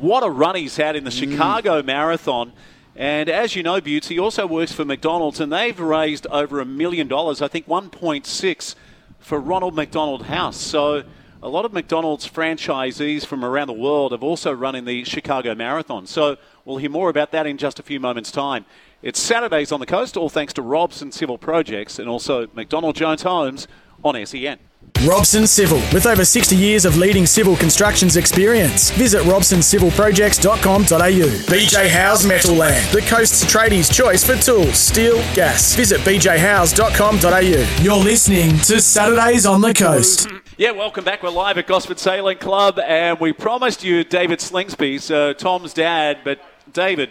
What 0.00 0.24
a 0.24 0.30
run 0.30 0.54
he's 0.56 0.78
had 0.78 0.96
in 0.96 1.04
the 1.04 1.10
Chicago 1.10 1.82
Marathon. 1.82 2.54
And 2.98 3.28
as 3.28 3.54
you 3.54 3.62
know, 3.62 3.80
Buetts, 3.80 4.08
he 4.08 4.18
also 4.18 4.44
works 4.44 4.72
for 4.72 4.84
McDonald's, 4.84 5.38
and 5.38 5.52
they've 5.52 5.78
raised 5.78 6.26
over 6.26 6.58
a 6.58 6.64
million 6.64 7.06
dollars, 7.06 7.40
I 7.40 7.46
think 7.46 7.68
1.6 7.68 8.74
for 9.20 9.38
Ronald 9.38 9.76
McDonald 9.76 10.24
House. 10.24 10.56
So 10.56 11.04
a 11.40 11.48
lot 11.48 11.64
of 11.64 11.72
McDonald's 11.72 12.28
franchisees 12.28 13.24
from 13.24 13.44
around 13.44 13.68
the 13.68 13.72
world 13.72 14.10
have 14.10 14.24
also 14.24 14.50
run 14.50 14.74
in 14.74 14.84
the 14.84 15.04
Chicago 15.04 15.54
Marathon. 15.54 16.08
So 16.08 16.38
we'll 16.64 16.78
hear 16.78 16.90
more 16.90 17.08
about 17.08 17.30
that 17.30 17.46
in 17.46 17.56
just 17.56 17.78
a 17.78 17.84
few 17.84 18.00
moments' 18.00 18.32
time. 18.32 18.66
It's 19.00 19.20
Saturdays 19.20 19.70
on 19.70 19.78
the 19.78 19.86
coast, 19.86 20.16
all 20.16 20.28
thanks 20.28 20.52
to 20.54 20.62
Robson 20.62 21.12
Civil 21.12 21.38
Projects 21.38 22.00
and 22.00 22.08
also 22.08 22.48
McDonald 22.52 22.96
Jones 22.96 23.22
Homes 23.22 23.68
on 24.02 24.26
SEN. 24.26 24.58
Robson 25.06 25.46
Civil, 25.46 25.78
with 25.92 26.06
over 26.06 26.24
60 26.24 26.56
years 26.56 26.84
of 26.84 26.96
leading 26.96 27.24
civil 27.24 27.54
constructions 27.56 28.16
experience. 28.16 28.90
Visit 28.90 29.22
robsoncivilprojects.com.au. 29.22 31.28
BJ 31.46 31.88
House 31.88 32.24
Metal 32.24 32.54
Land, 32.54 32.92
the 32.92 33.00
coast's 33.02 33.44
tradies' 33.44 33.92
choice 33.92 34.24
for 34.24 34.34
tools, 34.36 34.76
steel, 34.76 35.16
gas. 35.34 35.76
Visit 35.76 36.00
bjhouse.com.au. 36.00 37.82
You're 37.82 38.04
listening 38.04 38.58
to 38.60 38.80
Saturdays 38.80 39.46
on 39.46 39.60
the 39.60 39.72
Coast. 39.74 40.28
Yeah, 40.58 40.72
welcome 40.72 41.04
back. 41.04 41.22
We're 41.22 41.30
live 41.30 41.56
at 41.58 41.68
Gosford 41.68 42.00
Sailing 42.00 42.38
Club, 42.38 42.80
and 42.80 43.20
we 43.20 43.32
promised 43.32 43.84
you 43.84 44.02
David 44.02 44.40
Slingsby, 44.40 45.00
so 45.00 45.30
uh, 45.30 45.34
Tom's 45.34 45.72
dad, 45.72 46.18
but 46.24 46.40
David, 46.72 47.10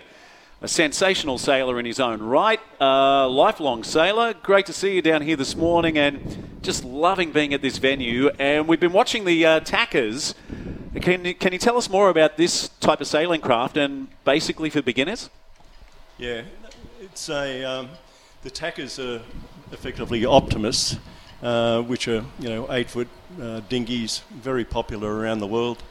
a 0.62 0.68
sensational 0.68 1.38
sailor 1.38 1.80
in 1.80 1.86
his 1.86 1.99
own 1.99 2.22
right, 2.22 2.60
uh, 2.82 3.30
lifelong 3.30 3.84
sailor. 3.84 4.34
Great 4.34 4.66
to 4.66 4.74
see 4.74 4.95
you 4.95 5.01
down 5.01 5.22
here 5.22 5.36
this 5.36 5.55
morning, 5.55 5.97
and 5.97 6.60
just 6.64 6.84
loving 6.84 7.32
being 7.32 7.53
at 7.53 7.62
this 7.62 7.78
venue. 7.78 8.30
And 8.39 8.68
we've 8.68 8.80
been 8.80 8.93
watching 8.93 9.26
the 9.26 9.45
uh, 9.45 9.60
tackers. 9.60 10.34
Can 10.99 11.26
you, 11.26 11.36
can 11.36 11.53
you 11.53 11.60
tell 11.60 11.78
us 11.78 11.89
more 11.89 12.10
about 12.10 12.38
this 12.38 12.70
type 12.80 13.01
of 13.01 13.08
sailing 13.08 13.41
craft 13.41 13.78
and 13.78 14.08
basically 14.24 14.72
for 14.72 14.82
beginners? 14.82 15.30
Yeah, 16.18 16.41
it's 17.01 17.30
a 17.30 17.64
um, 17.64 17.89
the 18.41 18.49
tackers 18.49 18.97
are 18.97 19.22
effectively 19.72 20.26
optimists, 20.26 20.97
uh, 21.43 21.84
which 21.84 22.08
are 22.08 22.26
you 22.39 22.49
know 22.49 22.72
eight 22.74 22.89
foot 22.89 23.08
uh, 23.39 23.62
dinghies, 23.70 24.24
very 24.32 24.66
popular 24.66 25.16
around 25.16 25.39
the 25.39 25.47
world. 25.47 25.84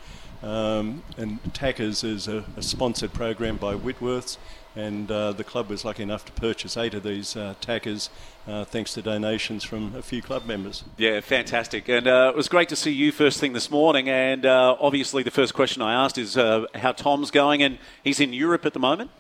Um, 0.43 1.03
and 1.17 1.39
tackers 1.55 2.05
is 2.05 2.29
a, 2.29 2.45
a 2.57 2.63
sponsored 2.63 3.13
program 3.13 3.57
by 3.57 3.75
Whitworths, 3.75 4.37
and 4.77 5.11
uh, 5.11 5.33
the 5.33 5.45
club 5.45 5.69
was 5.71 5.85
lucky 5.85 6.03
enough 6.03 6.25
to 6.27 6.33
purchase 6.33 6.77
eight 6.77 6.93
of 6.95 7.03
these 7.03 7.35
uh, 7.37 7.55
tackers, 7.61 8.11
uh, 8.47 8.65
thanks 8.65 8.93
to 8.95 9.03
donations 9.03 9.65
from 9.65 9.95
a 9.97 10.03
few 10.03 10.21
club 10.21 10.45
members. 10.47 10.85
Yeah, 10.99 11.21
fantastic. 11.21 11.89
And 11.89 12.07
uh, 12.07 12.31
it 12.33 12.37
was 12.37 12.49
great 12.49 12.69
to 12.69 12.77
see 12.77 12.93
you 12.93 13.13
first 13.13 13.41
thing 13.41 13.55
this 13.55 13.71
morning. 13.71 14.09
And 14.11 14.45
uh, 14.45 14.77
obviously, 14.79 15.23
the 15.23 15.31
first 15.31 15.55
question 15.55 15.81
I 15.83 15.95
asked 16.05 16.19
is 16.19 16.37
uh, 16.37 16.67
how 16.75 16.93
Tom's 16.93 17.31
going, 17.31 17.63
and 17.63 17.79
he's 18.05 18.21
in 18.21 18.33
Europe 18.35 18.67
at 18.67 18.75
the 18.75 18.81
moment. 18.81 19.11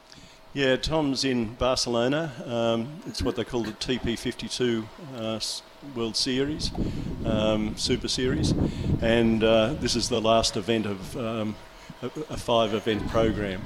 Yeah, 0.53 0.77
Tom's 0.77 1.25
in 1.25 1.55
Barcelona. 1.55 2.33
Um, 2.47 3.01
it's 3.07 3.23
what 3.23 3.37
they 3.37 3.45
call 3.45 3.62
the 3.62 3.73
TP52 3.73 4.85
uh, 5.19 5.23
s- 5.37 5.62
World 5.95 6.16
Series, 6.16 6.70
um, 7.24 7.76
Super 7.76 8.09
Series, 8.09 8.53
and 9.01 9.43
uh, 9.45 9.74
this 9.74 9.97
is 9.97 10.09
the 10.09 10.20
last 10.20 10.57
event 10.57 10.87
of 10.87 11.16
um, 11.16 11.57
a, 12.03 12.07
a 12.07 12.37
five-event 12.37 13.09
program. 13.09 13.62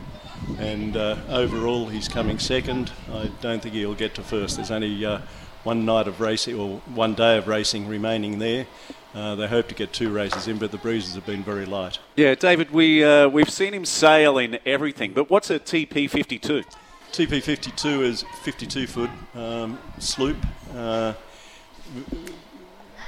And 0.58 0.96
uh, 0.96 1.16
overall, 1.28 1.88
he's 1.88 2.08
coming 2.08 2.38
second. 2.38 2.92
I 3.12 3.30
don't 3.40 3.62
think 3.62 3.74
he'll 3.74 3.94
get 3.94 4.14
to 4.14 4.22
first. 4.22 4.56
There's 4.56 4.70
only 4.70 5.04
uh, 5.04 5.20
one 5.64 5.84
night 5.84 6.08
of 6.08 6.20
racing 6.20 6.58
or 6.58 6.78
one 6.94 7.14
day 7.14 7.36
of 7.38 7.46
racing 7.46 7.88
remaining 7.88 8.38
there. 8.38 8.66
Uh, 9.14 9.34
they 9.34 9.48
hope 9.48 9.68
to 9.68 9.74
get 9.74 9.92
two 9.92 10.08
races 10.10 10.46
in, 10.46 10.58
but 10.58 10.70
the 10.70 10.78
breezes 10.78 11.14
have 11.14 11.26
been 11.26 11.42
very 11.42 11.66
light. 11.66 11.98
Yeah, 12.16 12.34
David, 12.36 12.70
we 12.70 13.02
uh, 13.02 13.28
we've 13.28 13.50
seen 13.50 13.74
him 13.74 13.84
sail 13.84 14.38
in 14.38 14.58
everything, 14.64 15.12
but 15.12 15.28
what's 15.28 15.50
a 15.50 15.58
TP52? 15.58 16.64
TP52 17.10 18.02
is 18.02 18.24
52 18.42 18.86
foot 18.86 19.10
um, 19.34 19.78
sloop, 19.98 20.36
uh, 20.76 21.14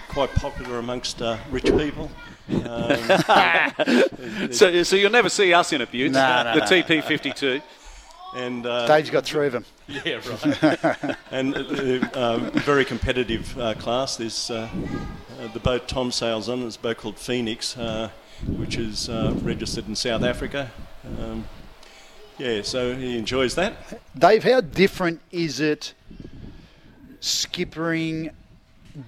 quite 0.08 0.30
popular 0.34 0.78
amongst 0.78 1.20
uh, 1.22 1.38
rich 1.50 1.64
people. 1.64 2.10
Um, 2.64 3.22
So, 4.52 4.82
so 4.82 4.96
you'll 4.96 5.10
never 5.10 5.28
see 5.28 5.52
us 5.54 5.72
in 5.72 5.80
a 5.80 5.86
Butte, 5.86 6.12
No, 6.12 6.42
no, 6.42 6.54
the 6.54 6.60
no. 6.60 6.66
TP52. 6.66 7.62
and 8.36 8.66
uh, 8.66 8.86
Dave's 8.86 9.10
got 9.10 9.24
three 9.24 9.46
of 9.46 9.52
them. 9.52 9.64
yeah, 9.88 10.20
right. 10.28 11.16
and 11.30 11.54
uh, 11.56 12.08
um, 12.14 12.50
very 12.52 12.84
competitive 12.84 13.58
uh, 13.58 13.74
class. 13.74 14.16
There's 14.16 14.50
uh, 14.50 14.68
uh, 15.40 15.48
the 15.52 15.60
boat 15.60 15.88
Tom 15.88 16.10
sails 16.12 16.48
on 16.48 16.62
is 16.62 16.76
a 16.76 16.80
boat 16.80 16.98
called 16.98 17.18
Phoenix, 17.18 17.76
uh, 17.78 18.10
which 18.46 18.76
is 18.76 19.08
uh, 19.08 19.34
registered 19.42 19.86
in 19.88 19.94
South 19.96 20.22
Africa. 20.22 20.70
Um, 21.04 21.46
yeah, 22.38 22.62
so 22.62 22.94
he 22.94 23.16
enjoys 23.18 23.54
that. 23.54 23.74
Dave, 24.18 24.44
how 24.44 24.60
different 24.60 25.20
is 25.30 25.60
it 25.60 25.94
skippering 27.20 28.32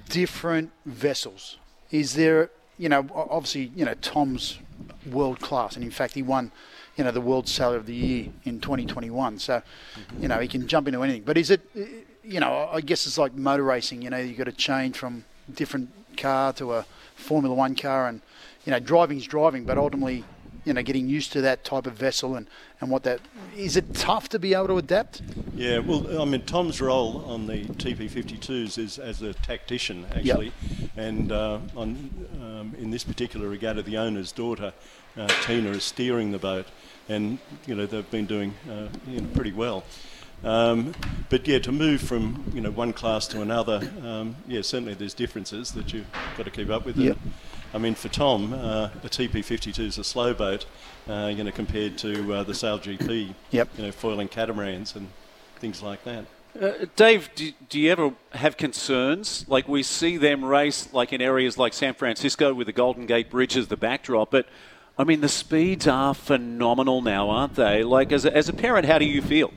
different 0.08 0.70
vessels? 0.86 1.58
Is 1.90 2.14
there, 2.14 2.50
you 2.78 2.88
know, 2.88 3.06
obviously, 3.14 3.72
you 3.74 3.84
know, 3.84 3.94
Tom's 3.94 4.58
world 5.10 5.40
class, 5.40 5.76
and 5.76 5.84
in 5.84 5.90
fact, 5.90 6.14
he 6.14 6.22
won, 6.22 6.50
you 6.96 7.04
know, 7.04 7.10
the 7.10 7.20
World 7.20 7.48
Sailor 7.48 7.76
of 7.76 7.86
the 7.86 7.94
Year 7.94 8.28
in 8.44 8.60
2021. 8.60 9.38
So, 9.38 9.62
you 10.18 10.28
know, 10.28 10.38
he 10.38 10.48
can 10.48 10.66
jump 10.66 10.88
into 10.88 11.02
anything. 11.02 11.22
But 11.22 11.36
is 11.36 11.50
it, 11.50 11.60
you 12.22 12.40
know, 12.40 12.68
I 12.72 12.80
guess 12.80 13.06
it's 13.06 13.18
like 13.18 13.34
motor 13.34 13.64
racing. 13.64 14.02
You 14.02 14.10
know, 14.10 14.18
you've 14.18 14.38
got 14.38 14.44
to 14.44 14.52
change 14.52 14.96
from 14.96 15.24
different 15.52 15.90
car 16.16 16.52
to 16.54 16.74
a 16.74 16.86
Formula 17.16 17.54
One 17.54 17.74
car, 17.74 18.08
and 18.08 18.20
you 18.64 18.70
know, 18.72 18.80
driving's 18.80 19.26
driving, 19.26 19.64
but 19.64 19.76
ultimately, 19.78 20.24
you 20.64 20.72
know, 20.72 20.82
getting 20.82 21.08
used 21.08 21.32
to 21.32 21.40
that 21.42 21.64
type 21.64 21.86
of 21.86 21.94
vessel 21.94 22.34
and, 22.36 22.48
and 22.80 22.90
what 22.90 23.02
that 23.04 23.20
is. 23.56 23.76
It 23.76 23.94
tough 23.94 24.28
to 24.30 24.38
be 24.38 24.54
able 24.54 24.68
to 24.68 24.78
adapt. 24.78 25.22
Yeah, 25.54 25.78
well, 25.78 26.20
I 26.20 26.24
mean, 26.24 26.42
Tom's 26.42 26.80
role 26.80 27.24
on 27.26 27.46
the 27.46 27.64
TP52s 27.64 28.78
is 28.78 28.98
as 28.98 29.22
a 29.22 29.34
tactician, 29.34 30.06
actually, 30.14 30.52
yep. 30.80 30.90
and 30.96 31.32
uh, 31.32 31.58
on 31.76 32.10
um, 32.42 32.74
in 32.78 32.90
this 32.90 33.04
particular 33.04 33.48
regatta, 33.48 33.82
the 33.82 33.98
owner's 33.98 34.32
daughter, 34.32 34.72
uh, 35.16 35.28
Tina, 35.42 35.70
is 35.70 35.84
steering 35.84 36.32
the 36.32 36.38
boat, 36.38 36.66
and 37.08 37.38
you 37.66 37.74
know 37.74 37.86
they've 37.86 38.10
been 38.10 38.26
doing 38.26 38.54
uh, 38.70 38.88
you 39.06 39.20
know, 39.20 39.28
pretty 39.34 39.52
well. 39.52 39.84
Um, 40.42 40.94
but 41.30 41.48
yeah, 41.48 41.58
to 41.60 41.72
move 41.72 42.02
from 42.02 42.50
you 42.54 42.60
know 42.60 42.70
one 42.70 42.92
class 42.92 43.26
to 43.28 43.40
another, 43.40 43.80
um, 44.02 44.36
yeah, 44.46 44.62
certainly 44.62 44.94
there's 44.94 45.14
differences 45.14 45.72
that 45.72 45.92
you've 45.92 46.06
got 46.36 46.44
to 46.44 46.50
keep 46.50 46.70
up 46.70 46.84
with. 46.84 46.96
Yep. 46.96 47.18
I 47.74 47.78
mean, 47.78 47.96
for 47.96 48.08
Tom, 48.08 48.52
uh, 48.54 48.90
a 49.02 49.08
TP52 49.08 49.80
is 49.80 49.98
a 49.98 50.04
slow 50.04 50.32
boat, 50.32 50.64
uh, 51.08 51.32
you 51.34 51.42
know, 51.42 51.50
compared 51.50 51.98
to 51.98 52.32
uh, 52.32 52.42
the 52.44 52.54
Sail 52.54 52.78
GP, 52.78 53.34
yep. 53.50 53.68
you 53.76 53.82
know, 53.82 53.90
foiling 53.90 54.28
catamarans 54.28 54.94
and 54.94 55.08
things 55.56 55.82
like 55.82 56.04
that. 56.04 56.24
Uh, 56.60 56.86
Dave, 56.94 57.30
do, 57.34 57.50
do, 57.68 57.80
you 57.80 57.90
ever 57.90 58.12
have 58.30 58.56
concerns? 58.56 59.44
Like 59.48 59.66
we 59.66 59.82
see 59.82 60.18
them 60.18 60.44
race, 60.44 60.92
like 60.94 61.12
in 61.12 61.20
areas 61.20 61.58
like 61.58 61.72
San 61.72 61.94
Francisco 61.94 62.54
with 62.54 62.68
the 62.68 62.72
Golden 62.72 63.06
Gate 63.06 63.28
Bridge 63.28 63.56
as 63.56 63.66
the 63.66 63.76
backdrop, 63.76 64.30
but 64.30 64.46
I 64.96 65.02
mean 65.02 65.20
the 65.20 65.28
speeds 65.28 65.88
are 65.88 66.14
phenomenal 66.14 67.02
now, 67.02 67.28
aren't 67.28 67.56
they? 67.56 67.82
Like 67.82 68.12
as 68.12 68.24
a, 68.24 68.32
as 68.32 68.48
a 68.48 68.52
parent, 68.52 68.86
how 68.86 69.00
do 69.00 69.04
you 69.04 69.20
feel? 69.20 69.52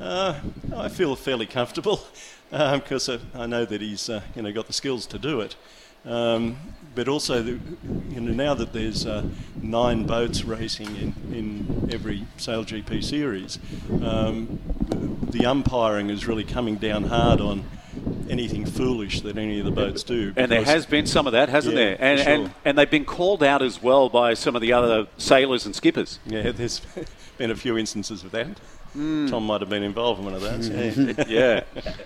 Uh, 0.00 0.38
I 0.76 0.88
feel 0.88 1.16
fairly 1.16 1.46
comfortable 1.46 2.04
because 2.52 3.08
um, 3.08 3.20
I 3.34 3.46
know 3.46 3.64
that 3.64 3.80
he's 3.80 4.08
uh, 4.08 4.20
you 4.36 4.42
know 4.42 4.52
got 4.52 4.68
the 4.68 4.72
skills 4.72 5.06
to 5.06 5.18
do 5.18 5.40
it. 5.40 5.56
Um, 6.04 6.56
but 6.94 7.08
also, 7.08 7.42
the, 7.42 7.58
you 8.10 8.20
know, 8.20 8.32
now 8.32 8.54
that 8.54 8.72
there's 8.72 9.04
uh, 9.04 9.24
nine 9.60 10.06
boats 10.06 10.44
racing 10.44 10.94
in, 10.96 11.34
in 11.34 11.88
every 11.92 12.26
Sail 12.36 12.64
GP 12.64 13.02
series, 13.02 13.58
um, 14.02 14.60
the 15.30 15.44
umpiring 15.46 16.10
is 16.10 16.26
really 16.26 16.44
coming 16.44 16.76
down 16.76 17.04
hard 17.04 17.40
on 17.40 17.64
anything 18.28 18.64
foolish 18.64 19.20
that 19.22 19.36
any 19.36 19.58
of 19.58 19.64
the 19.64 19.70
boats 19.70 20.02
do. 20.02 20.32
And 20.36 20.50
there 20.50 20.64
has 20.64 20.86
been 20.86 21.06
some 21.06 21.26
of 21.26 21.32
that, 21.32 21.48
hasn't 21.48 21.76
yeah, 21.76 21.84
there? 21.84 21.96
And, 22.00 22.20
sure. 22.20 22.32
and 22.32 22.54
and 22.64 22.78
they've 22.78 22.90
been 22.90 23.04
called 23.04 23.42
out 23.42 23.62
as 23.62 23.82
well 23.82 24.08
by 24.08 24.34
some 24.34 24.54
of 24.56 24.62
the 24.62 24.72
other 24.72 25.06
sailors 25.18 25.66
and 25.66 25.74
skippers. 25.74 26.18
Yeah, 26.26 26.52
there's 26.52 26.80
been 27.38 27.50
a 27.50 27.56
few 27.56 27.76
instances 27.76 28.24
of 28.24 28.30
that. 28.32 28.58
Mm. 28.96 29.28
Tom 29.28 29.46
might 29.46 29.60
have 29.60 29.70
been 29.70 29.82
involved 29.82 30.20
in 30.20 30.24
one 30.24 30.34
of 30.34 30.40
those. 30.40 30.68
Yeah, 30.68 31.24
yeah. 31.28 31.60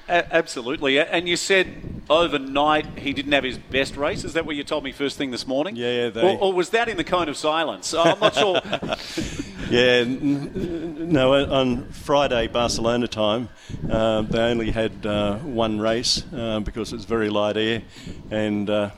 A- 0.08 0.34
absolutely. 0.34 0.98
And 0.98 1.28
you 1.28 1.36
said 1.36 2.02
overnight 2.08 2.98
he 2.98 3.12
didn't 3.12 3.32
have 3.32 3.44
his 3.44 3.58
best 3.58 3.96
race. 3.96 4.24
Is 4.24 4.32
that 4.32 4.46
what 4.46 4.56
you 4.56 4.64
told 4.64 4.84
me 4.84 4.92
first 4.92 5.18
thing 5.18 5.30
this 5.30 5.46
morning? 5.46 5.76
Yeah, 5.76 6.08
they... 6.08 6.22
or, 6.22 6.38
or, 6.40 6.52
was 6.52 6.70
that 6.70 6.88
in 6.88 6.96
the 6.96 7.04
cone 7.04 7.28
of 7.28 7.36
silence? 7.36 7.92
I'm 7.92 8.18
not 8.18 8.34
sure. 8.34 8.60
yeah, 9.70 10.00
n- 10.00 11.12
no. 11.12 11.34
On 11.34 11.88
Friday, 11.90 12.46
Barcelona 12.46 13.06
time, 13.06 13.50
uh, 13.90 14.22
they 14.22 14.40
only 14.40 14.70
had 14.70 15.04
uh, 15.04 15.36
one 15.38 15.78
race 15.78 16.24
uh, 16.34 16.60
because 16.60 16.92
it's 16.92 17.04
very 17.04 17.28
light 17.28 17.56
air, 17.56 17.82
and. 18.30 18.70
Uh, 18.70 18.90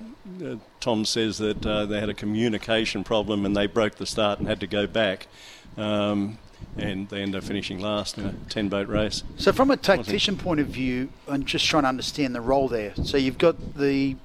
Tom 0.81 1.05
says 1.05 1.37
that 1.37 1.67
uh, 1.67 1.85
they 1.85 2.01
had 2.01 2.09
a 2.09 2.15
communication 2.15 3.05
problem 3.05 3.45
and 3.45 3.55
they 3.55 3.67
broke 3.67 3.97
the 3.97 4.07
start 4.07 4.39
and 4.39 4.49
had 4.49 4.61
to 4.61 4.67
go 4.67 4.87
back. 4.87 5.27
Um, 5.77 6.39
and 6.77 7.09
they 7.09 7.23
end 7.23 7.35
up 7.35 7.45
finishing 7.45 7.81
last 7.81 8.19
in 8.19 8.27
a 8.27 8.33
10 8.49 8.69
boat 8.69 8.89
race. 8.89 9.23
So, 9.37 9.53
from 9.53 9.71
a 9.71 9.77
tactician 9.77 10.37
point 10.37 10.61
of 10.61 10.69
view, 10.69 11.11
I'm 11.29 11.45
just 11.45 11.67
trying 11.67 11.83
to 11.83 11.89
understand 11.89 12.35
the 12.35 12.41
role 12.41 12.69
there. 12.69 12.95
So, 13.05 13.17
you've 13.17 13.39
got 13.39 13.77
the 13.77 14.17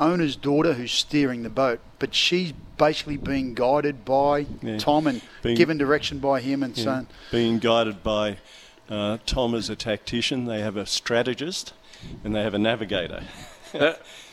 owner's 0.00 0.36
daughter 0.36 0.74
who's 0.74 0.92
steering 0.92 1.42
the 1.42 1.50
boat, 1.50 1.80
but 1.98 2.14
she's 2.14 2.52
basically 2.76 3.16
being 3.16 3.54
guided 3.54 4.04
by 4.04 4.46
yeah. 4.62 4.78
Tom 4.78 5.06
and 5.06 5.22
being, 5.42 5.56
given 5.56 5.78
direction 5.78 6.18
by 6.18 6.40
him 6.40 6.62
and 6.62 6.76
yeah. 6.76 6.84
so 6.84 6.90
on. 6.90 7.06
Being 7.30 7.58
guided 7.58 8.02
by 8.02 8.38
uh, 8.88 9.18
Tom 9.26 9.54
as 9.54 9.70
a 9.70 9.76
tactician, 9.76 10.44
they 10.44 10.60
have 10.60 10.76
a 10.76 10.86
strategist 10.86 11.72
and 12.24 12.34
they 12.34 12.42
have 12.42 12.54
a 12.54 12.58
navigator. 12.58 13.24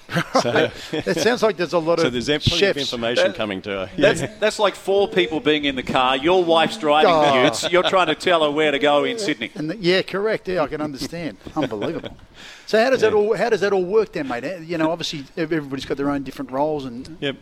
Uh, 0.09 0.39
so, 0.41 0.71
it 0.91 1.17
sounds 1.17 1.43
like 1.43 1.57
there's 1.57 1.73
a 1.73 1.79
lot 1.79 1.99
so 1.99 2.07
of 2.07 2.13
there's 2.13 2.25
plenty 2.25 2.49
chefs. 2.49 2.61
of 2.61 2.77
information 2.77 3.27
that, 3.27 3.35
coming 3.35 3.61
to 3.61 3.69
her. 3.69 3.89
That's, 3.97 4.21
yeah. 4.21 4.35
that's 4.39 4.59
like 4.59 4.75
four 4.75 5.07
people 5.07 5.39
being 5.39 5.65
in 5.65 5.75
the 5.75 5.83
car. 5.83 6.17
Your 6.17 6.43
wife's 6.43 6.77
driving 6.77 7.11
oh. 7.11 7.21
the 7.21 7.43
utes. 7.43 7.71
You're 7.71 7.83
trying 7.83 8.07
to 8.07 8.15
tell 8.15 8.43
her 8.43 8.51
where 8.51 8.71
to 8.71 8.79
go 8.79 9.03
in 9.03 9.19
Sydney. 9.19 9.49
The, 9.49 9.77
yeah, 9.77 10.01
correct. 10.01 10.47
Yeah, 10.47 10.63
I 10.63 10.67
can 10.67 10.81
understand. 10.81 11.37
Unbelievable. 11.55 12.15
So 12.65 12.81
how 12.81 12.89
does 12.89 13.01
yeah. 13.01 13.09
that 13.09 13.15
all 13.15 13.35
how 13.35 13.49
does 13.49 13.61
that 13.61 13.73
all 13.73 13.83
work 13.83 14.13
then, 14.13 14.27
mate? 14.27 14.43
You 14.61 14.77
know, 14.77 14.89
obviously 14.89 15.25
everybody's 15.37 15.85
got 15.85 15.97
their 15.97 16.09
own 16.09 16.23
different 16.23 16.51
roles 16.51 16.85
and 16.85 17.17
yep. 17.19 17.35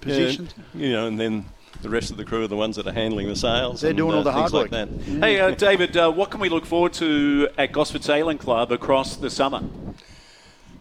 positions. 0.00 0.54
Yeah, 0.74 0.86
you 0.86 0.92
know, 0.92 1.06
and 1.06 1.18
then 1.18 1.46
the 1.82 1.90
rest 1.90 2.10
of 2.10 2.16
the 2.16 2.24
crew 2.24 2.44
are 2.44 2.48
the 2.48 2.56
ones 2.56 2.76
that 2.76 2.86
are 2.86 2.92
handling 2.92 3.28
the 3.28 3.36
sails. 3.36 3.80
They're 3.80 3.90
and, 3.90 3.96
doing 3.96 4.12
uh, 4.12 4.16
all 4.16 4.22
the 4.22 4.32
hard 4.32 4.52
work. 4.52 4.72
Like 4.72 4.88
yeah. 5.06 5.20
Hey, 5.20 5.40
uh, 5.40 5.50
David, 5.52 5.96
uh, 5.96 6.10
what 6.10 6.30
can 6.30 6.40
we 6.40 6.48
look 6.48 6.66
forward 6.66 6.92
to 6.94 7.48
at 7.56 7.72
Gosford 7.72 8.02
Sailing 8.02 8.38
Club 8.38 8.72
across 8.72 9.16
the 9.16 9.30
summer? 9.30 9.62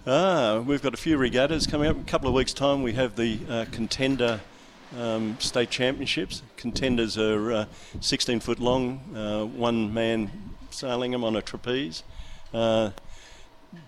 Ah, 0.05 0.59
we've 0.59 0.81
got 0.81 0.93
a 0.93 0.97
few 0.97 1.15
regattas 1.15 1.65
coming 1.65 1.87
up. 1.87 1.95
In 1.95 2.01
a 2.01 2.05
couple 2.05 2.27
of 2.27 2.33
weeks' 2.33 2.51
time, 2.51 2.83
we 2.83 2.91
have 2.91 3.15
the 3.15 3.39
uh, 3.49 3.65
contender 3.71 4.41
um, 4.99 5.37
state 5.39 5.69
championships. 5.69 6.41
Contenders 6.57 7.17
are 7.17 7.53
uh, 7.53 7.65
16 8.01 8.41
foot 8.41 8.59
long, 8.59 8.99
uh, 9.15 9.45
one 9.45 9.93
man 9.93 10.29
sailing 10.71 11.11
them 11.11 11.23
on 11.23 11.37
a 11.37 11.41
trapeze, 11.41 12.03
uh, 12.53 12.89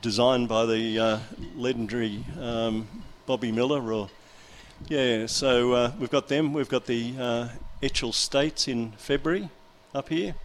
designed 0.02 0.48
by 0.48 0.66
the 0.66 0.98
uh, 0.98 1.20
legendary 1.58 2.24
um, 2.40 2.88
Bobby 3.26 3.52
Miller. 3.52 3.92
Or 3.92 4.10
yeah, 4.88 5.26
so 5.26 5.74
uh, 5.74 5.92
we've 6.00 6.10
got 6.10 6.30
them. 6.30 6.54
We've 6.54 6.70
got 6.70 6.86
the 6.86 7.12
Etchell 7.82 8.14
States 8.14 8.70
in 8.70 8.94
February 8.94 9.50
up 9.94 10.08
here. 10.08 10.36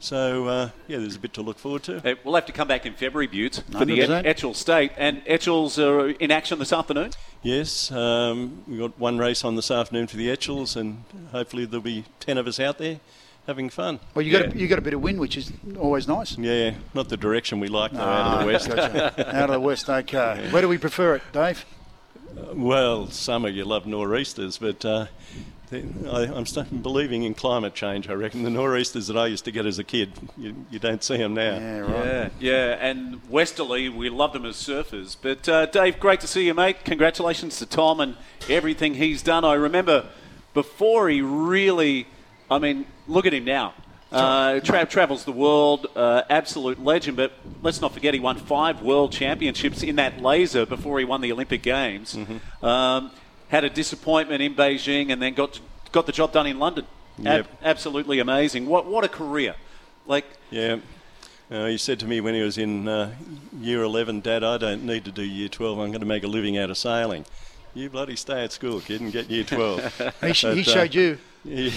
So, 0.00 0.48
uh, 0.48 0.70
yeah, 0.88 0.96
there's 0.96 1.16
a 1.16 1.18
bit 1.18 1.34
to 1.34 1.42
look 1.42 1.58
forward 1.58 1.82
to. 1.84 2.00
Hey, 2.00 2.16
we'll 2.24 2.34
have 2.34 2.46
to 2.46 2.52
come 2.52 2.66
back 2.66 2.86
in 2.86 2.94
February, 2.94 3.26
Butte, 3.26 3.62
for 3.70 3.84
the 3.84 3.98
Etchell 3.98 4.56
State. 4.56 4.92
And 4.96 5.22
Etchells 5.26 5.78
are 5.78 6.08
in 6.08 6.30
action 6.30 6.58
this 6.58 6.72
afternoon? 6.72 7.10
Yes, 7.42 7.92
um, 7.92 8.64
we've 8.66 8.80
got 8.80 8.98
one 8.98 9.18
race 9.18 9.44
on 9.44 9.56
this 9.56 9.70
afternoon 9.70 10.06
for 10.06 10.16
the 10.16 10.30
Etchells, 10.30 10.74
and 10.74 11.04
hopefully 11.32 11.66
there'll 11.66 11.82
be 11.82 12.06
10 12.20 12.38
of 12.38 12.46
us 12.46 12.58
out 12.58 12.78
there 12.78 13.00
having 13.46 13.68
fun. 13.68 14.00
Well, 14.14 14.24
you 14.24 14.32
got, 14.32 14.48
yeah. 14.48 14.54
a, 14.54 14.58
you 14.58 14.68
got 14.68 14.78
a 14.78 14.82
bit 14.82 14.94
of 14.94 15.02
wind, 15.02 15.20
which 15.20 15.36
is 15.36 15.52
always 15.78 16.08
nice. 16.08 16.38
Yeah, 16.38 16.74
not 16.94 17.10
the 17.10 17.16
direction 17.18 17.60
we 17.60 17.68
like, 17.68 17.92
though, 17.92 18.00
out 18.00 18.26
of 18.26 18.38
the 18.38 18.44
ah, 18.44 18.46
west. 18.46 18.68
Gotcha. 18.68 19.36
out 19.36 19.50
of 19.50 19.54
the 19.54 19.60
west, 19.60 19.90
okay. 19.90 20.42
Yeah. 20.44 20.52
Where 20.52 20.62
do 20.62 20.68
we 20.68 20.78
prefer 20.78 21.16
it, 21.16 21.22
Dave? 21.32 21.66
Uh, 22.30 22.54
well, 22.54 23.06
summer 23.08 23.48
you 23.48 23.64
love 23.64 23.86
nor'easters, 23.86 24.56
but 24.56 24.82
uh, 24.84 25.06
I, 25.72 26.24
am 26.24 26.46
starting 26.46 26.78
believing 26.78 27.22
in 27.22 27.34
climate 27.34 27.74
change. 27.74 28.08
I 28.08 28.14
reckon 28.14 28.42
the 28.42 28.50
nor'easters 28.50 29.06
that 29.06 29.16
I 29.16 29.26
used 29.26 29.44
to 29.44 29.52
get 29.52 29.66
as 29.66 29.78
a 29.78 29.84
kid, 29.84 30.12
you, 30.36 30.66
you 30.70 30.78
don't 30.78 31.02
see 31.02 31.18
them 31.18 31.34
now. 31.34 31.56
Yeah, 31.56 31.78
right. 31.78 32.04
Yeah, 32.04 32.28
yeah, 32.40 32.76
and 32.80 33.20
westerly, 33.30 33.88
we 33.88 34.08
love 34.10 34.32
them 34.32 34.44
as 34.44 34.56
surfers. 34.56 35.16
But 35.20 35.48
uh, 35.48 35.66
Dave, 35.66 36.00
great 36.00 36.20
to 36.20 36.26
see 36.26 36.46
you, 36.46 36.54
mate. 36.54 36.84
Congratulations 36.84 37.58
to 37.58 37.66
Tom 37.66 38.00
and 38.00 38.16
everything 38.48 38.94
he's 38.94 39.22
done. 39.22 39.44
I 39.44 39.54
remember 39.54 40.08
before 40.54 41.08
he 41.08 41.22
really, 41.22 42.06
I 42.50 42.58
mean, 42.58 42.86
look 43.06 43.26
at 43.26 43.34
him 43.34 43.44
now. 43.44 43.74
Uh, 44.12 44.58
tra- 44.58 44.86
travels 44.86 45.24
the 45.24 45.32
world, 45.32 45.86
uh, 45.94 46.22
absolute 46.28 46.82
legend. 46.82 47.16
But 47.16 47.32
let's 47.62 47.80
not 47.80 47.94
forget 47.94 48.12
he 48.12 48.18
won 48.18 48.36
five 48.38 48.82
world 48.82 49.12
championships 49.12 49.84
in 49.84 49.96
that 49.96 50.20
laser 50.20 50.66
before 50.66 50.98
he 50.98 51.04
won 51.04 51.20
the 51.20 51.30
Olympic 51.30 51.62
Games. 51.62 52.16
Mm-hmm. 52.16 52.64
Um, 52.66 53.12
had 53.50 53.64
a 53.64 53.70
disappointment 53.70 54.40
in 54.40 54.54
Beijing 54.54 55.12
and 55.12 55.20
then 55.20 55.34
got 55.34 55.60
got 55.92 56.06
the 56.06 56.12
job 56.12 56.32
done 56.32 56.46
in 56.46 56.58
London. 56.58 56.86
Yep. 57.18 57.46
Ab- 57.46 57.58
absolutely 57.62 58.18
amazing. 58.18 58.66
What 58.66 58.86
what 58.86 59.04
a 59.04 59.08
career! 59.08 59.54
Like 60.06 60.24
yeah. 60.50 60.78
Uh, 61.50 61.66
he 61.66 61.76
said 61.76 61.98
to 61.98 62.06
me 62.06 62.20
when 62.20 62.32
he 62.32 62.42
was 62.42 62.58
in 62.58 62.86
uh, 62.86 63.12
year 63.58 63.82
11, 63.82 64.20
Dad, 64.20 64.44
I 64.44 64.56
don't 64.56 64.84
need 64.84 65.04
to 65.04 65.10
do 65.10 65.22
year 65.22 65.48
12. 65.48 65.80
I'm 65.80 65.88
going 65.88 65.98
to 65.98 66.06
make 66.06 66.22
a 66.22 66.28
living 66.28 66.56
out 66.56 66.70
of 66.70 66.78
sailing. 66.78 67.26
You 67.74 67.90
bloody 67.90 68.14
stay 68.14 68.44
at 68.44 68.52
school, 68.52 68.80
kid, 68.80 69.00
and 69.00 69.10
get 69.10 69.28
year 69.28 69.42
12. 69.42 70.14
he, 70.20 70.32
sh- 70.32 70.42
but, 70.42 70.56
he, 70.56 70.62
showed 70.62 70.94
uh, 70.94 71.00
you. 71.00 71.18
He, 71.42 71.72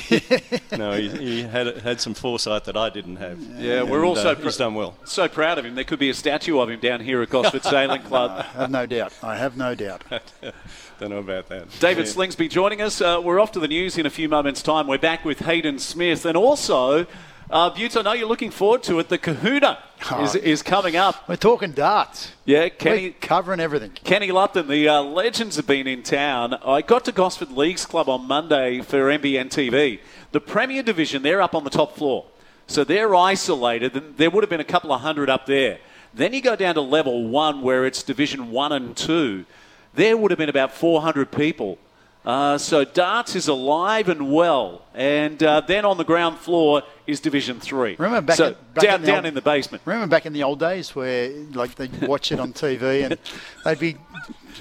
no, 0.78 0.91
he, 0.91 1.09
he, 1.09 1.41
had 1.43 1.78
had 1.78 2.01
some 2.01 2.14
foresight 2.14 2.66
that 2.66 2.76
I 2.76 2.89
didn't 2.89 3.16
have. 3.16 3.39
Yeah, 3.57 3.82
and, 3.82 3.89
we're 3.89 4.05
also 4.05 4.32
uh, 4.32 4.36
pr- 4.36 4.43
he's 4.43 4.57
done 4.57 4.76
well. 4.76 4.97
So 5.05 5.30
proud 5.30 5.57
of 5.57 5.66
him. 5.66 5.76
There 5.76 5.86
could 5.86 5.99
be 5.99 6.09
a 6.09 6.14
statue 6.14 6.59
of 6.59 6.70
him 6.70 6.82
down 6.82 6.99
here 6.99 7.22
at 7.22 7.30
Gosford 7.30 7.64
Sailing 7.64 8.01
Club. 8.01 8.45
I 8.55 8.59
have 8.59 8.72
no 8.72 8.86
doubt. 8.86 9.14
I 9.24 9.38
have 9.38 9.55
no 9.55 9.74
doubt. 9.74 10.03
Don't 10.99 11.09
know 11.09 11.20
about 11.20 11.47
that. 11.47 11.68
David 11.80 12.07
yeah. 12.07 12.11
Slingsby 12.11 12.49
joining 12.49 12.82
us. 12.82 12.99
Uh, 12.99 13.22
we're 13.24 13.39
off 13.39 13.53
to 13.53 13.59
the 13.61 13.70
news 13.70 13.97
in 13.97 14.05
a 14.05 14.09
few 14.09 14.28
moments' 14.28 14.61
time. 14.61 14.86
We're 14.86 14.97
back 14.97 15.24
with 15.24 15.39
Hayden 15.39 15.80
Smith 15.80 16.26
and 16.26 16.36
also. 16.36 17.07
Uh, 17.53 17.69
Buetts, 17.69 17.95
I 17.95 18.01
know 18.01 18.13
you're 18.13 18.27
looking 18.27 18.49
forward 18.49 18.81
to 18.81 18.97
it. 18.97 19.09
The 19.09 19.19
Kahuna 19.19 19.77
oh, 20.09 20.23
is, 20.23 20.33
is 20.33 20.63
coming 20.63 20.95
up. 20.95 21.29
We're 21.29 21.35
talking 21.35 21.71
darts. 21.71 22.31
Yeah, 22.45 22.67
Kenny. 22.69 23.09
We're 23.09 23.15
covering 23.21 23.59
everything. 23.59 23.91
Kenny 24.03 24.31
Lupton, 24.31 24.67
the 24.67 24.89
uh, 24.89 25.03
legends 25.03 25.57
have 25.57 25.67
been 25.67 25.85
in 25.85 26.01
town. 26.01 26.55
I 26.65 26.81
got 26.81 27.05
to 27.05 27.11
Gosford 27.11 27.51
Leagues 27.51 27.85
Club 27.85 28.09
on 28.09 28.27
Monday 28.27 28.81
for 28.81 28.97
NBN 29.01 29.49
TV. 29.49 29.99
The 30.31 30.39
Premier 30.41 30.81
Division, 30.81 31.21
they're 31.21 31.43
up 31.43 31.53
on 31.53 31.63
the 31.63 31.69
top 31.69 31.95
floor. 31.95 32.25
So 32.65 32.83
they're 32.83 33.13
isolated, 33.13 33.95
and 33.95 34.17
there 34.17 34.31
would 34.31 34.41
have 34.41 34.49
been 34.49 34.59
a 34.59 34.63
couple 34.63 34.91
of 34.91 35.01
hundred 35.01 35.29
up 35.29 35.45
there. 35.45 35.77
Then 36.11 36.33
you 36.33 36.41
go 36.41 36.55
down 36.55 36.73
to 36.73 36.81
level 36.81 37.27
one, 37.27 37.61
where 37.61 37.85
it's 37.85 38.01
Division 38.01 38.49
one 38.49 38.71
and 38.71 38.97
two. 38.97 39.45
There 39.93 40.17
would 40.17 40.31
have 40.31 40.39
been 40.39 40.49
about 40.49 40.73
400 40.73 41.31
people 41.31 41.77
Uh, 42.26 42.57
so 42.57 42.86
darts 42.86 43.36
is 43.36 43.49
alive 43.49 44.07
and 44.07 44.32
well, 44.32 44.86
and 44.93 45.43
uh, 45.43 45.59
then 45.61 45.84
on 45.84 45.97
the 45.97 46.05
ground 46.05 46.38
floor 46.38 46.82
is 47.05 47.19
Division 47.19 47.59
Three. 47.59 47.95
Remember 47.99 48.21
back, 48.21 48.38
so 48.38 48.47
in, 48.47 48.55
back 48.74 48.84
down 48.84 48.95
in 48.95 49.01
the 49.01 49.07
down 49.07 49.17
old, 49.17 49.26
in 49.26 49.34
the 49.34 49.41
basement. 49.41 49.84
Remember 49.86 50.07
back 50.07 50.26
in 50.26 50.32
the 50.32 50.43
old 50.43 50.59
days 50.59 50.95
where 50.95 51.30
like 51.53 51.76
they'd 51.76 52.07
watch 52.07 52.32
it 52.32 52.39
on 52.39 52.53
TV 52.53 53.03
and 53.03 53.17
they'd 53.65 53.80
be 53.80 53.97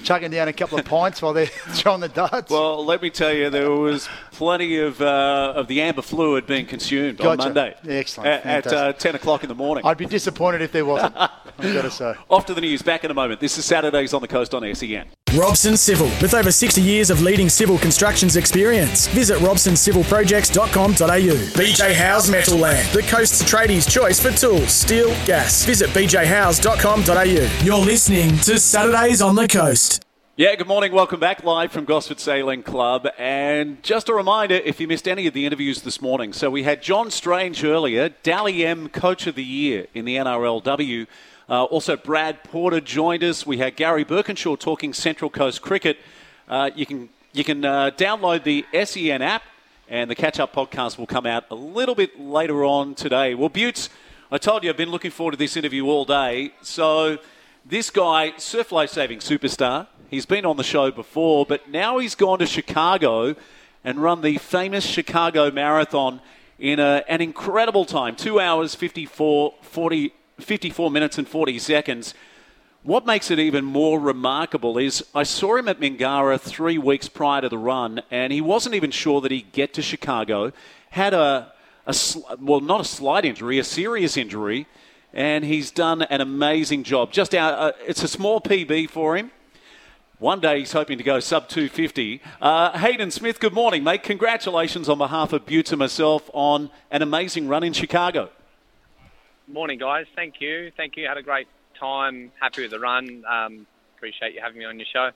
chugging 0.03 0.31
down 0.31 0.47
a 0.47 0.53
couple 0.53 0.79
of 0.79 0.85
pints 0.85 1.21
while 1.21 1.33
they're 1.33 1.45
throwing 1.69 2.01
the 2.01 2.09
darts. 2.09 2.49
Well, 2.51 2.83
let 2.85 3.01
me 3.01 3.09
tell 3.09 3.33
you, 3.33 3.49
there 3.49 3.71
was 3.71 4.07
plenty 4.31 4.77
of 4.77 5.01
uh, 5.01 5.53
of 5.55 5.67
the 5.67 5.81
amber 5.81 6.01
fluid 6.01 6.45
being 6.47 6.65
consumed 6.65 7.19
on 7.21 7.37
Gotcha. 7.37 7.49
Monday. 7.49 7.75
Excellent. 7.87 8.27
At, 8.29 8.65
at 8.65 8.73
uh, 8.73 8.93
ten 8.93 9.15
o'clock 9.15 9.43
in 9.43 9.49
the 9.49 9.55
morning. 9.55 9.85
I'd 9.85 9.97
be 9.97 10.05
disappointed 10.05 10.61
if 10.61 10.71
there 10.71 10.85
wasn't. 10.85 11.15
I've 11.17 11.29
got 11.59 11.83
to 11.83 11.91
say. 11.91 12.15
Off 12.29 12.45
to 12.47 12.53
the 12.53 12.61
news. 12.61 12.81
Back 12.81 13.03
in 13.03 13.11
a 13.11 13.13
moment. 13.13 13.39
This 13.39 13.57
is 13.57 13.65
Saturdays 13.65 14.13
on 14.13 14.21
the 14.21 14.27
Coast 14.27 14.53
on 14.53 14.63
SEN. 14.75 15.07
Robson 15.35 15.75
Civil, 15.75 16.07
with 16.21 16.35
over 16.35 16.51
60 16.51 16.79
years 16.79 17.09
of 17.09 17.21
leading 17.21 17.49
civil 17.49 17.79
constructions 17.79 18.35
experience. 18.35 19.07
Visit 19.07 19.39
robsoncivilprojects.com.au. 19.39 21.35
BJ 21.59 21.93
House 21.93 22.29
Metal 22.29 22.57
Land, 22.57 22.87
the 22.93 23.01
coast's 23.03 23.41
tradies' 23.43 23.89
choice 23.89 24.19
for 24.19 24.31
tools, 24.31 24.71
steel, 24.71 25.09
gas. 25.25 25.65
Visit 25.65 25.89
bjhouse.com.au. 25.89 27.63
You're 27.65 27.77
listening 27.83 28.37
to 28.39 28.59
Saturdays 28.59 29.21
on 29.23 29.33
the 29.35 29.47
Coast. 29.47 29.82
Yeah, 30.35 30.55
good 30.55 30.65
morning. 30.65 30.91
Welcome 30.91 31.19
back 31.19 31.43
live 31.43 31.71
from 31.71 31.85
Gosford 31.85 32.19
Sailing 32.19 32.63
Club. 32.63 33.07
And 33.19 33.83
just 33.83 34.09
a 34.09 34.15
reminder 34.15 34.55
if 34.55 34.79
you 34.79 34.87
missed 34.87 35.07
any 35.07 35.27
of 35.27 35.35
the 35.35 35.45
interviews 35.45 35.83
this 35.83 36.01
morning. 36.01 36.33
So 36.33 36.49
we 36.49 36.63
had 36.63 36.81
John 36.81 37.11
Strange 37.11 37.63
earlier, 37.63 38.09
Dally 38.23 38.65
M 38.65 38.89
Coach 38.89 39.27
of 39.27 39.35
the 39.35 39.43
Year 39.43 39.85
in 39.93 40.05
the 40.05 40.15
NRLW. 40.15 41.05
Uh, 41.47 41.65
also, 41.65 41.95
Brad 41.95 42.43
Porter 42.43 42.81
joined 42.81 43.23
us. 43.23 43.45
We 43.45 43.59
had 43.59 43.75
Garry 43.75 44.03
Burkinshaw 44.03 44.57
talking 44.59 44.91
Central 44.91 45.29
Coast 45.29 45.61
cricket. 45.61 45.99
Uh, 46.49 46.71
you 46.75 46.87
can 46.87 47.09
you 47.33 47.43
can 47.43 47.63
uh, 47.63 47.91
download 47.91 48.43
the 48.43 48.65
SEN 48.85 49.21
app, 49.21 49.43
and 49.87 50.09
the 50.09 50.15
catch 50.15 50.39
up 50.39 50.51
podcast 50.51 50.97
will 50.97 51.05
come 51.05 51.27
out 51.27 51.45
a 51.51 51.55
little 51.55 51.93
bit 51.93 52.19
later 52.19 52.65
on 52.65 52.95
today. 52.95 53.35
Well, 53.35 53.49
Buetts, 53.49 53.89
I 54.31 54.39
told 54.39 54.63
you 54.63 54.71
I've 54.71 54.77
been 54.77 54.89
looking 54.89 55.11
forward 55.11 55.33
to 55.33 55.37
this 55.37 55.55
interview 55.55 55.85
all 55.85 56.05
day. 56.05 56.55
So, 56.63 57.19
this 57.63 57.91
guy, 57.91 58.33
surf 58.37 58.71
life 58.71 58.89
saving 58.89 59.19
superstar, 59.19 59.87
he's 60.13 60.25
been 60.25 60.45
on 60.45 60.57
the 60.57 60.63
show 60.63 60.91
before, 60.91 61.45
but 61.45 61.69
now 61.69 61.97
he's 61.97 62.13
gone 62.13 62.39
to 62.39 62.45
Chicago 62.45 63.35
and 63.83 63.99
run 63.99 64.21
the 64.21 64.37
famous 64.37 64.85
Chicago 64.85 65.49
Marathon 65.49 66.21
in 66.59 66.79
a, 66.79 67.03
an 67.07 67.19
incredible 67.19 67.83
time 67.83 68.15
2 68.15 68.39
hours, 68.39 68.75
54, 68.75 69.55
40, 69.61 70.13
54 70.39 70.91
minutes, 70.91 71.17
and 71.17 71.27
40 71.27 71.59
seconds. 71.59 72.13
What 72.83 73.05
makes 73.05 73.31
it 73.31 73.39
even 73.39 73.65
more 73.65 73.99
remarkable 73.99 74.77
is 74.77 75.03
I 75.15 75.23
saw 75.23 75.55
him 75.55 75.67
at 75.67 75.79
Mingara 75.79 76.39
three 76.39 76.77
weeks 76.77 77.09
prior 77.09 77.41
to 77.41 77.49
the 77.49 77.57
run, 77.57 78.01
and 78.11 78.31
he 78.31 78.41
wasn't 78.41 78.75
even 78.75 78.91
sure 78.91 79.19
that 79.21 79.31
he'd 79.31 79.51
get 79.51 79.73
to 79.73 79.81
Chicago. 79.81 80.51
Had 80.91 81.13
a, 81.13 81.53
a 81.87 81.93
sl- 81.93 82.21
well, 82.39 82.59
not 82.59 82.81
a 82.81 82.85
slight 82.85 83.25
injury, 83.25 83.57
a 83.57 83.63
serious 83.63 84.15
injury, 84.15 84.67
and 85.11 85.43
he's 85.43 85.71
done 85.71 86.03
an 86.03 86.21
amazing 86.21 86.83
job. 86.83 87.11
Just 87.11 87.33
out, 87.33 87.53
uh, 87.57 87.71
it's 87.87 88.03
a 88.03 88.07
small 88.07 88.39
PB 88.39 88.89
for 88.89 89.17
him. 89.17 89.31
One 90.23 90.39
day 90.39 90.59
he's 90.59 90.71
hoping 90.71 90.97
to 90.99 91.03
go 91.03 91.19
sub 91.19 91.49
250. 91.49 92.21
Uh, 92.41 92.77
Hayden 92.79 93.11
Smith, 93.11 93.41
good 93.41 93.51
morning, 93.51 93.83
mate. 93.83 94.03
Congratulations 94.03 94.87
on 94.87 94.97
behalf 94.97 95.33
of 95.33 95.45
Buetts 95.45 95.73
and 95.73 95.79
myself 95.79 96.29
on 96.31 96.69
an 96.91 97.01
amazing 97.01 97.49
run 97.49 97.61
in 97.61 97.73
Chicago. 97.73 98.29
Morning, 99.49 99.77
guys. 99.77 100.05
Thank 100.15 100.35
you. 100.39 100.71
Thank 100.77 100.95
you. 100.95 101.07
Had 101.09 101.17
a 101.17 101.21
great 101.21 101.49
time. 101.77 102.31
Happy 102.39 102.61
with 102.61 102.71
the 102.71 102.79
run. 102.79 103.25
Um, 103.29 103.67
appreciate 103.97 104.33
you 104.33 104.39
having 104.39 104.59
me 104.59 104.63
on 104.63 104.79
your 104.79 104.85
show. 104.93 105.09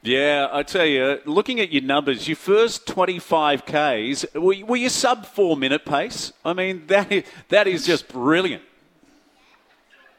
Yeah, 0.00 0.48
I 0.50 0.62
tell 0.62 0.86
you, 0.86 1.20
looking 1.26 1.60
at 1.60 1.70
your 1.70 1.82
numbers, 1.82 2.26
your 2.26 2.36
first 2.36 2.86
25 2.86 3.66
Ks, 3.66 4.24
were, 4.34 4.54
were 4.64 4.76
you 4.76 4.88
sub 4.88 5.26
four 5.26 5.58
minute 5.58 5.84
pace? 5.84 6.32
I 6.42 6.54
mean, 6.54 6.84
that 6.86 7.12
is, 7.12 7.24
that 7.50 7.68
is 7.68 7.84
just 7.84 8.08
brilliant. 8.08 8.62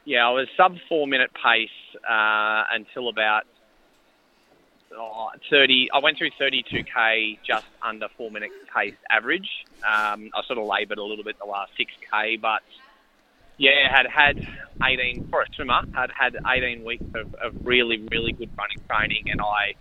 Yeah, 0.05 0.27
I 0.27 0.30
was 0.30 0.47
sub 0.55 0.75
four 0.88 1.07
minute 1.07 1.32
pace 1.34 1.69
uh, 2.07 2.65
until 2.71 3.09
about 3.09 3.45
oh, 4.95 5.29
30. 5.49 5.89
I 5.93 5.99
went 5.99 6.17
through 6.17 6.31
32k 6.39 7.39
just 7.43 7.65
under 7.81 8.07
four 8.17 8.31
minute 8.31 8.51
pace 8.73 8.95
average. 9.09 9.49
Um, 9.79 10.31
I 10.35 10.43
sort 10.47 10.59
of 10.59 10.65
laboured 10.65 10.97
a 10.97 11.03
little 11.03 11.23
bit 11.23 11.37
the 11.39 11.45
last 11.45 11.71
6k, 11.79 12.41
but 12.41 12.61
yeah, 13.57 13.93
had 13.93 14.07
had 14.07 14.47
18 14.83 15.27
for 15.29 15.41
a 15.41 15.45
swimmer. 15.53 15.81
Had 15.93 16.11
had 16.11 16.37
18 16.47 16.83
weeks 16.83 17.05
of, 17.15 17.33
of 17.35 17.53
really 17.65 18.07
really 18.11 18.31
good 18.31 18.49
running 18.57 18.79
training, 18.87 19.29
and 19.31 19.41
I 19.41 19.75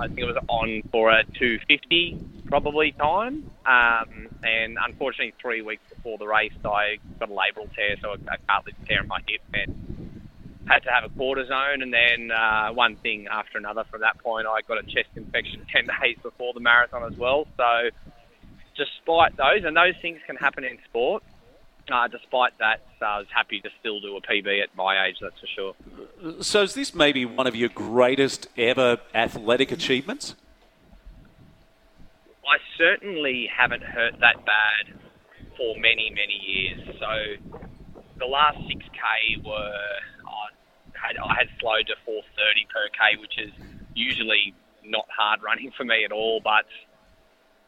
I 0.00 0.06
think 0.06 0.18
it 0.18 0.24
was 0.24 0.36
on 0.48 0.82
for 0.90 1.10
a 1.10 1.24
250 1.24 2.18
probably 2.46 2.92
time. 2.92 3.50
Um, 3.64 4.28
and 4.42 4.78
unfortunately, 4.80 5.34
three 5.40 5.62
weeks 5.62 5.82
before 5.94 6.18
the 6.18 6.26
race, 6.26 6.52
I 6.64 6.98
got 7.18 7.30
a 7.30 7.32
labral 7.32 7.72
tear, 7.74 7.96
so 8.00 8.10
a, 8.10 8.14
a 8.14 8.38
cartilage 8.48 8.74
tear 8.86 9.02
in 9.02 9.08
my 9.08 9.20
hip, 9.26 9.42
and 9.54 10.01
had 10.66 10.80
to 10.80 10.90
have 10.90 11.04
a 11.04 11.08
cortisone. 11.08 11.82
And 11.82 11.92
then 11.92 12.30
uh, 12.30 12.72
one 12.72 12.96
thing 12.96 13.26
after 13.30 13.58
another. 13.58 13.84
From 13.90 14.00
that 14.00 14.18
point, 14.18 14.46
I 14.46 14.60
got 14.66 14.78
a 14.78 14.82
chest 14.82 15.08
infection 15.16 15.66
10 15.72 15.88
days 16.00 16.16
before 16.22 16.52
the 16.54 16.60
marathon 16.60 17.10
as 17.10 17.18
well. 17.18 17.46
So, 17.56 17.90
despite 18.76 19.36
those, 19.36 19.64
and 19.64 19.76
those 19.76 19.94
things 20.00 20.20
can 20.26 20.36
happen 20.36 20.64
in 20.64 20.78
sport. 20.88 21.22
Uh, 21.90 22.06
despite 22.06 22.56
that, 22.58 22.80
uh, 23.00 23.04
I 23.04 23.18
was 23.18 23.26
happy 23.34 23.60
to 23.60 23.68
still 23.80 23.98
do 24.00 24.16
a 24.16 24.20
PB 24.20 24.62
at 24.62 24.74
my 24.76 25.06
age, 25.06 25.16
that's 25.20 25.38
for 25.40 25.48
sure. 25.48 26.42
So, 26.42 26.62
is 26.62 26.74
this 26.74 26.94
maybe 26.94 27.24
one 27.24 27.48
of 27.48 27.56
your 27.56 27.70
greatest 27.70 28.46
ever 28.56 28.98
athletic 29.12 29.72
achievements? 29.72 30.36
I 32.46 32.58
certainly 32.76 33.48
haven't 33.56 33.82
hurt 33.82 34.14
that 34.20 34.44
bad 34.44 35.00
for 35.56 35.74
many, 35.78 36.10
many 36.10 36.38
years. 36.44 36.80
So 36.98 37.60
the 38.18 38.26
last 38.26 38.58
6K 38.58 39.44
were, 39.44 39.74
had, 41.02 41.16
I 41.18 41.34
had 41.34 41.48
slowed 41.60 41.86
to 41.88 41.96
430 42.04 42.66
per 42.70 42.88
K, 42.94 43.20
which 43.20 43.38
is 43.38 43.52
usually 43.94 44.54
not 44.84 45.06
hard 45.10 45.42
running 45.42 45.72
for 45.76 45.84
me 45.84 46.04
at 46.04 46.12
all. 46.12 46.40
But, 46.42 46.64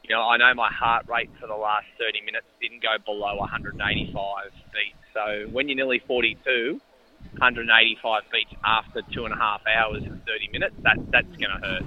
you 0.03 0.15
know, 0.15 0.23
I 0.23 0.37
know 0.37 0.55
my 0.55 0.71
heart 0.73 1.07
rate 1.09 1.31
for 1.41 1.47
the 1.47 1.57
last 1.57 1.87
30 1.99 2.23
minutes 2.23 2.47
didn't 2.61 2.83
go 2.83 2.97
below 3.05 3.37
185 3.37 4.53
beats. 4.73 4.97
So 5.13 5.49
when 5.51 5.69
you're 5.69 5.77
nearly 5.77 6.03
42, 6.07 6.81
185 7.33 8.23
beats 8.33 8.55
after 8.65 9.03
two 9.13 9.25
and 9.25 9.35
a 9.35 9.37
half 9.37 9.63
hours 9.67 10.03
and 10.05 10.25
30 10.27 10.49
minutes, 10.53 10.75
that, 10.83 10.99
that's 11.11 11.37
going 11.37 11.51
to 11.51 11.67
hurt. 11.67 11.83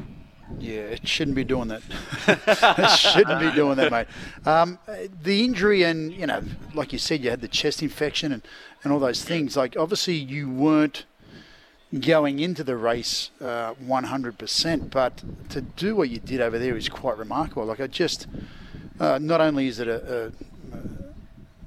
Yeah, 0.59 0.79
it 0.79 1.07
shouldn't 1.07 1.35
be 1.35 1.43
doing 1.43 1.67
that. 1.67 1.81
it 2.27 2.89
shouldn't 2.97 3.39
be 3.41 3.51
doing 3.51 3.75
that, 3.75 3.91
mate. 3.91 4.07
Um, 4.45 4.79
the 5.21 5.43
injury, 5.43 5.83
and 5.83 6.13
you 6.13 6.25
know, 6.25 6.41
like 6.73 6.93
you 6.93 6.99
said, 6.99 7.21
you 7.21 7.29
had 7.29 7.41
the 7.41 7.49
chest 7.49 7.83
infection 7.83 8.31
and, 8.31 8.41
and 8.83 8.93
all 8.93 8.99
those 8.99 9.23
things. 9.23 9.57
Like, 9.57 9.75
obviously, 9.77 10.15
you 10.15 10.49
weren't 10.49 11.05
going 11.99 12.39
into 12.39 12.63
the 12.63 12.75
race 12.75 13.31
uh, 13.41 13.73
100%, 13.75 14.91
but 14.91 15.23
to 15.49 15.61
do 15.61 15.95
what 15.95 16.09
you 16.09 16.19
did 16.19 16.41
over 16.41 16.59
there 16.59 16.75
is 16.75 16.89
quite 16.89 17.17
remarkable. 17.17 17.65
Like, 17.65 17.79
I 17.79 17.87
just, 17.87 18.27
uh, 18.99 19.19
not 19.21 19.39
only 19.41 19.67
is 19.67 19.79
it 19.79 19.87
a, 19.87 19.93
a, 19.93 20.27
a 20.27 20.31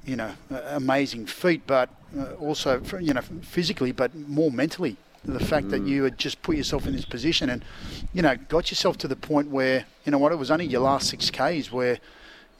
you 0.05 0.15
know, 0.15 0.33
amazing 0.49 1.25
feat, 1.25 1.63
but 1.65 1.89
uh, 2.17 2.33
also, 2.33 2.81
you 2.99 3.13
know, 3.13 3.21
physically, 3.41 3.91
but 3.91 4.13
more 4.15 4.51
mentally 4.51 4.97
the 5.23 5.39
fact 5.39 5.69
that 5.69 5.83
you 5.83 6.03
had 6.03 6.17
just 6.17 6.41
put 6.41 6.55
yourself 6.55 6.87
in 6.87 6.93
this 6.93 7.05
position 7.05 7.49
and, 7.49 7.63
you 8.13 8.21
know, 8.21 8.35
got 8.35 8.71
yourself 8.71 8.97
to 8.97 9.07
the 9.07 9.15
point 9.15 9.49
where, 9.49 9.85
you 10.03 10.11
know 10.11 10.17
what, 10.17 10.31
it 10.31 10.37
was 10.37 10.49
only 10.49 10.65
your 10.65 10.81
last 10.81 11.09
six 11.09 11.29
Ks 11.29 11.71
where 11.71 11.99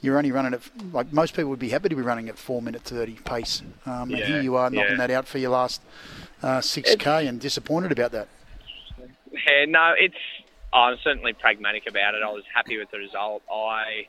you're 0.00 0.16
only 0.16 0.30
running 0.32 0.54
at, 0.54 0.62
like 0.92 1.12
most 1.12 1.34
people 1.34 1.50
would 1.50 1.58
be 1.58 1.70
happy 1.70 1.88
to 1.88 1.96
be 1.96 2.02
running 2.02 2.28
at 2.28 2.38
4 2.38 2.62
minute 2.62 2.82
30 2.82 3.14
pace. 3.24 3.62
Um, 3.86 4.10
Yeah, 4.10 4.18
and 4.18 4.26
here 4.26 4.42
you 4.42 4.56
are 4.56 4.70
knocking 4.70 4.92
yeah. 4.92 5.06
that 5.06 5.10
out 5.10 5.26
for 5.26 5.38
your 5.38 5.50
last 5.50 5.80
uh, 6.42 6.58
6K 6.60 7.28
and 7.28 7.40
disappointed 7.40 7.92
about 7.92 8.12
that. 8.12 8.28
Yeah, 9.32 9.64
no, 9.66 9.94
it's. 9.98 10.14
I'm 10.74 10.96
certainly 11.04 11.34
pragmatic 11.34 11.86
about 11.86 12.14
it. 12.14 12.22
I 12.22 12.30
was 12.30 12.44
happy 12.54 12.78
with 12.78 12.90
the 12.90 12.96
result. 12.98 13.42
I, 13.52 14.06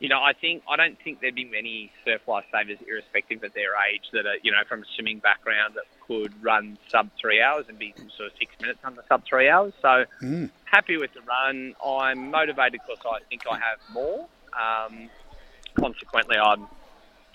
you 0.00 0.08
know, 0.10 0.20
I 0.22 0.34
think 0.34 0.62
I 0.68 0.76
don't 0.76 0.98
think 1.02 1.20
there'd 1.20 1.34
be 1.34 1.46
many 1.46 1.90
surf 2.04 2.20
lifesavers, 2.28 2.78
irrespective 2.86 3.42
of 3.42 3.54
their 3.54 3.70
age, 3.90 4.02
that 4.12 4.26
are 4.26 4.36
you 4.42 4.52
know 4.52 4.58
from 4.68 4.82
a 4.82 4.84
swimming 4.94 5.18
background 5.20 5.74
that 5.76 5.84
could 6.06 6.32
run 6.44 6.76
sub 6.90 7.08
three 7.18 7.40
hours 7.40 7.64
and 7.68 7.78
be 7.78 7.94
sort 8.16 8.30
of 8.32 8.38
six 8.38 8.52
minutes 8.60 8.80
under 8.84 9.02
sub 9.08 9.24
three 9.24 9.48
hours. 9.48 9.72
So 9.80 10.04
Mm. 10.22 10.50
happy 10.66 10.98
with 10.98 11.14
the 11.14 11.22
run. 11.22 11.74
I'm 11.84 12.30
motivated 12.30 12.80
because 12.86 13.02
I 13.06 13.20
think 13.30 13.42
I 13.50 13.54
have 13.58 13.78
more. 13.92 14.28
Um, 14.52 15.08
consequently, 15.74 16.36
I'm 16.36 16.66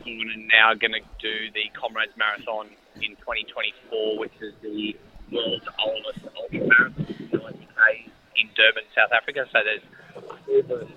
now 0.06 0.74
going 0.76 0.94
to 0.94 1.02
do 1.20 1.52
the 1.52 1.70
Comrades 1.74 2.14
Marathon 2.18 2.68
in 2.95 3.16
2024, 3.18 4.20
which 4.20 4.34
is 4.41 4.53
the 4.61 4.95
world's 5.32 5.68
oldest 5.86 6.26
ultra 6.36 6.68
marathon, 6.68 7.06
90k 7.06 8.10
in 8.36 8.49
Durban, 8.56 8.84
South 8.95 9.11
Africa. 9.11 9.45
So 9.52 9.60
there's 9.64 9.82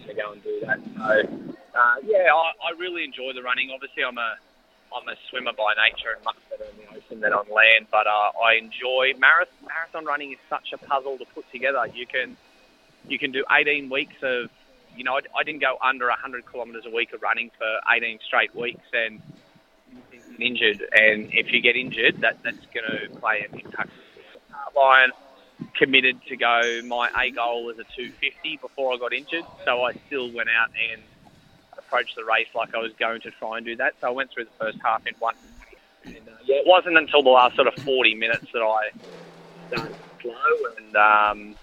to 0.07 0.15
go 0.15 0.33
and 0.33 0.43
do 0.43 0.61
that. 0.65 0.81
So 0.97 1.55
uh, 1.75 1.95
yeah, 2.05 2.29
I, 2.33 2.69
I 2.69 2.79
really 2.79 3.05
enjoy 3.05 3.33
the 3.35 3.43
running. 3.43 3.71
Obviously, 3.73 4.05
I'm 4.05 4.19
a 4.19 4.37
I'm 4.95 5.09
a 5.09 5.17
swimmer 5.31 5.53
by 5.53 5.73
nature 5.89 6.13
and 6.15 6.25
much 6.25 6.37
better 6.51 6.65
in 6.65 6.77
the 6.77 6.97
ocean 6.97 7.21
than 7.21 7.33
on 7.33 7.47
land. 7.49 7.87
But 7.91 8.07
uh, 8.07 8.33
I 8.43 8.55
enjoy 8.55 9.13
marathon. 9.19 9.69
Marathon 9.69 10.05
running 10.05 10.33
is 10.33 10.39
such 10.51 10.73
a 10.73 10.79
puzzle 10.79 11.19
to 11.19 11.25
put 11.35 11.51
together. 11.51 11.87
You 11.95 12.07
can 12.07 12.37
you 13.09 13.19
can 13.19 13.33
do 13.33 13.45
18 13.51 13.91
weeks 13.91 14.15
of, 14.23 14.51
you 14.97 15.05
know, 15.05 15.15
I, 15.15 15.21
I 15.37 15.43
didn't 15.43 15.61
go 15.61 15.77
under 15.83 16.07
100 16.07 16.45
kilometres 16.51 16.85
a 16.87 16.95
week 16.95 17.13
of 17.13 17.23
running 17.23 17.51
for 17.59 17.81
18 17.91 18.21
straight 18.25 18.55
weeks 18.55 18.85
and 18.93 19.21
injured. 20.43 20.83
And 20.93 21.31
if 21.33 21.53
you 21.53 21.61
get 21.61 21.77
injured, 21.77 22.21
that 22.21 22.37
that's 22.45 22.67
going 22.75 22.87
to 22.87 23.21
play 23.21 23.47
an 23.49 23.59
impact. 23.59 23.91
Lion 24.77 25.11
committed 25.77 26.21
to 26.29 26.37
go. 26.37 26.81
My 26.85 27.09
A 27.17 27.31
goal 27.31 27.65
was 27.65 27.77
a 27.79 27.87
250 27.97 28.59
before 28.61 28.95
I 28.95 28.99
got 28.99 29.13
injured, 29.13 29.47
so 29.65 29.83
I 29.83 29.93
still 30.07 30.33
went 30.33 30.49
out 30.49 30.69
and 30.75 31.03
approached 31.79 32.15
the 32.17 32.25
race 32.25 32.49
like 32.55 32.75
I 32.75 32.79
was 32.79 32.93
going 32.99 33.21
to 33.23 33.31
try 33.33 33.57
and 33.57 33.67
do 33.67 33.77
that. 33.77 33.95
So 34.01 34.09
I 34.09 34.11
went 34.11 34.31
through 34.33 34.45
the 34.45 34.59
first 34.59 34.79
half 34.85 35.03
in 35.07 35.15
one. 35.19 35.35
And, 36.05 36.29
uh, 36.29 36.33
yeah, 36.45 36.57
it 36.57 36.67
wasn't 36.67 36.99
until 36.99 37.23
the 37.23 37.31
last 37.31 37.57
sort 37.57 37.69
of 37.69 37.75
40 37.85 38.15
minutes 38.15 38.47
that 38.53 38.61
I 38.61 38.91
started 39.69 39.97
slow, 40.21 40.33
and 40.79 40.97
um, 40.97 41.57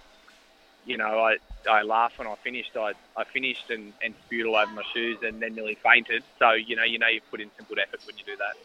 you 0.86 0.98
know, 0.98 1.20
I 1.20 1.38
I 1.70 1.82
laughed 1.82 2.20
when 2.20 2.28
I 2.28 2.36
finished. 2.36 2.76
I 2.78 2.94
I 3.18 3.24
finished 3.24 3.70
and, 3.70 3.94
and 4.04 4.14
spewed 4.26 4.46
all 4.46 4.56
over 4.56 4.72
my 4.72 4.84
shoes, 4.94 5.18
and 5.24 5.42
then 5.42 5.56
nearly 5.56 5.76
fainted. 5.76 6.24
So 6.38 6.52
you 6.52 6.76
know, 6.76 6.84
you 6.84 7.00
know, 7.00 7.08
you've 7.08 7.30
put 7.32 7.42
in 7.42 7.50
some 7.58 7.66
good 7.68 7.80
effort 7.80 8.02
when 8.06 8.18
you 8.18 8.24
do 8.26 8.38
that. 8.38 8.56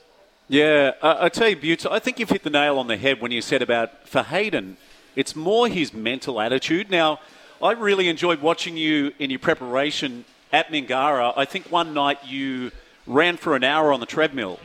Yeah, 0.48 0.92
uh, 1.00 1.16
I 1.20 1.30
tell 1.30 1.48
you, 1.48 1.56
Buetts, 1.56 1.86
I 1.86 1.98
think 1.98 2.18
you've 2.18 2.28
hit 2.28 2.42
the 2.42 2.50
nail 2.50 2.78
on 2.78 2.86
the 2.86 2.98
head 2.98 3.20
when 3.20 3.32
you 3.32 3.40
said 3.40 3.62
about 3.62 4.06
for 4.06 4.22
Hayden, 4.22 4.76
it's 5.16 5.34
more 5.34 5.68
his 5.68 5.94
mental 5.94 6.40
attitude. 6.40 6.90
Now, 6.90 7.20
I 7.62 7.72
really 7.72 8.08
enjoyed 8.08 8.42
watching 8.42 8.76
you 8.76 9.12
in 9.18 9.30
your 9.30 9.38
preparation 9.38 10.26
at 10.52 10.68
Mingara. 10.68 11.32
I 11.34 11.46
think 11.46 11.72
one 11.72 11.94
night 11.94 12.18
you 12.26 12.72
ran 13.06 13.38
for 13.38 13.56
an 13.56 13.64
hour 13.64 13.90
on 13.90 14.00
the 14.00 14.06
treadmill, 14.06 14.60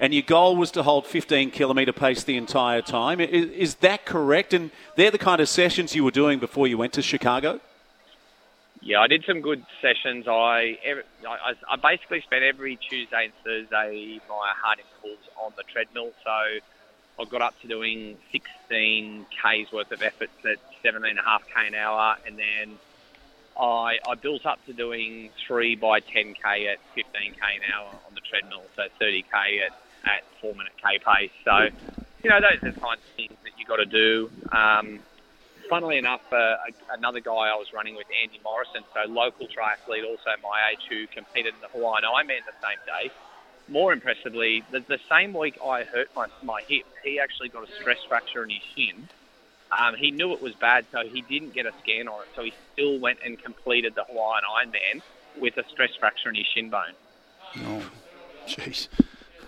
and 0.00 0.12
your 0.12 0.24
goal 0.24 0.56
was 0.56 0.72
to 0.72 0.82
hold 0.82 1.06
15 1.06 1.52
kilometre 1.52 1.92
pace 1.92 2.24
the 2.24 2.36
entire 2.36 2.82
time. 2.82 3.20
Is, 3.20 3.50
is 3.50 3.74
that 3.76 4.04
correct? 4.04 4.52
And 4.52 4.72
they're 4.96 5.12
the 5.12 5.18
kind 5.18 5.40
of 5.40 5.48
sessions 5.48 5.94
you 5.94 6.02
were 6.02 6.10
doing 6.10 6.40
before 6.40 6.66
you 6.66 6.76
went 6.76 6.92
to 6.94 7.02
Chicago? 7.02 7.60
Yeah, 8.82 9.00
I 9.00 9.08
did 9.08 9.24
some 9.28 9.40
good 9.40 9.60
sessions. 9.84 10.24
I, 10.26 10.76
I 10.80 11.52
I 11.68 11.76
basically 11.76 12.22
spent 12.24 12.44
every 12.44 12.78
Tuesday 12.88 13.28
and 13.28 13.34
Thursday 13.44 14.20
my 14.28 14.48
hard 14.56 14.80
intervals 14.80 15.20
on 15.36 15.52
the 15.56 15.64
treadmill. 15.68 16.12
So 16.24 16.32
I 17.20 17.24
got 17.28 17.42
up 17.42 17.54
to 17.60 17.68
doing 17.68 18.16
16 18.32 19.26
k's 19.28 19.68
worth 19.72 19.92
of 19.92 20.00
efforts 20.00 20.32
at 20.48 20.56
17.5 20.80 21.12
k 21.52 21.68
an 21.68 21.74
hour, 21.76 22.16
and 22.24 22.40
then 22.40 22.80
I 23.60 24.00
I 24.00 24.16
built 24.16 24.46
up 24.46 24.64
to 24.64 24.72
doing 24.72 25.28
three 25.46 25.76
by 25.76 26.00
10 26.00 26.32
k 26.40 26.72
at 26.72 26.80
15 26.96 27.04
k 27.36 27.42
an 27.60 27.64
hour 27.76 28.00
on 28.08 28.16
the 28.16 28.24
treadmill. 28.32 28.64
So 28.76 28.88
30 28.98 29.22
k 29.28 29.60
at 29.60 29.76
at 30.08 30.24
four 30.40 30.56
minute 30.56 30.72
k 30.80 30.96
pace. 31.04 31.36
So 31.44 31.68
you 32.24 32.30
know 32.32 32.40
those 32.40 32.56
are 32.64 32.72
the 32.72 32.80
kinds 32.80 33.04
of 33.04 33.12
things 33.16 33.36
that 33.44 33.52
you 33.60 33.68
got 33.68 33.76
to 33.84 33.90
do. 33.92 34.32
Um, 34.56 35.04
funnily 35.70 35.96
enough, 35.96 36.20
uh, 36.32 36.56
another 36.90 37.20
guy 37.20 37.32
I 37.32 37.54
was 37.54 37.72
running 37.72 37.94
with, 37.94 38.06
Andy 38.22 38.40
Morrison, 38.44 38.82
so 38.92 39.10
local 39.10 39.46
triathlete, 39.46 40.04
also 40.04 40.30
my 40.42 40.72
age, 40.72 40.80
who 40.90 41.06
competed 41.06 41.54
in 41.54 41.60
the 41.62 41.68
Hawaiian 41.68 42.02
Ironman 42.04 42.44
the 42.44 42.52
same 42.60 42.78
day. 42.84 43.10
More 43.68 43.92
impressively, 43.92 44.64
the, 44.72 44.80
the 44.80 44.98
same 45.08 45.32
week 45.32 45.56
I 45.64 45.84
hurt 45.84 46.10
my, 46.16 46.26
my 46.42 46.60
hip, 46.68 46.84
he 47.04 47.20
actually 47.20 47.48
got 47.48 47.66
a 47.66 47.72
stress 47.72 47.98
fracture 48.08 48.42
in 48.42 48.50
his 48.50 48.62
shin. 48.74 49.08
Um, 49.70 49.94
he 49.94 50.10
knew 50.10 50.32
it 50.32 50.42
was 50.42 50.54
bad, 50.54 50.84
so 50.90 51.06
he 51.06 51.22
didn't 51.22 51.54
get 51.54 51.64
a 51.64 51.72
scan 51.80 52.08
on 52.08 52.22
it. 52.22 52.28
So 52.34 52.42
he 52.42 52.52
still 52.72 52.98
went 52.98 53.20
and 53.24 53.40
completed 53.40 53.94
the 53.94 54.02
Hawaiian 54.02 54.42
Ironman 54.44 55.02
with 55.40 55.56
a 55.56 55.68
stress 55.68 55.94
fracture 55.94 56.30
in 56.30 56.34
his 56.34 56.46
shin 56.52 56.68
bone. 56.68 56.94
Oh, 57.58 57.88
jeez. 58.48 58.88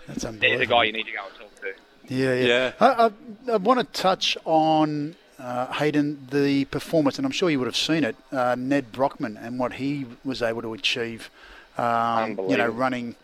That's 0.07 0.25
unbelievable. 0.25 0.59
There's 0.59 0.69
a 0.69 0.71
guy 0.71 0.85
you 0.85 0.93
need 0.93 1.07
to 1.07 1.13
go 1.13 1.27
and 1.27 1.35
talk 1.35 1.61
to. 1.63 2.15
Yeah, 2.15 2.35
yeah. 2.35 2.47
Yeah. 2.47 2.73
I, 2.81 2.87
I, 3.07 3.53
I 3.55 3.57
want 3.57 3.81
to 3.81 4.01
touch 4.01 4.37
on 4.45 5.17
uh, 5.43 5.73
Hayden 5.73 6.29
the 6.31 6.65
performance, 6.67 7.19
and 7.19 7.27
I'm 7.27 7.33
sure 7.33 7.51
you 7.51 7.59
would 7.59 7.67
have 7.67 7.77
seen 7.77 8.05
it. 8.05 8.15
Uh, 8.31 8.55
Nedd 8.57 8.93
Brockmann 8.93 9.37
and 9.45 9.59
what 9.59 9.75
he 9.75 10.07
was 10.25 10.41
able 10.41 10.63
to 10.63 10.73
achieve. 10.73 11.31
Um, 11.77 12.39
you 12.49 12.57
know, 12.57 12.69
running, 12.69 13.17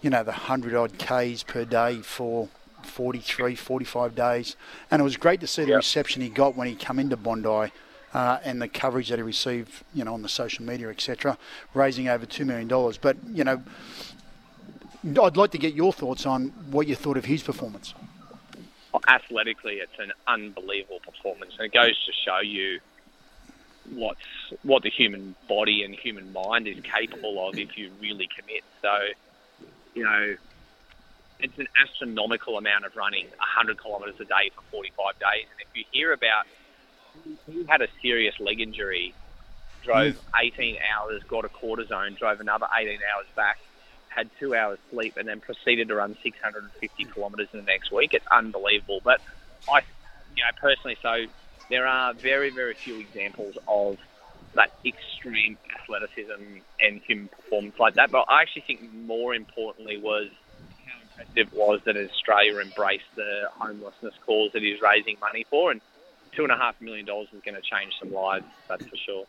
you 0.00 0.10
know, 0.10 0.22
the 0.24 0.32
hundred 0.32 0.74
odd 0.74 0.96
k's 0.98 1.42
per 1.42 1.64
day 1.64 1.96
for 2.02 2.48
43, 2.82 3.54
45 3.54 4.14
days, 4.14 4.56
and 4.90 5.00
it 5.00 5.02
was 5.02 5.16
great 5.18 5.40
to 5.40 5.46
see 5.46 5.62
the 5.62 5.70
Yep. 5.70 5.76
reception 5.78 6.22
he 6.22 6.28
got 6.30 6.56
when 6.56 6.66
he 6.66 6.74
came 6.74 6.98
into 6.98 7.16
Bondi. 7.16 7.72
Uh, 8.12 8.38
and 8.42 8.60
the 8.60 8.66
coverage 8.66 9.08
that 9.08 9.20
he 9.20 9.22
received, 9.22 9.70
you 9.94 10.02
know, 10.04 10.12
on 10.14 10.22
the 10.22 10.28
social 10.28 10.64
media, 10.64 10.88
etc., 10.88 11.38
raising 11.74 12.08
over 12.08 12.26
two 12.26 12.44
million 12.44 12.66
dollars. 12.66 12.98
But 12.98 13.16
you 13.32 13.44
know, 13.44 13.62
I'd 15.22 15.36
like 15.36 15.52
to 15.52 15.58
get 15.58 15.74
your 15.74 15.92
thoughts 15.92 16.26
on 16.26 16.48
what 16.72 16.88
you 16.88 16.96
thought 16.96 17.16
of 17.16 17.26
his 17.26 17.42
performance. 17.44 17.94
Athletically, 19.06 19.74
it's 19.74 19.98
an 19.98 20.12
unbelievable 20.26 21.00
performance, 21.00 21.54
and 21.58 21.66
it 21.66 21.72
goes 21.72 21.96
to 22.06 22.12
show 22.24 22.40
you 22.40 22.80
what's 23.94 24.20
what 24.62 24.82
the 24.82 24.90
human 24.90 25.34
body 25.48 25.82
and 25.82 25.94
human 25.94 26.32
mind 26.32 26.66
is 26.68 26.80
capable 26.82 27.48
of 27.48 27.58
if 27.58 27.76
you 27.76 27.90
really 28.00 28.28
commit. 28.36 28.62
So, 28.82 28.98
you 29.94 30.04
know, 30.04 30.36
it's 31.40 31.58
an 31.58 31.68
astronomical 31.82 32.58
amount 32.58 32.84
of 32.84 32.96
running, 32.96 33.26
100 33.26 33.82
kilometres 33.82 34.16
a 34.20 34.24
day 34.24 34.50
for 34.54 34.62
45 34.70 35.18
days. 35.18 35.46
And 35.50 35.60
if 35.60 35.68
you 35.74 35.84
hear 35.90 36.12
about, 36.12 36.46
he 37.46 37.64
had 37.64 37.82
a 37.82 37.88
serious 38.02 38.38
leg 38.38 38.60
injury, 38.60 39.14
drove 39.82 40.14
mm. 40.14 40.40
18 40.42 40.76
hours, 40.94 41.22
got 41.24 41.44
a 41.44 41.48
cortisone, 41.48 42.16
drove 42.18 42.40
another 42.40 42.66
18 42.76 42.98
hours 43.14 43.26
back, 43.34 43.58
had 44.14 44.28
two 44.38 44.54
hours 44.54 44.78
sleep, 44.90 45.14
and 45.16 45.26
then 45.26 45.40
proceeded 45.40 45.88
to 45.88 45.94
run 45.94 46.16
650 46.22 47.06
kilometres 47.14 47.48
in 47.52 47.60
the 47.60 47.66
next 47.66 47.92
week. 47.92 48.10
It's 48.12 48.26
unbelievable. 48.30 49.00
But 49.04 49.20
I, 49.68 49.80
you 50.34 50.42
know, 50.42 50.52
personally, 50.60 50.98
so 51.00 51.30
there 51.70 51.86
are 51.86 52.12
very, 52.14 52.50
very 52.50 52.76
few 52.84 52.98
examples 52.98 53.54
of 53.68 53.96
that 54.54 54.70
extreme 54.84 55.56
athleticism 55.78 56.42
and 56.80 57.00
human 57.06 57.28
performance 57.28 57.76
like 57.78 57.94
that. 57.94 58.10
But 58.10 58.26
I 58.28 58.42
actually 58.42 58.64
think 58.66 58.80
more 59.06 59.34
importantly 59.34 59.96
was 59.96 60.26
how 60.86 60.98
impressive 61.02 61.54
it 61.54 61.56
was 61.56 61.80
that 61.86 61.94
Australia 61.96 62.58
embraced 62.58 63.06
the 63.14 63.46
homelessness 63.54 64.14
cause 64.26 64.50
that 64.52 64.62
he's 64.62 64.82
raising 64.82 65.16
money 65.20 65.46
for, 65.48 65.70
and 65.70 65.80
two 66.36 66.42
and 66.42 66.52
a 66.52 66.56
half 66.56 66.74
million 66.80 67.06
dollars 67.06 67.28
is 67.32 67.42
going 67.44 67.54
to 67.54 67.62
change 67.62 67.94
some 68.02 68.12
lives. 68.12 68.44
That's 68.68 68.82
for 68.82 68.98
sure. 69.06 69.24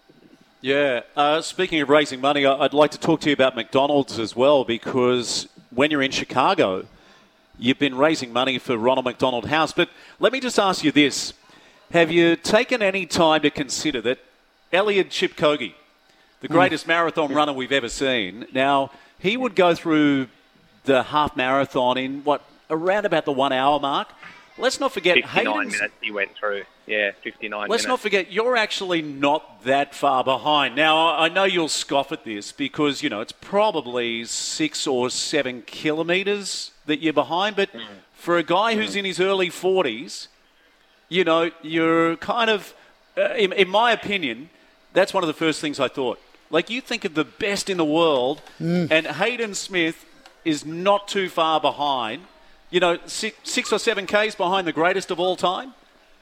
Yeah. 0.64 1.02
Uh, 1.16 1.42
speaking 1.42 1.82
of 1.82 1.90
raising 1.90 2.22
money, 2.22 2.46
I'd 2.46 2.72
like 2.72 2.92
to 2.92 3.00
talk 3.00 3.22
to 3.22 3.30
you 3.30 3.34
about 3.34 3.56
McDonald's 3.56 4.20
as 4.20 4.36
well 4.36 4.64
because 4.64 5.48
when 5.72 5.90
you're 5.90 6.04
in 6.04 6.12
Chicago, 6.12 6.86
you've 7.58 7.80
been 7.80 7.96
raising 7.96 8.32
money 8.32 8.60
for 8.60 8.78
Ronald 8.78 9.06
McDonald 9.06 9.48
House. 9.48 9.74
But 9.74 9.90
let 10.20 10.32
me 10.32 10.40
just 10.40 10.60
ask 10.60 10.84
you 10.84 10.92
this 10.92 11.34
Have 11.94 12.12
you 12.12 12.36
taken 12.36 12.84
any 12.84 13.08
time 13.08 13.42
to 13.42 13.50
consider 13.50 14.02
that 14.02 14.20
Eliud 14.72 15.06
Kipchoge, 15.06 15.74
the 16.42 16.48
greatest 16.48 16.86
marathon 16.86 17.34
runner 17.34 17.54
we've 17.54 17.72
ever 17.72 17.90
seen, 17.90 18.46
now 18.54 18.92
he 19.18 19.38
would 19.38 19.56
go 19.56 19.74
through 19.74 20.28
the 20.84 21.02
half 21.02 21.36
marathon 21.36 21.98
in 21.98 22.24
what, 22.24 22.44
around 22.70 23.08
about 23.08 23.26
the 23.26 23.32
one 23.32 23.52
hour 23.52 23.80
mark? 23.80 24.10
Let's 24.62 24.80
not 24.80 24.92
forget 24.92 25.16
59 25.16 25.46
Hayden's- 25.46 25.74
minutes 25.74 25.94
he 26.02 26.12
went 26.12 26.36
through. 26.36 26.64
Yeah, 26.86 27.12
59 27.24 27.62
Let's 27.62 27.70
minutes. 27.70 27.88
not 27.88 28.00
forget, 28.00 28.32
you're 28.32 28.58
actually 28.58 29.02
not 29.02 29.64
that 29.64 29.96
far 29.96 30.24
behind. 30.24 30.76
Now, 30.76 31.08
I 31.08 31.26
I 31.26 31.30
know 31.30 31.46
you'll 31.46 31.70
scoff 31.70 32.12
at 32.12 32.26
this 32.26 32.52
because, 32.52 33.02
you 33.02 33.10
know, 33.10 33.22
it's 33.22 33.32
probably 33.32 34.26
six 34.26 34.86
or 34.86 35.10
seven 35.10 35.62
kilometres 35.62 36.72
that 36.88 37.00
you're 37.02 37.14
behind, 37.14 37.56
but 37.56 37.70
hmm. 37.70 37.80
for 38.14 38.38
a 38.38 38.44
guy 38.44 38.76
who's 38.76 38.94
hmm. 38.94 39.00
in 39.00 39.06
his 39.06 39.20
early 39.20 39.50
40s, 39.50 40.28
you 41.08 41.24
know, 41.24 41.52
you're 41.62 42.18
kind 42.18 42.50
of, 42.50 42.74
uh, 43.18 43.34
in, 43.36 43.54
in 43.54 43.70
my 43.70 43.92
opinion, 43.92 44.50
that's 44.94 45.14
one 45.14 45.24
of 45.24 45.28
the 45.28 45.34
first 45.34 45.62
things 45.62 45.80
I 45.80 45.88
thought. 45.88 46.20
Like, 46.50 46.70
you 46.70 46.82
think 46.82 47.06
of 47.06 47.14
the 47.14 47.24
best 47.24 47.70
in 47.70 47.78
the 47.78 47.86
world, 47.86 48.42
hmm. 48.58 48.88
and 48.92 49.08
Hayden 49.08 49.54
Smith 49.56 50.06
is 50.44 50.66
not 50.66 51.08
too 51.08 51.30
far 51.30 51.62
behind. 51.62 52.24
You 52.72 52.80
know, 52.80 52.98
six, 53.06 53.38
six 53.44 53.74
or 53.74 53.80
seven 53.80 54.08
Ks 54.08 54.34
behind 54.34 54.66
the 54.66 54.72
greatest 54.72 55.12
of 55.12 55.20
all 55.20 55.36
time, 55.36 55.74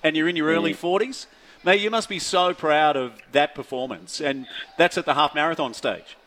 and 0.04 0.18
you're 0.18 0.28
in 0.28 0.36
your 0.36 0.48
early 0.48 0.74
40s. 0.74 1.28
Mate, 1.64 1.80
you 1.80 1.92
must 1.92 2.10
be 2.10 2.20
so 2.20 2.54
proud 2.54 2.98
of 2.98 3.14
that 3.34 3.54
performance, 3.54 4.20
and 4.20 4.48
that's 4.78 4.98
at 4.98 5.06
the 5.06 5.14
half 5.14 5.36
marathon 5.36 5.74
stage. 5.74 6.18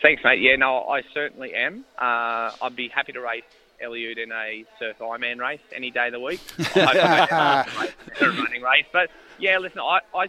Thanks, 0.00 0.22
mate. 0.22 0.40
Yeah, 0.40 0.54
no, 0.54 0.84
I 0.84 1.02
certainly 1.12 1.52
am. 1.54 1.84
Uh, 1.98 2.52
I'd 2.62 2.76
be 2.76 2.88
happy 2.88 3.12
to 3.12 3.20
race 3.20 3.42
Eliud 3.82 4.18
in 4.18 4.30
a 4.30 4.64
surf 4.78 4.98
Ironman 5.00 5.38
race 5.38 5.60
any 5.72 5.90
day 5.90 6.06
of 6.06 6.12
the 6.12 6.20
week. 6.20 6.40
I 6.76 7.88
a 8.20 8.24
running 8.26 8.62
race, 8.62 8.86
but 8.92 9.10
yeah, 9.38 9.58
listen, 9.58 9.80
I, 9.80 10.00
I, 10.14 10.28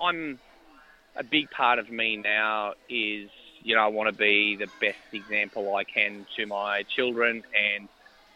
I'm 0.00 0.38
a 1.14 1.24
big 1.24 1.50
part 1.50 1.78
of 1.78 1.90
me 1.90 2.16
now 2.16 2.74
is 2.90 3.30
you 3.62 3.74
know 3.74 3.82
I 3.82 3.86
want 3.86 4.12
to 4.12 4.16
be 4.16 4.56
the 4.56 4.68
best 4.80 4.98
example 5.12 5.74
I 5.74 5.84
can 5.84 6.26
to 6.36 6.46
my 6.46 6.82
children, 6.82 7.42
and 7.54 7.88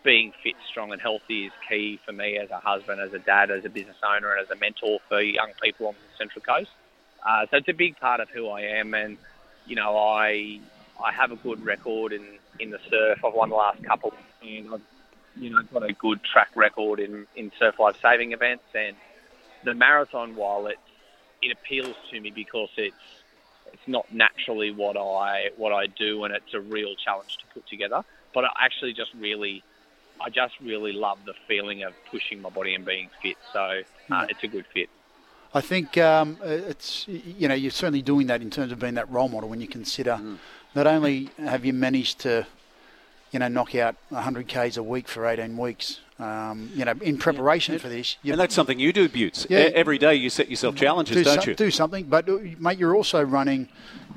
being 0.03 0.33
fit, 0.43 0.55
strong, 0.69 0.93
and 0.93 1.01
healthy 1.01 1.47
is 1.47 1.53
key 1.69 2.01
for 2.05 2.13
me 2.13 2.39
as 2.39 2.51
a 2.51 2.59
husband, 2.59 3.01
as 3.01 3.13
a 3.13 3.19
dad, 3.19 3.51
as 3.51 3.65
a 3.65 3.69
business 3.69 3.97
owner, 4.05 4.33
and 4.33 4.41
as 4.41 4.51
a 4.51 4.59
mentor 4.59 4.99
for 5.09 5.21
young 5.21 5.53
people 5.63 5.89
on 5.89 5.95
the 5.95 6.17
Central 6.19 6.43
Coast. 6.43 6.71
Uh, 7.27 7.47
so 7.51 7.59
it's 7.59 7.69
a 7.69 7.75
big 7.75 7.99
part 7.99 8.21
of 8.21 8.29
who 8.31 8.49
I 8.49 8.63
am, 8.63 8.95
and 8.95 9.19
you 9.67 9.77
know, 9.77 9.97
I 9.97 10.61
I 11.03 11.13
have 11.13 11.33
a 11.33 11.37
good 11.37 11.65
record 11.65 12.13
in, 12.13 12.39
in 12.59 12.71
the 12.71 12.79
surf. 12.91 13.19
I've 13.25 13.35
won 13.35 13.51
the 13.51 13.57
last 13.57 13.83
couple, 13.85 14.13
and 14.43 14.75
I've 14.75 14.81
you 15.37 15.51
know 15.51 15.63
got 15.73 15.89
a 15.89 15.93
good 15.93 16.21
track 16.25 16.49
record 16.55 17.01
in, 17.01 17.27
in 17.37 17.53
surf 17.59 17.79
life 17.79 17.97
saving 18.03 18.33
events. 18.33 18.65
And 18.75 18.97
the 19.65 19.75
marathon, 19.75 20.35
while 20.37 20.67
it's 20.67 20.79
it 21.43 21.53
appeals 21.53 21.97
to 22.11 22.21
me 22.21 22.31
because 22.31 22.69
it's 22.77 22.95
it's 23.73 23.87
not 23.87 24.13
naturally 24.13 24.71
what 24.71 24.97
I 24.97 25.51
what 25.57 25.73
I 25.73 25.87
do, 25.87 26.25
and 26.25 26.35
it's 26.35 26.55
a 26.55 26.61
real 26.61 26.95
challenge 26.97 27.37
to 27.39 27.45
put 27.55 27.67
together. 27.69 28.03
But 28.33 28.45
I 28.45 28.51
actually 28.61 28.93
just 28.93 29.13
really, 29.15 29.63
I 30.21 30.29
just 30.31 30.55
really 30.61 30.93
love 30.93 31.19
the 31.25 31.35
feeling 31.49 31.83
of 31.83 31.93
pushing 32.11 32.43
my 32.43 32.51
body 32.51 32.75
and 32.75 32.85
being 32.85 33.09
fit. 33.23 33.37
So 33.53 33.83
uh, 34.11 34.27
it's 34.29 34.43
a 34.43 34.49
good 34.49 34.67
fit. 34.73 34.89
I 35.53 35.61
think 35.61 35.99
um, 35.99 36.37
it's 36.43 37.09
you 37.09 37.49
know 37.49 37.55
you're 37.55 37.71
certainly 37.73 38.03
doing 38.03 38.29
that 38.29 38.41
in 38.43 38.51
terms 38.51 38.71
of 38.71 38.79
being 38.79 38.95
that 38.95 39.11
role 39.11 39.29
model 39.29 39.49
when 39.49 39.61
you 39.61 39.67
consider 39.69 40.13
Mm. 40.23 40.39
not 40.75 40.87
only 40.87 41.31
have 41.39 41.65
you 41.65 41.73
managed 41.73 42.21
to 42.21 42.47
you 43.33 43.39
know 43.41 43.49
knock 43.49 43.75
out 43.75 43.97
100 44.11 44.47
k's 44.47 44.77
a 44.77 44.83
week 44.83 45.09
for 45.09 45.27
18 45.27 45.57
weeks 45.57 46.01
um, 46.21 46.71
you 46.75 46.85
know 46.85 46.95
in 47.03 47.19
preparation 47.19 47.81
for 47.81 47.89
this 47.89 48.17
you 48.23 48.33
And 48.33 48.41
that's 48.41 48.55
something 48.55 48.79
you 48.79 48.93
do, 48.93 49.09
Buetts. 49.09 49.47
Yeah. 49.51 49.71
Every 49.75 49.99
day 49.99 50.15
you 50.15 50.31
set 50.31 50.49
yourself 50.51 50.77
challenges, 50.77 51.17
do, 51.17 51.25
don't 51.25 51.43
so- 51.43 51.51
you? 51.51 51.57
do 51.57 51.71
something 51.73 52.05
but 52.05 52.29
uh, 52.29 52.39
mate 52.61 52.79
you're 52.79 52.95
also 52.95 53.21
running 53.21 53.69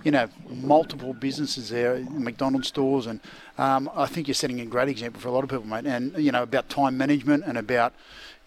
you 0.03 0.11
know 0.11 0.27
multiple 0.49 1.13
businesses 1.13 1.69
there 1.69 1.97
McDonald's 2.11 2.67
stores 2.67 3.05
and 3.07 3.19
um, 3.57 3.89
I 3.95 4.05
think 4.05 4.27
you're 4.27 4.35
setting 4.35 4.59
a 4.61 4.65
great 4.65 4.89
example 4.89 5.21
for 5.21 5.29
a 5.29 5.31
lot 5.31 5.43
of 5.43 5.49
people 5.49 5.65
mate 5.65 5.85
and 5.85 6.15
you 6.17 6.31
know 6.31 6.43
about 6.43 6.69
time 6.69 6.97
management 6.97 7.43
and 7.45 7.57
about 7.57 7.93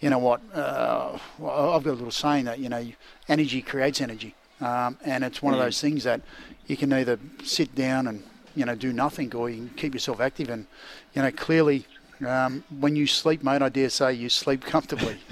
you 0.01 0.11
know 0.11 0.19
what 0.19 0.41
uh, 0.55 1.19
well, 1.39 1.73
I've 1.75 1.83
got 1.85 1.93
a 1.93 1.95
little 1.95 2.11
saying 2.11 2.45
that 2.45 2.59
you 2.59 2.69
know 2.69 2.85
energy 3.29 3.63
creates 3.63 4.01
energy 4.01 4.35
um, 4.61 4.99
and 5.05 5.25
it's 5.25 5.43
one 5.43 5.55
of 5.55 5.61
Mm. 5.61 5.65
those 5.65 5.81
things 5.81 6.05
that 6.05 6.21
you 6.67 6.77
can 6.77 6.93
either 6.93 7.19
sit 7.45 7.75
down 7.75 8.07
and 8.07 8.23
you 8.55 8.65
know 8.65 8.75
do 8.75 8.93
nothing 8.93 9.35
or 9.35 9.49
you 9.51 9.57
can 9.57 9.71
keep 9.77 9.95
yourself 9.95 10.21
active 10.21 10.51
and 10.51 10.67
you 11.15 11.23
know 11.23 11.31
clearly 11.31 11.87
um, 12.27 12.65
when 12.81 12.97
you 12.97 13.07
sleep 13.07 13.43
mate 13.43 13.63
I 13.63 13.69
dare 13.71 13.89
say 13.91 14.13
you 14.13 14.29
sleep 14.29 14.63
comfortably 14.75 15.17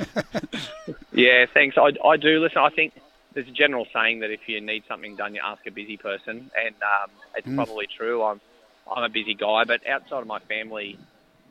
Yeah, 1.12 1.46
thanks. 1.52 1.76
I, 1.78 1.90
I 2.06 2.16
do 2.16 2.40
listen. 2.40 2.58
I 2.58 2.70
think 2.70 2.92
there's 3.34 3.48
a 3.48 3.52
general 3.52 3.86
saying 3.92 4.20
that 4.20 4.30
if 4.30 4.40
you 4.46 4.60
need 4.60 4.84
something 4.88 5.16
done, 5.16 5.34
you 5.34 5.40
ask 5.44 5.60
a 5.66 5.70
busy 5.70 5.96
person, 5.96 6.50
and 6.56 6.74
um, 6.82 7.10
it's 7.34 7.48
Mm. 7.48 7.56
probably 7.56 7.86
true. 7.96 8.22
I'm 8.22 8.40
I'm 8.90 9.02
a 9.04 9.08
busy 9.08 9.34
guy, 9.34 9.64
but 9.64 9.86
outside 9.86 10.20
of 10.20 10.26
my 10.26 10.40
family, 10.40 10.98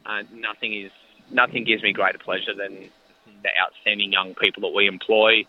uh, 0.06 0.24
nothing 0.34 0.74
is 0.74 0.92
nothing 1.32 1.64
gives 1.64 1.84
me 1.84 1.94
greater 1.94 2.20
pleasure 2.20 2.54
than 2.54 2.90
the 3.42 3.50
outstanding 3.62 4.12
young 4.12 4.36
people 4.36 4.62
that 4.62 4.74
we 4.76 4.88
employ, 4.88 5.46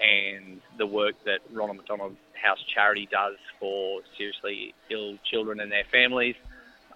and 0.00 0.60
the 0.78 0.86
work 0.86 1.14
that 1.24 1.40
Ronald 1.52 1.76
McDonald 1.78 2.16
House 2.40 2.58
Charity 2.74 3.08
does 3.10 3.36
for 3.60 4.00
seriously 4.16 4.74
ill 4.90 5.18
children 5.30 5.60
and 5.60 5.70
their 5.70 5.84
families. 5.92 6.36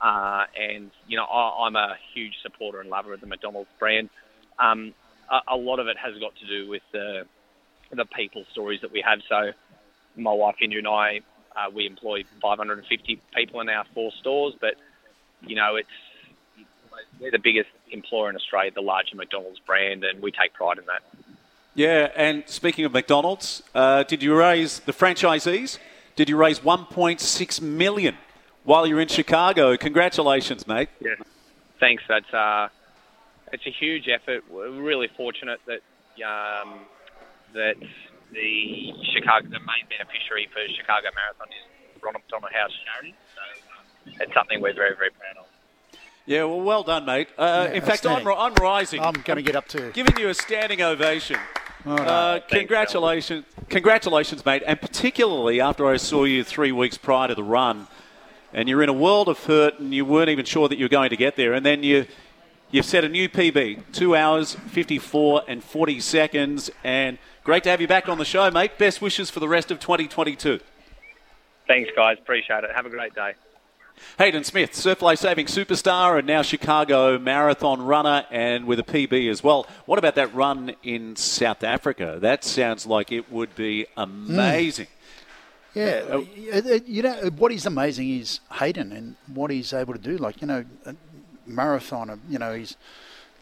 Uh, 0.03 0.45
and 0.59 0.91
you 1.07 1.17
know, 1.17 1.25
I, 1.25 1.67
I'm 1.67 1.77
a 1.77 1.95
huge 2.15 2.35
supporter 2.43 2.81
and 2.81 2.91
lover 2.91 3.13
of 3.13 3.21
the 3.21 3.27
McDonald's 3.27 3.71
brand. 3.79 4.11
Um, 4.59 4.95
a, 5.31 5.55
a 5.55 5.57
lot 5.57 5.79
of 5.79 5.87
it 5.87 5.97
has 5.99 6.15
got 6.21 6.35
to 6.37 6.47
do 6.47 6.69
with 6.69 6.83
the 6.93 7.23
the 7.97 8.05
people 8.05 8.45
stories 8.53 8.81
that 8.81 8.93
we 8.93 9.03
have. 9.07 9.21
So, 9.29 9.53
my 10.17 10.33
wife 10.33 10.57
India 10.61 10.79
and 10.79 10.89
I, 10.89 11.21
uh, 11.57 11.71
we 11.75 11.87
employ 11.87 12.25
550 12.41 13.21
people 13.35 13.61
in 13.61 13.69
our 13.69 13.85
four 13.95 14.11
stores, 14.21 14.55
but 14.61 14.75
you 15.43 15.57
know, 15.57 15.77
it's 15.77 15.89
we're 17.21 17.31
the 17.31 17.39
biggest 17.39 17.69
employer 17.91 18.31
in 18.31 18.37
Australia, 18.37 18.71
the 18.75 18.81
larger 18.81 19.17
McDonald's 19.17 19.61
brand, 19.61 20.05
and 20.05 20.23
we 20.23 20.31
take 20.31 20.55
pride 20.55 20.79
in 20.79 20.85
that. 20.87 21.03
Yeah, 21.75 22.11
and 22.17 22.45
speaking 22.47 22.85
of 22.85 22.93
McDonald's, 22.93 23.63
uh, 23.75 24.03
did 24.03 24.23
you 24.23 24.35
raise 24.35 24.81
the 24.81 24.93
franchisees? 24.93 25.79
Did 26.17 26.29
you 26.29 26.37
raise 26.37 26.61
1.6 26.61 27.63
million 27.63 28.17
while 28.65 28.87
you're 28.87 29.01
in 29.01 29.09
Chicago? 29.09 29.77
Congratulations, 29.77 30.67
mate. 30.67 30.91
Yeah. 31.01 31.15
Thanks. 31.81 32.03
That's 32.09 32.33
uh, 32.33 32.69
it's 33.53 33.67
a 33.67 33.71
huge 33.71 34.09
effort. 34.09 34.45
We're 34.51 34.71
really 34.71 35.09
fortunate 35.17 35.61
that 35.67 35.81
um, 36.23 36.81
that 37.55 37.75
the 38.33 38.93
Chicago, 39.15 39.47
the 39.49 39.61
main 39.61 39.85
beneficiary 39.89 40.49
for 40.53 40.61
Chicago 40.75 41.09
Marathon 41.15 41.49
is 41.49 42.03
Ronald 42.03 42.23
McDonald 42.25 42.53
House 42.53 42.73
Charity. 42.85 43.15
So 43.35 43.43
um, 44.13 44.15
it's 44.21 44.35
something 44.35 44.61
we're 44.61 44.75
very, 44.75 44.97
very 44.97 45.11
proud 45.11 45.37
of. 45.39 45.47
Yeah, 46.25 46.45
well, 46.45 46.61
well 46.61 46.83
done, 46.83 47.05
mate. 47.05 47.29
Uh, 47.37 47.67
Yeah, 47.69 47.75
in 47.77 47.83
fact, 47.83 48.07
I'm, 48.07 48.27
I'm 48.27 48.55
rising. 48.55 49.01
I'm 49.01 49.15
going 49.25 49.37
to 49.37 49.43
get 49.43 49.57
up 49.57 49.69
to 49.69 49.91
giving 49.93 50.17
you 50.19 50.29
a 50.29 50.35
standing 50.35 50.81
ovation. 50.81 51.39
All 51.85 51.97
right. 51.97 52.07
Uh, 52.07 52.33
Thanks, 52.39 52.53
congratulations, 52.59 53.45
congratulations, 53.69 54.45
mate, 54.45 54.63
and 54.67 54.81
particularly 54.81 55.61
after 55.61 55.87
I 55.87 55.97
saw 55.97 56.23
you 56.23 56.45
three 56.45 56.71
weeks 56.71 56.97
prior 56.97 57.27
to 57.27 57.35
the 57.35 57.43
run, 57.43 57.89
and 58.53 58.69
you're 58.69 58.85
in 58.85 58.89
a 58.89 58.93
world 58.95 59.29
of 59.29 59.45
hurt, 59.47 59.81
and 59.81 59.93
you 59.93 60.05
weren't 60.05 60.29
even 60.29 60.45
sure 60.45 60.69
that 60.69 60.79
you 60.79 60.85
were 60.85 60.89
going 60.91 61.11
to 61.11 61.17
get 61.17 61.35
there, 61.35 61.53
and 61.55 61.67
then 61.67 61.83
you 61.83 62.07
you've 62.71 62.87
set 62.87 63.03
a 63.05 63.09
new 63.09 63.29
PB, 63.29 63.83
two 63.93 64.15
hours, 64.15 64.55
54 64.55 65.43
and 65.49 65.63
40 65.65 65.99
seconds, 65.99 66.71
and 66.85 67.19
great 67.45 67.65
to 67.65 67.71
have 67.71 67.81
you 67.81 67.89
back 67.89 68.09
on 68.09 68.19
the 68.19 68.25
show, 68.25 68.51
mate. 68.51 68.79
Best 68.79 69.01
wishes 69.03 69.31
for 69.31 69.41
the 69.41 69.49
rest 69.49 69.71
of 69.71 69.81
2022. 69.81 70.61
Thanks, 71.67 71.91
guys. 71.97 72.19
Appreciate 72.19 72.65
it. 72.65 72.71
Have 72.75 72.87
a 72.87 72.91
great 72.91 73.15
day. 73.15 73.33
Hayden 74.19 74.43
Smith, 74.43 74.75
surf 74.75 75.01
life 75.03 75.19
saving 75.19 75.47
superstar 75.47 76.19
and 76.19 76.27
now 76.27 76.43
Chicago 76.43 77.19
marathon 77.19 77.83
runner 77.83 78.25
and 78.31 78.65
with 78.67 78.81
a 78.81 78.83
PB 78.83 79.31
as 79.31 79.45
well. 79.45 79.67
What 79.87 79.99
about 79.99 80.15
that 80.17 80.35
run 80.35 80.75
in 80.83 81.15
South 81.15 81.63
Africa? 81.63 82.19
That 82.21 82.43
sounds 82.43 82.87
like 82.87 83.13
it 83.13 83.31
would 83.31 83.55
be 83.55 83.87
amazing. 83.97 84.89
Yeah, 85.75 86.03
uh, 86.11 86.19
uh, 86.19 86.79
you 86.85 87.03
know 87.03 87.31
what 87.37 87.53
is 87.53 87.65
amazing 87.65 88.11
is 88.19 88.41
Hayden 88.55 88.93
and 88.93 89.17
what 89.27 89.51
he's 89.51 89.73
able 89.73 89.93
to 89.95 90.01
do. 90.01 90.17
Like 90.19 90.41
you 90.41 90.47
know, 90.47 90.65
a 90.85 90.95
marathon. 91.47 92.11
uh, 92.11 92.17
You 92.29 92.39
know, 92.39 92.55
he's 92.55 92.77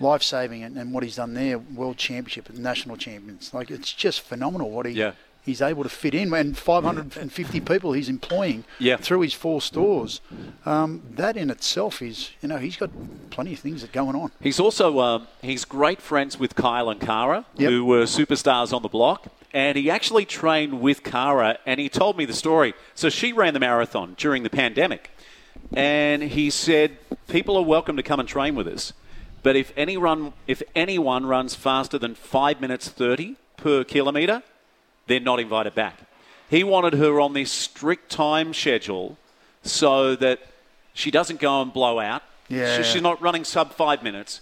life 0.01 0.23
saving 0.23 0.63
and, 0.65 0.77
and 0.77 0.93
what 0.93 1.03
he's 1.03 1.17
done 1.17 1.35
there, 1.35 1.59
world 1.59 1.97
championship 1.97 2.49
and 2.49 2.59
national 2.59 2.97
champions. 2.97 3.53
Like 3.55 3.71
it's 3.71 3.93
just 3.93 4.23
phenomenal 4.23 4.71
what 4.71 4.87
he 4.87 4.93
Yeah. 4.93 5.13
he's 5.45 5.61
able 5.63 5.83
to 5.83 5.89
fit 5.89 6.15
in. 6.15 6.33
And 6.33 6.57
550 6.57 7.61
people 7.61 7.93
he's 7.93 8.09
employing 8.09 8.65
Yeah. 8.79 8.97
through 8.97 9.21
his 9.21 9.35
four 9.35 9.61
stores. 9.61 10.21
Um, 10.65 11.03
that 11.17 11.37
in 11.37 11.51
itself 11.51 12.01
is, 12.03 12.31
you 12.43 12.49
know, 12.49 12.57
he's 12.59 12.77
got 12.77 12.91
plenty 13.31 13.53
of 13.53 13.59
things 13.61 13.83
that 13.83 13.93
going 13.93 14.17
on. 14.17 14.33
He's 14.41 14.59
also 14.59 14.99
um, 15.01 15.27
he's 15.43 15.65
great 15.65 16.01
friends 16.01 16.39
with 16.39 16.55
Kyle 16.55 16.89
and 16.91 17.01
Kara, 17.01 17.45
Yep. 17.57 17.71
who 17.71 17.85
were 17.85 18.05
superstars 18.05 18.73
on 18.73 18.83
the 18.83 18.89
block. 18.89 19.29
And 19.53 19.77
he 19.77 19.91
actually 19.91 20.25
trained 20.27 20.81
with 20.81 21.03
Kara, 21.03 21.59
and 21.67 21.81
he 21.81 21.89
told 21.89 22.17
me 22.17 22.25
the 22.25 22.33
story. 22.35 22.73
So 22.95 23.09
she 23.11 23.33
ran 23.33 23.53
the 23.53 23.59
marathon 23.59 24.15
during 24.17 24.45
the 24.45 24.51
pandemic, 24.51 25.11
and 25.75 26.23
he 26.23 26.51
said 26.51 26.97
people 27.29 27.57
are 27.57 27.65
welcome 27.65 27.97
to 27.97 28.03
come 28.05 28.21
and 28.21 28.29
train 28.29 28.55
with 28.55 28.69
us, 28.69 28.93
but 29.43 29.57
if 29.57 29.73
any 29.77 29.97
run, 29.97 30.33
if 30.47 30.63
anyone 30.75 31.27
runs 31.27 31.55
faster 31.55 31.99
than 31.99 32.15
five 32.15 32.61
minutes 32.61 32.89
thirty 32.89 33.37
per 33.57 33.85
kilometre, 33.85 34.43
they're 35.07 35.21
not 35.21 35.41
invited 35.41 35.75
back. 35.75 35.99
He 36.49 36.65
wanted 36.65 36.95
her 36.95 37.21
on 37.21 37.33
this 37.33 37.51
strict 37.53 38.11
time 38.11 38.53
schedule 38.55 39.17
so 39.63 40.17
that 40.17 40.41
she 40.95 41.11
doesn't 41.11 41.41
go 41.41 41.63
and 41.63 41.73
blow 41.73 41.99
out. 42.01 42.23
Yeah. 42.49 42.77
She- 42.79 42.93
she's 42.93 43.03
not 43.03 43.21
running 43.23 43.45
sub 43.45 43.73
five 43.75 44.03
minutes. 44.03 44.41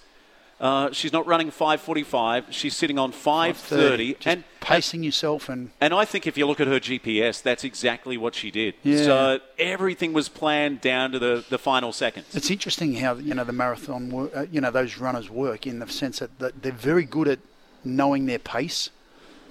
Uh, 0.60 0.90
she's 0.90 1.12
not 1.12 1.26
running 1.26 1.50
5:45. 1.50 2.46
She's 2.50 2.76
sitting 2.76 2.98
on 2.98 3.12
5:30, 3.12 4.14
Just 4.14 4.26
and 4.26 4.44
pacing 4.60 5.04
yourself 5.04 5.48
and 5.48 5.70
and 5.80 5.94
I 5.94 6.04
think 6.04 6.26
if 6.26 6.36
you 6.36 6.46
look 6.46 6.60
at 6.60 6.66
her 6.66 6.80
GPS, 6.80 7.40
that's 7.40 7.62
exactly 7.64 8.16
what 8.16 8.34
she 8.34 8.50
did. 8.50 8.74
Yeah. 8.82 9.04
So 9.04 9.40
everything 9.58 10.12
was 10.12 10.28
planned 10.28 10.80
down 10.80 11.12
to 11.12 11.18
the, 11.18 11.44
the 11.48 11.58
final 11.58 11.92
seconds. 11.92 12.34
It's 12.34 12.50
interesting 12.50 12.96
how 12.96 13.14
you 13.14 13.34
know 13.34 13.44
the 13.44 13.52
marathon, 13.52 14.30
uh, 14.34 14.46
you 14.50 14.60
know, 14.60 14.70
those 14.70 14.98
runners 14.98 15.30
work 15.30 15.66
in 15.66 15.78
the 15.78 15.88
sense 15.88 16.18
that, 16.18 16.38
they're 16.62 16.72
very 16.72 17.04
good 17.04 17.28
at 17.28 17.38
knowing 17.84 18.26
their 18.26 18.40
pace, 18.40 18.90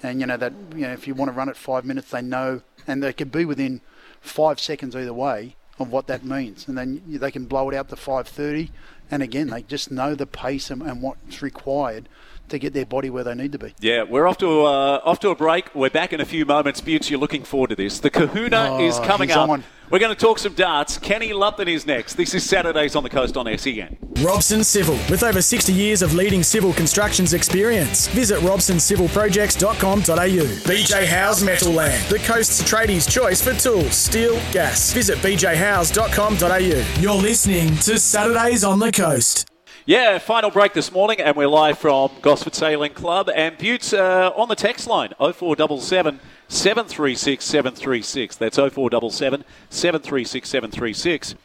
and 0.04 0.20
you 0.20 0.26
know 0.26 0.38
that 0.38 0.54
you 0.76 0.82
know 0.82 0.94
if 0.94 1.08
you 1.08 1.14
want 1.14 1.30
to 1.30 1.34
run 1.34 1.48
at 1.48 1.56
five 1.56 1.86
minutes, 1.86 2.12
they 2.12 2.22
know, 2.22 2.62
and 2.86 3.02
they 3.02 3.14
can 3.14 3.30
be 3.30 3.46
within 3.46 3.80
five 4.20 4.60
seconds 4.60 4.94
either 4.96 5.14
way 5.14 5.56
of 5.80 5.92
what 5.92 6.08
that 6.08 6.26
means, 6.26 6.68
and 6.68 6.78
then 6.78 7.02
they 7.08 7.32
can 7.32 7.46
blow 7.46 7.70
it 7.70 7.76
out 7.76 7.88
to 7.90 7.96
five 7.96 8.28
thirty, 8.28 8.72
and 9.10 9.24
again 9.24 9.48
they 9.48 9.62
just 9.64 9.92
know 9.92 10.16
the 10.16 10.26
pace 10.26 10.70
and, 10.70 10.82
and 10.82 11.02
what's 11.02 11.42
required 11.42 12.08
to 12.50 12.60
get 12.60 12.74
their 12.74 12.86
body 12.86 13.10
where 13.10 13.24
they 13.24 13.34
need 13.36 13.52
to 13.54 13.58
be. 13.60 13.74
Yeah, 13.80 14.04
we're 14.04 14.28
off 14.28 14.38
to 14.40 14.66
uh, 14.66 15.02
off 15.04 15.20
to 15.22 15.30
a 15.30 15.36
break. 15.36 15.74
We're 15.76 15.90
back 15.90 16.14
in 16.14 16.22
a 16.22 16.26
few 16.26 16.46
moments. 16.46 16.82
Buetts, 16.82 17.10
you're 17.10 17.20
looking 17.20 17.44
forward 17.44 17.70
to 17.72 17.76
this. 17.76 18.00
The 18.00 18.10
Kahuna 18.10 18.78
Oh, 18.78 18.86
is 18.86 19.00
coming 19.00 19.32
up. 19.32 19.50
on. 19.50 19.64
We're 19.90 20.00
going 20.00 20.14
to 20.14 20.20
talk 20.20 20.38
some 20.38 20.52
darts. 20.54 20.98
Kenny 20.98 21.32
Lupton 21.32 21.70
is 21.70 21.88
next. 21.88 22.16
This 22.16 22.34
is 22.34 22.44
Saturdays 22.44 22.94
on 22.98 23.04
the 23.04 23.10
Coast 23.10 23.38
on 23.38 23.48
SEN. 23.58 23.98
Robson 24.22 24.62
Civil, 24.66 24.96
with 25.10 25.24
over 25.24 25.42
60 25.42 25.72
years 25.72 26.02
of 26.02 26.14
leading 26.14 26.44
civil 26.44 26.74
constructions 26.74 27.34
experience. 27.34 28.08
Visit 28.08 28.40
robsoncivilprojects.com.au. 28.42 30.46
BJ 30.68 31.06
House 31.06 31.42
Metal 31.42 31.72
Land, 31.72 32.04
the 32.10 32.20
coast's 32.20 32.62
tradies' 32.70 33.10
choice 33.10 33.42
for 33.42 33.54
tools, 33.54 33.96
steel, 33.96 34.34
gas. 34.52 34.92
Visit 34.92 35.20
bjhouse.com.au. 35.20 37.02
You're 37.02 37.14
listening 37.22 37.74
to 37.78 37.98
Saturdays 37.98 38.66
on 38.66 38.80
the 38.80 38.92
Coast. 38.92 39.48
Yeah, 39.90 40.18
final 40.18 40.52
break 40.52 40.74
this 40.74 40.92
morning, 40.92 41.22
and 41.22 41.38
we're 41.38 41.48
live 41.48 41.78
from 41.78 42.12
Gosford 42.22 42.54
Sailing 42.54 42.94
Club. 42.94 43.30
And 43.34 43.58
Buetts 43.58 43.94
uh, 43.94 44.34
on 44.36 44.50
the 44.50 44.56
text 44.56 44.86
line 44.86 45.14
0477 45.18 46.20
736 46.50 47.46
736. 47.46 48.36
That's 48.36 48.58
0477 48.58 49.46
736 49.70 50.50
736. 50.50 51.36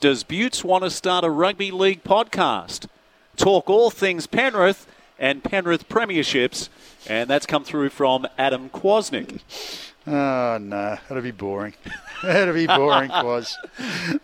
Does 0.00 0.24
Buetts 0.24 0.64
want 0.64 0.82
to 0.82 0.90
start 0.90 1.24
a 1.24 1.30
rugby 1.30 1.70
league 1.70 2.02
podcast? 2.02 2.88
Talk 3.36 3.70
all 3.70 3.88
things 3.88 4.26
Penrith 4.26 4.88
and 5.16 5.44
Penrith 5.44 5.88
Premierships 5.88 6.70
And 7.06 7.30
that's 7.30 7.46
come 7.46 7.62
through 7.62 7.90
from 7.90 8.26
Adam 8.36 8.68
Kwasnik. 8.68 9.91
Oh, 10.06 10.58
no. 10.60 10.96
That'll 11.08 11.22
be 11.22 11.30
boring. 11.30 11.74
That'll 12.22 12.54
be 12.54 12.66
boring, 12.66 13.10
Quaz. 13.22 13.54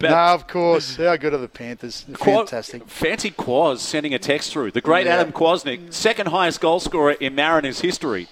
no, 0.01 0.09
of 0.09 0.47
course. 0.49 0.97
How 0.97 1.17
good 1.17 1.35
are 1.35 1.39
the 1.39 1.49
Panthers? 1.49 2.05
Qua- 2.15 2.39
Fantastic. 2.39 2.89
Fancy 2.89 3.31
Quaz 3.31 3.81
sending 3.81 4.13
a 4.15 4.19
text 4.19 4.53
through. 4.53 4.73
The 4.73 4.81
great 4.81 5.07
Yeah. 5.07 5.17
Adam 5.17 5.33
Kwasnik, 5.33 5.93
second 5.93 6.27
highest 6.29 6.61
goal 6.61 6.81
scorer 6.81 7.13
in 7.13 7.35
Mariners 7.35 7.81
history. 7.81 8.29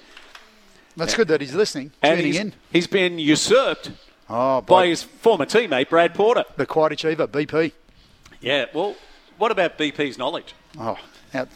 That's 0.97 1.15
good 1.15 1.29
that 1.29 1.41
he's 1.43 1.55
listening, 1.55 1.93
And 2.03 2.19
he's, 2.21 2.39
in. 2.39 2.55
he's 2.73 2.87
been 2.87 3.19
usurped 3.19 3.91
Oh, 4.31 4.61
by 4.63 4.67
by 4.83 4.87
his 4.89 5.03
former 5.03 5.45
teammate, 5.47 5.89
Brad 5.91 6.15
Porter. 6.15 6.45
the 6.57 6.65
quiet 6.67 6.93
achiever, 6.93 7.29
BP. 7.29 7.73
Yeah, 8.41 8.65
well, 8.75 8.97
what 9.39 9.53
about 9.53 9.77
BP's 9.79 10.17
knowledge? 10.19 10.55
Oh, 10.81 10.99
now, 11.37 11.47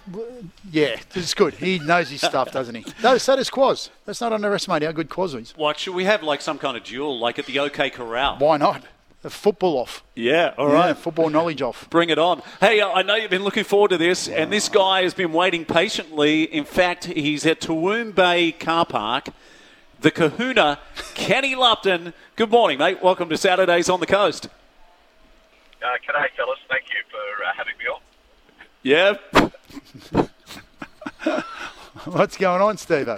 yeah, 0.70 0.96
it's 1.14 1.34
good. 1.34 1.54
He 1.54 1.78
knows 1.78 2.10
his 2.10 2.20
stuff, 2.20 2.52
doesn't 2.52 2.74
he? 2.74 2.84
No, 3.02 3.16
so 3.18 3.36
does 3.36 3.50
Quaz. 3.50 3.90
Let's 4.06 4.20
not 4.20 4.32
underestimate 4.32 4.82
how 4.82 4.92
good 4.92 5.08
Quaz 5.08 5.34
is. 5.34 5.52
What, 5.56 5.78
should 5.78 5.94
we 5.94 6.04
have 6.04 6.22
like 6.22 6.40
some 6.40 6.58
kind 6.58 6.76
of 6.76 6.84
duel, 6.84 7.18
like 7.18 7.38
at 7.38 7.46
the 7.46 7.58
OK 7.58 7.90
Corral? 7.90 8.36
Why 8.38 8.56
not? 8.56 8.84
A 9.22 9.30
football 9.30 9.76
off. 9.78 10.02
Yeah, 10.14 10.54
all 10.56 10.68
right. 10.68 10.88
Yeah, 10.88 10.92
football 10.94 11.28
knowledge 11.28 11.60
off. 11.60 11.88
Bring 11.90 12.08
it 12.08 12.18
on. 12.18 12.42
Hey, 12.58 12.80
uh, 12.80 12.90
I 12.90 13.02
know 13.02 13.16
you've 13.16 13.30
been 13.30 13.44
looking 13.44 13.64
forward 13.64 13.88
to 13.90 13.98
this, 13.98 14.28
and 14.28 14.50
this 14.50 14.68
guy 14.68 15.02
has 15.02 15.12
been 15.12 15.32
waiting 15.32 15.64
patiently. 15.66 16.44
In 16.44 16.64
fact, 16.64 17.04
he's 17.04 17.44
at 17.44 17.60
Toowoon 17.60 18.14
Bay 18.14 18.52
Car 18.52 18.86
Park. 18.86 19.28
The 20.00 20.10
kahuna, 20.10 20.78
Kenny 21.14 21.54
Lupton. 21.54 22.14
Good 22.36 22.50
morning, 22.50 22.78
mate. 22.78 23.02
Welcome 23.02 23.28
to 23.28 23.36
Saturdays 23.36 23.90
on 23.90 24.00
the 24.00 24.06
Coast. 24.06 24.48
Uh, 25.82 25.86
g'day, 26.06 26.28
fellas. 26.36 26.58
Thank 26.68 26.84
you 26.88 27.00
for 27.10 27.44
uh, 27.44 27.52
having 27.54 27.76
me 27.78 27.84
on. 27.86 28.00
Yeah. 28.82 29.14
What's 32.04 32.36
going 32.36 32.62
on, 32.62 32.78
Steve? 32.78 33.08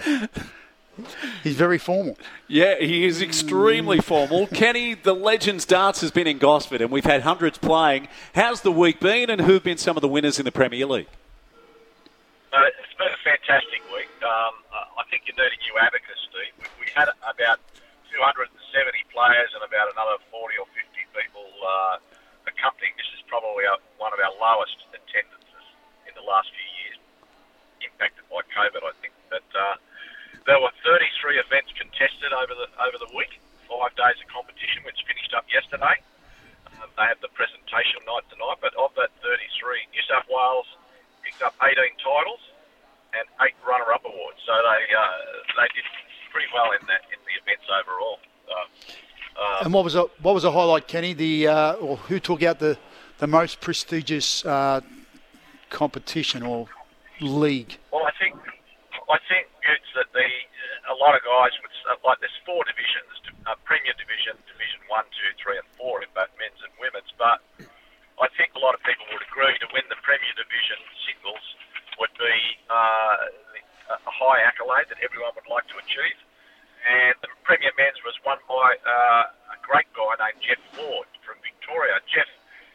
He's 1.41 1.55
very 1.55 1.77
formal. 1.77 2.17
Yeah, 2.47 2.75
he 2.79 3.05
is 3.05 3.21
extremely 3.21 3.99
formal. 3.99 4.47
Kenny, 4.53 4.93
the 4.93 5.15
Legends 5.15 5.65
Darts 5.65 6.01
has 6.01 6.11
been 6.11 6.27
in 6.27 6.37
Gosford, 6.37 6.81
and 6.81 6.91
we've 6.91 7.05
had 7.05 7.21
hundreds 7.21 7.57
playing. 7.57 8.09
How's 8.35 8.61
the 8.61 8.71
week 8.71 8.99
been, 8.99 9.29
and 9.29 9.41
who've 9.41 9.63
been 9.63 9.77
some 9.77 9.97
of 9.97 10.01
the 10.01 10.07
winners 10.07 10.37
in 10.37 10.45
the 10.45 10.51
Premier 10.51 10.85
League? 10.85 11.07
Uh, 12.51 12.59
it's 12.67 12.93
been 12.99 13.07
a 13.07 13.23
fantastic 13.23 13.81
week. 13.89 14.11
Um, 14.21 14.53
I 14.69 15.03
think 15.09 15.23
you 15.25 15.33
need 15.33 15.49
a 15.49 15.59
new 15.65 15.75
abacus, 15.81 16.19
Steve. 16.29 16.53
We, 16.59 16.85
we 16.85 16.87
had 16.93 17.09
about 17.25 17.57
270 18.13 18.53
players 19.09 19.49
and 19.57 19.63
about 19.65 19.89
another 19.95 20.21
40 20.29 20.57
or 20.61 20.67
50 20.77 20.93
people 21.17 21.47
uh, 21.65 21.97
accompanying. 22.45 22.93
This 23.01 23.09
is 23.17 23.25
probably 23.25 23.65
our, 23.65 23.81
one 23.97 24.13
of 24.13 24.21
our 24.21 24.33
lowest 24.37 24.77
attendances 24.93 25.32
in 25.32 25.32
the 26.23 26.31
last 26.31 26.47
few 26.55 26.69
years, 26.87 26.97
impacted 27.83 28.23
by 28.31 28.39
COVID, 28.55 28.79
I 28.79 28.93
think. 29.03 29.11
But 29.27 29.43
uh, 29.51 29.75
there 30.47 30.59
were 30.63 30.71
33 30.87 31.43
events 31.43 31.75
contested 31.75 32.31
over 32.31 32.55
the 32.55 32.71
over 32.79 32.95
the 32.95 33.11
week, 33.11 33.43
five 33.67 33.91
days 33.99 34.15
of 34.23 34.27
competition, 34.31 34.87
which 34.87 35.03
finished 35.03 35.35
up 35.35 35.43
yesterday. 35.51 35.99
Um, 36.79 36.87
they 36.95 37.07
had 37.07 37.19
the 37.19 37.31
presentation 37.35 37.99
night 38.07 38.23
tonight, 38.31 38.63
but 38.63 38.71
of 38.79 38.95
that 38.95 39.11
33, 39.19 39.91
New 39.91 40.03
South 40.07 40.27
Wales 40.31 40.67
picked 41.23 41.43
up 41.43 41.55
18 41.59 41.75
titles 41.99 42.39
and 43.13 43.25
eight 43.45 43.55
runner-up 43.67 44.03
awards. 44.07 44.39
So 44.47 44.53
they 44.55 44.81
uh, 44.95 45.59
they 45.59 45.67
did 45.75 45.85
pretty 46.31 46.47
well 46.55 46.71
in 46.71 46.81
that 46.87 47.03
in 47.11 47.19
the 47.27 47.35
events 47.43 47.67
overall. 47.67 48.17
Uh, 48.47 48.67
uh, 49.39 49.65
And 49.65 49.73
what 49.73 49.83
was 49.83 49.95
a 49.95 50.07
what 50.23 50.33
was 50.33 50.43
a 50.43 50.51
highlight, 50.51 50.87
Kenny? 50.87 51.13
The 51.13 51.47
uh, 51.47 51.73
or 51.83 51.97
who 51.97 52.19
took 52.19 52.43
out 52.43 52.59
the 52.59 52.77
the 53.19 53.27
most 53.27 53.61
prestigious 53.61 54.45
uh, 54.45 54.81
competition 55.73 56.45
or 56.45 56.69
league? 57.19 57.81
well, 57.91 58.05
I 58.05 58.13
think 58.21 58.37
I 59.09 59.17
think 59.27 59.49
it's 59.65 59.91
that 59.97 60.13
the 60.13 60.29
a 60.93 60.95
lot 60.95 61.17
of 61.17 61.25
guys 61.25 61.51
would 61.59 61.73
like 62.05 62.21
there's 62.21 62.39
four 62.45 62.61
divisions: 62.63 63.11
uh, 63.49 63.57
Premier 63.65 63.97
Division, 63.97 64.37
Division 64.47 64.79
One, 64.87 65.03
Two, 65.11 65.33
Three, 65.41 65.57
and 65.57 65.67
Four 65.75 66.05
in 66.05 66.09
both 66.15 66.31
men's 66.39 66.61
and 66.61 66.71
women's. 66.79 67.11
But 67.17 67.41
I 68.21 68.29
think 68.37 68.53
a 68.55 68.61
lot 68.61 68.77
of 68.77 68.81
people 68.85 69.03
would 69.11 69.25
agree 69.25 69.57
to 69.59 69.67
win 69.73 69.83
the 69.89 69.99
Premier 70.05 70.35
Division 70.37 70.79
singles 71.03 71.43
would 71.99 72.13
be 72.17 72.37
uh, 72.69 73.97
a 73.97 74.13
high 74.13 74.41
accolade 74.45 74.89
that 74.89 75.01
everyone 75.03 75.33
would 75.37 75.49
like 75.49 75.67
to 75.69 75.77
achieve. 75.77 76.17
And 76.83 77.15
the 77.23 77.31
Premier 77.47 77.71
Men's 77.79 77.99
was 78.03 78.15
won 78.27 78.39
by 78.43 78.75
uh, 78.83 79.55
a 79.55 79.57
great 79.63 79.87
guy 79.95 80.11
named 80.19 80.39
Jeff 80.43 80.59
Ford 80.75 81.07
from 81.23 81.39
Victoria. 81.39 81.99
Jeff 82.11 82.27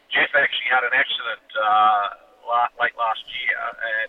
Jeff 0.09 0.33
actually 0.33 0.69
had 0.73 0.89
an 0.89 0.97
accident 0.97 1.45
uh, 1.53 2.28
la- 2.49 2.73
late 2.81 2.97
last 2.97 3.21
year 3.29 3.55
and 3.61 4.09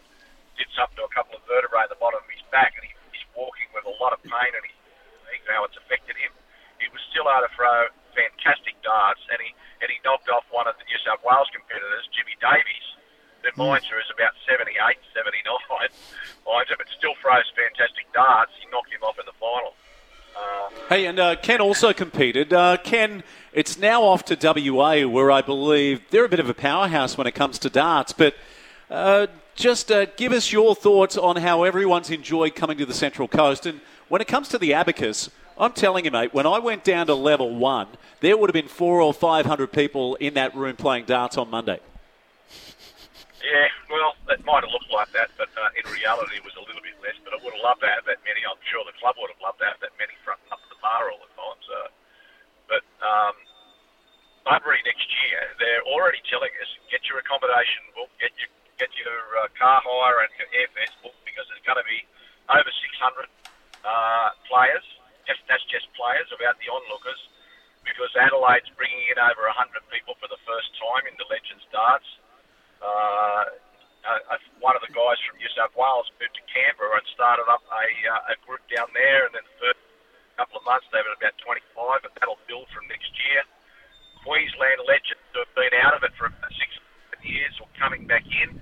did 0.56 0.72
something 0.76 0.96
to 0.96 1.06
a 1.06 1.14
couple 1.14 1.36
of 1.36 1.44
vertebrae 1.46 1.84
at 1.84 1.92
the 1.92 2.00
bottom 2.00 2.20
of 2.24 2.30
his 2.32 2.44
back, 2.52 2.72
and 2.80 2.84
he, 2.88 2.92
he's 3.12 3.28
walking 3.36 3.68
with 3.76 3.84
a 3.84 3.96
lot 4.00 4.16
of 4.16 4.20
pain, 4.24 4.52
and 4.56 4.64
he, 4.64 4.72
he 5.32 5.38
how 5.52 5.64
it's 5.68 5.76
affected 5.76 6.16
him. 6.16 6.32
He 6.80 6.88
was 6.92 7.04
still 7.12 7.28
able 7.28 7.44
to 7.48 7.52
throw 7.56 7.92
fantastic 8.16 8.80
darts, 8.82 9.22
and 9.32 9.40
he 9.44 9.52
and 9.84 9.88
he 9.92 10.00
knocked 10.04 10.28
off 10.28 10.44
one 10.52 10.68
of 10.68 10.76
the 10.80 10.84
New 10.88 11.00
South 11.08 11.24
Wales 11.24 11.48
competitors, 11.56 12.04
Jimmy 12.12 12.36
Davies, 12.44 12.88
who 13.44 13.52
minds 13.56 13.88
her 13.88 13.96
is 14.00 14.12
about 14.12 14.36
78, 14.44 14.76
79, 15.16 15.40
minds 16.44 16.70
but 16.76 16.88
still 17.00 17.16
throws 17.24 17.48
fantastic 17.56 18.04
darts. 18.12 18.52
He 18.60 18.68
knocked 18.72 18.92
him 18.92 19.00
off 19.08 19.16
in 19.20 19.26
the 19.28 19.36
final. 19.40 19.72
Uh, 20.36 20.68
Hey, 20.90 21.06
and 21.06 21.20
uh, 21.20 21.36
Ken 21.38 21.62
also 21.62 21.94
competed. 21.94 22.52
Uh, 22.52 22.76
Ken, 22.84 23.24
it's 23.54 23.78
now 23.78 24.04
off 24.04 24.26
to 24.26 24.38
WA, 24.72 25.08
where 25.08 25.32
I 25.32 25.42
believe 25.42 26.02
they're 26.12 26.26
a 26.26 26.30
bit 26.30 26.40
of 26.40 26.50
a 26.50 26.54
powerhouse 26.54 27.18
when 27.18 27.28
it 27.28 27.34
comes 27.34 27.60
to 27.60 27.70
darts. 27.70 28.14
But 28.14 28.36
uh, 28.90 29.28
just 29.56 29.92
uh, 29.92 30.06
give 30.18 30.32
us 30.32 30.52
your 30.52 30.76
thoughts 30.76 31.18
on 31.18 31.38
how 31.38 31.64
everyone's 31.64 32.10
enjoyed 32.10 32.56
coming 32.56 32.78
to 32.78 32.86
the 32.86 32.94
Central 32.94 33.28
Coast. 33.28 33.66
And 33.66 33.82
when 34.08 34.22
it 34.22 34.28
comes 34.28 34.50
to 34.50 34.58
the 34.58 34.74
abacus, 34.74 35.30
I'm 35.58 35.74
telling 35.74 36.06
you, 36.06 36.12
mate, 36.12 36.34
when 36.34 36.46
I 36.46 36.60
went 36.60 36.84
down 36.84 37.08
to 37.08 37.16
level 37.16 37.54
one, 37.54 37.88
there 38.22 38.38
would 38.38 38.50
have 38.50 38.56
been 38.56 38.72
four 38.72 39.02
or 39.02 39.14
five 39.14 39.46
hundred 39.46 39.74
people 39.74 40.16
in 40.16 40.34
that 40.36 40.56
room 40.56 40.76
playing 40.76 41.06
darts 41.06 41.38
on 41.38 41.50
Monday. 41.50 41.80
Yeah, 43.44 43.68
well, 43.90 44.16
it 44.30 44.44
might 44.46 44.64
have 44.64 44.72
looked 44.72 44.92
like 44.92 45.12
that, 45.12 45.32
but 45.38 45.50
uh, 45.60 45.72
in 45.76 45.84
reality, 45.92 46.38
it 46.40 46.46
was 46.46 46.56
a 46.56 46.64
little 46.64 46.84
bit 46.84 46.96
less. 47.04 47.16
But 47.24 47.36
I 47.36 47.44
would 47.44 47.52
have 47.52 47.64
loved 47.64 47.82
to 47.82 47.92
have 47.92 48.06
that 48.08 48.24
many. 48.24 48.40
I'm 48.48 48.60
sure 48.72 48.84
the 48.88 48.96
club 49.00 49.16
would 49.20 49.32
have 49.32 49.44
loved 49.44 49.60
to 49.60 49.68
have 49.68 49.80
that 49.84 49.96
many 50.00 50.16
fronting 50.24 50.48
up 50.52 50.64
the 50.72 50.80
bar 50.80 51.12
all 51.12 51.20
the 51.20 51.32
time. 51.36 51.60
So, 51.68 51.76
but 52.70 52.86
um, 53.02 53.36
Bunbury 54.46 54.80
next 54.86 55.10
year, 55.26 55.42
they're 55.58 55.84
already 55.90 56.22
telling 56.30 56.54
us 56.62 56.70
get 56.88 57.04
your 57.10 57.20
accommodation 57.20 57.84
booked, 57.98 58.16
get 58.22 58.32
your 58.38 58.50
get 58.80 58.90
your 58.96 59.20
uh, 59.44 59.52
car 59.60 59.84
hire 59.84 60.24
and 60.24 60.32
your 60.40 60.48
airfares 60.56 60.94
booked 61.04 61.20
because 61.28 61.44
there's 61.52 61.66
going 61.68 61.82
to 61.82 61.90
be 61.90 62.00
over 62.48 62.72
600 62.72 63.28
uh, 63.84 64.32
players. 64.48 64.86
Just 65.28 65.44
that's 65.52 65.66
just 65.68 65.86
players 66.00 66.30
about 66.32 66.56
the 66.64 66.72
onlookers 66.72 67.20
because 67.84 68.10
Adelaide's 68.16 68.72
bringing 68.80 69.04
in 69.12 69.20
over 69.20 69.50
100 69.52 69.84
people 69.92 70.16
for 70.18 70.32
the 70.32 70.40
first 70.48 70.72
time 70.80 71.04
in 71.10 71.14
the 71.20 71.28
Legends 71.28 71.66
Darts. 71.74 72.08
Uh, 72.80 73.46
uh, 74.08 74.40
one 74.64 74.80
of 74.80 74.82
the 74.82 74.94
guys 74.96 75.20
from 75.28 75.36
New 75.38 75.52
South 75.54 75.76
Wales 75.76 76.08
moved 76.18 76.34
to 76.34 76.44
Canberra 76.48 77.04
and 77.04 77.08
started 77.12 77.46
up 77.52 77.62
a, 77.68 77.86
uh, 78.08 78.34
a 78.34 78.36
group 78.48 78.64
down 78.72 78.88
there, 78.96 79.28
and 79.28 79.36
then 79.36 79.44
the 79.44 79.56
first 79.60 79.84
couple 80.40 80.56
of 80.56 80.64
months 80.64 80.88
they've 80.96 81.04
had 81.04 81.20
about 81.20 81.36
25, 81.44 82.00
but 82.00 82.16
that'll 82.16 82.40
build 82.48 82.72
from 82.72 82.88
next 82.88 83.12
year. 83.28 83.44
Queensland 84.24 84.80
legends 84.88 85.20
who 85.36 85.44
have 85.44 85.52
been 85.52 85.76
out 85.84 85.92
of 85.92 86.08
it 86.08 86.16
for 86.16 86.32
about 86.32 86.48
six 86.56 86.80
years 87.28 87.52
or 87.60 87.68
coming 87.76 88.08
back 88.08 88.24
in, 88.24 88.56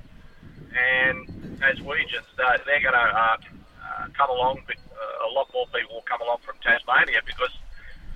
and 0.74 1.22
Taswegians, 1.62 2.26
they're, 2.34 2.58
they're 2.66 2.82
going 2.82 2.98
to 2.98 3.08
uh, 3.14 3.38
uh, 3.38 4.10
come 4.18 4.34
along, 4.34 4.66
but 4.66 4.82
uh, 4.90 5.30
a 5.30 5.32
lot 5.38 5.46
more 5.54 5.70
people 5.70 6.02
will 6.02 6.10
come 6.10 6.22
along 6.26 6.42
from 6.42 6.58
Tasmania 6.66 7.22
because 7.30 7.54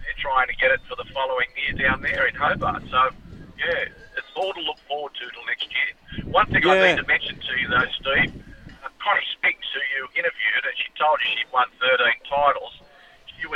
they're 0.02 0.18
trying 0.18 0.50
to 0.50 0.58
get 0.58 0.74
it 0.74 0.82
for 0.90 0.98
the 0.98 1.06
following 1.14 1.50
year 1.54 1.78
down 1.78 2.02
there 2.02 2.26
in 2.26 2.34
Hobart. 2.34 2.82
So, 2.90 3.14
yeah, 3.62 3.94
it's 4.18 4.34
all 4.34 4.54
to 4.58 4.64
look 4.66 4.82
forward 4.90 5.14
to 5.22 5.26
till 5.30 5.46
next 5.46 5.70
year. 5.70 6.34
One 6.34 6.50
thing 6.50 6.66
I 6.66 6.98
need 6.98 6.98
to 6.98 7.06
mention 7.06 7.38
to 7.38 7.54
you, 7.62 7.70
though, 7.70 7.90
Steve, 8.02 8.42
uh, 8.82 8.90
Connie 8.98 9.30
Spinks, 9.38 9.70
who 9.70 9.82
you 9.94 10.10
interviewed, 10.18 10.66
and 10.66 10.74
she 10.82 10.90
told 10.98 11.22
you 11.22 11.30
she'd 11.38 11.54
won 11.54 11.70
13 11.78 12.26
titles. 12.26 12.81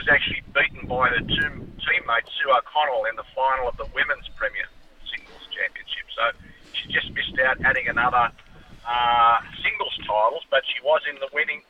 Was 0.06 0.14
actually 0.14 0.44
beaten 0.54 0.88
by 0.88 1.10
her 1.10 1.18
two 1.18 1.66
teammate 1.82 2.30
Sue 2.38 2.52
O'Connell 2.54 3.10
in 3.10 3.16
the 3.16 3.26
final 3.34 3.68
of 3.68 3.76
the 3.78 3.90
Women's 3.96 4.30
Premier 4.36 4.70
Singles 5.10 5.50
Championship. 5.50 6.06
So 6.14 6.30
she 6.74 6.94
just 6.94 7.10
missed 7.10 7.40
out 7.42 7.58
adding 7.66 7.88
another 7.88 8.30
uh, 8.86 9.42
singles 9.64 9.98
titles, 10.06 10.44
but 10.52 10.62
she 10.70 10.78
was 10.86 11.02
in 11.10 11.16
the 11.18 11.28
winning 11.34 11.64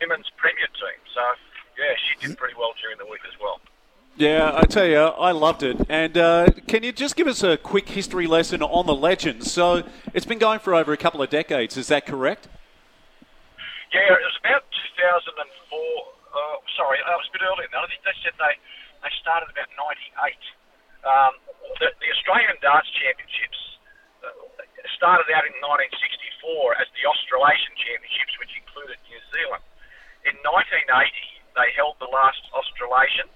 Women's 0.00 0.30
Premier 0.36 0.70
team. 0.70 1.02
So, 1.14 1.20
yeah, 1.74 1.98
she 1.98 2.28
did 2.28 2.38
pretty 2.38 2.54
well 2.54 2.74
during 2.80 2.96
the 2.98 3.10
week 3.10 3.22
as 3.26 3.34
well. 3.42 3.58
Yeah, 4.14 4.52
I 4.54 4.62
tell 4.66 4.86
you, 4.86 4.98
I 4.98 5.32
loved 5.32 5.64
it. 5.64 5.76
And 5.88 6.16
uh, 6.16 6.46
can 6.68 6.84
you 6.84 6.92
just 6.92 7.16
give 7.16 7.26
us 7.26 7.42
a 7.42 7.56
quick 7.56 7.88
history 7.88 8.28
lesson 8.28 8.62
on 8.62 8.86
the 8.86 8.94
legends? 8.94 9.50
So 9.50 9.82
it's 10.12 10.26
been 10.26 10.38
going 10.38 10.60
for 10.60 10.76
over 10.76 10.92
a 10.92 10.96
couple 10.96 11.20
of 11.22 11.28
decades. 11.28 11.76
Is 11.76 11.88
that 11.88 12.06
correct? 12.06 12.46
Yeah, 13.92 14.14
it 14.14 14.22
was 14.22 14.38
about 14.38 14.62
2004. 14.70 15.53
Sorry, 16.74 16.98
it 16.98 17.06
was 17.06 17.30
a 17.30 17.34
bit 17.34 17.46
earlier 17.46 17.66
than 17.70 17.78
that. 17.78 17.86
I 17.86 17.90
think 17.90 18.02
they 18.02 18.18
said 18.26 18.34
they, 18.34 18.54
they 19.02 19.12
started 19.22 19.46
about 19.50 19.70
98. 19.78 19.86
Um, 21.06 21.34
the, 21.78 21.88
the 22.02 22.08
Australian 22.18 22.58
Darts 22.58 22.90
Championships 22.98 23.60
uh, 24.26 24.34
started 24.98 25.30
out 25.30 25.46
in 25.46 25.54
1964 25.62 26.82
as 26.82 26.88
the 26.98 27.04
Australasian 27.06 27.74
Championships, 27.78 28.34
which 28.42 28.52
included 28.58 28.98
New 29.06 29.22
Zealand. 29.30 29.64
in 30.26 30.34
1980 30.42 30.90
they 31.54 31.70
held 31.78 31.94
the 32.02 32.10
last 32.10 32.42
Australasian, 32.50 33.30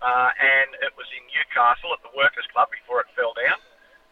uh, 0.00 0.30
and 0.32 0.72
it 0.80 0.92
was 0.96 1.04
in 1.12 1.20
Newcastle 1.28 1.92
at 1.92 2.00
the 2.00 2.12
Workers' 2.16 2.48
Club 2.48 2.72
before 2.72 3.04
it 3.04 3.08
fell 3.12 3.36
down. 3.36 3.60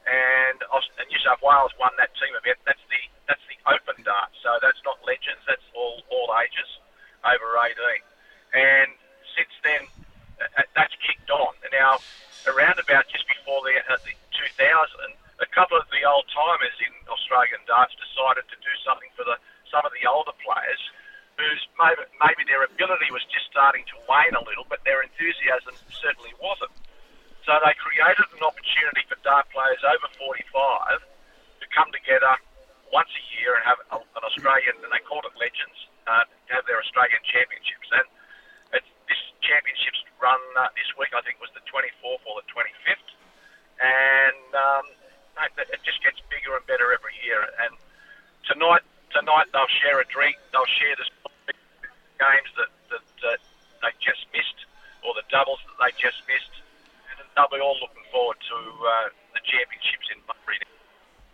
And, 0.05 0.61
and 0.61 1.07
New 1.09 1.23
South 1.25 1.41
Wales 1.41 1.73
won 1.81 1.97
that 1.97 2.13
team 2.21 2.37
event. 2.37 2.61
That's 2.69 2.85
the 2.93 3.01
that's 3.25 3.41
the 3.49 3.57
open 3.65 4.05
dart, 4.05 4.29
so 4.45 4.61
that's 4.61 4.77
not 4.85 5.01
legends. 5.09 5.41
That's 5.49 5.65
all 5.73 6.05
all 6.13 6.29
ages 6.45 6.69
over 7.25 7.57
18. 7.57 8.05
And 8.55 8.91
since 9.35 9.51
then, 9.67 9.83
uh, 10.39 10.63
uh, 10.63 10.71
that's 10.79 10.95
kicked 11.03 11.29
on. 11.31 11.53
And 11.67 11.75
now, 11.75 11.99
around 12.47 12.79
about 12.79 13.11
just 13.11 13.27
before 13.27 13.61
the, 13.67 13.83
uh, 13.91 13.99
the 14.07 14.15
2000, 14.31 14.55
a 15.43 15.49
couple 15.51 15.75
of 15.75 15.91
the 15.91 16.07
old 16.07 16.25
timers 16.31 16.79
in 16.79 16.95
Australian 17.11 17.59
darts 17.67 17.99
decided 17.99 18.47
to 18.47 18.57
do 18.63 18.73
something 18.87 19.11
for 19.19 19.27
the 19.27 19.37
some 19.75 19.83
of 19.83 19.91
the 19.99 20.07
older 20.07 20.31
players 20.39 20.79
whose 21.35 21.67
maybe, 21.75 22.07
maybe 22.23 22.47
their 22.47 22.63
ability 22.63 23.11
was 23.11 23.27
just 23.27 23.51
starting 23.51 23.83
to 23.91 23.99
wane 24.07 24.39
a 24.39 24.43
little, 24.47 24.63
but 24.71 24.79
their 24.87 25.03
enthusiasm 25.03 25.75
certainly 25.91 26.31
wasn't. 26.39 26.71
So 27.43 27.59
they 27.59 27.75
created 27.75 28.23
an 28.39 28.43
opportunity 28.47 29.03
for 29.11 29.19
dart 29.27 29.51
players 29.51 29.83
over 29.83 30.07
45 30.15 31.03
to 31.03 31.67
come 31.75 31.91
together 31.91 32.39
once 32.95 33.11
a 33.19 33.25
year 33.35 33.59
and 33.59 33.67
have 33.67 33.83
an 33.91 34.23
Australian, 34.23 34.79
and 34.79 34.91
they 34.95 35.03
called 35.03 35.27
it 35.27 35.35
Legends, 35.35 35.79
uh, 36.07 36.23
have 36.55 36.63
their 36.71 36.79
Australian 36.79 37.19
championships. 37.27 37.91
And 37.91 38.07
championships 39.45 40.01
run 40.19 40.41
uh, 40.57 40.73
this 40.73 40.89
week, 40.97 41.13
I 41.13 41.21
think, 41.21 41.37
was 41.39 41.53
the 41.53 41.65
24th 41.69 42.25
or 42.25 42.41
the 42.41 42.49
25th, 42.49 43.09
and 43.79 44.49
um, 44.57 44.87
it, 45.61 45.81
just 45.85 46.01
gets 46.01 46.19
bigger 46.33 46.57
and 46.57 46.65
better 46.65 46.93
every 46.97 47.13
year. 47.23 47.45
And 47.61 47.77
tonight, 48.49 48.83
tonight 49.13 49.53
they'll 49.53 49.77
share 49.85 50.01
a 50.01 50.07
drink, 50.09 50.41
they'll 50.51 50.75
share 50.81 50.97
the 50.97 51.07
games 52.17 52.51
that, 52.57 52.73
that, 52.89 53.05
that 53.21 53.41
they 53.85 53.93
just 54.01 54.25
missed, 54.33 54.65
or 55.05 55.13
the 55.13 55.27
doubles 55.29 55.61
that 55.69 55.77
they 55.77 55.93
just 56.01 56.25
missed, 56.25 56.55
and 57.13 57.29
they'll 57.37 57.53
be 57.53 57.61
all 57.61 57.77
looking 57.85 58.05
forward 58.09 58.41
to 58.49 58.57
uh, 58.57 59.13
the 59.37 59.43
championships 59.45 60.09
in 60.09 60.19
Bury. 60.25 60.74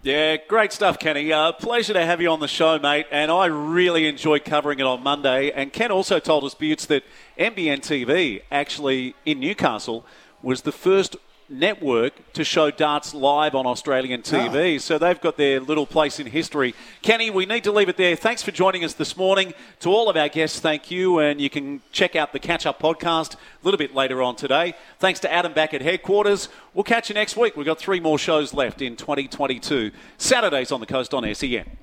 Yeah, 0.02 0.38
great 0.48 0.72
stuff, 0.72 0.98
Kenny. 0.98 1.30
Uh, 1.30 1.52
pleasure 1.52 1.92
to 1.92 2.06
have 2.06 2.22
you 2.22 2.30
on 2.30 2.40
the 2.40 2.48
show, 2.48 2.78
mate. 2.78 3.04
And 3.10 3.30
I 3.30 3.44
really 3.44 4.06
enjoyed 4.06 4.46
covering 4.46 4.78
it 4.78 4.86
on 4.86 5.02
Monday. 5.02 5.50
And 5.50 5.74
Ken 5.74 5.90
also 5.90 6.18
told 6.18 6.42
us, 6.44 6.54
Buetts, 6.54 6.86
that 6.86 7.02
NBN 7.38 7.80
TV 7.80 8.40
actually 8.50 9.14
in 9.26 9.40
Newcastle 9.40 10.06
was 10.40 10.62
the 10.62 10.72
first 10.72 11.16
network 11.50 12.32
to 12.32 12.44
show 12.44 12.70
darts 12.70 13.12
live 13.12 13.54
on 13.54 13.66
Australian 13.66 14.22
TV. 14.22 14.76
Ah. 14.76 14.78
So 14.78 14.98
they've 14.98 15.20
got 15.20 15.36
their 15.36 15.60
little 15.60 15.86
place 15.86 16.20
in 16.20 16.26
history. 16.28 16.74
Kenny, 17.02 17.28
we 17.28 17.44
need 17.44 17.64
to 17.64 17.72
leave 17.72 17.88
it 17.88 17.96
there. 17.96 18.14
Thanks 18.16 18.42
for 18.42 18.52
joining 18.52 18.84
us 18.84 18.94
this 18.94 19.16
morning. 19.16 19.52
To 19.80 19.90
all 19.90 20.08
of 20.08 20.16
our 20.16 20.28
guests, 20.28 20.60
thank 20.60 20.90
you. 20.90 21.18
And 21.18 21.40
you 21.40 21.50
can 21.50 21.82
check 21.92 22.14
out 22.14 22.32
the 22.32 22.38
Catch 22.38 22.66
Up 22.66 22.80
podcast 22.80 23.34
a 23.34 23.38
little 23.64 23.78
bit 23.78 23.94
later 23.94 24.22
on 24.22 24.36
today. 24.36 24.74
Thanks 24.98 25.20
to 25.20 25.32
Adam 25.32 25.52
back 25.52 25.74
at 25.74 25.82
headquarters. 25.82 26.48
We'll 26.72 26.84
catch 26.84 27.08
you 27.08 27.14
next 27.14 27.36
week. 27.36 27.56
We've 27.56 27.66
got 27.66 27.78
three 27.78 28.00
more 28.00 28.18
shows 28.18 28.54
left 28.54 28.80
in 28.80 28.96
2022. 28.96 29.90
Saturdays 30.18 30.70
on 30.70 30.80
the 30.80 30.86
coast 30.86 31.12
on 31.12 31.34
SEN. 31.34 31.76